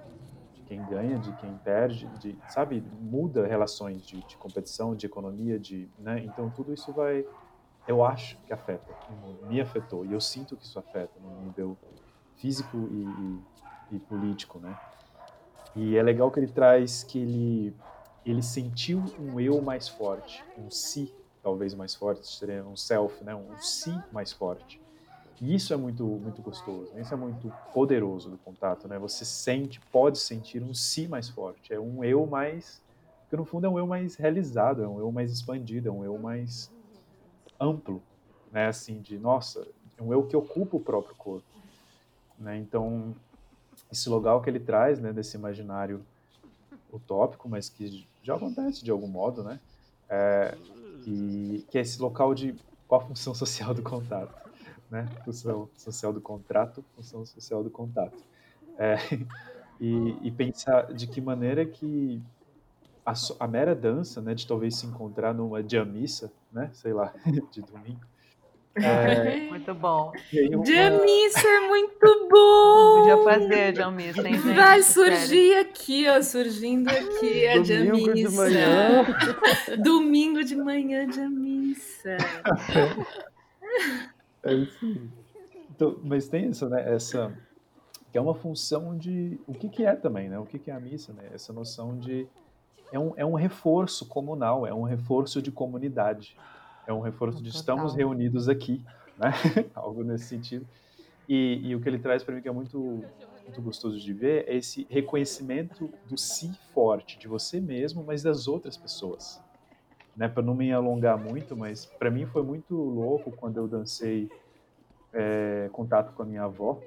quem 0.66 0.84
ganha, 0.84 1.18
de 1.18 1.32
quem 1.36 1.56
perde, 1.58 2.06
de, 2.18 2.36
sabe, 2.48 2.82
muda 3.00 3.46
relações 3.46 4.02
de, 4.06 4.22
de 4.22 4.36
competição, 4.36 4.94
de 4.94 5.06
economia, 5.06 5.58
de, 5.58 5.88
né? 5.98 6.22
Então 6.24 6.50
tudo 6.50 6.72
isso 6.74 6.92
vai, 6.92 7.24
eu 7.86 8.04
acho 8.04 8.36
que 8.46 8.52
afeta, 8.52 8.92
me 9.48 9.60
afetou 9.60 10.04
e 10.04 10.12
eu 10.12 10.20
sinto 10.20 10.56
que 10.56 10.64
isso 10.64 10.78
afeta 10.78 11.12
no 11.20 11.44
nível 11.44 11.76
físico 12.36 12.76
e, 12.76 13.92
e, 13.92 13.96
e 13.96 13.98
político, 14.00 14.58
né? 14.58 14.78
E 15.74 15.96
é 15.96 16.02
legal 16.02 16.30
que 16.30 16.40
ele 16.40 16.48
traz 16.48 17.02
que 17.02 17.18
ele 17.18 17.74
ele 18.24 18.42
sentiu 18.42 19.04
um 19.20 19.38
eu 19.38 19.62
mais 19.62 19.88
forte, 19.88 20.44
um 20.58 20.68
si 20.68 21.14
talvez 21.46 21.74
mais 21.74 21.94
forte, 21.94 22.26
seria 22.26 22.66
um 22.66 22.74
self, 22.74 23.22
né? 23.22 23.32
Um 23.32 23.56
si 23.56 23.96
mais 24.10 24.32
forte. 24.32 24.80
E 25.40 25.54
isso 25.54 25.74
é 25.74 25.76
muito, 25.76 26.04
muito 26.04 26.40
gostoso, 26.40 26.92
né? 26.94 27.02
isso 27.02 27.12
é 27.12 27.16
muito 27.16 27.52
poderoso 27.74 28.30
do 28.30 28.38
contato, 28.38 28.88
né? 28.88 28.98
Você 28.98 29.24
sente, 29.24 29.78
pode 29.92 30.18
sentir 30.18 30.62
um 30.62 30.72
si 30.72 31.06
mais 31.06 31.28
forte, 31.28 31.74
é 31.74 31.78
um 31.78 32.02
eu 32.02 32.26
mais, 32.26 32.80
que 33.28 33.36
no 33.36 33.44
fundo 33.44 33.66
é 33.66 33.70
um 33.70 33.78
eu 33.78 33.86
mais 33.86 34.16
realizado, 34.16 34.82
é 34.82 34.88
um 34.88 34.98
eu 34.98 35.12
mais 35.12 35.30
expandido, 35.30 35.88
é 35.88 35.92
um 35.92 36.04
eu 36.04 36.16
mais 36.16 36.70
amplo, 37.60 38.02
né? 38.50 38.68
Assim, 38.68 39.00
de, 39.00 39.18
nossa, 39.18 39.66
é 39.98 40.02
um 40.02 40.10
eu 40.10 40.26
que 40.26 40.34
ocupa 40.34 40.78
o 40.78 40.80
próprio 40.80 41.14
corpo, 41.16 41.46
né? 42.38 42.56
Então, 42.56 43.14
esse 43.92 44.08
lugar 44.08 44.40
que 44.40 44.48
ele 44.48 44.60
traz, 44.60 44.98
né, 44.98 45.12
desse 45.12 45.36
imaginário 45.36 46.02
utópico, 46.90 47.46
mas 47.46 47.68
que 47.68 48.06
já 48.22 48.36
acontece 48.36 48.82
de 48.82 48.90
algum 48.90 49.06
modo, 49.06 49.44
né? 49.44 49.60
É, 50.08 50.56
e 51.06 51.62
que 51.68 51.76
é 51.76 51.82
esse 51.82 52.00
local 52.00 52.34
de 52.34 52.54
qual 52.88 53.02
a 53.02 53.04
função 53.04 53.34
social 53.34 53.74
do 53.74 53.82
contato 53.82 54.45
né? 54.90 55.06
Função 55.24 55.68
social 55.76 56.12
do 56.12 56.20
contrato, 56.20 56.84
função 56.94 57.24
social 57.24 57.62
do 57.62 57.70
contato. 57.70 58.22
É, 58.78 58.96
e, 59.80 60.16
e, 60.22 60.30
pensar 60.30 60.92
de 60.92 61.06
que 61.06 61.20
maneira 61.20 61.64
que 61.64 62.22
a, 63.04 63.12
a, 63.40 63.48
mera 63.48 63.74
dança, 63.74 64.20
né, 64.20 64.34
de 64.34 64.46
talvez 64.46 64.76
se 64.76 64.86
encontrar 64.86 65.32
numa 65.32 65.66
jamissa, 65.66 66.32
né, 66.52 66.70
sei 66.72 66.92
lá, 66.92 67.12
de 67.50 67.62
domingo. 67.62 68.00
É, 68.74 69.40
muito 69.48 69.74
bom. 69.74 70.12
Uma... 70.52 70.66
Jamissa 70.66 71.48
é 71.48 71.60
muito 71.60 72.28
bom! 72.30 72.98
Podia 72.98 73.24
fazer 73.24 73.74
jamissa, 73.74 74.28
hein, 74.28 74.34
gente? 74.34 74.54
Vai 74.54 74.82
surgir 74.82 75.56
aqui, 75.56 76.06
ó, 76.08 76.20
surgindo 76.20 76.90
aqui 76.90 77.46
a 77.46 77.54
Domingo 77.54 78.16
jamissa. 78.16 78.28
De 78.28 78.36
manhã. 78.36 79.06
Domingo 79.82 80.44
de 80.44 80.56
manhã, 80.56 81.10
jamissa. 81.10 82.18
É. 84.46 84.66
Então, 85.70 85.98
mas 86.02 86.28
tem 86.28 86.48
isso, 86.48 86.68
né? 86.68 86.94
Essa 86.94 87.36
que 88.10 88.18
é 88.18 88.20
uma 88.20 88.34
função 88.34 88.96
de 88.96 89.38
o 89.46 89.52
que, 89.52 89.68
que 89.68 89.84
é 89.84 89.94
também, 89.94 90.28
né? 90.28 90.38
O 90.38 90.46
que, 90.46 90.58
que 90.58 90.70
é 90.70 90.74
a 90.74 90.80
missa, 90.80 91.12
né? 91.12 91.28
Essa 91.34 91.52
noção 91.52 91.98
de 91.98 92.26
é 92.90 92.98
um, 92.98 93.12
é 93.16 93.26
um 93.26 93.34
reforço 93.34 94.06
comunal, 94.06 94.66
é 94.66 94.72
um 94.72 94.84
reforço 94.84 95.42
de 95.42 95.50
comunidade, 95.50 96.36
é 96.86 96.92
um 96.92 97.00
reforço 97.00 97.42
de 97.42 97.50
estamos 97.50 97.94
reunidos 97.94 98.48
aqui, 98.48 98.80
né? 99.18 99.32
Algo 99.74 100.02
nesse 100.02 100.26
sentido. 100.26 100.66
E, 101.28 101.60
e 101.64 101.74
o 101.74 101.80
que 101.80 101.88
ele 101.88 101.98
traz 101.98 102.22
para 102.22 102.34
mim 102.34 102.40
que 102.40 102.48
é 102.48 102.52
muito 102.52 103.04
muito 103.46 103.62
gostoso 103.62 104.00
de 104.00 104.12
ver 104.12 104.44
é 104.48 104.56
esse 104.56 104.86
reconhecimento 104.90 105.88
do 106.08 106.18
si 106.18 106.52
forte 106.74 107.16
de 107.16 107.28
você 107.28 107.60
mesmo, 107.60 108.02
mas 108.02 108.22
das 108.22 108.48
outras 108.48 108.76
pessoas. 108.76 109.40
Né, 110.16 110.28
para 110.28 110.42
não 110.42 110.54
me 110.54 110.72
alongar 110.72 111.18
muito, 111.18 111.56
mas 111.56 111.84
para 111.84 112.10
mim 112.10 112.24
foi 112.26 112.42
muito 112.42 112.74
louco 112.74 113.30
quando 113.32 113.58
eu 113.58 113.68
dancei 113.68 114.30
é, 115.12 115.68
contato 115.72 116.14
com 116.14 116.22
a 116.22 116.26
minha 116.26 116.44
avó 116.44 116.80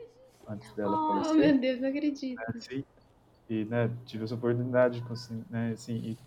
antes 0.47 0.71
dela 0.73 0.97
oh, 0.97 1.23
falecer. 1.23 1.35
meu 1.35 1.59
Deus, 1.59 1.79
não 1.79 1.89
acredito. 1.89 2.39
Né, 2.39 2.45
assim, 2.55 2.83
e 3.47 3.65
né, 3.65 3.91
tive 4.05 4.23
essa 4.23 4.35
oportunidade, 4.35 5.03
né, 5.49 5.71
assim, 5.73 5.95
e 5.95 6.17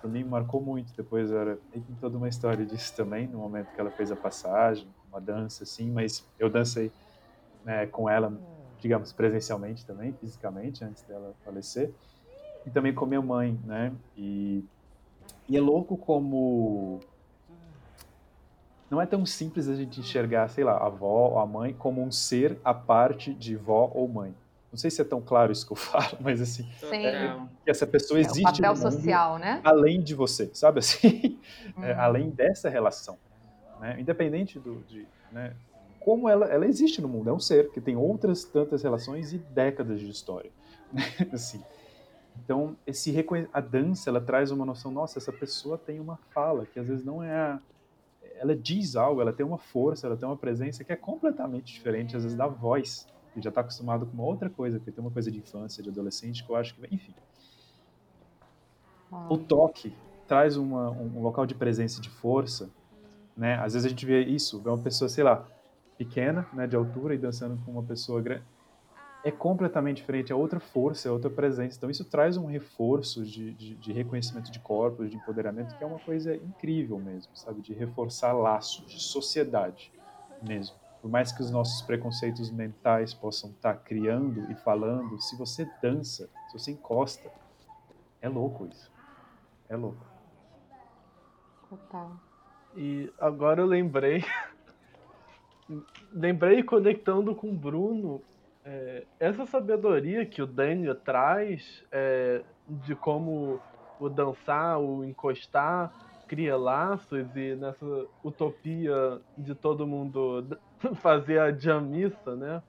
para 0.00 0.10
mim 0.10 0.24
marcou 0.24 0.60
muito. 0.60 0.92
Depois 0.96 1.30
era 1.30 1.58
tem 1.72 1.82
toda 2.00 2.16
uma 2.16 2.28
história 2.28 2.64
disso 2.64 2.94
também, 2.96 3.26
no 3.26 3.38
momento 3.38 3.72
que 3.72 3.80
ela 3.80 3.90
fez 3.90 4.10
a 4.10 4.16
passagem, 4.16 4.86
uma 5.08 5.20
dança 5.20 5.64
assim, 5.64 5.90
mas 5.90 6.26
eu 6.38 6.50
dancei 6.50 6.92
né, 7.64 7.86
com 7.86 8.08
ela, 8.08 8.32
digamos, 8.78 9.12
presencialmente 9.12 9.84
também, 9.84 10.12
fisicamente, 10.12 10.84
antes 10.84 11.02
dela 11.02 11.34
falecer, 11.44 11.92
e 12.66 12.70
também 12.70 12.94
com 12.94 13.06
minha 13.06 13.22
mãe, 13.22 13.58
né? 13.64 13.92
E, 14.16 14.64
e 15.48 15.56
é 15.56 15.60
louco 15.60 15.96
como 15.96 17.00
não 18.90 19.00
é 19.00 19.06
tão 19.06 19.24
simples 19.26 19.68
a 19.68 19.74
gente 19.74 20.00
enxergar, 20.00 20.48
sei 20.48 20.64
lá, 20.64 20.72
a 20.72 20.86
avó 20.86 21.30
ou 21.30 21.38
a 21.38 21.46
mãe 21.46 21.74
como 21.74 22.02
um 22.02 22.10
ser 22.10 22.58
à 22.64 22.72
parte 22.72 23.34
de 23.34 23.54
vó 23.54 23.90
ou 23.94 24.08
mãe. 24.08 24.34
Não 24.70 24.78
sei 24.78 24.90
se 24.90 25.00
é 25.00 25.04
tão 25.04 25.20
claro 25.20 25.52
isso 25.52 25.66
que 25.66 25.72
eu 25.72 25.76
falo, 25.76 26.18
mas 26.20 26.40
assim, 26.40 26.66
é, 26.92 27.36
que 27.64 27.70
essa 27.70 27.86
pessoa 27.86 28.20
existe 28.20 28.62
é 28.62 28.70
o 28.70 28.74
papel 28.74 28.76
social, 28.76 29.38
né? 29.38 29.60
além 29.64 30.00
de 30.02 30.14
você, 30.14 30.50
sabe 30.52 30.78
assim, 30.80 31.38
hum. 31.76 31.84
é, 31.84 31.94
além 31.94 32.30
dessa 32.30 32.68
relação, 32.68 33.18
né? 33.80 33.98
independente 33.98 34.58
do, 34.58 34.82
de, 34.88 35.06
né? 35.32 35.54
como 36.00 36.28
ela, 36.28 36.46
ela 36.46 36.66
existe 36.66 37.00
no 37.00 37.08
mundo, 37.08 37.30
é 37.30 37.32
um 37.32 37.40
ser 37.40 37.70
que 37.70 37.80
tem 37.80 37.96
outras 37.96 38.44
tantas 38.44 38.82
relações 38.82 39.32
e 39.32 39.38
décadas 39.38 40.00
de 40.00 40.10
história, 40.10 40.50
né? 40.92 41.02
assim. 41.32 41.62
Então, 42.44 42.76
esse 42.86 43.14
a 43.52 43.60
dança, 43.60 44.10
ela 44.10 44.20
traz 44.20 44.50
uma 44.50 44.64
noção, 44.64 44.90
nossa, 44.90 45.18
essa 45.18 45.32
pessoa 45.32 45.76
tem 45.76 46.00
uma 46.00 46.16
fala 46.30 46.66
que 46.66 46.78
às 46.78 46.88
vezes 46.88 47.04
não 47.04 47.22
é 47.22 47.34
a, 47.34 47.60
ela 48.36 48.54
diz 48.54 48.96
algo, 48.96 49.20
ela 49.20 49.32
tem 49.32 49.44
uma 49.44 49.58
força, 49.58 50.06
ela 50.06 50.16
tem 50.16 50.28
uma 50.28 50.36
presença 50.36 50.84
que 50.84 50.92
é 50.92 50.96
completamente 50.96 51.72
diferente 51.72 52.16
às 52.16 52.22
vezes 52.22 52.36
da 52.36 52.46
voz 52.46 53.06
que 53.34 53.42
já 53.42 53.48
está 53.48 53.60
acostumado 53.60 54.06
com 54.06 54.12
uma 54.14 54.24
outra 54.24 54.48
coisa, 54.48 54.78
porque 54.78 54.90
tem 54.90 55.02
uma 55.02 55.10
coisa 55.10 55.30
de 55.30 55.38
infância, 55.38 55.82
de 55.82 55.88
adolescente, 55.88 56.44
que 56.44 56.50
eu 56.50 56.56
acho 56.56 56.74
que, 56.74 56.94
enfim. 56.94 57.14
Ah. 59.12 59.26
O 59.30 59.38
toque 59.38 59.94
traz 60.26 60.56
uma, 60.56 60.90
um 60.90 61.22
local 61.22 61.46
de 61.46 61.54
presença 61.54 61.98
e 61.98 62.02
de 62.02 62.10
força, 62.10 62.70
né? 63.36 63.54
Às 63.56 63.74
vezes 63.74 63.86
a 63.86 63.88
gente 63.88 64.04
vê 64.04 64.24
isso, 64.24 64.60
vê 64.60 64.68
uma 64.68 64.78
pessoa, 64.78 65.08
sei 65.08 65.24
lá, 65.24 65.46
pequena, 65.96 66.46
né, 66.52 66.66
de 66.66 66.76
altura 66.76 67.14
e 67.14 67.18
dançando 67.18 67.58
com 67.64 67.72
uma 67.72 67.82
pessoa 67.82 68.20
grande. 68.20 68.44
É 69.22 69.30
completamente 69.30 69.96
diferente, 69.96 70.32
é 70.32 70.34
outra 70.34 70.60
força, 70.60 71.08
é 71.08 71.10
outra 71.10 71.28
presença. 71.28 71.76
Então 71.76 71.90
isso 71.90 72.04
traz 72.04 72.36
um 72.36 72.46
reforço 72.46 73.24
de, 73.24 73.52
de, 73.52 73.74
de 73.74 73.92
reconhecimento 73.92 74.50
de 74.50 74.60
corpos, 74.60 75.10
de 75.10 75.16
empoderamento, 75.16 75.76
que 75.76 75.82
é 75.82 75.86
uma 75.86 75.98
coisa 75.98 76.36
incrível 76.36 76.98
mesmo, 76.98 77.36
sabe? 77.36 77.60
De 77.60 77.74
reforçar 77.74 78.32
laços 78.32 78.86
de 78.86 79.00
sociedade 79.00 79.92
mesmo 80.40 80.76
por 81.00 81.10
mais 81.10 81.32
que 81.32 81.42
os 81.42 81.50
nossos 81.50 81.80
preconceitos 81.82 82.50
mentais 82.50 83.14
possam 83.14 83.50
estar 83.50 83.74
tá 83.74 83.80
criando 83.80 84.50
e 84.50 84.54
falando, 84.54 85.20
se 85.20 85.36
você 85.36 85.64
dança, 85.80 86.28
se 86.48 86.58
você 86.58 86.72
encosta, 86.72 87.30
é 88.20 88.28
louco 88.28 88.66
isso. 88.66 88.90
É 89.68 89.76
louco. 89.76 90.06
Total. 91.68 92.16
E 92.74 93.12
agora 93.18 93.60
eu 93.62 93.66
lembrei. 93.66 94.24
lembrei 96.10 96.62
conectando 96.62 97.34
com 97.34 97.50
o 97.50 97.56
Bruno. 97.56 98.22
É, 98.70 99.04
essa 99.18 99.46
sabedoria 99.46 100.26
que 100.26 100.42
o 100.42 100.46
Daniel 100.46 100.94
traz 100.94 101.82
é, 101.90 102.42
de 102.68 102.94
como 102.94 103.58
o 103.98 104.10
dançar, 104.10 104.78
o 104.78 105.02
encostar, 105.02 105.90
cria 106.26 106.54
laços 106.54 107.34
e 107.34 107.54
nessa 107.54 107.86
utopia 108.22 109.22
de 109.38 109.54
todo 109.54 109.86
mundo 109.86 110.58
fazer 111.00 111.38
a 111.40 111.50
jamissa, 111.50 112.36
né? 112.36 112.62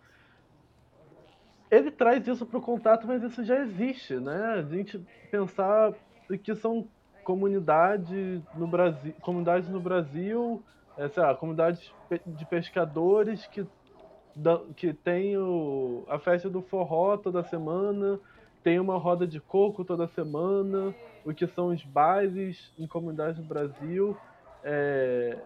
Ele 1.70 1.92
traz 1.92 2.26
isso 2.26 2.46
para 2.46 2.60
o 2.60 2.62
contato, 2.62 3.06
mas 3.06 3.22
isso 3.22 3.44
já 3.44 3.60
existe, 3.60 4.16
né? 4.16 4.54
A 4.58 4.62
gente 4.62 5.06
pensar 5.30 5.94
que 6.42 6.56
são 6.56 6.88
comunidades 7.26 8.42
no 8.56 8.68
Brasil, 8.68 9.14
comunidades 9.20 9.68
no 9.68 9.82
Brasil, 9.82 10.64
é, 10.96 11.10
sei 11.10 11.22
lá, 11.22 11.36
comunidades 11.36 11.94
de 12.26 12.46
pescadores 12.46 13.46
que 13.48 13.68
que 14.76 14.94
tem 14.94 15.38
o, 15.38 16.04
a 16.08 16.20
festa 16.20 16.50
do 16.50 16.62
forró 16.62 17.18
toda 17.18 17.44
semana, 17.44 18.20
tem 18.64 18.80
uma 18.80 18.98
roda 18.98 19.26
de 19.26 19.40
coco 19.40 19.84
toda 19.84 20.08
semana, 20.08 20.94
o 21.26 21.34
que 21.34 21.48
são 21.48 21.68
os 21.68 21.84
bailes 21.84 22.72
em 22.78 22.88
comunidades 22.88 23.40
no 23.40 23.46
Brasil. 23.46 24.18
É, 24.64 25.38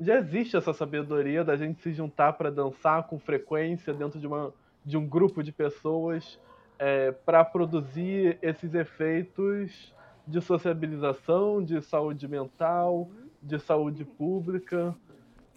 já 0.00 0.16
existe 0.18 0.56
essa 0.56 0.72
sabedoria 0.72 1.44
da 1.44 1.56
gente 1.56 1.82
se 1.82 1.92
juntar 1.92 2.32
para 2.34 2.50
dançar 2.50 3.06
com 3.06 3.18
frequência 3.18 3.92
dentro 3.92 4.18
de, 4.18 4.26
uma, 4.26 4.52
de 4.84 4.96
um 4.96 5.06
grupo 5.06 5.42
de 5.42 5.52
pessoas 5.52 6.38
é, 6.78 7.12
para 7.12 7.44
produzir 7.44 8.38
esses 8.40 8.72
efeitos 8.74 9.94
de 10.26 10.40
sociabilização, 10.40 11.62
de 11.62 11.82
saúde 11.82 12.26
mental, 12.26 13.10
de 13.42 13.58
saúde 13.58 14.04
pública. 14.04 14.94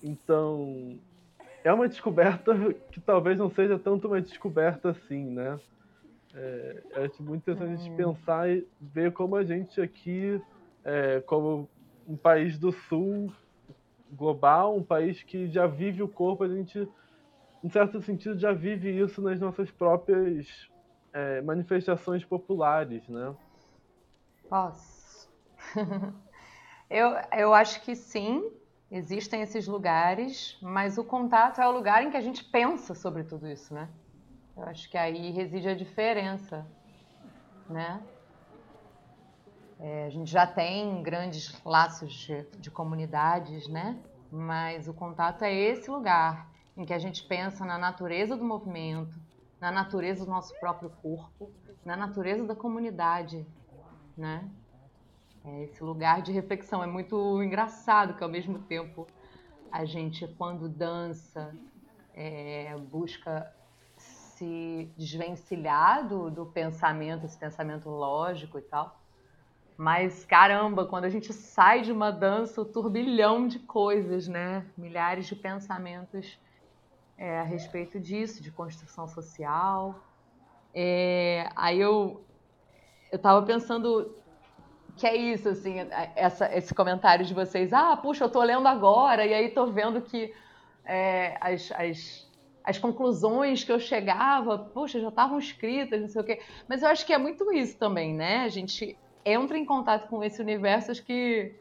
Então, 0.04 1.00
é 1.64 1.72
uma 1.72 1.88
descoberta 1.88 2.54
que 2.92 3.00
talvez 3.00 3.38
não 3.38 3.50
seja 3.50 3.80
tanto 3.80 4.08
uma 4.08 4.22
descoberta 4.22 4.90
assim, 4.90 5.26
né? 5.26 5.60
É, 6.36 6.84
acho 6.96 7.22
muito 7.22 7.42
interessante 7.42 7.74
a 7.74 7.78
gente 7.78 7.94
é. 7.94 7.96
pensar 7.96 8.50
e 8.50 8.68
ver 8.82 9.14
como 9.14 9.36
a 9.36 9.44
gente 9.44 9.80
aqui, 9.80 10.42
é, 10.84 11.22
como 11.22 11.70
um 12.08 12.18
país 12.18 12.58
do 12.58 12.72
sul, 12.72 13.32
global, 14.12 14.76
um 14.76 14.84
país 14.84 15.22
que 15.24 15.48
já 15.48 15.68
vive 15.68 16.02
o 16.02 16.08
corpo, 16.08 16.44
a 16.44 16.48
gente, 16.48 16.88
em 17.64 17.70
certo 17.70 18.02
sentido, 18.02 18.38
já 18.38 18.52
vive 18.52 18.90
isso 18.90 19.22
nas 19.22 19.40
nossas 19.40 19.70
próprias 19.72 20.70
é, 21.14 21.42
manifestações 21.42 22.26
populares, 22.26 23.08
né? 23.08 23.34
Posso. 24.50 25.32
eu, 26.90 27.16
eu 27.32 27.54
acho 27.54 27.82
que 27.84 27.96
sim, 27.96 28.52
existem 28.94 29.42
esses 29.42 29.68
lugares, 29.68 30.56
mas 30.62 31.00
o 31.00 31.04
contato 31.04 31.60
é 31.60 31.68
o 31.68 31.72
lugar 31.72 32.04
em 32.04 32.12
que 32.12 32.18
a 32.18 32.22
gente 32.22 32.44
pensa 32.44 32.94
sobre 32.94 33.24
tudo 33.24 33.48
isso, 33.48 33.74
né? 33.74 33.90
Eu 34.56 34.66
acho 34.66 34.88
que 34.88 34.96
aí 34.96 35.32
reside 35.32 35.68
a 35.68 35.74
diferença, 35.74 36.64
né? 37.68 38.00
É, 39.80 40.06
a 40.06 40.10
gente 40.12 40.30
já 40.30 40.46
tem 40.46 41.02
grandes 41.02 41.60
laços 41.66 42.14
de, 42.14 42.44
de 42.60 42.70
comunidades, 42.70 43.68
né? 43.68 44.00
Mas 44.32 44.88
o 44.88 44.94
contato 44.94 45.42
é 45.42 45.52
esse 45.52 45.90
lugar 45.90 46.48
em 46.78 46.86
que 46.86 46.94
a 46.94 47.00
gente 47.00 47.24
pensa 47.24 47.66
na 47.66 47.80
natureza 47.80 48.38
do 48.38 48.46
movimento, 48.46 49.20
na 49.60 49.72
natureza 49.72 50.24
do 50.24 50.30
nosso 50.30 50.54
próprio 50.60 50.92
corpo, 51.02 51.52
na 51.84 51.98
natureza 51.98 52.46
da 52.46 52.56
comunidade, 52.56 53.44
né? 54.16 54.48
É 55.46 55.64
esse 55.64 55.84
lugar 55.84 56.22
de 56.22 56.32
reflexão 56.32 56.82
é 56.82 56.88
muito 56.88 57.44
engraçado 57.44 58.14
que 58.14 58.24
ao 58.24 58.30
mesmo 58.30 58.60
tempo 58.60 59.06
a 59.70 59.84
gente 59.84 60.26
quando 60.38 60.70
dança 60.70 61.54
é, 62.14 62.74
busca 62.78 63.54
se 63.98 64.90
desvencilhar 64.98 66.08
do, 66.08 66.32
do 66.32 66.46
pensamento, 66.46 67.26
esse 67.26 67.38
pensamento 67.38 67.90
lógico 67.90 68.58
e 68.58 68.62
tal, 68.62 68.98
mas 69.76 70.24
caramba, 70.24 70.86
quando 70.86 71.06
a 71.06 71.10
gente 71.10 71.34
sai 71.34 71.82
de 71.82 71.92
uma 71.92 72.12
dança, 72.12 72.62
o 72.62 72.66
turbilhão 72.66 73.48
de 73.48 73.60
coisas, 73.60 74.28
né? 74.28 74.66
Milhares 74.78 75.26
de 75.28 75.36
pensamentos 75.36 76.40
é, 77.18 77.40
a 77.40 77.44
respeito 77.44 78.00
disso, 78.00 78.42
de 78.42 78.52
construção 78.52 79.08
social. 79.08 80.00
É, 80.74 81.50
aí 81.56 81.80
eu 81.82 82.24
eu 83.12 83.20
tava 83.20 83.46
pensando 83.46 84.23
que 84.96 85.08
é 85.08 85.16
isso, 85.16 85.50
assim, 85.50 85.76
essa, 86.16 86.56
esse 86.56 86.74
comentário 86.74 87.26
de 87.26 87.34
vocês. 87.34 87.74
Ah, 87.74 87.98
puxa, 87.98 88.26
eu 88.26 88.30
tô 88.30 88.42
lendo 88.44 88.68
agora, 88.68 89.26
e 89.26 89.34
aí 89.34 89.50
tô 89.50 89.66
vendo 89.68 90.02
que 90.02 90.34
é, 90.86 91.38
as, 91.42 91.72
as, 91.72 92.32
as 92.64 92.78
conclusões 92.78 93.64
que 93.64 93.72
eu 93.72 93.80
chegava, 93.80 94.58
puxa, 94.58 95.00
já 95.00 95.10
estavam 95.10 95.40
escritas, 95.40 96.02
não 96.02 96.08
sei 96.08 96.22
o 96.22 96.26
quê. 96.26 96.40
Mas 96.68 96.84
eu 96.84 96.90
acho 96.90 97.06
que 97.06 97.14
é 97.14 97.18
muito 97.18 97.52
isso 97.52 97.78
também, 97.78 98.14
né? 98.14 98.44
A 98.44 98.50
gente 98.50 98.98
entra 99.26 99.58
em 99.58 99.66
contato 99.66 100.08
com 100.08 100.24
esse 100.24 100.42
universo, 100.42 100.92
acho 100.92 101.04
que 101.04 101.56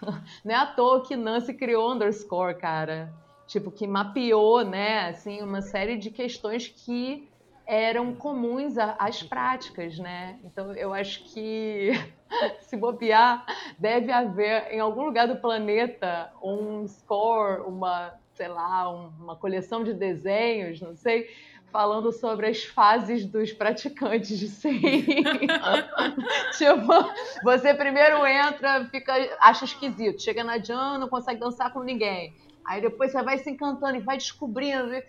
não 0.44 0.54
é 0.54 0.58
à 0.58 0.66
toa 0.66 1.02
que 1.02 1.16
Nancy 1.16 1.54
criou 1.54 1.92
Underscore, 1.92 2.56
cara. 2.56 3.12
Tipo, 3.46 3.70
que 3.70 3.86
mapeou, 3.86 4.62
né, 4.62 5.08
assim, 5.08 5.40
uma 5.40 5.62
série 5.62 5.96
de 5.96 6.10
questões 6.10 6.68
que 6.68 7.26
eram 7.68 8.14
comuns 8.14 8.78
às 8.78 9.22
práticas, 9.22 9.98
né? 9.98 10.38
Então, 10.42 10.72
eu 10.72 10.94
acho 10.94 11.22
que, 11.24 11.92
se 12.62 12.74
bobear, 12.78 13.44
deve 13.78 14.10
haver 14.10 14.72
em 14.72 14.80
algum 14.80 15.04
lugar 15.04 15.28
do 15.28 15.36
planeta 15.36 16.32
um 16.42 16.88
score, 16.88 17.60
uma, 17.66 18.14
sei 18.32 18.48
lá, 18.48 18.88
uma 18.88 19.36
coleção 19.36 19.84
de 19.84 19.92
desenhos, 19.92 20.80
não 20.80 20.96
sei, 20.96 21.28
falando 21.70 22.10
sobre 22.10 22.46
as 22.46 22.64
fases 22.64 23.26
dos 23.26 23.52
praticantes 23.52 24.38
de 24.38 24.48
Sei. 24.48 24.80
tipo, 26.56 27.12
você 27.44 27.74
primeiro 27.74 28.26
entra, 28.26 28.86
fica, 28.86 29.12
acha 29.42 29.66
esquisito, 29.66 30.22
chega 30.22 30.42
na 30.42 30.56
Jan, 30.56 30.96
não 30.96 31.08
consegue 31.08 31.38
dançar 31.38 31.70
com 31.70 31.82
ninguém. 31.82 32.34
Aí 32.68 32.82
depois 32.82 33.10
você 33.10 33.22
vai 33.22 33.38
se 33.38 33.48
encantando 33.48 33.96
e 33.96 34.00
vai 34.00 34.18
descobrindo, 34.18 34.92
e, 34.92 35.02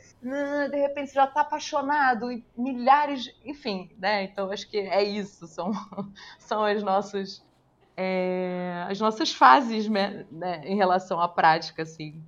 de 0.70 0.78
repente 0.78 1.10
você 1.10 1.16
já 1.16 1.26
está 1.26 1.42
apaixonado, 1.42 2.32
e 2.32 2.42
milhares, 2.58 3.36
enfim, 3.44 3.92
né? 3.98 4.24
Então 4.24 4.50
acho 4.50 4.70
que 4.70 4.78
é 4.78 5.04
isso, 5.04 5.46
são, 5.46 5.74
são 6.40 6.64
as 6.64 6.82
nossas 6.82 7.46
é, 7.98 8.86
as 8.90 8.98
nossas 8.98 9.34
fases 9.34 9.90
né, 9.90 10.26
né, 10.32 10.62
em 10.64 10.78
relação 10.78 11.20
à 11.20 11.28
prática, 11.28 11.82
assim. 11.84 12.24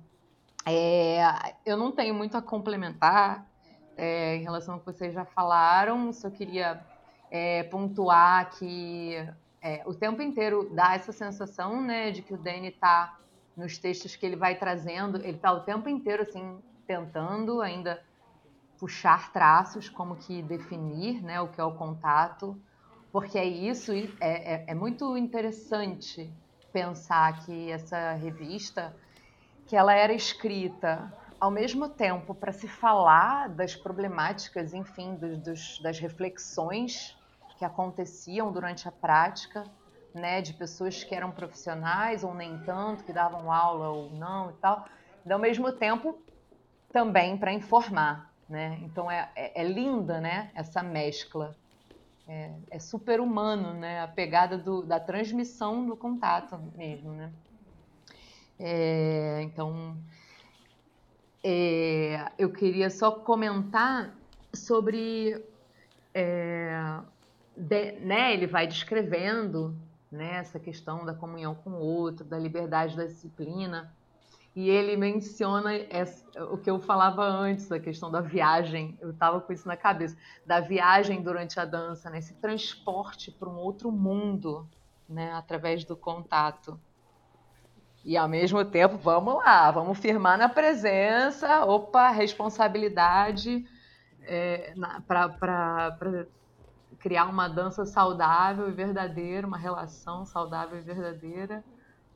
É, 0.66 1.22
eu 1.64 1.78
não 1.78 1.90
tenho 1.90 2.14
muito 2.14 2.36
a 2.36 2.42
complementar 2.42 3.46
é, 3.96 4.36
em 4.36 4.42
relação 4.42 4.74
ao 4.74 4.80
que 4.80 4.86
vocês 4.86 5.14
já 5.14 5.24
falaram, 5.24 6.12
só 6.12 6.28
queria 6.28 6.84
é, 7.30 7.62
pontuar 7.62 8.50
que 8.50 9.16
é, 9.62 9.82
o 9.86 9.94
tempo 9.94 10.20
inteiro 10.20 10.68
dá 10.74 10.94
essa 10.94 11.10
sensação 11.10 11.80
né, 11.80 12.10
de 12.10 12.20
que 12.20 12.34
o 12.34 12.36
Danny 12.36 12.68
está 12.68 13.18
nos 13.56 13.78
textos 13.78 14.16
que 14.16 14.24
ele 14.24 14.36
vai 14.36 14.54
trazendo, 14.54 15.18
ele 15.18 15.36
está 15.36 15.52
o 15.52 15.60
tempo 15.60 15.88
inteiro 15.88 16.22
assim 16.22 16.58
tentando 16.86 17.60
ainda 17.60 18.02
puxar 18.78 19.32
traços, 19.32 19.88
como 19.88 20.16
que 20.16 20.42
definir 20.42 21.22
né, 21.22 21.40
o 21.40 21.48
que 21.48 21.60
é 21.60 21.64
o 21.64 21.74
contato, 21.74 22.60
porque 23.12 23.38
é 23.38 23.44
isso, 23.44 23.92
é, 23.92 24.08
é, 24.20 24.64
é 24.68 24.74
muito 24.74 25.16
interessante 25.16 26.32
pensar 26.72 27.44
que 27.44 27.70
essa 27.70 28.12
revista, 28.14 28.96
que 29.66 29.76
ela 29.76 29.94
era 29.94 30.12
escrita 30.12 31.12
ao 31.38 31.50
mesmo 31.50 31.88
tempo 31.88 32.34
para 32.34 32.52
se 32.52 32.66
falar 32.66 33.48
das 33.48 33.76
problemáticas, 33.76 34.72
enfim, 34.72 35.14
dos, 35.14 35.38
dos, 35.38 35.80
das 35.80 35.98
reflexões 35.98 37.16
que 37.58 37.64
aconteciam 37.64 38.50
durante 38.50 38.88
a 38.88 38.92
prática, 38.92 39.64
né, 40.14 40.40
de 40.42 40.52
pessoas 40.52 41.02
que 41.02 41.14
eram 41.14 41.30
profissionais 41.30 42.22
ou 42.22 42.34
nem 42.34 42.58
tanto, 42.60 43.04
que 43.04 43.12
davam 43.12 43.50
aula 43.50 43.88
ou 43.88 44.10
não 44.10 44.50
e 44.50 44.54
tal, 44.54 44.86
e 45.24 45.32
ao 45.32 45.38
mesmo 45.38 45.72
tempo 45.72 46.20
também 46.92 47.36
para 47.36 47.52
informar, 47.52 48.32
né? 48.48 48.78
Então 48.82 49.10
é, 49.10 49.30
é, 49.34 49.62
é, 49.62 49.64
linda, 49.64 50.20
né, 50.20 50.50
essa 50.54 50.82
mescla. 50.82 51.56
É, 52.28 52.52
é 52.70 52.78
super 52.78 53.20
humano, 53.20 53.74
né, 53.74 54.00
a 54.00 54.06
pegada 54.06 54.56
do, 54.56 54.82
da 54.82 55.00
transmissão 55.00 55.86
do 55.86 55.96
contato 55.96 56.56
mesmo, 56.76 57.12
né? 57.12 57.32
É, 58.60 59.40
então, 59.42 59.96
é, 61.42 62.30
eu 62.38 62.52
queria 62.52 62.90
só 62.90 63.10
comentar 63.10 64.14
sobre, 64.54 65.44
é, 66.14 67.00
de, 67.56 67.92
né, 68.00 68.34
ele 68.34 68.46
vai 68.46 68.66
descrevendo 68.66 69.76
né, 70.12 70.36
essa 70.36 70.60
questão 70.60 71.06
da 71.06 71.14
comunhão 71.14 71.54
com 71.54 71.70
o 71.70 71.80
outro, 71.80 72.24
da 72.24 72.38
liberdade 72.38 72.96
da 72.96 73.06
disciplina. 73.06 73.92
E 74.54 74.68
ele 74.68 74.94
menciona 74.98 75.74
essa, 75.88 76.44
o 76.44 76.58
que 76.58 76.70
eu 76.70 76.78
falava 76.78 77.24
antes, 77.24 77.72
a 77.72 77.80
questão 77.80 78.10
da 78.10 78.20
viagem, 78.20 78.98
eu 79.00 79.10
estava 79.10 79.40
com 79.40 79.50
isso 79.50 79.66
na 79.66 79.78
cabeça, 79.78 80.14
da 80.44 80.60
viagem 80.60 81.22
durante 81.22 81.58
a 81.58 81.64
dança, 81.64 82.10
né, 82.10 82.18
esse 82.18 82.34
transporte 82.34 83.30
para 83.30 83.48
um 83.48 83.56
outro 83.56 83.90
mundo, 83.90 84.68
né, 85.08 85.32
através 85.32 85.84
do 85.84 85.96
contato. 85.96 86.78
E 88.04 88.14
ao 88.14 88.28
mesmo 88.28 88.62
tempo, 88.64 88.98
vamos 88.98 89.36
lá, 89.36 89.70
vamos 89.70 89.98
firmar 89.98 90.36
na 90.36 90.48
presença, 90.50 91.64
opa, 91.64 92.10
responsabilidade 92.10 93.64
é, 94.24 94.74
para 95.06 95.96
criar 97.02 97.24
uma 97.24 97.48
dança 97.48 97.84
saudável 97.84 98.68
e 98.68 98.72
verdadeira, 98.72 99.44
uma 99.44 99.58
relação 99.58 100.24
saudável 100.24 100.78
e 100.78 100.82
verdadeira. 100.82 101.64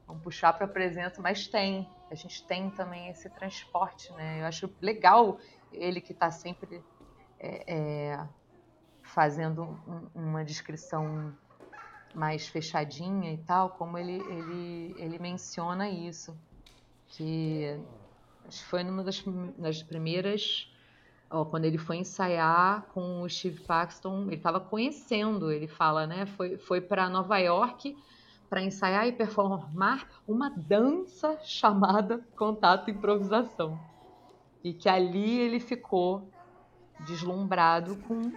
Vamos 0.07 0.23
puxar 0.23 0.53
para 0.53 0.65
a 0.65 0.69
presença, 0.69 1.21
mas 1.21 1.49
tem, 1.49 1.91
a 2.09 2.15
gente 2.15 2.47
tem 2.47 2.71
também 2.71 3.09
esse 3.09 3.29
transporte, 3.29 4.13
né? 4.13 4.41
Eu 4.41 4.47
acho 4.47 4.73
legal 4.81 5.39
ele 5.73 6.01
que 6.01 6.13
está 6.13 6.31
sempre 6.31 6.81
é, 7.41 7.75
é, 7.75 8.29
fazendo 9.03 9.65
um, 9.65 10.09
uma 10.15 10.45
descrição 10.45 11.37
mais 12.15 12.47
fechadinha 12.47 13.33
e 13.33 13.39
tal, 13.39 13.71
como 13.71 13.99
ele, 13.99 14.21
ele, 14.31 14.95
ele 14.99 15.19
menciona 15.19 15.89
isso, 15.89 16.39
que 17.09 17.77
foi 18.69 18.85
numa 18.85 19.03
das, 19.03 19.21
das 19.59 19.83
primeiras 19.83 20.73
Ó, 21.29 21.45
quando 21.45 21.65
ele 21.65 21.79
foi 21.79 21.97
ensaiar 21.97 22.83
com 22.95 23.23
o 23.23 23.29
Steve 23.29 23.61
Paxton, 23.61 24.25
ele 24.27 24.37
estava 24.37 24.61
conhecendo, 24.61 25.51
ele 25.51 25.67
fala, 25.67 26.07
né? 26.07 26.27
Foi, 26.27 26.57
foi 26.57 26.81
para 26.81 27.09
Nova 27.09 27.39
York 27.39 27.97
para 28.49 28.63
ensaiar 28.63 29.09
e 29.09 29.13
performar 29.13 30.09
uma 30.27 30.51
dança 30.51 31.39
chamada 31.43 32.25
Contato 32.37 32.91
Improvisação. 32.91 33.79
E 34.63 34.73
que 34.73 34.89
ali 34.89 35.39
ele 35.41 35.59
ficou 35.59 36.29
deslumbrado 37.01 37.97
com. 38.07 38.33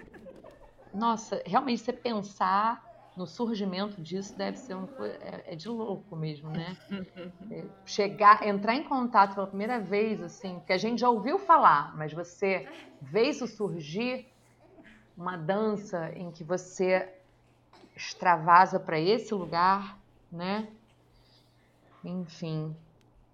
Nossa, 0.93 1.41
realmente 1.45 1.81
você 1.81 1.93
pensar 1.93 2.88
no 3.19 3.27
surgimento 3.27 4.01
disso 4.01 4.33
deve 4.37 4.57
ser 4.57 4.75
um, 4.75 4.87
é, 5.03 5.51
é 5.51 5.55
de 5.55 5.67
louco 5.67 6.15
mesmo, 6.15 6.49
né? 6.49 6.75
É, 7.51 7.65
chegar, 7.83 8.45
entrar 8.45 8.75
em 8.75 8.83
contato 8.83 9.33
pela 9.33 9.47
primeira 9.47 9.79
vez, 9.79 10.21
assim, 10.21 10.61
que 10.67 10.71
a 10.71 10.77
gente 10.77 10.99
já 10.99 11.09
ouviu 11.09 11.39
falar, 11.39 11.97
mas 11.97 12.13
você 12.13 12.67
vê 13.01 13.23
isso 13.23 13.47
surgir, 13.47 14.27
uma 15.17 15.35
dança 15.35 16.11
em 16.15 16.31
que 16.31 16.43
você 16.43 17.11
extravasa 17.95 18.79
para 18.79 18.99
esse 18.99 19.33
lugar, 19.33 19.97
né? 20.31 20.67
Enfim, 22.03 22.75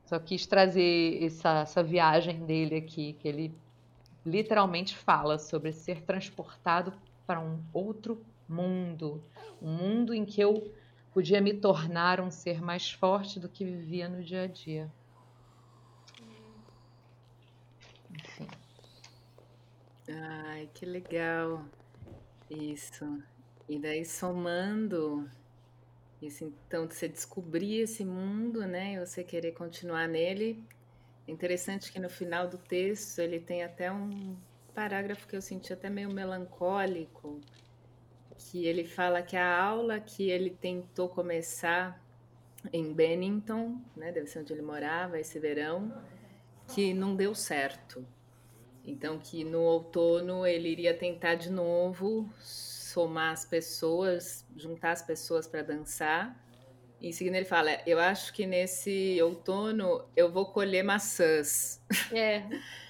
só 0.06 0.18
quis 0.18 0.46
trazer 0.46 1.22
essa, 1.22 1.60
essa 1.60 1.84
viagem 1.84 2.46
dele 2.46 2.78
aqui, 2.78 3.14
que 3.20 3.28
ele 3.28 3.54
literalmente 4.26 4.96
fala 4.96 5.38
sobre 5.38 5.74
ser 5.74 6.04
transportado 6.04 6.94
para 7.28 7.42
um 7.42 7.60
outro 7.74 8.24
mundo, 8.48 9.24
um 9.62 9.72
mundo 9.72 10.14
em 10.14 10.26
que 10.26 10.42
eu 10.42 10.74
podia 11.14 11.42
me 11.42 11.54
tornar 11.54 12.20
um 12.20 12.30
ser 12.30 12.62
mais 12.62 12.92
forte 12.92 13.40
do 13.40 13.50
que 13.50 13.64
vivia 13.64 14.10
no 14.10 14.24
dia 14.24 14.44
a 14.44 14.48
dia. 14.48 14.92
Enfim. 18.12 18.48
Ai, 20.10 20.70
que 20.74 20.86
legal. 20.86 21.66
Isso. 22.50 23.24
E 23.68 23.80
daí 23.80 24.06
somando 24.06 25.30
isso, 26.22 26.44
então, 26.44 26.88
você 26.88 27.08
descobrir 27.08 27.82
esse 27.82 28.04
mundo, 28.04 28.66
né? 28.66 28.94
E 28.94 29.00
você 29.00 29.24
querer 29.24 29.52
continuar 29.52 30.08
nele. 30.08 30.64
Interessante 31.28 31.92
que 31.92 32.00
no 32.00 32.10
final 32.10 32.48
do 32.48 32.58
texto 32.58 33.20
ele 33.20 33.40
tem 33.40 33.64
até 33.64 33.92
um 33.92 34.36
parágrafo 34.74 35.28
que 35.28 35.36
eu 35.36 35.42
senti 35.42 35.74
até 35.74 35.90
meio 35.90 36.12
melancólico, 36.12 37.40
que 38.38 38.66
ele 38.66 38.86
fala 38.86 39.22
que 39.22 39.36
a 39.36 39.62
aula 39.62 40.00
que 40.00 40.30
ele 40.30 40.50
tentou 40.50 41.10
começar 41.10 42.02
em 42.74 42.94
Bennington, 42.94 43.80
né, 43.96 44.12
deve 44.12 44.28
ser 44.28 44.40
onde 44.40 44.54
ele 44.54 44.62
morava 44.62 45.20
esse 45.20 45.40
verão, 45.40 45.94
que 46.74 46.94
não 46.94 47.16
deu 47.16 47.36
certo. 47.36 48.06
Então 48.84 49.18
que 49.18 49.44
no 49.44 49.62
outono 49.62 50.46
ele 50.46 50.70
iria 50.70 50.94
tentar 50.94 51.36
de 51.36 51.50
novo 51.50 52.30
somar 52.40 53.34
as 53.34 53.46
pessoas, 53.46 54.46
juntar 54.56 54.92
as 54.92 55.02
pessoas 55.02 55.48
para 55.48 55.64
dançar. 55.64 56.40
Em 57.02 57.12
seguida 57.12 57.38
ele 57.38 57.46
fala: 57.46 57.72
Eu 57.86 58.00
acho 58.00 58.32
que 58.34 58.46
nesse 58.46 59.20
outono 59.22 60.06
eu 60.16 60.32
vou 60.32 60.46
colher 60.48 60.84
maçãs. 60.84 61.82
É. 62.12 62.44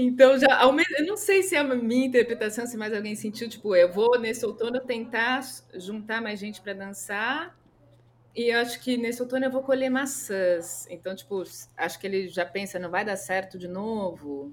Então, 0.00 0.38
já, 0.38 0.62
eu 0.62 1.06
não 1.06 1.16
sei 1.16 1.42
se 1.42 1.56
é 1.56 1.58
a 1.58 1.64
minha 1.64 2.06
interpretação, 2.06 2.64
se 2.68 2.76
mais 2.76 2.94
alguém 2.94 3.16
sentiu, 3.16 3.48
tipo, 3.48 3.74
eu 3.74 3.92
vou 3.92 4.16
nesse 4.16 4.46
outono 4.46 4.78
tentar 4.78 5.40
juntar 5.74 6.22
mais 6.22 6.38
gente 6.38 6.60
para 6.60 6.72
dançar, 6.72 7.58
e 8.32 8.52
eu 8.54 8.60
acho 8.60 8.80
que 8.80 8.96
nesse 8.96 9.20
outono 9.20 9.46
eu 9.46 9.50
vou 9.50 9.60
colher 9.60 9.90
maçãs. 9.90 10.86
Então, 10.88 11.16
tipo, 11.16 11.42
acho 11.76 11.98
que 11.98 12.06
ele 12.06 12.28
já 12.28 12.46
pensa, 12.46 12.78
não 12.78 12.92
vai 12.92 13.04
dar 13.04 13.16
certo 13.16 13.58
de 13.58 13.66
novo. 13.66 14.52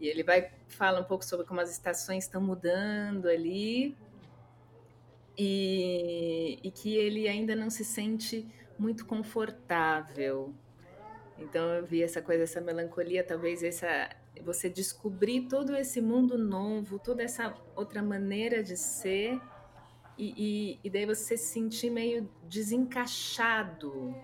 E 0.00 0.08
ele 0.08 0.24
vai 0.24 0.50
fala 0.66 1.00
um 1.00 1.04
pouco 1.04 1.24
sobre 1.24 1.46
como 1.46 1.60
as 1.60 1.70
estações 1.70 2.24
estão 2.24 2.40
mudando 2.40 3.28
ali, 3.28 3.96
e, 5.36 6.58
e 6.64 6.70
que 6.72 6.96
ele 6.96 7.28
ainda 7.28 7.54
não 7.54 7.70
se 7.70 7.84
sente 7.84 8.44
muito 8.76 9.06
confortável. 9.06 10.52
Então 11.38 11.62
eu 11.74 11.86
vi 11.86 12.02
essa 12.02 12.20
coisa, 12.20 12.42
essa 12.42 12.60
melancolia, 12.60 13.22
talvez 13.22 13.62
essa 13.62 14.17
você 14.44 14.68
descobrir 14.68 15.48
todo 15.48 15.76
esse 15.76 16.00
mundo 16.00 16.38
novo, 16.38 16.98
toda 16.98 17.22
essa 17.22 17.54
outra 17.74 18.02
maneira 18.02 18.62
de 18.62 18.76
ser, 18.76 19.40
e, 20.16 20.34
e, 20.36 20.80
e 20.82 20.90
daí 20.90 21.06
você 21.06 21.36
se 21.36 21.52
sentir 21.52 21.90
meio 21.90 22.28
desencaixado. 22.44 24.14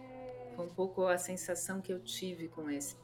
Foi 0.57 0.67
um 0.67 0.75
pouco 0.75 1.07
a 1.07 1.17
sensação 1.17 1.81
que 1.81 1.93
eu 1.93 2.01
tive 2.01 2.49
com 2.49 2.69
esse 2.69 2.97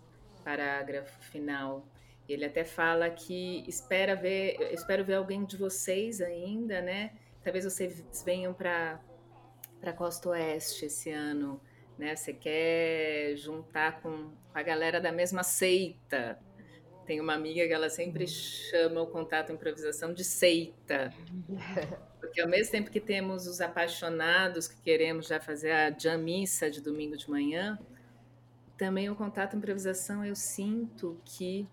parágrafo 0.45 1.21
final. 1.31 1.87
Ele 2.29 2.45
até 2.45 2.65
fala 2.65 3.11
que 3.11 3.65
espera 3.69 4.15
ver, 4.15 4.57
espero 4.73 5.05
ver 5.05 5.15
alguém 5.15 5.45
de 5.45 5.57
vocês 5.57 6.21
ainda, 6.21 6.81
né? 6.81 7.13
Talvez 7.43 7.65
vocês 7.65 8.05
venham 8.25 8.53
para 8.53 9.01
para 9.81 9.95
Costa 9.95 10.29
Oeste 10.29 10.85
esse 10.85 11.11
ano, 11.11 11.61
né? 11.99 12.15
Você 12.15 12.35
quer 12.35 13.35
juntar 13.37 14.01
com 14.03 14.31
a 14.53 14.63
galera 14.63 15.01
da 15.01 15.11
mesma 15.11 15.43
seita. 15.43 16.39
Tem 17.11 17.21
uma 17.21 17.35
amiga 17.35 17.67
que 17.67 17.73
ela 17.73 17.91
sempre 17.91 18.25
chama 18.29 19.03
o 19.03 19.07
contato 19.09 19.51
improvisação 19.51 20.15
de 20.15 20.23
seita. 20.23 21.13
Porque 22.21 22.41
ao 22.41 22.49
mesmo 22.49 22.71
tempo 22.71 22.89
que 22.89 23.01
temos 23.01 23.49
os 23.49 23.61
apaixonados 23.61 24.69
que 24.69 24.81
queremos 24.81 25.27
já 25.27 25.41
fazer 25.41 25.73
a 25.73 25.91
jamissa 25.91 26.71
de 26.71 26.81
domingo 26.81 27.17
de 27.17 27.29
manhã, 27.29 27.77
também 28.79 29.11
o 29.11 29.17
contato 29.17 29.57
improvisação 29.57 30.25
eu 30.25 30.37
sinto 30.37 31.21
que 31.25 31.67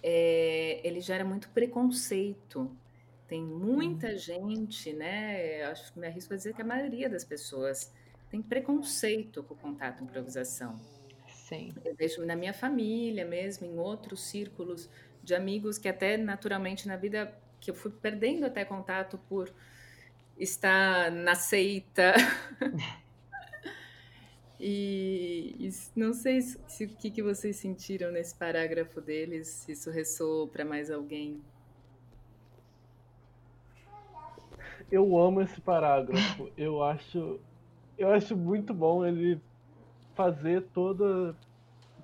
é, 0.00 0.80
ele 0.84 1.00
gera 1.00 1.24
muito 1.24 1.48
preconceito. 1.48 2.70
Tem 3.26 3.42
muita 3.42 4.06
uhum. 4.06 4.18
gente, 4.18 4.92
né? 4.92 5.64
Acho 5.64 5.92
que 5.92 5.98
me 5.98 6.06
arrisco 6.06 6.32
a 6.32 6.36
dizer 6.36 6.54
que 6.54 6.62
a 6.62 6.64
maioria 6.64 7.10
das 7.10 7.24
pessoas 7.24 7.92
tem 8.30 8.40
preconceito 8.40 9.42
com 9.42 9.54
o 9.54 9.56
contato 9.56 10.04
improvisação. 10.04 10.80
Sim. 11.44 11.74
Eu 11.84 11.94
vejo 11.94 12.24
na 12.24 12.34
minha 12.34 12.54
família 12.54 13.24
mesmo, 13.24 13.66
em 13.66 13.78
outros 13.78 14.22
círculos 14.22 14.88
de 15.22 15.34
amigos 15.34 15.76
que 15.76 15.86
até 15.86 16.16
naturalmente 16.16 16.88
na 16.88 16.96
vida 16.96 17.36
que 17.60 17.70
eu 17.70 17.74
fui 17.74 17.90
perdendo 17.90 18.46
até 18.46 18.64
contato 18.64 19.18
por 19.28 19.52
estar 20.38 21.10
na 21.10 21.34
seita. 21.34 22.14
e, 24.58 25.54
e, 25.58 25.70
não 25.94 26.14
sei 26.14 26.40
se, 26.40 26.58
se, 26.66 26.84
o 26.86 26.88
que, 26.88 27.10
que 27.10 27.22
vocês 27.22 27.56
sentiram 27.56 28.10
nesse 28.10 28.34
parágrafo 28.34 29.02
deles, 29.02 29.48
se 29.48 29.72
isso 29.72 29.90
ressoou 29.90 30.48
para 30.48 30.64
mais 30.64 30.90
alguém. 30.90 31.42
Eu 34.90 35.18
amo 35.18 35.42
esse 35.42 35.60
parágrafo. 35.60 36.50
Eu 36.56 36.82
acho, 36.82 37.38
eu 37.98 38.10
acho 38.10 38.34
muito 38.34 38.72
bom 38.72 39.04
ele 39.04 39.38
fazer 40.14 40.62
toda, 40.72 41.34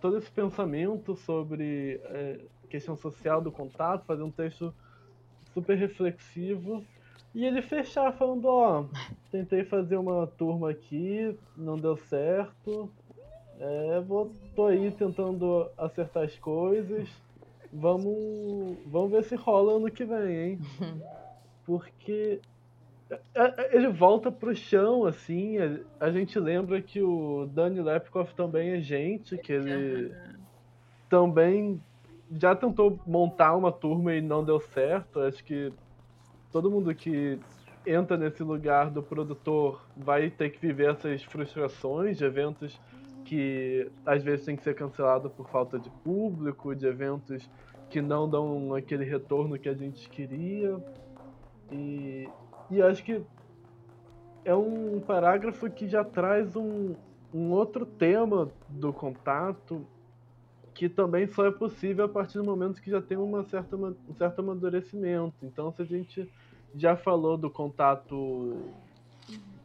todo 0.00 0.18
esse 0.18 0.30
pensamento 0.30 1.16
sobre 1.16 2.00
é, 2.04 2.40
questão 2.68 2.96
social 2.96 3.40
do 3.40 3.50
contato, 3.50 4.04
fazer 4.04 4.22
um 4.22 4.30
texto 4.30 4.74
super 5.52 5.76
reflexivo. 5.76 6.84
E 7.34 7.44
ele 7.44 7.62
fechar 7.62 8.12
falando, 8.12 8.46
ó, 8.46 8.84
tentei 9.30 9.64
fazer 9.64 9.96
uma 9.96 10.26
turma 10.26 10.70
aqui, 10.70 11.36
não 11.56 11.76
deu 11.76 11.96
certo. 11.96 12.90
É, 13.58 14.00
vou, 14.00 14.32
tô 14.56 14.66
aí 14.66 14.90
tentando 14.90 15.70
acertar 15.76 16.24
as 16.24 16.36
coisas. 16.38 17.08
Vamos, 17.72 18.78
vamos 18.86 19.12
ver 19.12 19.22
se 19.24 19.36
rola 19.36 19.76
ano 19.76 19.90
que 19.90 20.04
vem, 20.04 20.36
hein? 20.36 20.60
Porque 21.64 22.40
ele 23.72 23.88
volta 23.88 24.30
pro 24.30 24.54
chão, 24.54 25.04
assim. 25.04 25.56
A 25.98 26.10
gente 26.10 26.38
lembra 26.38 26.80
que 26.80 27.02
o 27.02 27.46
Dani 27.46 27.80
Lepkoff 27.80 28.34
também 28.34 28.70
é 28.70 28.80
gente, 28.80 29.36
que 29.38 29.52
ele 29.52 30.14
também 31.08 31.82
já 32.32 32.54
tentou 32.54 33.00
montar 33.06 33.56
uma 33.56 33.72
turma 33.72 34.14
e 34.14 34.20
não 34.20 34.44
deu 34.44 34.60
certo. 34.60 35.20
Acho 35.20 35.42
que 35.44 35.72
todo 36.52 36.70
mundo 36.70 36.94
que 36.94 37.38
entra 37.86 38.16
nesse 38.16 38.42
lugar 38.42 38.90
do 38.90 39.02
produtor 39.02 39.84
vai 39.96 40.30
ter 40.30 40.50
que 40.50 40.60
viver 40.60 40.90
essas 40.90 41.22
frustrações 41.22 42.18
de 42.18 42.24
eventos 42.24 42.80
que 43.24 43.90
às 44.04 44.22
vezes 44.22 44.44
tem 44.44 44.56
que 44.56 44.62
ser 44.62 44.74
cancelado 44.74 45.30
por 45.30 45.48
falta 45.48 45.78
de 45.78 45.90
público, 46.04 46.74
de 46.74 46.86
eventos 46.86 47.48
que 47.88 48.00
não 48.00 48.28
dão 48.28 48.74
aquele 48.74 49.04
retorno 49.04 49.58
que 49.58 49.68
a 49.68 49.74
gente 49.74 50.08
queria. 50.08 50.78
E, 51.72 52.28
e 52.70 52.80
acho 52.80 53.04
que 53.04 53.22
é 54.44 54.54
um 54.54 55.00
parágrafo 55.00 55.68
que 55.70 55.88
já 55.88 56.04
traz 56.04 56.56
um, 56.56 56.94
um 57.32 57.50
outro 57.50 57.84
tema 57.84 58.50
do 58.68 58.92
contato 58.92 59.86
que 60.72 60.88
também 60.88 61.26
só 61.26 61.44
é 61.46 61.50
possível 61.50 62.06
a 62.06 62.08
partir 62.08 62.38
do 62.38 62.44
momento 62.44 62.80
que 62.80 62.90
já 62.90 63.02
tem 63.02 63.18
uma 63.18 63.44
certa, 63.44 63.76
um 63.76 64.14
certo 64.16 64.38
amadurecimento. 64.38 65.34
Então, 65.42 65.70
se 65.72 65.82
a 65.82 65.84
gente 65.84 66.30
já 66.74 66.96
falou 66.96 67.36
do 67.36 67.50
contato 67.50 68.56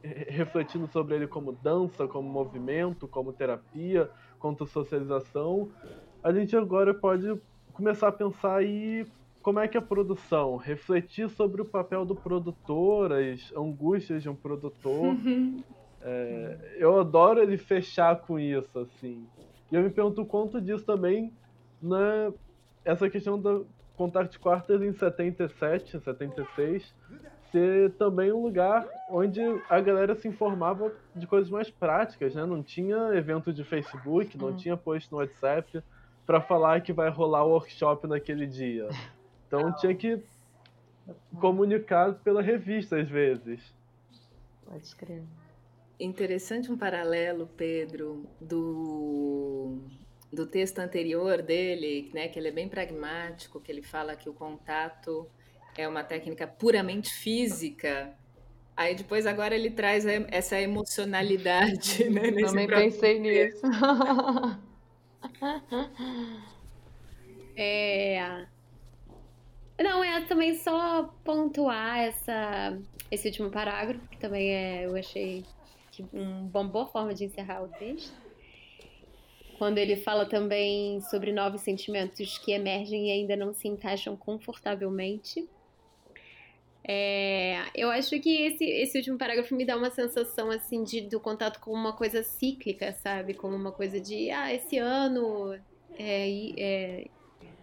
refletindo 0.03 0.87
sobre 0.87 1.15
ele 1.15 1.27
como 1.27 1.51
dança, 1.51 2.07
como 2.07 2.29
movimento, 2.29 3.07
como 3.07 3.33
terapia, 3.33 4.09
como 4.39 4.67
socialização, 4.67 5.69
a 6.23 6.31
gente 6.31 6.55
agora 6.55 6.93
pode 6.93 7.39
começar 7.73 8.09
a 8.09 8.11
pensar 8.11 8.57
aí 8.57 9.05
como 9.45 9.59
é 9.59 9.67
que 9.67 9.77
a 9.77 9.81
produção, 9.81 10.55
refletir 10.55 11.29
sobre 11.29 11.61
o 11.61 11.65
papel 11.65 12.03
do 12.03 12.15
produtor, 12.15 13.13
as 13.13 13.53
angústias 13.55 14.23
de 14.23 14.27
um 14.27 14.33
produtor. 14.33 15.09
Uhum. 15.09 15.63
É, 16.01 16.77
eu 16.79 16.99
adoro 16.99 17.39
ele 17.39 17.55
fechar 17.55 18.15
com 18.21 18.39
isso, 18.39 18.79
assim. 18.79 19.23
E 19.71 19.75
eu 19.75 19.83
me 19.83 19.91
pergunto 19.91 20.25
quanto 20.25 20.59
disso 20.59 20.83
também, 20.83 21.31
né, 21.79 22.33
essa 22.83 23.07
questão 23.07 23.37
do 23.37 23.67
Contact 23.95 24.39
Quarters 24.39 24.81
em 24.81 24.93
77, 24.93 25.99
76, 25.99 26.91
ser 27.51 27.91
também 27.99 28.31
um 28.31 28.41
lugar 28.41 28.87
onde 29.11 29.41
a 29.69 29.79
galera 29.79 30.15
se 30.15 30.27
informava 30.27 30.91
de 31.15 31.27
coisas 31.27 31.51
mais 31.51 31.69
práticas, 31.69 32.33
né? 32.33 32.43
Não 32.47 32.63
tinha 32.63 33.13
evento 33.13 33.53
de 33.53 33.63
Facebook, 33.63 34.39
não 34.39 34.47
uhum. 34.47 34.55
tinha 34.55 34.75
post 34.75 35.11
no 35.11 35.19
WhatsApp 35.19 35.83
para 36.25 36.41
falar 36.41 36.81
que 36.81 36.91
vai 36.91 37.11
rolar 37.11 37.43
o 37.43 37.51
workshop 37.51 38.07
naquele 38.07 38.47
dia. 38.47 38.89
Então 39.47 39.73
tinha 39.75 39.93
que 39.93 40.21
comunicar 41.39 42.13
pela 42.15 42.41
revista 42.41 42.99
às 42.99 43.09
vezes. 43.09 43.61
Pode 44.65 44.83
escrever. 44.83 45.23
Interessante 45.99 46.71
um 46.71 46.77
paralelo, 46.77 47.47
Pedro, 47.55 48.25
do, 48.41 49.77
do 50.31 50.45
texto 50.45 50.79
anterior 50.79 51.41
dele, 51.41 52.11
né, 52.13 52.27
que 52.27 52.37
ele 52.37 52.49
é 52.49 52.51
bem 52.51 52.67
pragmático, 52.67 53.61
que 53.61 53.71
ele 53.71 53.81
fala 53.81 54.15
que 54.15 54.27
o 54.27 54.33
contato 54.33 55.25
é 55.77 55.87
uma 55.87 56.03
técnica 56.03 56.47
puramente 56.47 57.13
física. 57.13 58.13
Aí 58.75 58.93
depois 58.93 59.25
agora 59.25 59.55
ele 59.55 59.71
traz 59.71 60.05
essa 60.05 60.59
emocionalidade, 60.59 62.03
né? 62.11 62.29
Nesse 62.31 62.49
Também 62.49 62.67
pensei 62.67 63.19
nisso. 63.19 63.61
é... 67.55 68.45
Não, 69.77 70.03
é 70.03 70.21
também 70.25 70.55
só 70.55 71.13
pontuar 71.23 71.99
essa, 71.99 72.79
esse 73.11 73.27
último 73.27 73.49
parágrafo, 73.49 74.07
que 74.07 74.17
também 74.17 74.49
é, 74.53 74.85
eu 74.85 74.95
achei 74.95 75.43
uma 76.13 76.63
boa 76.63 76.87
forma 76.87 77.13
de 77.13 77.25
encerrar 77.25 77.63
o 77.63 77.67
texto. 77.67 78.13
Quando 79.57 79.77
ele 79.77 79.95
fala 79.97 80.25
também 80.25 80.99
sobre 81.01 81.31
novos 81.31 81.61
sentimentos 81.61 82.37
que 82.37 82.51
emergem 82.51 83.07
e 83.07 83.11
ainda 83.11 83.35
não 83.35 83.53
se 83.53 83.67
encaixam 83.67 84.15
confortavelmente. 84.15 85.47
É, 86.87 87.63
eu 87.73 87.89
acho 87.89 88.19
que 88.19 88.43
esse, 88.43 88.63
esse 88.63 88.97
último 88.97 89.17
parágrafo 89.17 89.55
me 89.55 89.65
dá 89.65 89.75
uma 89.75 89.89
sensação 89.89 90.51
assim 90.51 90.83
de, 90.83 91.01
do 91.01 91.19
contato 91.19 91.59
com 91.59 91.71
uma 91.71 91.93
coisa 91.93 92.21
cíclica, 92.21 92.93
sabe? 92.93 93.33
Como 93.33 93.55
uma 93.55 93.71
coisa 93.71 93.99
de, 93.99 94.29
ah, 94.29 94.53
esse 94.53 94.77
ano 94.77 95.57
é, 95.97 96.51
é 96.57 97.07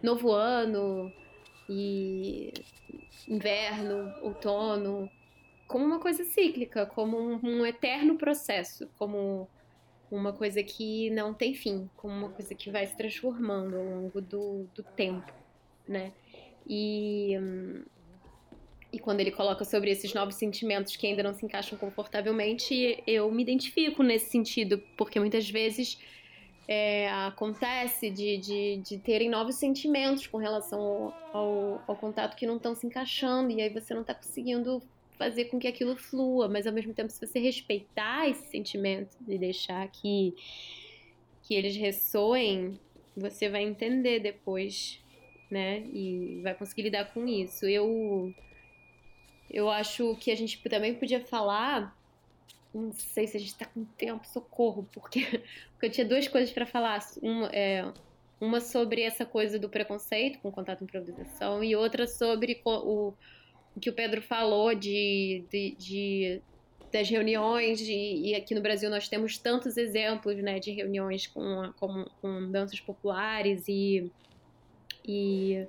novo 0.02 0.32
ano 0.32 1.12
e 1.72 2.52
inverno, 3.28 4.12
outono, 4.22 5.10
como 5.66 5.84
uma 5.84 5.98
coisa 5.98 6.24
cíclica, 6.24 6.84
como 6.84 7.18
um, 7.18 7.40
um, 7.42 7.66
eterno 7.66 8.16
processo, 8.16 8.88
como 8.98 9.48
uma 10.10 10.32
coisa 10.32 10.62
que 10.62 11.08
não 11.10 11.32
tem 11.32 11.54
fim, 11.54 11.88
como 11.96 12.14
uma 12.14 12.28
coisa 12.28 12.54
que 12.54 12.70
vai 12.70 12.86
se 12.86 12.96
transformando 12.96 13.76
ao 13.76 13.84
longo 13.84 14.20
do, 14.20 14.68
do 14.74 14.82
tempo, 14.82 15.32
né? 15.88 16.12
E, 16.68 17.32
e 18.92 18.98
quando 18.98 19.20
ele 19.20 19.30
coloca 19.30 19.64
sobre 19.64 19.90
esses 19.90 20.12
novos 20.12 20.34
sentimentos 20.34 20.94
que 20.94 21.06
ainda 21.06 21.22
não 21.22 21.32
se 21.32 21.44
encaixam 21.44 21.78
confortavelmente, 21.78 23.02
eu 23.06 23.32
me 23.32 23.42
identifico 23.42 24.02
nesse 24.02 24.30
sentido, 24.30 24.78
porque 24.96 25.18
muitas 25.18 25.48
vezes 25.48 25.98
é, 26.66 27.10
acontece 27.10 28.10
de, 28.10 28.36
de, 28.39 28.76
de, 28.78 28.98
terem 28.98 29.28
novos 29.28 29.56
sentimentos 29.56 30.26
com 30.26 30.39
relação 30.39 30.80
ao, 30.80 31.14
ao, 31.32 31.82
ao 31.89 31.97
contato 31.97 32.36
que 32.36 32.47
não 32.47 32.56
estão 32.56 32.74
se 32.74 32.86
encaixando, 32.86 33.51
e 33.51 33.60
aí 33.60 33.68
você 33.68 33.93
não 33.94 34.02
está 34.02 34.14
conseguindo 34.14 34.82
fazer 35.18 35.47
com 35.47 35.59
que 35.59 35.68
aquilo 35.68 35.97
flua, 35.97 36.48
mas 36.48 36.66
ao 36.66 36.72
mesmo 36.72 36.93
tempo, 36.93 37.10
se 37.10 37.24
você 37.24 37.39
respeitar 37.39 38.28
esse 38.28 38.47
sentimento 38.47 39.16
e 39.28 39.39
deixar 39.39 39.86
que, 39.89 40.34
que 41.43 41.55
eles 41.55 41.76
ressoem, 41.76 42.78
você 43.16 43.48
vai 43.48 43.62
entender 43.62 44.20
depois, 44.20 44.98
né? 45.51 45.80
E 45.93 46.40
vai 46.43 46.55
conseguir 46.55 46.82
lidar 46.82 47.12
com 47.12 47.26
isso. 47.26 47.66
Eu, 47.66 48.34
eu 49.51 49.68
acho 49.70 50.16
que 50.16 50.30
a 50.30 50.34
gente 50.34 50.60
também 50.68 50.94
podia 50.94 51.20
falar. 51.20 51.97
Não 52.74 52.92
sei 52.92 53.26
se 53.26 53.36
a 53.36 53.40
gente 53.40 53.54
tá 53.54 53.66
com 53.66 53.84
tempo, 53.84 54.26
socorro, 54.26 54.88
porque, 54.92 55.20
porque 55.72 55.86
eu 55.86 55.90
tinha 55.90 56.06
duas 56.06 56.26
coisas 56.28 56.50
para 56.52 56.66
falar. 56.66 57.00
Uma, 57.20 57.48
é, 57.48 57.84
Uma 58.40 58.60
sobre 58.60 59.02
essa 59.02 59.26
coisa 59.26 59.58
do 59.58 59.68
preconceito 59.68 60.38
com 60.40 60.50
contato 60.50 60.82
improvisação 60.82 61.62
e 61.62 61.76
outra 61.76 62.06
sobre 62.06 62.60
o, 62.64 63.12
o 63.76 63.80
que 63.80 63.90
o 63.90 63.92
Pedro 63.92 64.22
falou 64.22 64.74
de, 64.74 65.44
de, 65.50 65.76
de 65.78 66.42
das 66.92 67.08
reuniões 67.08 67.78
de, 67.78 67.92
e 67.92 68.34
aqui 68.34 68.54
no 68.54 68.60
Brasil 68.60 68.90
nós 68.90 69.08
temos 69.08 69.38
tantos 69.38 69.78
exemplos 69.78 70.36
né, 70.36 70.58
de 70.58 70.70
reuniões 70.72 71.26
com, 71.26 71.72
com, 71.80 72.04
com 72.20 72.50
danças 72.50 72.78
populares 72.80 73.64
e, 73.66 74.10
e 75.02 75.66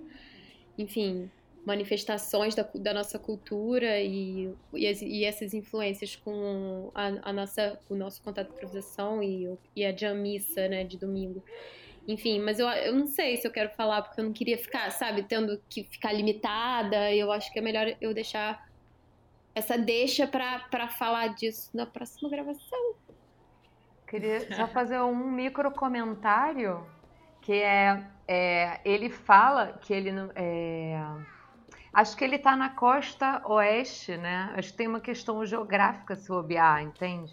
enfim 0.77 1.31
manifestações 1.65 2.55
da, 2.55 2.67
da 2.75 2.93
nossa 2.93 3.17
cultura 3.17 3.99
e, 4.01 4.53
e, 4.73 4.85
e, 4.85 5.25
essas 5.25 5.53
influências 5.53 6.15
com 6.15 6.91
a, 6.93 7.29
a, 7.29 7.33
nossa, 7.33 7.79
o 7.89 7.95
nosso 7.95 8.21
contato 8.21 8.49
de 8.49 8.53
improvisação 8.55 9.23
e, 9.23 9.49
e 9.75 9.85
a 9.85 9.95
jam 9.95 10.15
missa, 10.15 10.67
né, 10.67 10.83
de 10.83 10.97
domingo. 10.97 11.43
Enfim, 12.05 12.39
mas 12.39 12.59
eu, 12.59 12.67
eu 12.67 12.93
não 12.93 13.07
sei 13.07 13.37
se 13.37 13.47
eu 13.47 13.51
quero 13.51 13.69
falar, 13.69 14.01
porque 14.01 14.19
eu 14.19 14.25
não 14.25 14.33
queria 14.33 14.57
ficar, 14.57 14.91
sabe, 14.91 15.23
tendo 15.23 15.61
que 15.69 15.85
ficar 15.85 16.11
limitada. 16.11 17.13
Eu 17.13 17.31
acho 17.31 17.51
que 17.51 17.59
é 17.59 17.61
melhor 17.61 17.95
eu 18.01 18.13
deixar 18.13 18.67
essa 19.55 19.77
deixa 19.77 20.27
para 20.27 20.89
falar 20.89 21.27
disso 21.27 21.69
na 21.73 21.85
próxima 21.85 22.29
gravação. 22.29 22.95
Queria 24.05 24.53
só 24.53 24.67
fazer 24.67 24.99
um 24.99 25.31
micro 25.31 25.71
comentário, 25.71 26.85
que 27.41 27.53
é, 27.53 28.03
é 28.27 28.81
ele 28.83 29.09
fala 29.09 29.79
que 29.81 29.93
ele. 29.93 30.11
É, 30.35 31.01
Acho 31.93 32.17
que 32.17 32.23
ele 32.23 32.37
está 32.37 32.55
na 32.55 32.69
costa 32.69 33.41
oeste, 33.45 34.17
né? 34.17 34.51
Acho 34.55 34.71
que 34.71 34.77
tem 34.77 34.87
uma 34.87 34.99
questão 34.99 35.45
geográfica 35.45 36.15
se 36.15 36.27
bobear, 36.27 36.81
entende? 36.81 37.31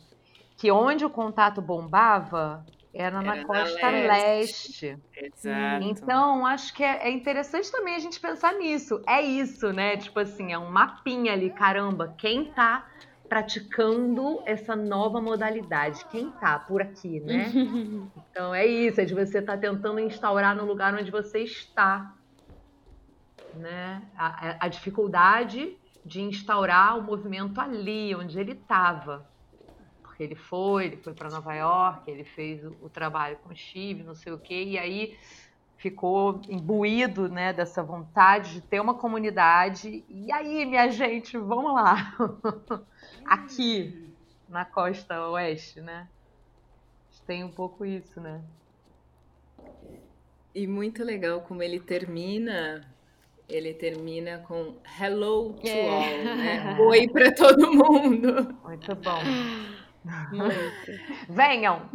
Que 0.57 0.70
onde 0.70 1.05
o 1.05 1.09
contato 1.09 1.62
bombava 1.62 2.65
era, 2.93 3.23
na 3.23 3.45
costa 3.45 3.89
leste. 3.89 4.87
leste. 4.87 4.99
Exato. 5.16 5.85
Então, 5.85 6.45
acho 6.45 6.74
que 6.74 6.82
é, 6.82 7.09
é, 7.09 7.11
interessante 7.11 7.70
também 7.70 7.95
a 7.95 7.99
gente 7.99 8.20
pensar 8.20 8.53
nisso. 8.55 9.01
É 9.07 9.23
isso, 9.23 9.73
né? 9.73 9.97
Tipo 9.97 10.20
assim, 10.20 10.53
é 10.53 10.59
um 10.59 10.70
mapinha 10.70 11.32
ali, 11.32 11.51
caramba, 11.51 12.15
quem 12.19 12.53
tá 12.53 12.87
praticando 13.28 14.43
essa 14.45 14.74
nova 14.74 15.20
modalidade? 15.23 16.05
Quem 16.11 16.31
tá 16.32 16.59
por 16.59 16.82
aqui, 16.82 17.20
né? 17.20 17.51
então 18.31 18.53
é 18.53 18.66
isso, 18.66 19.01
é 19.01 19.05
de 19.05 19.15
você 19.15 19.39
estar 19.39 19.55
tá 19.55 19.59
tentando 19.59 20.01
instaurar 20.01 20.55
no 20.55 20.66
lugar 20.66 20.93
onde 20.93 21.11
você 21.11 21.39
está 21.39 22.15
né, 23.55 24.02
a, 24.16 24.66
a 24.66 24.68
dificuldade 24.68 25.77
de 26.05 26.20
instaurar 26.20 26.98
o 26.98 27.02
movimento 27.02 27.60
ali, 27.60 28.14
onde 28.14 28.39
ele 28.39 28.52
estava. 28.52 29.28
Porque 30.02 30.22
ele 30.22 30.35
foi, 30.35 30.86
ele 30.86 30.97
foi 30.97 31.14
para 31.14 31.31
Nova 31.31 31.55
York, 31.55 32.10
ele 32.10 32.24
fez 32.24 32.64
o, 32.64 32.77
o 32.82 32.89
trabalho 32.90 33.39
com 33.39 33.51
o 33.51 33.56
Steve, 33.56 34.02
não 34.02 34.14
sei 34.14 34.32
o 34.32 34.39
quê, 34.39 34.64
e 34.64 34.78
aí 34.78 35.16
ficou 35.77 36.43
imbuído 36.48 37.28
né, 37.28 37.52
dessa 37.52 37.82
vontade 37.82 38.52
de 38.52 38.60
ter 38.60 38.81
uma 38.81 38.94
comunidade. 38.94 40.05
E 40.09 40.31
aí, 40.31 40.66
minha 40.66 40.90
gente, 40.90 41.39
vamos 41.39 41.72
lá. 41.72 42.14
Aqui, 43.24 44.14
na 44.48 44.64
costa 44.64 45.28
oeste, 45.31 45.81
né? 45.81 46.09
Tem 47.27 47.44
um 47.44 47.51
pouco 47.51 47.85
isso, 47.85 48.20
né? 48.20 48.43
E 50.55 50.66
muito 50.66 51.05
legal 51.05 51.40
como 51.43 51.62
ele 51.62 51.78
termina 51.78 52.85
ele 53.51 53.74
termina 53.74 54.39
com 54.39 54.77
hello 55.01 55.55
to 55.55 55.66
é. 55.66 55.89
all, 55.89 56.36
né? 56.36 56.77
Oi 56.81 57.09
para 57.09 57.32
todo 57.32 57.72
mundo. 57.72 58.56
Muito 58.64 58.94
bom. 58.97 59.22
Muito. 60.32 61.02
Venham! 61.28 61.90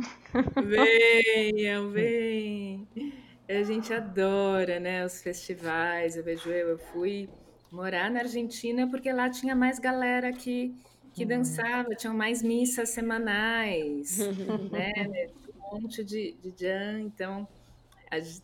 Venham, 0.64 1.90
vem! 1.90 2.88
A 3.50 3.64
gente 3.64 3.94
adora, 3.94 4.80
né, 4.80 5.06
os 5.06 5.22
festivais. 5.22 6.16
Eu 6.16 6.24
vejo 6.24 6.50
eu, 6.50 6.70
eu 6.70 6.78
fui 6.78 7.30
morar 7.72 8.12
na 8.12 8.22
Argentina 8.22 8.88
porque 8.88 9.12
lá 9.12 9.30
tinha 9.30 9.56
mais 9.56 9.80
galera 9.80 10.32
que, 10.32 10.76
que 11.14 11.24
uhum. 11.24 11.30
dançava, 11.30 11.96
tinham 11.96 12.14
mais 12.14 12.44
missas 12.44 12.90
semanais, 12.90 14.20
né? 14.72 14.92
Um 15.74 15.82
monte 15.82 16.04
de, 16.04 16.36
de 16.44 16.54
jam, 16.56 17.00
então 17.00 17.48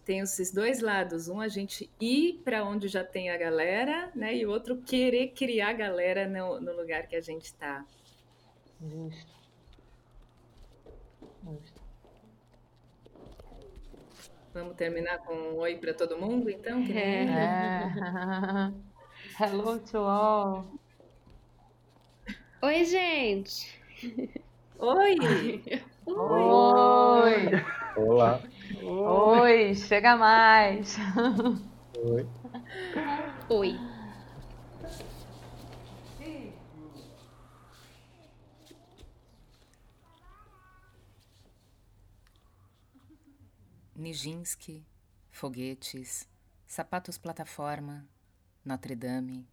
tem 0.03 0.19
esses 0.19 0.51
dois 0.51 0.81
lados, 0.81 1.27
um 1.27 1.39
a 1.39 1.47
gente 1.47 1.89
ir 1.99 2.41
para 2.43 2.63
onde 2.63 2.87
já 2.87 3.03
tem 3.03 3.29
a 3.29 3.37
galera, 3.37 4.11
né, 4.15 4.35
e 4.35 4.45
o 4.45 4.49
outro 4.49 4.77
querer 4.77 5.29
criar 5.29 5.69
a 5.69 5.73
galera 5.73 6.27
no, 6.27 6.59
no 6.59 6.75
lugar 6.75 7.07
que 7.07 7.15
a 7.15 7.21
gente 7.21 7.45
está. 7.45 7.85
Justo. 8.81 9.33
Justo. 11.43 11.81
Vamos 14.53 14.75
terminar 14.75 15.19
com 15.19 15.33
um 15.33 15.57
oi 15.59 15.77
para 15.77 15.93
todo 15.93 16.17
mundo, 16.17 16.49
então? 16.49 16.79
É. 16.83 17.23
é. 17.23 17.91
Hello 19.39 19.79
to 19.79 19.97
all. 19.99 20.67
Oi, 22.61 22.83
gente. 22.83 23.79
Oi. 24.77 25.15
Oi. 26.05 27.47
Olá. 27.95 28.41
Oi, 28.83 29.75
chega 29.75 30.17
mais. 30.17 30.97
Oi. 32.03 32.27
Oi. 33.49 33.79
Nijinsky, 43.95 44.83
foguetes, 45.29 46.27
sapatos 46.65 47.19
plataforma, 47.19 48.07
Notre 48.65 48.95
Dame, 48.95 49.47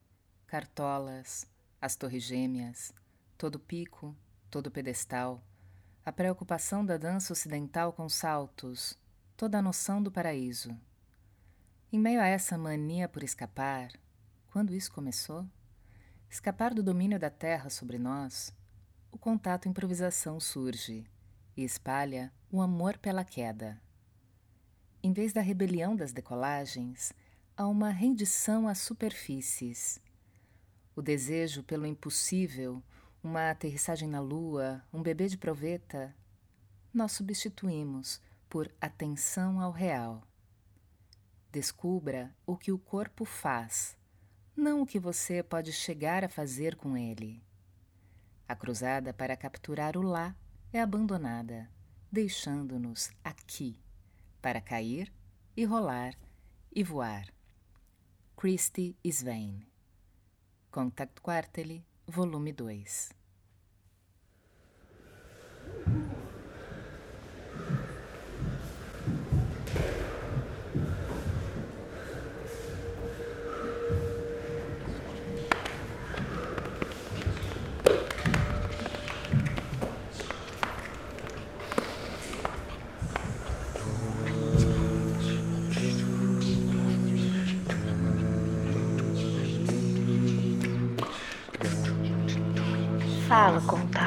cartolas, 0.46 1.46
as 1.82 1.96
torres 1.96 2.22
gêmeas, 2.22 2.94
todo 3.36 3.58
pico, 3.58 4.16
todo 4.50 4.70
pedestal, 4.70 5.42
a 6.02 6.10
preocupação 6.10 6.82
da 6.82 6.96
dança 6.96 7.34
ocidental 7.34 7.92
com 7.92 8.08
saltos, 8.08 8.96
toda 9.38 9.56
a 9.56 9.62
noção 9.62 10.02
do 10.02 10.10
paraíso. 10.10 10.76
Em 11.92 11.98
meio 11.98 12.20
a 12.20 12.26
essa 12.26 12.58
mania 12.58 13.08
por 13.08 13.22
escapar, 13.22 13.92
quando 14.48 14.74
isso 14.74 14.90
começou? 14.90 15.46
Escapar 16.28 16.74
do 16.74 16.82
domínio 16.82 17.20
da 17.20 17.30
terra 17.30 17.70
sobre 17.70 18.00
nós, 18.00 18.52
o 19.12 19.16
contato 19.16 19.68
improvisação 19.68 20.40
surge 20.40 21.06
e 21.56 21.62
espalha 21.62 22.32
o 22.50 22.60
amor 22.60 22.98
pela 22.98 23.22
queda. 23.22 23.80
Em 25.04 25.12
vez 25.12 25.32
da 25.32 25.40
rebelião 25.40 25.94
das 25.94 26.12
decolagens, 26.12 27.12
há 27.56 27.64
uma 27.68 27.90
rendição 27.90 28.66
às 28.66 28.78
superfícies. 28.78 30.00
O 30.96 31.00
desejo 31.00 31.62
pelo 31.62 31.86
impossível, 31.86 32.82
uma 33.22 33.52
aterrissagem 33.52 34.08
na 34.08 34.18
lua, 34.18 34.82
um 34.92 35.00
bebê 35.00 35.28
de 35.28 35.38
proveta, 35.38 36.12
nós 36.92 37.12
substituímos 37.12 38.20
por 38.48 38.70
atenção 38.80 39.60
ao 39.60 39.70
real. 39.70 40.22
Descubra 41.50 42.34
o 42.46 42.56
que 42.56 42.72
o 42.72 42.78
corpo 42.78 43.24
faz, 43.24 43.96
não 44.56 44.82
o 44.82 44.86
que 44.86 44.98
você 44.98 45.42
pode 45.42 45.72
chegar 45.72 46.24
a 46.24 46.28
fazer 46.28 46.76
com 46.76 46.96
ele. 46.96 47.42
A 48.48 48.56
cruzada 48.56 49.12
para 49.12 49.36
capturar 49.36 49.96
o 49.96 50.02
lá 50.02 50.34
é 50.72 50.80
abandonada, 50.80 51.70
deixando-nos 52.10 53.10
aqui 53.22 53.78
para 54.40 54.60
cair 54.60 55.12
e 55.56 55.64
rolar 55.64 56.14
e 56.74 56.82
voar. 56.82 57.26
Christy 58.36 58.96
Svein. 59.04 59.66
Contact 60.70 61.20
Quarterly, 61.20 61.84
volume 62.06 62.52
2. 62.52 63.10
Fala, 93.28 93.60
contato. 93.60 93.97